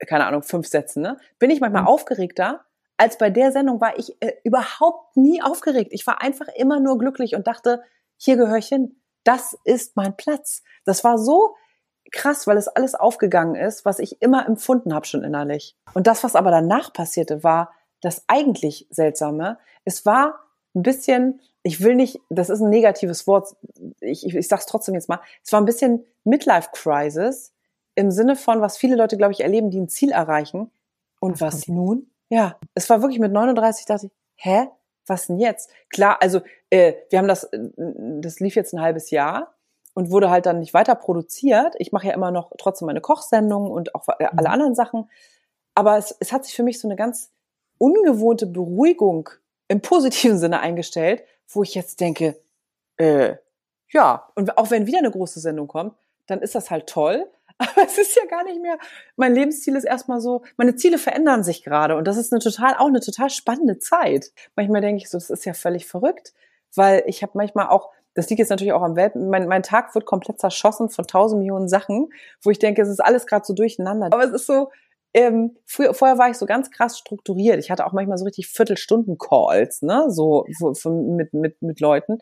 keine 0.08 0.26
Ahnung 0.26 0.44
fünf 0.44 0.68
Sätzen, 0.68 1.02
ne, 1.02 1.18
bin 1.40 1.50
ich 1.50 1.60
manchmal 1.60 1.82
mhm. 1.82 1.90
aufgeregter 1.90 2.66
als 3.00 3.18
bei 3.18 3.30
der 3.30 3.54
Sendung 3.54 3.80
war 3.80 3.98
ich 3.98 4.22
äh, 4.22 4.34
überhaupt 4.44 5.16
nie 5.16 5.42
aufgeregt. 5.42 5.92
Ich 5.94 6.06
war 6.06 6.22
einfach 6.22 6.50
immer 6.50 6.82
nur 6.82 6.98
glücklich 6.98 7.34
und 7.34 7.48
dachte, 7.48 7.82
hier 8.18 8.36
gehöre 8.36 8.58
ich 8.58 8.68
hin. 8.68 9.02
Das 9.24 9.58
ist 9.64 9.96
mein 9.96 10.18
Platz. 10.18 10.64
Das 10.84 11.06
war 11.06 11.18
so 11.18 11.56
krass, 12.12 12.48
weil 12.48 12.58
es 12.58 12.68
alles 12.68 12.96
aufgegangen 12.96 13.56
ist, 13.56 13.86
was 13.86 14.00
ich 14.00 14.22
immer 14.22 14.48
empfunden 14.48 14.94
habe 14.94 15.06
schon 15.06 15.24
innerlich. 15.24 15.76
Und 15.94 16.08
das, 16.08 16.24
was 16.24 16.36
aber 16.36 16.52
danach 16.52 16.94
passierte, 16.94 17.44
war 17.44 17.72
das 18.02 18.24
eigentlich 18.28 18.88
Seltsame. 18.90 19.58
Es 19.86 20.06
war 20.06 20.40
ein 20.76 20.84
bisschen, 20.84 21.42
ich 21.64 21.84
will 21.84 21.96
nicht, 21.96 22.20
das 22.30 22.50
ist 22.50 22.62
ein 22.62 22.70
negatives 22.70 23.28
Wort, 23.28 23.56
ich, 24.00 24.26
ich, 24.26 24.36
ich 24.36 24.48
sag's 24.48 24.66
trotzdem 24.66 24.96
jetzt 24.96 25.10
mal, 25.10 25.20
es 25.44 25.52
war 25.52 25.62
ein 25.62 25.66
bisschen 25.66 26.06
Midlife-Crisis 26.24 27.54
im 27.96 28.12
Sinne 28.12 28.36
von, 28.36 28.62
was 28.62 28.78
viele 28.78 28.96
Leute, 28.96 29.18
glaube 29.18 29.34
ich, 29.34 29.42
erleben, 29.42 29.72
die 29.72 29.80
ein 29.80 29.90
Ziel 29.90 30.12
erreichen. 30.12 30.72
Und 31.20 31.42
was, 31.42 31.56
was 31.56 31.68
nun? 31.68 32.10
Ja, 32.30 32.58
es 32.76 32.90
war 32.90 33.02
wirklich 33.02 33.20
mit 33.20 33.32
39, 33.32 33.86
dachte 33.86 34.08
ich, 34.08 34.12
hä? 34.36 34.68
Was 35.06 35.26
denn 35.26 35.40
jetzt? 35.40 35.72
Klar, 35.90 36.22
also 36.22 36.42
äh, 36.70 36.94
wir 37.10 37.18
haben 37.18 37.28
das, 37.28 37.50
das 37.76 38.40
lief 38.40 38.56
jetzt 38.56 38.74
ein 38.74 38.82
halbes 38.82 39.10
Jahr 39.10 39.56
und 40.00 40.12
wurde 40.12 40.30
halt 40.30 40.46
dann 40.46 40.60
nicht 40.60 40.74
weiter 40.74 40.96
produziert. 40.96 41.76
Ich 41.78 41.92
mache 41.92 42.08
ja 42.08 42.14
immer 42.14 42.32
noch 42.32 42.54
trotzdem 42.58 42.86
meine 42.86 43.02
Kochsendungen 43.02 43.70
und 43.70 43.94
auch 43.96 44.08
äh, 44.08 44.24
alle 44.24 44.48
mhm. 44.48 44.54
anderen 44.54 44.76
Sachen. 44.76 45.10
Aber 45.76 45.98
es, 45.98 46.16
es 46.22 46.32
hat 46.32 46.46
sich 46.46 46.56
für 46.56 46.64
mich 46.64 46.80
so 46.80 46.88
eine 46.88 46.96
ganz 46.96 47.32
ungewohnte 47.78 48.48
Beruhigung 48.48 49.30
im 49.68 49.82
positiven 49.82 50.38
Sinne 50.38 50.62
eingestellt, 50.62 51.24
wo 51.50 51.64
ich 51.64 51.76
jetzt 51.76 52.00
denke, 52.00 52.40
äh, 52.96 53.36
ja, 53.92 54.30
und 54.36 54.58
auch 54.58 54.72
wenn 54.72 54.88
wieder 54.88 55.00
eine 55.00 55.12
große 55.12 55.42
Sendung 55.42 55.68
kommt, 55.68 55.96
dann 56.28 56.42
ist 56.42 56.56
das 56.56 56.72
halt 56.72 56.88
toll. 56.88 57.30
Aber 57.58 57.86
es 57.86 57.98
ist 57.98 58.16
ja 58.16 58.26
gar 58.26 58.46
nicht 58.46 58.62
mehr, 58.62 58.78
mein 59.18 59.36
Lebensziel 59.36 59.76
ist 59.76 59.84
erstmal 59.84 60.22
so, 60.22 60.44
meine 60.56 60.78
Ziele 60.78 60.98
verändern 60.98 61.44
sich 61.44 61.62
gerade 61.62 61.98
und 61.98 62.08
das 62.08 62.16
ist 62.16 62.32
eine 62.32 62.40
total, 62.40 62.76
auch 62.76 62.88
eine 62.88 63.02
total 63.02 63.30
spannende 63.30 63.80
Zeit. 63.80 64.32
Manchmal 64.56 64.80
denke 64.80 65.04
ich 65.04 65.10
so, 65.10 65.18
das 65.18 65.30
ist 65.30 65.44
ja 65.44 65.54
völlig 65.54 65.88
verrückt, 65.88 66.34
weil 66.74 67.04
ich 67.06 67.22
habe 67.22 67.34
manchmal 67.36 67.68
auch, 67.68 67.92
das 68.20 68.30
liegt 68.30 68.40
jetzt 68.40 68.50
natürlich 68.50 68.74
auch 68.74 68.82
am 68.82 68.96
Welt, 68.96 69.16
mein, 69.16 69.48
mein 69.48 69.64
Tag 69.64 69.96
wird 69.96 70.06
komplett 70.06 70.40
zerschossen 70.40 70.90
von 70.90 71.08
tausend 71.08 71.40
Millionen 71.40 71.68
Sachen, 71.68 72.10
wo 72.44 72.50
ich 72.50 72.60
denke, 72.60 72.82
es 72.82 72.90
ist 72.90 73.00
alles 73.00 73.26
gerade 73.26 73.46
so 73.46 73.54
durcheinander. 73.54 74.08
Aber 74.12 74.24
es 74.24 74.32
ist 74.32 74.46
so, 74.46 74.70
ähm, 75.14 75.58
früher, 75.66 75.94
vorher 75.94 76.18
war 76.18 76.30
ich 76.30 76.38
so 76.38 76.46
ganz 76.46 76.70
krass 76.70 76.98
strukturiert. 76.98 77.60
Ich 77.60 77.72
hatte 77.72 77.86
auch 77.86 77.94
manchmal 77.94 78.18
so 78.18 78.26
richtig 78.26 78.48
Viertelstunden-Calls, 78.48 79.82
ne, 79.82 80.06
so 80.10 80.46
mit, 80.86 81.34
mit, 81.34 81.62
mit 81.62 81.80
Leuten. 81.80 82.20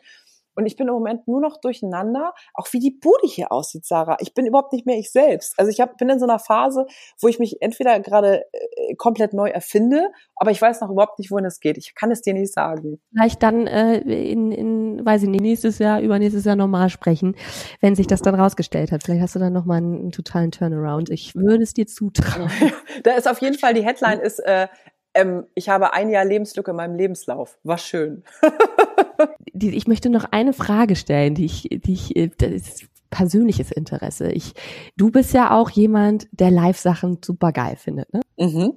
Und 0.58 0.66
ich 0.66 0.74
bin 0.74 0.88
im 0.88 0.94
Moment 0.94 1.28
nur 1.28 1.40
noch 1.40 1.60
durcheinander, 1.60 2.34
auch 2.52 2.66
wie 2.72 2.80
die 2.80 2.90
Bude 2.90 3.28
hier 3.28 3.52
aussieht, 3.52 3.86
Sarah. 3.86 4.16
Ich 4.18 4.34
bin 4.34 4.44
überhaupt 4.44 4.72
nicht 4.72 4.86
mehr 4.86 4.98
ich 4.98 5.12
selbst. 5.12 5.54
Also 5.56 5.70
ich 5.70 5.80
hab, 5.80 5.96
bin 5.98 6.08
in 6.08 6.18
so 6.18 6.26
einer 6.26 6.40
Phase, 6.40 6.86
wo 7.20 7.28
ich 7.28 7.38
mich 7.38 7.62
entweder 7.62 8.00
gerade 8.00 8.42
äh, 8.52 8.96
komplett 8.96 9.34
neu 9.34 9.50
erfinde, 9.50 10.10
aber 10.34 10.50
ich 10.50 10.60
weiß 10.60 10.80
noch 10.80 10.90
überhaupt 10.90 11.20
nicht, 11.20 11.30
wohin 11.30 11.44
es 11.44 11.60
geht. 11.60 11.78
Ich 11.78 11.94
kann 11.94 12.10
es 12.10 12.22
dir 12.22 12.34
nicht 12.34 12.52
sagen. 12.52 13.00
Vielleicht 13.12 13.40
dann 13.44 13.68
äh, 13.68 13.98
in, 13.98 14.50
in, 14.50 15.06
weiß 15.06 15.22
ich 15.22 15.28
nicht, 15.28 15.42
nächstes 15.42 15.78
Jahr, 15.78 16.00
übernächstes 16.00 16.44
Jahr 16.44 16.56
normal 16.56 16.90
sprechen, 16.90 17.36
wenn 17.80 17.94
sich 17.94 18.08
das 18.08 18.20
dann 18.20 18.34
rausgestellt 18.34 18.90
hat. 18.90 19.04
Vielleicht 19.04 19.22
hast 19.22 19.36
du 19.36 19.38
dann 19.38 19.52
nochmal 19.52 19.76
einen, 19.76 19.94
einen 20.00 20.10
totalen 20.10 20.50
Turnaround. 20.50 21.08
Ich 21.10 21.36
würde 21.36 21.62
es 21.62 21.72
dir 21.72 21.86
zutrauen. 21.86 22.50
da 23.04 23.12
ist 23.12 23.28
auf 23.28 23.40
jeden 23.40 23.58
Fall, 23.58 23.74
die 23.74 23.84
Headline 23.84 24.18
ist, 24.18 24.40
äh, 24.40 24.66
ähm, 25.14 25.46
ich 25.54 25.68
habe 25.68 25.92
ein 25.92 26.10
Jahr 26.10 26.24
Lebenslücke 26.24 26.72
in 26.72 26.76
meinem 26.76 26.96
Lebenslauf. 26.96 27.58
War 27.62 27.78
schön. 27.78 28.24
ich 29.52 29.86
möchte 29.86 30.10
noch 30.10 30.24
eine 30.30 30.52
Frage 30.52 30.96
stellen, 30.96 31.34
die 31.34 31.44
ich, 31.44 31.68
die 31.70 31.92
ich, 31.92 32.16
äh, 32.16 32.30
das 32.36 32.50
ist 32.50 32.88
persönliches 33.10 33.70
Interesse. 33.70 34.30
Ich, 34.32 34.52
du 34.96 35.10
bist 35.10 35.32
ja 35.32 35.56
auch 35.56 35.70
jemand, 35.70 36.28
der 36.32 36.50
Live-Sachen 36.50 37.18
super 37.24 37.52
geil 37.52 37.76
findet, 37.76 38.12
ne? 38.12 38.20
Mhm. 38.38 38.74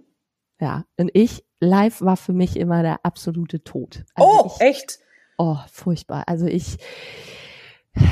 Ja. 0.59 0.85
Und 0.97 1.11
ich, 1.13 1.43
live 1.59 2.01
war 2.01 2.17
für 2.17 2.33
mich 2.33 2.57
immer 2.57 2.81
der 2.81 3.05
absolute 3.05 3.63
Tod. 3.63 4.05
Also 4.15 4.29
oh, 4.29 4.51
ich, 4.55 4.61
echt? 4.61 4.99
Oh, 5.37 5.57
furchtbar. 5.71 6.23
Also 6.27 6.45
ich, 6.45 6.77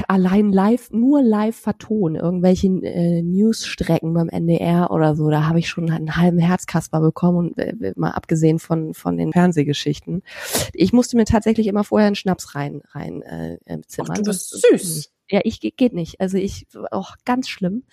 allein 0.08 0.52
live, 0.52 0.92
nur 0.92 1.22
live 1.22 1.56
vertonen, 1.56 2.20
irgendwelche 2.20 2.68
äh, 2.68 3.22
Newsstrecken 3.22 4.14
beim 4.14 4.30
NDR 4.30 4.92
oder 4.92 5.16
so, 5.16 5.30
da 5.30 5.48
habe 5.48 5.60
ich 5.60 5.70
schon 5.70 5.90
einen 5.90 6.16
halben 6.16 6.40
Herzkasper 6.40 7.00
bekommen 7.00 7.38
und 7.38 7.58
äh, 7.58 7.94
mal 7.96 8.12
abgesehen 8.12 8.60
von 8.60 8.94
von 8.94 9.18
den 9.18 9.32
Fernsehgeschichten. 9.32 10.24
Ich 10.74 10.94
musste 10.94 11.18
mir 11.18 11.26
tatsächlich 11.26 11.68
immer 11.68 11.84
vorher 11.84 12.08
einen 12.08 12.16
Schnaps 12.16 12.56
rein 12.56 12.82
rein 12.92 13.22
äh, 13.22 13.58
zimmern. 13.88 14.12
Ach, 14.12 14.18
du 14.18 14.24
bist 14.26 14.62
süß. 14.62 15.12
Ja, 15.32 15.42
ich 15.44 15.60
geht 15.60 15.94
nicht. 15.94 16.20
Also 16.20 16.38
ich 16.38 16.68
auch 16.92 17.16
ganz 17.24 17.50
schlimm. 17.50 17.84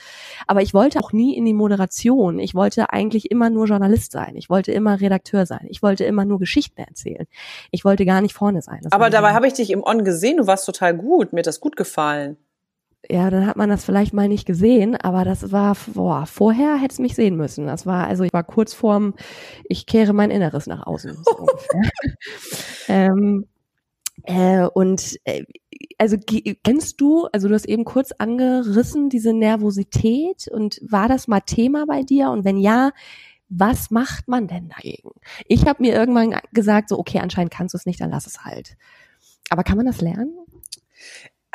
Aber 0.46 0.62
ich 0.62 0.72
wollte 0.72 1.00
auch 1.00 1.12
nie 1.12 1.36
in 1.36 1.44
die 1.44 1.52
Moderation. 1.54 2.38
Ich 2.38 2.54
wollte 2.54 2.90
eigentlich 2.90 3.30
immer 3.30 3.50
nur 3.50 3.66
Journalist 3.66 4.12
sein. 4.12 4.36
Ich 4.36 4.48
wollte 4.48 4.72
immer 4.72 5.00
Redakteur 5.00 5.44
sein. 5.44 5.66
Ich 5.68 5.82
wollte 5.82 6.04
immer 6.04 6.24
nur 6.24 6.38
Geschichten 6.38 6.80
erzählen. 6.80 7.26
Ich 7.70 7.84
wollte 7.84 8.06
gar 8.06 8.22
nicht 8.22 8.34
vorne 8.34 8.62
sein. 8.62 8.80
Das 8.82 8.92
Aber 8.92 9.10
dabei 9.10 9.34
habe 9.34 9.46
ich 9.46 9.52
dich 9.52 9.70
im 9.70 9.84
On 9.84 10.04
gesehen. 10.04 10.38
Du 10.38 10.46
warst 10.46 10.64
total 10.64 10.96
gut. 10.96 11.32
Mir 11.32 11.40
hat 11.40 11.46
das 11.46 11.60
gut 11.60 11.76
gefallen. 11.76 12.38
Ja, 13.08 13.30
dann 13.30 13.46
hat 13.46 13.56
man 13.56 13.68
das 13.68 13.84
vielleicht 13.84 14.12
mal 14.12 14.28
nicht 14.28 14.46
gesehen, 14.46 14.96
aber 14.96 15.24
das 15.24 15.52
war, 15.52 15.76
boah, 15.94 16.26
vorher 16.26 16.76
hätte 16.76 16.94
es 16.94 16.98
mich 16.98 17.14
sehen 17.14 17.36
müssen. 17.36 17.66
Das 17.66 17.86
war, 17.86 18.06
also 18.06 18.24
ich 18.24 18.32
war 18.32 18.42
kurz 18.42 18.74
vorm, 18.74 19.14
ich 19.64 19.86
kehre 19.86 20.12
mein 20.12 20.32
Inneres 20.32 20.66
nach 20.66 20.86
außen. 20.86 21.16
So 21.22 21.46
ähm, 22.88 23.46
äh, 24.26 24.66
und 24.66 25.18
äh, 25.24 25.44
also 25.98 26.16
kennst 26.64 27.00
du, 27.00 27.26
also 27.32 27.48
du 27.48 27.54
hast 27.54 27.66
eben 27.66 27.84
kurz 27.84 28.12
angerissen, 28.12 29.08
diese 29.08 29.32
Nervosität 29.32 30.48
und 30.48 30.80
war 30.82 31.08
das 31.08 31.28
mal 31.28 31.40
Thema 31.40 31.86
bei 31.86 32.02
dir? 32.02 32.30
Und 32.30 32.44
wenn 32.44 32.58
ja, 32.58 32.92
was 33.48 33.90
macht 33.90 34.28
man 34.28 34.48
denn 34.48 34.68
dagegen? 34.68 35.10
Ich 35.46 35.66
habe 35.66 35.82
mir 35.82 35.94
irgendwann 35.94 36.34
gesagt, 36.52 36.88
so 36.88 36.98
okay, 36.98 37.20
anscheinend 37.20 37.52
kannst 37.52 37.74
du 37.74 37.78
es 37.78 37.86
nicht, 37.86 38.00
dann 38.00 38.10
lass 38.10 38.26
es 38.26 38.44
halt. 38.44 38.76
Aber 39.48 39.62
kann 39.62 39.76
man 39.76 39.86
das 39.86 40.00
lernen? 40.00 40.36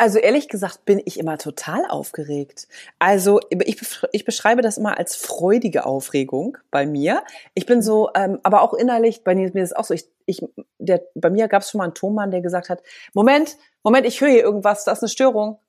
Also 0.02 0.18
ehrlich 0.18 0.50
gesagt 0.50 0.84
bin 0.86 1.00
ich 1.06 1.20
immer 1.20 1.38
total 1.38 1.86
aufgeregt. 1.88 2.68
Also 2.98 3.40
ich, 3.52 3.80
ich 4.12 4.26
beschreibe 4.26 4.64
das 4.64 4.80
immer 4.80 4.98
als 4.98 5.16
freudige 5.16 5.86
Aufregung 5.86 6.58
bei 6.72 6.88
mir. 6.88 7.24
Ich 7.54 7.68
bin 7.68 7.84
so, 7.84 8.10
ähm, 8.16 8.40
aber 8.42 8.64
auch 8.64 8.74
innerlich, 8.74 9.24
bei 9.24 9.36
mir 9.36 9.46
ist 9.46 9.56
es 9.56 9.74
auch 9.74 9.84
so, 9.84 9.94
ich, 9.94 10.10
ich, 10.26 10.44
der, 10.80 11.04
bei 11.14 11.30
mir 11.30 11.48
gab 11.48 11.62
es 11.62 11.70
schon 11.70 11.78
mal 11.78 11.84
einen 11.84 11.94
Tonmann, 11.94 12.32
der 12.32 12.42
gesagt 12.42 12.70
hat, 12.70 12.82
Moment, 13.14 13.58
Moment, 13.84 14.08
ich 14.08 14.20
höre 14.20 14.30
hier 14.30 14.42
irgendwas, 14.42 14.86
da 14.86 14.92
ist 14.92 15.04
eine 15.04 15.10
Störung. 15.10 15.60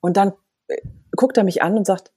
Und 0.00 0.16
dann 0.16 0.32
äh, 0.66 0.78
guckt 1.12 1.36
er 1.36 1.44
mich 1.44 1.62
an 1.62 1.76
und 1.76 1.86
sagt, 1.86 2.10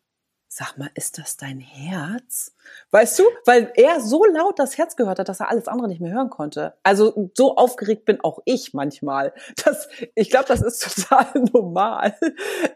sag 0.60 0.78
mal, 0.78 0.90
ist 0.94 1.18
das 1.18 1.38
dein 1.38 1.60
Herz? 1.60 2.54
Weißt 2.92 3.18
du, 3.18 3.24
weil 3.46 3.72
er 3.76 4.02
so 4.02 4.26
laut 4.26 4.60
das 4.60 4.78
Herz 4.78 4.98
gehört 4.98 5.18
hat, 5.18 5.30
dass 5.30 5.40
er 5.40 5.50
alles 5.50 5.70
andere 5.70 5.88
nicht 5.88 6.02
mehr 6.02 6.12
hören 6.12 6.30
konnte. 6.30 6.74
Also 6.84 7.32
so 7.34 7.56
aufgeregt 7.56 8.04
bin 8.04 8.20
auch 8.22 8.40
ich 8.44 8.74
manchmal. 8.74 9.34
Das, 9.64 9.88
ich 10.16 10.30
glaube, 10.30 10.48
das 10.50 10.62
ist 10.62 10.80
total 11.08 11.28
normal. 11.54 12.14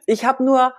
Ich 0.05 0.23
habe 0.23 0.45
nur 0.45 0.73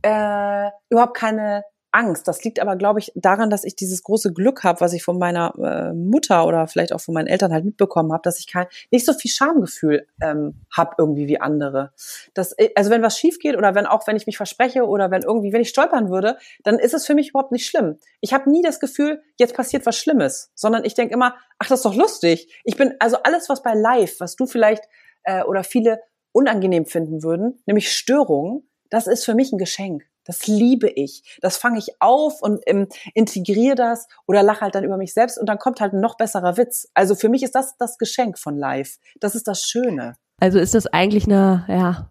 äh, 0.00 0.70
überhaupt 0.88 1.14
keine 1.14 1.64
Angst. 1.92 2.28
Das 2.28 2.44
liegt 2.44 2.60
aber, 2.60 2.76
glaube 2.76 2.98
ich, 3.00 3.12
daran, 3.14 3.50
dass 3.50 3.64
ich 3.64 3.74
dieses 3.74 4.02
große 4.02 4.32
Glück 4.32 4.64
habe, 4.64 4.80
was 4.80 4.92
ich 4.92 5.02
von 5.02 5.18
meiner 5.18 5.54
äh, 5.58 5.94
Mutter 5.94 6.46
oder 6.46 6.66
vielleicht 6.66 6.92
auch 6.92 7.00
von 7.00 7.14
meinen 7.14 7.26
Eltern 7.26 7.52
halt 7.52 7.64
mitbekommen 7.64 8.12
habe, 8.12 8.22
dass 8.22 8.38
ich 8.38 8.46
kein, 8.46 8.66
nicht 8.90 9.06
so 9.06 9.12
viel 9.12 9.30
Schamgefühl 9.30 10.06
ähm, 10.20 10.60
habe 10.70 10.96
irgendwie 10.98 11.26
wie 11.28 11.40
andere. 11.40 11.92
Das, 12.34 12.52
äh, 12.58 12.70
also 12.74 12.90
wenn 12.90 13.02
was 13.02 13.18
schief 13.18 13.38
geht 13.38 13.56
oder 13.56 13.74
wenn 13.74 13.86
auch 13.86 14.06
wenn 14.06 14.16
ich 14.16 14.26
mich 14.26 14.36
verspreche 14.36 14.86
oder 14.86 15.10
wenn 15.10 15.22
irgendwie, 15.22 15.52
wenn 15.52 15.62
ich 15.62 15.70
stolpern 15.70 16.10
würde, 16.10 16.36
dann 16.62 16.78
ist 16.78 16.94
es 16.94 17.06
für 17.06 17.14
mich 17.14 17.30
überhaupt 17.30 17.52
nicht 17.52 17.66
schlimm. 17.66 17.98
Ich 18.20 18.32
habe 18.32 18.50
nie 18.50 18.62
das 18.62 18.80
Gefühl, 18.80 19.22
jetzt 19.36 19.54
passiert 19.54 19.86
was 19.86 19.96
Schlimmes, 19.96 20.50
sondern 20.54 20.84
ich 20.84 20.94
denke 20.94 21.14
immer, 21.14 21.36
ach, 21.58 21.68
das 21.68 21.80
ist 21.80 21.84
doch 21.84 21.94
lustig. 21.94 22.52
Ich 22.64 22.76
bin 22.76 22.94
also 22.98 23.18
alles, 23.22 23.48
was 23.48 23.62
bei 23.62 23.74
Live, 23.74 24.20
was 24.20 24.36
du 24.36 24.46
vielleicht 24.46 24.84
äh, 25.24 25.42
oder 25.42 25.64
viele 25.64 26.00
unangenehm 26.32 26.86
finden 26.86 27.22
würden, 27.22 27.62
nämlich 27.66 27.92
Störungen, 27.92 28.68
das 28.90 29.06
ist 29.06 29.24
für 29.24 29.34
mich 29.34 29.52
ein 29.52 29.58
Geschenk. 29.58 30.04
Das 30.28 30.46
liebe 30.46 30.90
ich. 30.90 31.38
Das 31.40 31.56
fange 31.56 31.78
ich 31.78 32.00
auf 32.00 32.42
und 32.42 32.62
ähm, 32.66 32.86
integriere 33.14 33.74
das 33.74 34.06
oder 34.26 34.42
lache 34.42 34.60
halt 34.60 34.74
dann 34.74 34.84
über 34.84 34.98
mich 34.98 35.14
selbst 35.14 35.38
und 35.38 35.46
dann 35.46 35.58
kommt 35.58 35.80
halt 35.80 35.94
ein 35.94 36.00
noch 36.00 36.18
besserer 36.18 36.58
Witz. 36.58 36.86
Also 36.92 37.14
für 37.14 37.30
mich 37.30 37.42
ist 37.42 37.54
das 37.54 37.76
das 37.78 37.96
Geschenk 37.96 38.38
von 38.38 38.56
Live. 38.56 38.98
Das 39.20 39.34
ist 39.34 39.48
das 39.48 39.64
Schöne. 39.64 40.16
Also 40.40 40.58
ist 40.58 40.74
das 40.74 40.86
eigentlich 40.86 41.26
eine, 41.26 41.64
ja, 41.68 42.08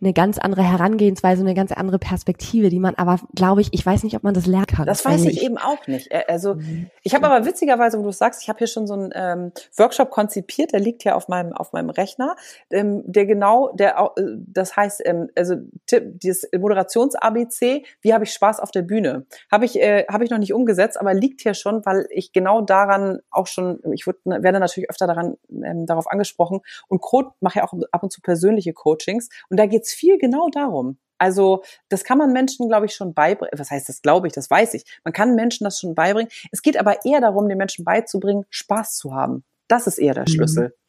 eine 0.00 0.12
ganz 0.12 0.38
andere 0.38 0.62
Herangehensweise, 0.62 1.42
eine 1.42 1.54
ganz 1.54 1.72
andere 1.72 1.98
Perspektive, 1.98 2.68
die 2.68 2.78
man 2.78 2.94
aber, 2.94 3.20
glaube 3.34 3.60
ich, 3.60 3.68
ich 3.72 3.84
weiß 3.84 4.02
nicht, 4.02 4.16
ob 4.16 4.22
man 4.22 4.34
das 4.34 4.46
lernen 4.46 4.66
kann. 4.66 4.86
Das 4.86 5.04
weiß 5.04 5.24
ich 5.26 5.42
eben 5.42 5.58
auch 5.58 5.86
nicht. 5.86 6.10
Also 6.28 6.54
mhm. 6.54 6.90
ich 7.02 7.14
habe 7.14 7.26
aber 7.26 7.44
witzigerweise, 7.46 7.98
wo 7.98 8.02
du 8.02 8.12
sagst, 8.12 8.42
ich 8.42 8.48
habe 8.48 8.58
hier 8.58 8.66
schon 8.66 8.86
so 8.86 8.94
einen 8.94 9.10
ähm, 9.14 9.52
Workshop 9.76 10.10
konzipiert, 10.10 10.72
der 10.72 10.80
liegt 10.80 11.02
hier 11.02 11.16
auf 11.16 11.28
meinem 11.28 11.52
auf 11.52 11.72
meinem 11.72 11.90
Rechner, 11.90 12.36
ähm, 12.70 13.02
der 13.06 13.26
genau, 13.26 13.70
der 13.72 14.00
auch, 14.00 14.16
äh, 14.16 14.22
das 14.36 14.76
heißt, 14.76 15.02
ähm, 15.04 15.28
also 15.36 15.56
dieses 15.90 16.48
Moderations-ABC, 16.56 17.84
wie 18.00 18.14
habe 18.14 18.24
ich 18.24 18.32
Spaß 18.32 18.60
auf 18.60 18.70
der 18.70 18.82
Bühne, 18.82 19.26
habe 19.50 19.64
ich 19.64 19.80
äh, 19.80 20.06
habe 20.10 20.24
ich 20.24 20.30
noch 20.30 20.38
nicht 20.38 20.52
umgesetzt, 20.52 20.98
aber 20.98 21.14
liegt 21.14 21.40
hier 21.40 21.54
schon, 21.54 21.84
weil 21.84 22.06
ich 22.10 22.32
genau 22.32 22.60
daran 22.60 23.20
auch 23.30 23.46
schon, 23.46 23.80
ich 23.92 24.06
würd, 24.06 24.18
werde 24.24 24.60
natürlich 24.60 24.90
öfter 24.90 25.06
daran 25.06 25.36
ähm, 25.50 25.86
darauf 25.86 26.10
angesprochen 26.10 26.60
und 26.88 27.00
mache 27.40 27.59
ja 27.60 27.64
auch 27.64 27.74
ab 27.92 28.02
und 28.02 28.12
zu 28.12 28.20
persönliche 28.20 28.72
Coachings 28.72 29.28
und 29.48 29.58
da 29.58 29.66
geht's 29.66 29.92
viel 29.92 30.18
genau 30.18 30.48
darum. 30.50 30.98
Also 31.18 31.62
das 31.90 32.02
kann 32.02 32.16
man 32.16 32.32
Menschen, 32.32 32.68
glaube 32.68 32.86
ich, 32.86 32.94
schon 32.94 33.12
beibringen. 33.12 33.52
Was 33.58 33.70
heißt 33.70 33.88
das, 33.88 34.00
glaube 34.00 34.26
ich, 34.26 34.32
das 34.32 34.50
weiß 34.50 34.72
ich. 34.74 34.84
Man 35.04 35.12
kann 35.12 35.34
Menschen 35.34 35.64
das 35.64 35.78
schon 35.78 35.94
beibringen. 35.94 36.30
Es 36.50 36.62
geht 36.62 36.78
aber 36.78 37.04
eher 37.04 37.20
darum, 37.20 37.48
den 37.48 37.58
Menschen 37.58 37.84
beizubringen, 37.84 38.46
Spaß 38.48 38.96
zu 38.96 39.14
haben. 39.14 39.44
Das 39.68 39.86
ist 39.86 39.98
eher 39.98 40.14
der 40.14 40.24
mhm. 40.24 40.32
Schlüssel. 40.32 40.68
Mm. 40.68 40.79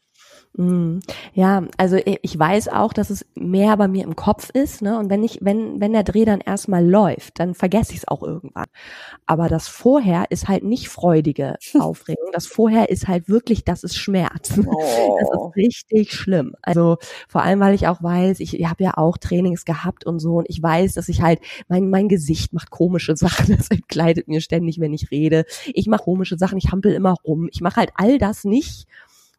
Ja, 1.33 1.63
also 1.77 1.97
ich 2.05 2.37
weiß 2.37 2.67
auch, 2.67 2.91
dass 2.91 3.09
es 3.09 3.25
mehr 3.35 3.77
bei 3.77 3.87
mir 3.87 4.03
im 4.03 4.17
Kopf 4.17 4.49
ist, 4.49 4.81
ne? 4.81 4.99
Und 4.99 5.09
wenn 5.09 5.23
ich, 5.23 5.39
wenn, 5.41 5.79
wenn 5.79 5.93
der 5.93 6.03
Dreh 6.03 6.25
dann 6.25 6.41
erstmal 6.41 6.85
läuft, 6.85 7.39
dann 7.39 7.55
vergesse 7.55 7.93
ich 7.93 7.99
es 7.99 8.07
auch 8.07 8.21
irgendwann. 8.21 8.67
Aber 9.25 9.47
das 9.47 9.69
vorher 9.69 10.25
ist 10.29 10.49
halt 10.49 10.63
nicht 10.65 10.89
freudige 10.89 11.55
Aufregung. 11.79 12.31
Das 12.33 12.47
vorher 12.47 12.89
ist 12.89 13.07
halt 13.07 13.29
wirklich, 13.29 13.63
das 13.63 13.83
ist 13.83 13.97
Schmerz. 13.97 14.59
Oh. 14.65 14.71
Das 15.21 15.29
ist 15.29 15.37
oh. 15.37 15.47
richtig 15.55 16.13
schlimm. 16.13 16.55
Also 16.61 16.97
vor 17.27 17.43
allem, 17.43 17.59
weil 17.59 17.75
ich 17.75 17.87
auch 17.87 18.01
weiß, 18.01 18.39
ich, 18.39 18.59
ich 18.59 18.65
habe 18.67 18.83
ja 18.83 18.97
auch 18.97 19.17
Trainings 19.17 19.65
gehabt 19.65 20.05
und 20.05 20.19
so 20.19 20.37
und 20.37 20.49
ich 20.49 20.61
weiß, 20.61 20.93
dass 20.93 21.09
ich 21.09 21.21
halt, 21.21 21.39
mein, 21.67 21.89
mein 21.89 22.09
Gesicht 22.09 22.53
macht 22.53 22.71
komische 22.71 23.15
Sachen, 23.17 23.55
das 23.55 23.69
entkleidet 23.69 24.27
mir 24.27 24.41
ständig, 24.41 24.79
wenn 24.79 24.93
ich 24.93 25.11
rede. 25.11 25.45
Ich 25.73 25.87
mache 25.87 26.03
komische 26.03 26.37
Sachen, 26.37 26.57
ich 26.57 26.71
hampel 26.71 26.93
immer 26.93 27.15
rum. 27.23 27.49
Ich 27.51 27.61
mache 27.61 27.77
halt 27.77 27.91
all 27.95 28.17
das 28.17 28.43
nicht 28.43 28.87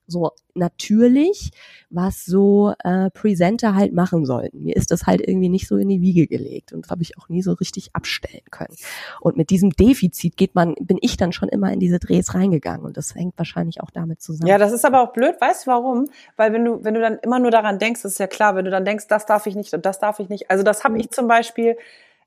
so 0.07 0.33
natürlich, 0.55 1.51
was 1.91 2.24
so 2.24 2.74
äh, 2.85 3.11
Presenter 3.11 3.74
halt 3.74 3.93
machen 3.93 4.27
sollten. 4.27 4.65
Mir 4.65 4.77
ist 4.77 4.91
das 4.91 5.07
halt 5.07 5.20
irgendwie 5.20 5.49
nicht 5.49 5.69
so 5.69 5.77
in 5.77 5.89
die 5.89 6.01
Wiege 6.01 6.27
gelegt 6.27 6.73
und 6.73 6.89
habe 6.91 7.03
ich 7.03 7.19
auch 7.19 7.29
nie 7.29 7.43
so 7.43 7.53
richtig 7.53 7.95
abstellen 7.95 8.45
können. 8.51 8.74
Und 9.20 9.37
mit 9.37 9.51
diesem 9.51 9.70
Defizit 9.70 10.37
geht 10.37 10.55
man, 10.55 10.74
bin 10.81 10.99
ich 11.01 11.16
dann 11.16 11.33
schon 11.33 11.49
immer 11.49 11.73
in 11.73 11.81
diese 11.81 11.99
Drehs 11.99 12.35
reingegangen 12.35 12.85
und 12.85 12.97
das 12.97 13.15
hängt 13.15 13.39
wahrscheinlich 13.39 13.81
auch 13.81 13.91
damit 13.91 14.20
zusammen. 14.20 14.49
Ja, 14.49 14.59
das 14.59 14.73
ist 14.73 14.85
aber 14.85 15.03
auch 15.03 15.12
blöd, 15.12 15.41
weißt 15.41 15.66
du 15.66 15.70
warum? 15.70 16.09
Weil 16.37 16.53
wenn 16.53 16.65
du, 16.65 16.85
wenn 16.85 16.95
du 16.95 17.01
dann 17.01 17.19
immer 17.19 17.39
nur 17.39 17.51
daran 17.51 17.79
denkst, 17.79 18.05
ist 18.05 18.19
ja 18.19 18.27
klar, 18.27 18.55
wenn 18.57 18.65
du 18.65 18.70
dann 18.70 18.85
denkst, 18.85 19.07
das 19.09 19.27
darf 19.27 19.47
ich 19.47 19.55
nicht 19.55 19.73
und 19.74 19.87
das 19.87 19.99
darf 19.99 20.19
ich 20.19 20.29
nicht. 20.29 20.51
Also 20.51 20.62
das 20.62 20.85
habe 20.85 20.99
ich 20.99 21.11
zum 21.11 21.29
Beispiel, 21.29 21.77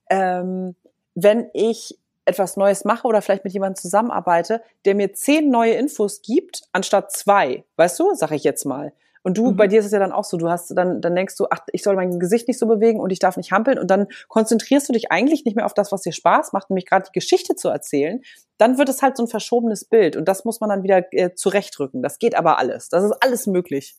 ähm, 0.09 0.75
wenn 1.13 1.47
ich 1.53 1.99
etwas 2.25 2.57
Neues 2.57 2.85
mache 2.85 3.07
oder 3.07 3.21
vielleicht 3.21 3.43
mit 3.43 3.53
jemandem 3.53 3.81
zusammenarbeite, 3.81 4.61
der 4.85 4.95
mir 4.95 5.13
zehn 5.13 5.49
neue 5.49 5.73
Infos 5.73 6.21
gibt, 6.21 6.63
anstatt 6.73 7.11
zwei. 7.11 7.63
Weißt 7.77 7.99
du, 7.99 8.13
sag 8.13 8.31
ich 8.31 8.43
jetzt 8.43 8.65
mal. 8.65 8.93
Und 9.25 9.39
du, 9.39 9.51
mhm. 9.51 9.55
bei 9.55 9.65
dir 9.65 9.79
ist 9.79 9.87
es 9.87 9.91
ja 9.91 9.97
dann 9.97 10.11
auch 10.11 10.23
so, 10.23 10.37
du 10.37 10.49
hast 10.49 10.69
dann, 10.77 11.01
dann 11.01 11.15
denkst 11.15 11.35
du, 11.37 11.47
ach, 11.49 11.61
ich 11.71 11.81
soll 11.81 11.95
mein 11.95 12.19
Gesicht 12.19 12.47
nicht 12.47 12.59
so 12.59 12.67
bewegen 12.67 12.99
und 12.99 13.11
ich 13.11 13.17
darf 13.17 13.37
nicht 13.37 13.51
hampeln 13.51 13.79
und 13.79 13.89
dann 13.89 14.05
konzentrierst 14.27 14.87
du 14.87 14.93
dich 14.93 15.11
eigentlich 15.11 15.45
nicht 15.45 15.55
mehr 15.55 15.65
auf 15.65 15.73
das, 15.73 15.91
was 15.91 16.01
dir 16.01 16.11
Spaß 16.11 16.53
macht, 16.53 16.69
nämlich 16.69 16.85
gerade 16.85 17.05
die 17.07 17.19
Geschichte 17.19 17.55
zu 17.55 17.69
erzählen. 17.69 18.21
Dann 18.59 18.77
wird 18.77 18.87
es 18.87 19.01
halt 19.01 19.17
so 19.17 19.23
ein 19.23 19.27
verschobenes 19.27 19.83
Bild 19.83 20.15
und 20.15 20.25
das 20.25 20.45
muss 20.45 20.59
man 20.59 20.69
dann 20.69 20.83
wieder 20.83 21.11
äh, 21.11 21.33
zurechtrücken. 21.33 22.03
Das 22.03 22.19
geht 22.19 22.35
aber 22.35 22.59
alles. 22.59 22.89
Das 22.89 23.03
ist 23.03 23.13
alles 23.19 23.47
möglich. 23.47 23.95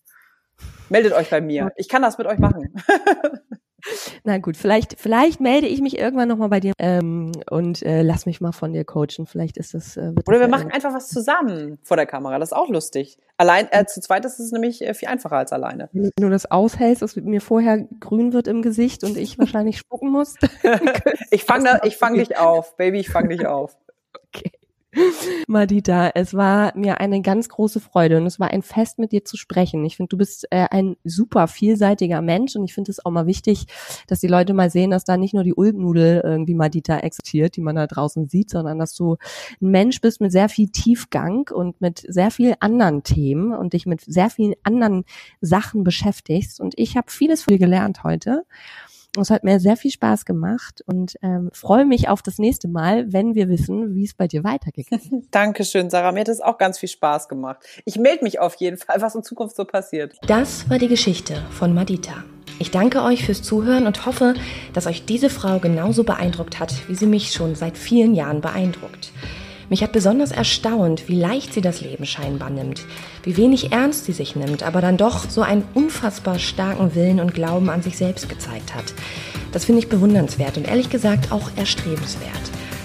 Meldet 0.90 1.12
euch 1.12 1.28
bei 1.28 1.40
mir. 1.40 1.72
Ich 1.74 1.88
kann 1.88 2.02
das 2.02 2.18
mit 2.18 2.28
euch 2.28 2.38
machen. 2.38 2.72
Na 4.24 4.38
gut, 4.38 4.56
vielleicht, 4.56 4.98
vielleicht 4.98 5.40
melde 5.40 5.66
ich 5.66 5.80
mich 5.80 5.98
irgendwann 5.98 6.28
nochmal 6.28 6.48
bei 6.48 6.60
dir 6.60 6.72
ähm, 6.78 7.32
und 7.50 7.82
äh, 7.82 8.02
lass 8.02 8.26
mich 8.26 8.40
mal 8.40 8.52
von 8.52 8.72
dir 8.72 8.84
coachen. 8.84 9.26
Vielleicht 9.26 9.56
ist 9.56 9.74
das. 9.74 9.96
Äh, 9.96 10.12
Oder 10.26 10.40
wir 10.40 10.48
machen 10.48 10.70
einfach 10.70 10.94
was 10.94 11.08
zusammen 11.08 11.78
vor 11.82 11.96
der 11.96 12.06
Kamera. 12.06 12.38
Das 12.38 12.50
ist 12.50 12.56
auch 12.56 12.68
lustig. 12.68 13.18
Allein 13.36 13.68
äh, 13.70 13.84
zu 13.84 14.00
zweit 14.00 14.24
ist 14.24 14.38
es 14.38 14.50
nämlich 14.50 14.82
äh, 14.82 14.94
viel 14.94 15.08
einfacher 15.08 15.36
als 15.36 15.52
alleine. 15.52 15.88
Wenn 15.92 16.10
du 16.16 16.30
das 16.30 16.50
aushältst, 16.50 17.02
dass 17.02 17.16
mir 17.16 17.40
vorher 17.40 17.86
grün 18.00 18.32
wird 18.32 18.48
im 18.48 18.62
Gesicht 18.62 19.04
und 19.04 19.16
ich 19.16 19.38
wahrscheinlich 19.38 19.78
spucken 19.78 20.10
muss. 20.10 20.34
ich 21.30 21.44
fange 21.44 21.80
ich 21.84 21.96
fang 21.96 22.14
dich 22.14 22.38
auf, 22.38 22.76
Baby, 22.76 23.00
ich 23.00 23.10
fange 23.10 23.28
dich 23.28 23.46
auf. 23.46 23.76
Madita, 25.48 26.10
es 26.14 26.34
war 26.34 26.76
mir 26.76 27.00
eine 27.00 27.20
ganz 27.20 27.48
große 27.48 27.80
Freude 27.80 28.16
und 28.16 28.26
es 28.26 28.40
war 28.40 28.50
ein 28.50 28.62
Fest, 28.62 28.98
mit 28.98 29.12
dir 29.12 29.24
zu 29.24 29.36
sprechen. 29.36 29.84
Ich 29.84 29.96
finde, 29.96 30.08
du 30.08 30.16
bist 30.16 30.46
äh, 30.50 30.66
ein 30.70 30.96
super 31.04 31.48
vielseitiger 31.48 32.22
Mensch 32.22 32.56
und 32.56 32.64
ich 32.64 32.74
finde 32.74 32.90
es 32.90 33.04
auch 33.04 33.10
mal 33.10 33.26
wichtig, 33.26 33.66
dass 34.06 34.20
die 34.20 34.26
Leute 34.26 34.54
mal 34.54 34.70
sehen, 34.70 34.90
dass 34.90 35.04
da 35.04 35.16
nicht 35.16 35.34
nur 35.34 35.44
die 35.44 35.54
Ulknudel 35.54 36.22
irgendwie 36.24 36.54
Madita 36.54 36.98
existiert, 36.98 37.56
die 37.56 37.60
man 37.60 37.76
da 37.76 37.86
draußen 37.86 38.28
sieht, 38.28 38.50
sondern 38.50 38.78
dass 38.78 38.94
du 38.94 39.16
ein 39.60 39.70
Mensch 39.70 40.00
bist 40.00 40.20
mit 40.20 40.32
sehr 40.32 40.48
viel 40.48 40.68
Tiefgang 40.68 41.48
und 41.52 41.80
mit 41.80 42.04
sehr 42.08 42.30
vielen 42.30 42.56
anderen 42.60 43.02
Themen 43.02 43.52
und 43.52 43.72
dich 43.72 43.86
mit 43.86 44.00
sehr 44.00 44.30
vielen 44.30 44.54
anderen 44.62 45.04
Sachen 45.40 45.84
beschäftigst. 45.84 46.60
Und 46.60 46.74
ich 46.76 46.96
habe 46.96 47.10
vieles 47.10 47.44
viel 47.44 47.58
gelernt 47.58 48.04
heute. 48.04 48.44
Es 49.22 49.30
hat 49.30 49.44
mir 49.44 49.60
sehr 49.60 49.76
viel 49.76 49.90
Spaß 49.90 50.24
gemacht 50.24 50.82
und 50.86 51.16
ähm, 51.22 51.50
freue 51.52 51.84
mich 51.84 52.08
auf 52.08 52.22
das 52.22 52.38
nächste 52.38 52.68
Mal, 52.68 53.12
wenn 53.12 53.34
wir 53.34 53.48
wissen, 53.48 53.94
wie 53.94 54.04
es 54.04 54.14
bei 54.14 54.28
dir 54.28 54.44
weitergeht. 54.44 54.88
Dankeschön, 55.30 55.90
Sarah. 55.90 56.12
Mir 56.12 56.20
hat 56.20 56.28
es 56.28 56.40
auch 56.40 56.58
ganz 56.58 56.78
viel 56.78 56.88
Spaß 56.88 57.28
gemacht. 57.28 57.58
Ich 57.84 57.96
melde 57.96 58.24
mich 58.24 58.38
auf 58.38 58.54
jeden 58.56 58.76
Fall, 58.76 59.00
was 59.00 59.14
in 59.14 59.22
Zukunft 59.22 59.56
so 59.56 59.64
passiert. 59.64 60.16
Das 60.26 60.68
war 60.70 60.78
die 60.78 60.88
Geschichte 60.88 61.34
von 61.50 61.74
Madita. 61.74 62.24
Ich 62.58 62.70
danke 62.70 63.02
euch 63.02 63.24
fürs 63.26 63.42
Zuhören 63.42 63.86
und 63.86 64.06
hoffe, 64.06 64.34
dass 64.72 64.86
euch 64.86 65.04
diese 65.04 65.28
Frau 65.28 65.58
genauso 65.58 66.04
beeindruckt 66.04 66.58
hat, 66.58 66.88
wie 66.88 66.94
sie 66.94 67.06
mich 67.06 67.32
schon 67.32 67.54
seit 67.54 67.76
vielen 67.76 68.14
Jahren 68.14 68.40
beeindruckt. 68.40 69.12
Mich 69.68 69.82
hat 69.82 69.92
besonders 69.92 70.30
erstaunt, 70.30 71.08
wie 71.08 71.20
leicht 71.20 71.52
sie 71.52 71.60
das 71.60 71.80
Leben 71.80 72.06
scheinbar 72.06 72.50
nimmt, 72.50 72.84
wie 73.26 73.36
wenig 73.36 73.72
ernst 73.72 74.04
sie 74.04 74.12
sich 74.12 74.36
nimmt, 74.36 74.62
aber 74.62 74.80
dann 74.80 74.96
doch 74.96 75.28
so 75.28 75.42
einen 75.42 75.64
unfassbar 75.74 76.38
starken 76.38 76.94
Willen 76.94 77.20
und 77.20 77.34
Glauben 77.34 77.68
an 77.68 77.82
sich 77.82 77.98
selbst 77.98 78.28
gezeigt 78.28 78.74
hat. 78.74 78.94
Das 79.52 79.64
finde 79.64 79.80
ich 79.80 79.88
bewundernswert 79.88 80.56
und 80.56 80.68
ehrlich 80.68 80.90
gesagt 80.90 81.32
auch 81.32 81.50
erstrebenswert. 81.56 82.32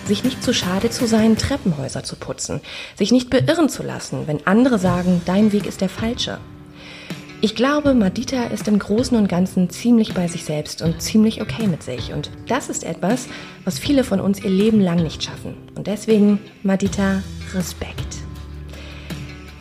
Sich 0.07 0.23
nicht 0.23 0.43
zu 0.43 0.51
schade 0.51 0.89
zu 0.89 1.05
sein, 1.05 1.37
Treppenhäuser 1.37 2.03
zu 2.03 2.15
putzen, 2.15 2.59
sich 2.95 3.11
nicht 3.11 3.29
beirren 3.29 3.69
zu 3.69 3.83
lassen, 3.83 4.23
wenn 4.25 4.45
andere 4.47 4.79
sagen, 4.79 5.21
dein 5.25 5.51
Weg 5.51 5.67
ist 5.67 5.79
der 5.79 5.89
falsche. 5.89 6.39
Ich 7.43 7.55
glaube, 7.55 7.93
Madita 7.93 8.45
ist 8.45 8.67
im 8.67 8.79
Großen 8.79 9.15
und 9.17 9.27
Ganzen 9.27 9.69
ziemlich 9.69 10.15
bei 10.15 10.27
sich 10.27 10.43
selbst 10.43 10.81
und 10.81 11.03
ziemlich 11.03 11.41
okay 11.41 11.67
mit 11.67 11.83
sich. 11.83 12.13
Und 12.13 12.31
das 12.47 12.69
ist 12.69 12.83
etwas, 12.83 13.27
was 13.63 13.77
viele 13.77 14.03
von 14.03 14.19
uns 14.19 14.43
ihr 14.43 14.49
Leben 14.49 14.79
lang 14.79 15.03
nicht 15.03 15.23
schaffen. 15.23 15.55
Und 15.75 15.85
deswegen, 15.85 16.39
Madita, 16.63 17.21
Respekt. 17.53 18.20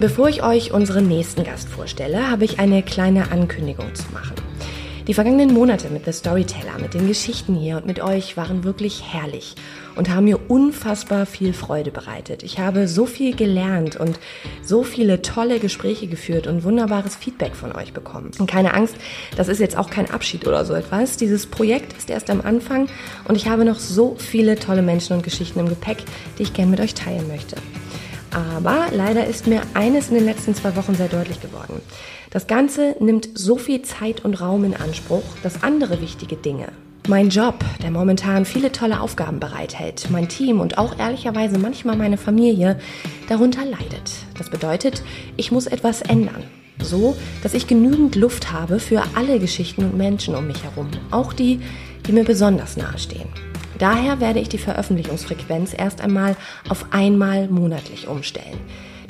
Bevor 0.01 0.31
ich 0.31 0.43
euch 0.43 0.73
unseren 0.73 1.09
nächsten 1.09 1.45
Gast 1.45 1.69
vorstelle, 1.69 2.31
habe 2.31 2.47
ich 2.47 2.59
eine 2.59 2.83
kleine 2.83 3.31
Ankündigung 3.31 3.95
zu 3.95 4.11
machen. 4.15 4.35
Die 5.07 5.13
vergangenen 5.13 5.53
Monate 5.53 5.91
mit 5.91 6.07
The 6.07 6.13
Storyteller, 6.13 6.79
mit 6.81 6.95
den 6.95 7.07
Geschichten 7.07 7.55
hier 7.55 7.77
und 7.77 7.85
mit 7.85 8.01
euch 8.01 8.35
waren 8.39 8.65
wirklich 8.65 9.03
herrlich 9.13 9.57
und 9.97 10.09
haben 10.09 10.25
mir 10.25 10.41
unfassbar 10.49 11.27
viel 11.27 11.53
Freude 11.53 11.91
bereitet. 11.91 12.43
Ich 12.45 12.59
habe 12.59 12.89
so 12.89 13.05
viel 13.05 13.37
gelernt 13.37 13.97
und 13.97 14.19
so 14.63 14.85
viele 14.85 15.21
tolle 15.21 15.61
Gespräche 15.61 16.07
geführt 16.07 16.47
und 16.47 16.65
wunderbares 16.65 17.15
Feedback 17.15 17.55
von 17.55 17.77
euch 17.77 17.93
bekommen. 17.93 18.31
Und 18.39 18.51
keine 18.51 18.73
Angst, 18.73 18.95
das 19.37 19.49
ist 19.49 19.61
jetzt 19.61 19.77
auch 19.77 19.91
kein 19.91 20.11
Abschied 20.11 20.47
oder 20.47 20.65
so 20.65 20.73
etwas. 20.73 21.19
Dieses 21.19 21.45
Projekt 21.45 21.93
ist 21.99 22.09
erst 22.09 22.31
am 22.31 22.41
Anfang 22.41 22.89
und 23.29 23.37
ich 23.37 23.49
habe 23.49 23.67
noch 23.67 23.79
so 23.79 24.17
viele 24.17 24.57
tolle 24.57 24.81
Menschen 24.81 25.15
und 25.15 25.25
Geschichten 25.25 25.61
im 25.61 25.69
Gepäck, 25.69 25.99
die 26.39 26.45
ich 26.45 26.55
gerne 26.55 26.71
mit 26.71 26.81
euch 26.81 26.95
teilen 26.95 27.29
möchte. 27.29 27.57
Aber 28.33 28.87
leider 28.93 29.27
ist 29.27 29.47
mir 29.47 29.63
eines 29.75 30.09
in 30.09 30.15
den 30.15 30.25
letzten 30.25 30.55
zwei 30.55 30.77
Wochen 30.77 30.95
sehr 30.95 31.09
deutlich 31.09 31.41
geworden. 31.41 31.81
Das 32.31 32.47
Ganze 32.47 32.95
nimmt 33.01 33.29
so 33.35 33.57
viel 33.57 33.83
Zeit 33.83 34.25
und 34.25 34.41
Raum 34.41 34.65
in 34.65 34.77
Anspruch, 34.77 35.25
dass 35.43 35.63
andere 35.63 36.01
wichtige 36.01 36.37
Dinge, 36.37 36.69
mein 37.09 37.29
Job, 37.29 37.65
der 37.83 37.91
momentan 37.91 38.45
viele 38.45 38.71
tolle 38.71 39.01
Aufgaben 39.01 39.41
bereithält, 39.41 40.09
mein 40.11 40.29
Team 40.29 40.61
und 40.61 40.79
auch 40.79 40.97
ehrlicherweise 40.99 41.59
manchmal 41.59 41.97
meine 41.97 42.19
Familie 42.19 42.79
darunter 43.29 43.65
leidet. 43.65 44.13
Das 44.39 44.49
bedeutet, 44.49 45.03
ich 45.37 45.51
muss 45.51 45.67
etwas 45.67 46.03
ändern. 46.03 46.45
So, 46.81 47.17
dass 47.43 47.55
ich 47.55 47.67
genügend 47.67 48.15
Luft 48.15 48.53
habe 48.53 48.79
für 48.79 49.03
alle 49.15 49.39
Geschichten 49.41 49.85
und 49.85 49.97
Menschen 49.97 50.35
um 50.35 50.47
mich 50.47 50.63
herum, 50.63 50.89
auch 51.11 51.33
die, 51.33 51.61
die 52.07 52.13
mir 52.13 52.25
besonders 52.25 52.77
nahestehen. 52.77 53.29
Daher 53.81 54.21
werde 54.21 54.41
ich 54.41 54.51
die 54.51 54.59
Veröffentlichungsfrequenz 54.59 55.75
erst 55.77 56.03
einmal 56.03 56.37
auf 56.69 56.93
einmal 56.93 57.49
monatlich 57.49 58.09
umstellen. 58.09 58.61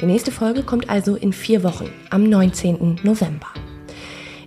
Die 0.00 0.06
nächste 0.06 0.30
Folge 0.30 0.62
kommt 0.62 0.88
also 0.88 1.16
in 1.16 1.32
vier 1.32 1.64
Wochen, 1.64 1.90
am 2.08 2.22
19. 2.22 3.00
November. 3.02 3.48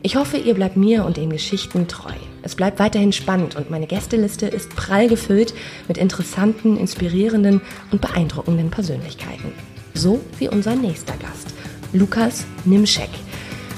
Ich 0.02 0.16
hoffe, 0.16 0.38
ihr 0.38 0.54
bleibt 0.54 0.78
mir 0.78 1.04
und 1.04 1.18
den 1.18 1.30
Geschichten 1.30 1.90
treu. 1.90 2.14
Es 2.42 2.56
bleibt 2.56 2.80
weiterhin 2.80 3.12
spannend 3.12 3.58
und 3.58 3.70
meine 3.70 3.86
Gästeliste 3.86 4.48
ist 4.48 4.74
prall 4.78 5.10
gefüllt 5.10 5.54
mit 5.90 5.98
interessanten, 5.98 6.78
inspirierenden 6.78 7.62
und 7.92 8.00
beeindruckenden 8.00 8.72
Persönlichkeiten. 8.72 9.52
So 9.94 10.22
wie 10.40 10.48
unser 10.48 10.76
nächster 10.76 11.18
Gast, 11.18 11.54
Lukas 11.92 12.46
Nimschek. 12.64 13.10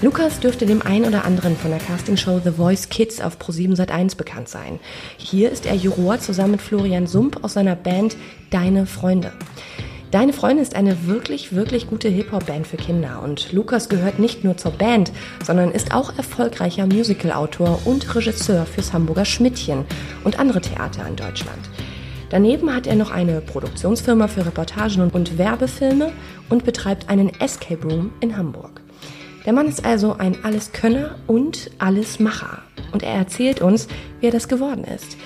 Lukas 0.01 0.41
dürfte 0.41 0.65
dem 0.65 0.81
einen 0.81 1.05
oder 1.05 1.23
anderen 1.23 1.55
von 1.55 1.72
der 1.72 1.80
Castingshow 1.80 2.41
The 2.43 2.51
Voice 2.51 2.89
Kids 2.89 3.22
auf 3.22 3.38
Pro7 3.39 3.76
Sat1 3.76 4.17
bekannt 4.17 4.49
sein. 4.49 4.80
Hier 5.17 5.49
ist 5.49 5.65
er 5.65 5.73
Juror 5.73 6.19
zusammen 6.19 6.51
mit 6.51 6.61
Florian 6.61 7.07
Sump 7.07 7.43
aus 7.43 7.53
seiner 7.53 7.76
Band 7.76 8.17
Deine 8.49 8.85
Freunde. 8.88 9.31
Deine 10.11 10.34
Freunde 10.34 10.61
ist 10.61 10.76
eine 10.76 11.07
wirklich, 11.07 11.55
wirklich 11.55 11.88
gute 11.88 12.09
Hip-Hop-Band 12.09 12.67
für 12.67 12.77
Kinder 12.77 13.22
und 13.23 13.53
Lukas 13.53 13.89
gehört 13.89 14.19
nicht 14.19 14.43
nur 14.43 14.57
zur 14.57 14.72
Band, 14.72 15.11
sondern 15.43 15.72
ist 15.72 15.93
auch 15.93 16.15
erfolgreicher 16.17 16.85
Musical-Autor 16.85 17.80
und 17.85 18.15
Regisseur 18.15 18.65
fürs 18.65 18.91
Hamburger 18.91 19.26
Schmidtchen 19.26 19.85
und 20.23 20.39
andere 20.39 20.61
Theater 20.61 21.07
in 21.07 21.15
Deutschland. 21.15 21.69
Daneben 22.30 22.73
hat 22.73 22.85
er 22.85 22.95
noch 22.95 23.11
eine 23.11 23.39
Produktionsfirma 23.39 24.27
für 24.27 24.45
Reportagen 24.45 25.09
und 25.11 25.38
Werbefilme 25.38 26.11
und 26.49 26.65
betreibt 26.65 27.09
einen 27.09 27.30
Escape 27.39 27.88
Room 27.88 28.11
in 28.19 28.35
Hamburg. 28.35 28.74
Der 29.45 29.53
Mann 29.53 29.67
ist 29.67 29.85
also 29.85 30.15
ein 30.17 30.43
Alleskönner 30.43 31.15
und 31.27 31.69
Allesmacher. 31.77 32.63
Und 32.91 33.03
er 33.03 33.13
erzählt 33.13 33.61
uns, 33.61 33.88
wie 34.19 34.27
er 34.27 34.31
das 34.31 34.47
geworden 34.47 34.84
ist. 34.84 35.17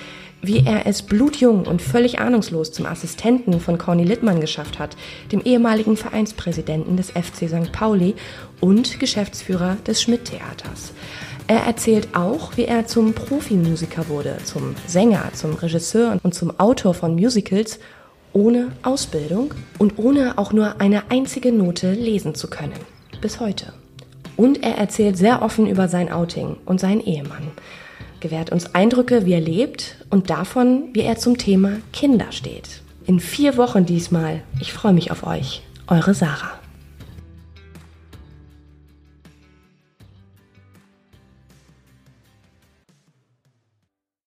Wie 0.42 0.64
er 0.66 0.86
es 0.86 1.02
blutjung 1.02 1.66
und 1.66 1.80
völlig 1.80 2.18
ahnungslos 2.18 2.72
zum 2.72 2.86
Assistenten 2.86 3.60
von 3.60 3.78
Corny 3.78 4.04
Littmann 4.04 4.40
geschafft 4.40 4.78
hat, 4.78 4.96
dem 5.32 5.40
ehemaligen 5.40 5.96
Vereinspräsidenten 5.96 6.96
des 6.96 7.10
FC 7.10 7.48
St. 7.48 7.72
Pauli 7.72 8.14
und 8.60 9.00
Geschäftsführer 9.00 9.76
des 9.86 10.02
Schmidt-Theaters. 10.02 10.92
Er 11.46 11.60
erzählt 11.60 12.14
auch, 12.14 12.56
wie 12.56 12.64
er 12.64 12.86
zum 12.86 13.14
Profimusiker 13.14 14.08
wurde, 14.08 14.36
zum 14.44 14.76
Sänger, 14.86 15.30
zum 15.32 15.54
Regisseur 15.54 16.18
und 16.22 16.34
zum 16.34 16.58
Autor 16.60 16.94
von 16.94 17.14
Musicals 17.14 17.80
ohne 18.32 18.68
Ausbildung 18.82 19.52
und 19.78 19.98
ohne 19.98 20.38
auch 20.38 20.52
nur 20.52 20.80
eine 20.80 21.10
einzige 21.10 21.52
Note 21.52 21.92
lesen 21.92 22.34
zu 22.34 22.48
können. 22.48 22.78
Bis 23.20 23.40
heute. 23.40 23.72
Und 24.36 24.62
er 24.62 24.76
erzählt 24.78 25.16
sehr 25.16 25.42
offen 25.42 25.66
über 25.66 25.88
sein 25.88 26.10
Outing 26.10 26.56
und 26.64 26.80
seinen 26.80 27.00
Ehemann, 27.00 27.48
gewährt 28.20 28.50
uns 28.50 28.74
Eindrücke, 28.74 29.26
wie 29.26 29.32
er 29.32 29.40
lebt 29.40 29.96
und 30.10 30.30
davon, 30.30 30.90
wie 30.92 31.02
er 31.02 31.16
zum 31.16 31.38
Thema 31.38 31.78
Kinder 31.92 32.30
steht. 32.30 32.82
In 33.06 33.20
vier 33.20 33.56
Wochen 33.56 33.86
diesmal. 33.86 34.42
Ich 34.60 34.72
freue 34.72 34.92
mich 34.92 35.10
auf 35.10 35.26
euch. 35.26 35.62
Eure 35.88 36.14
Sarah. 36.14 36.59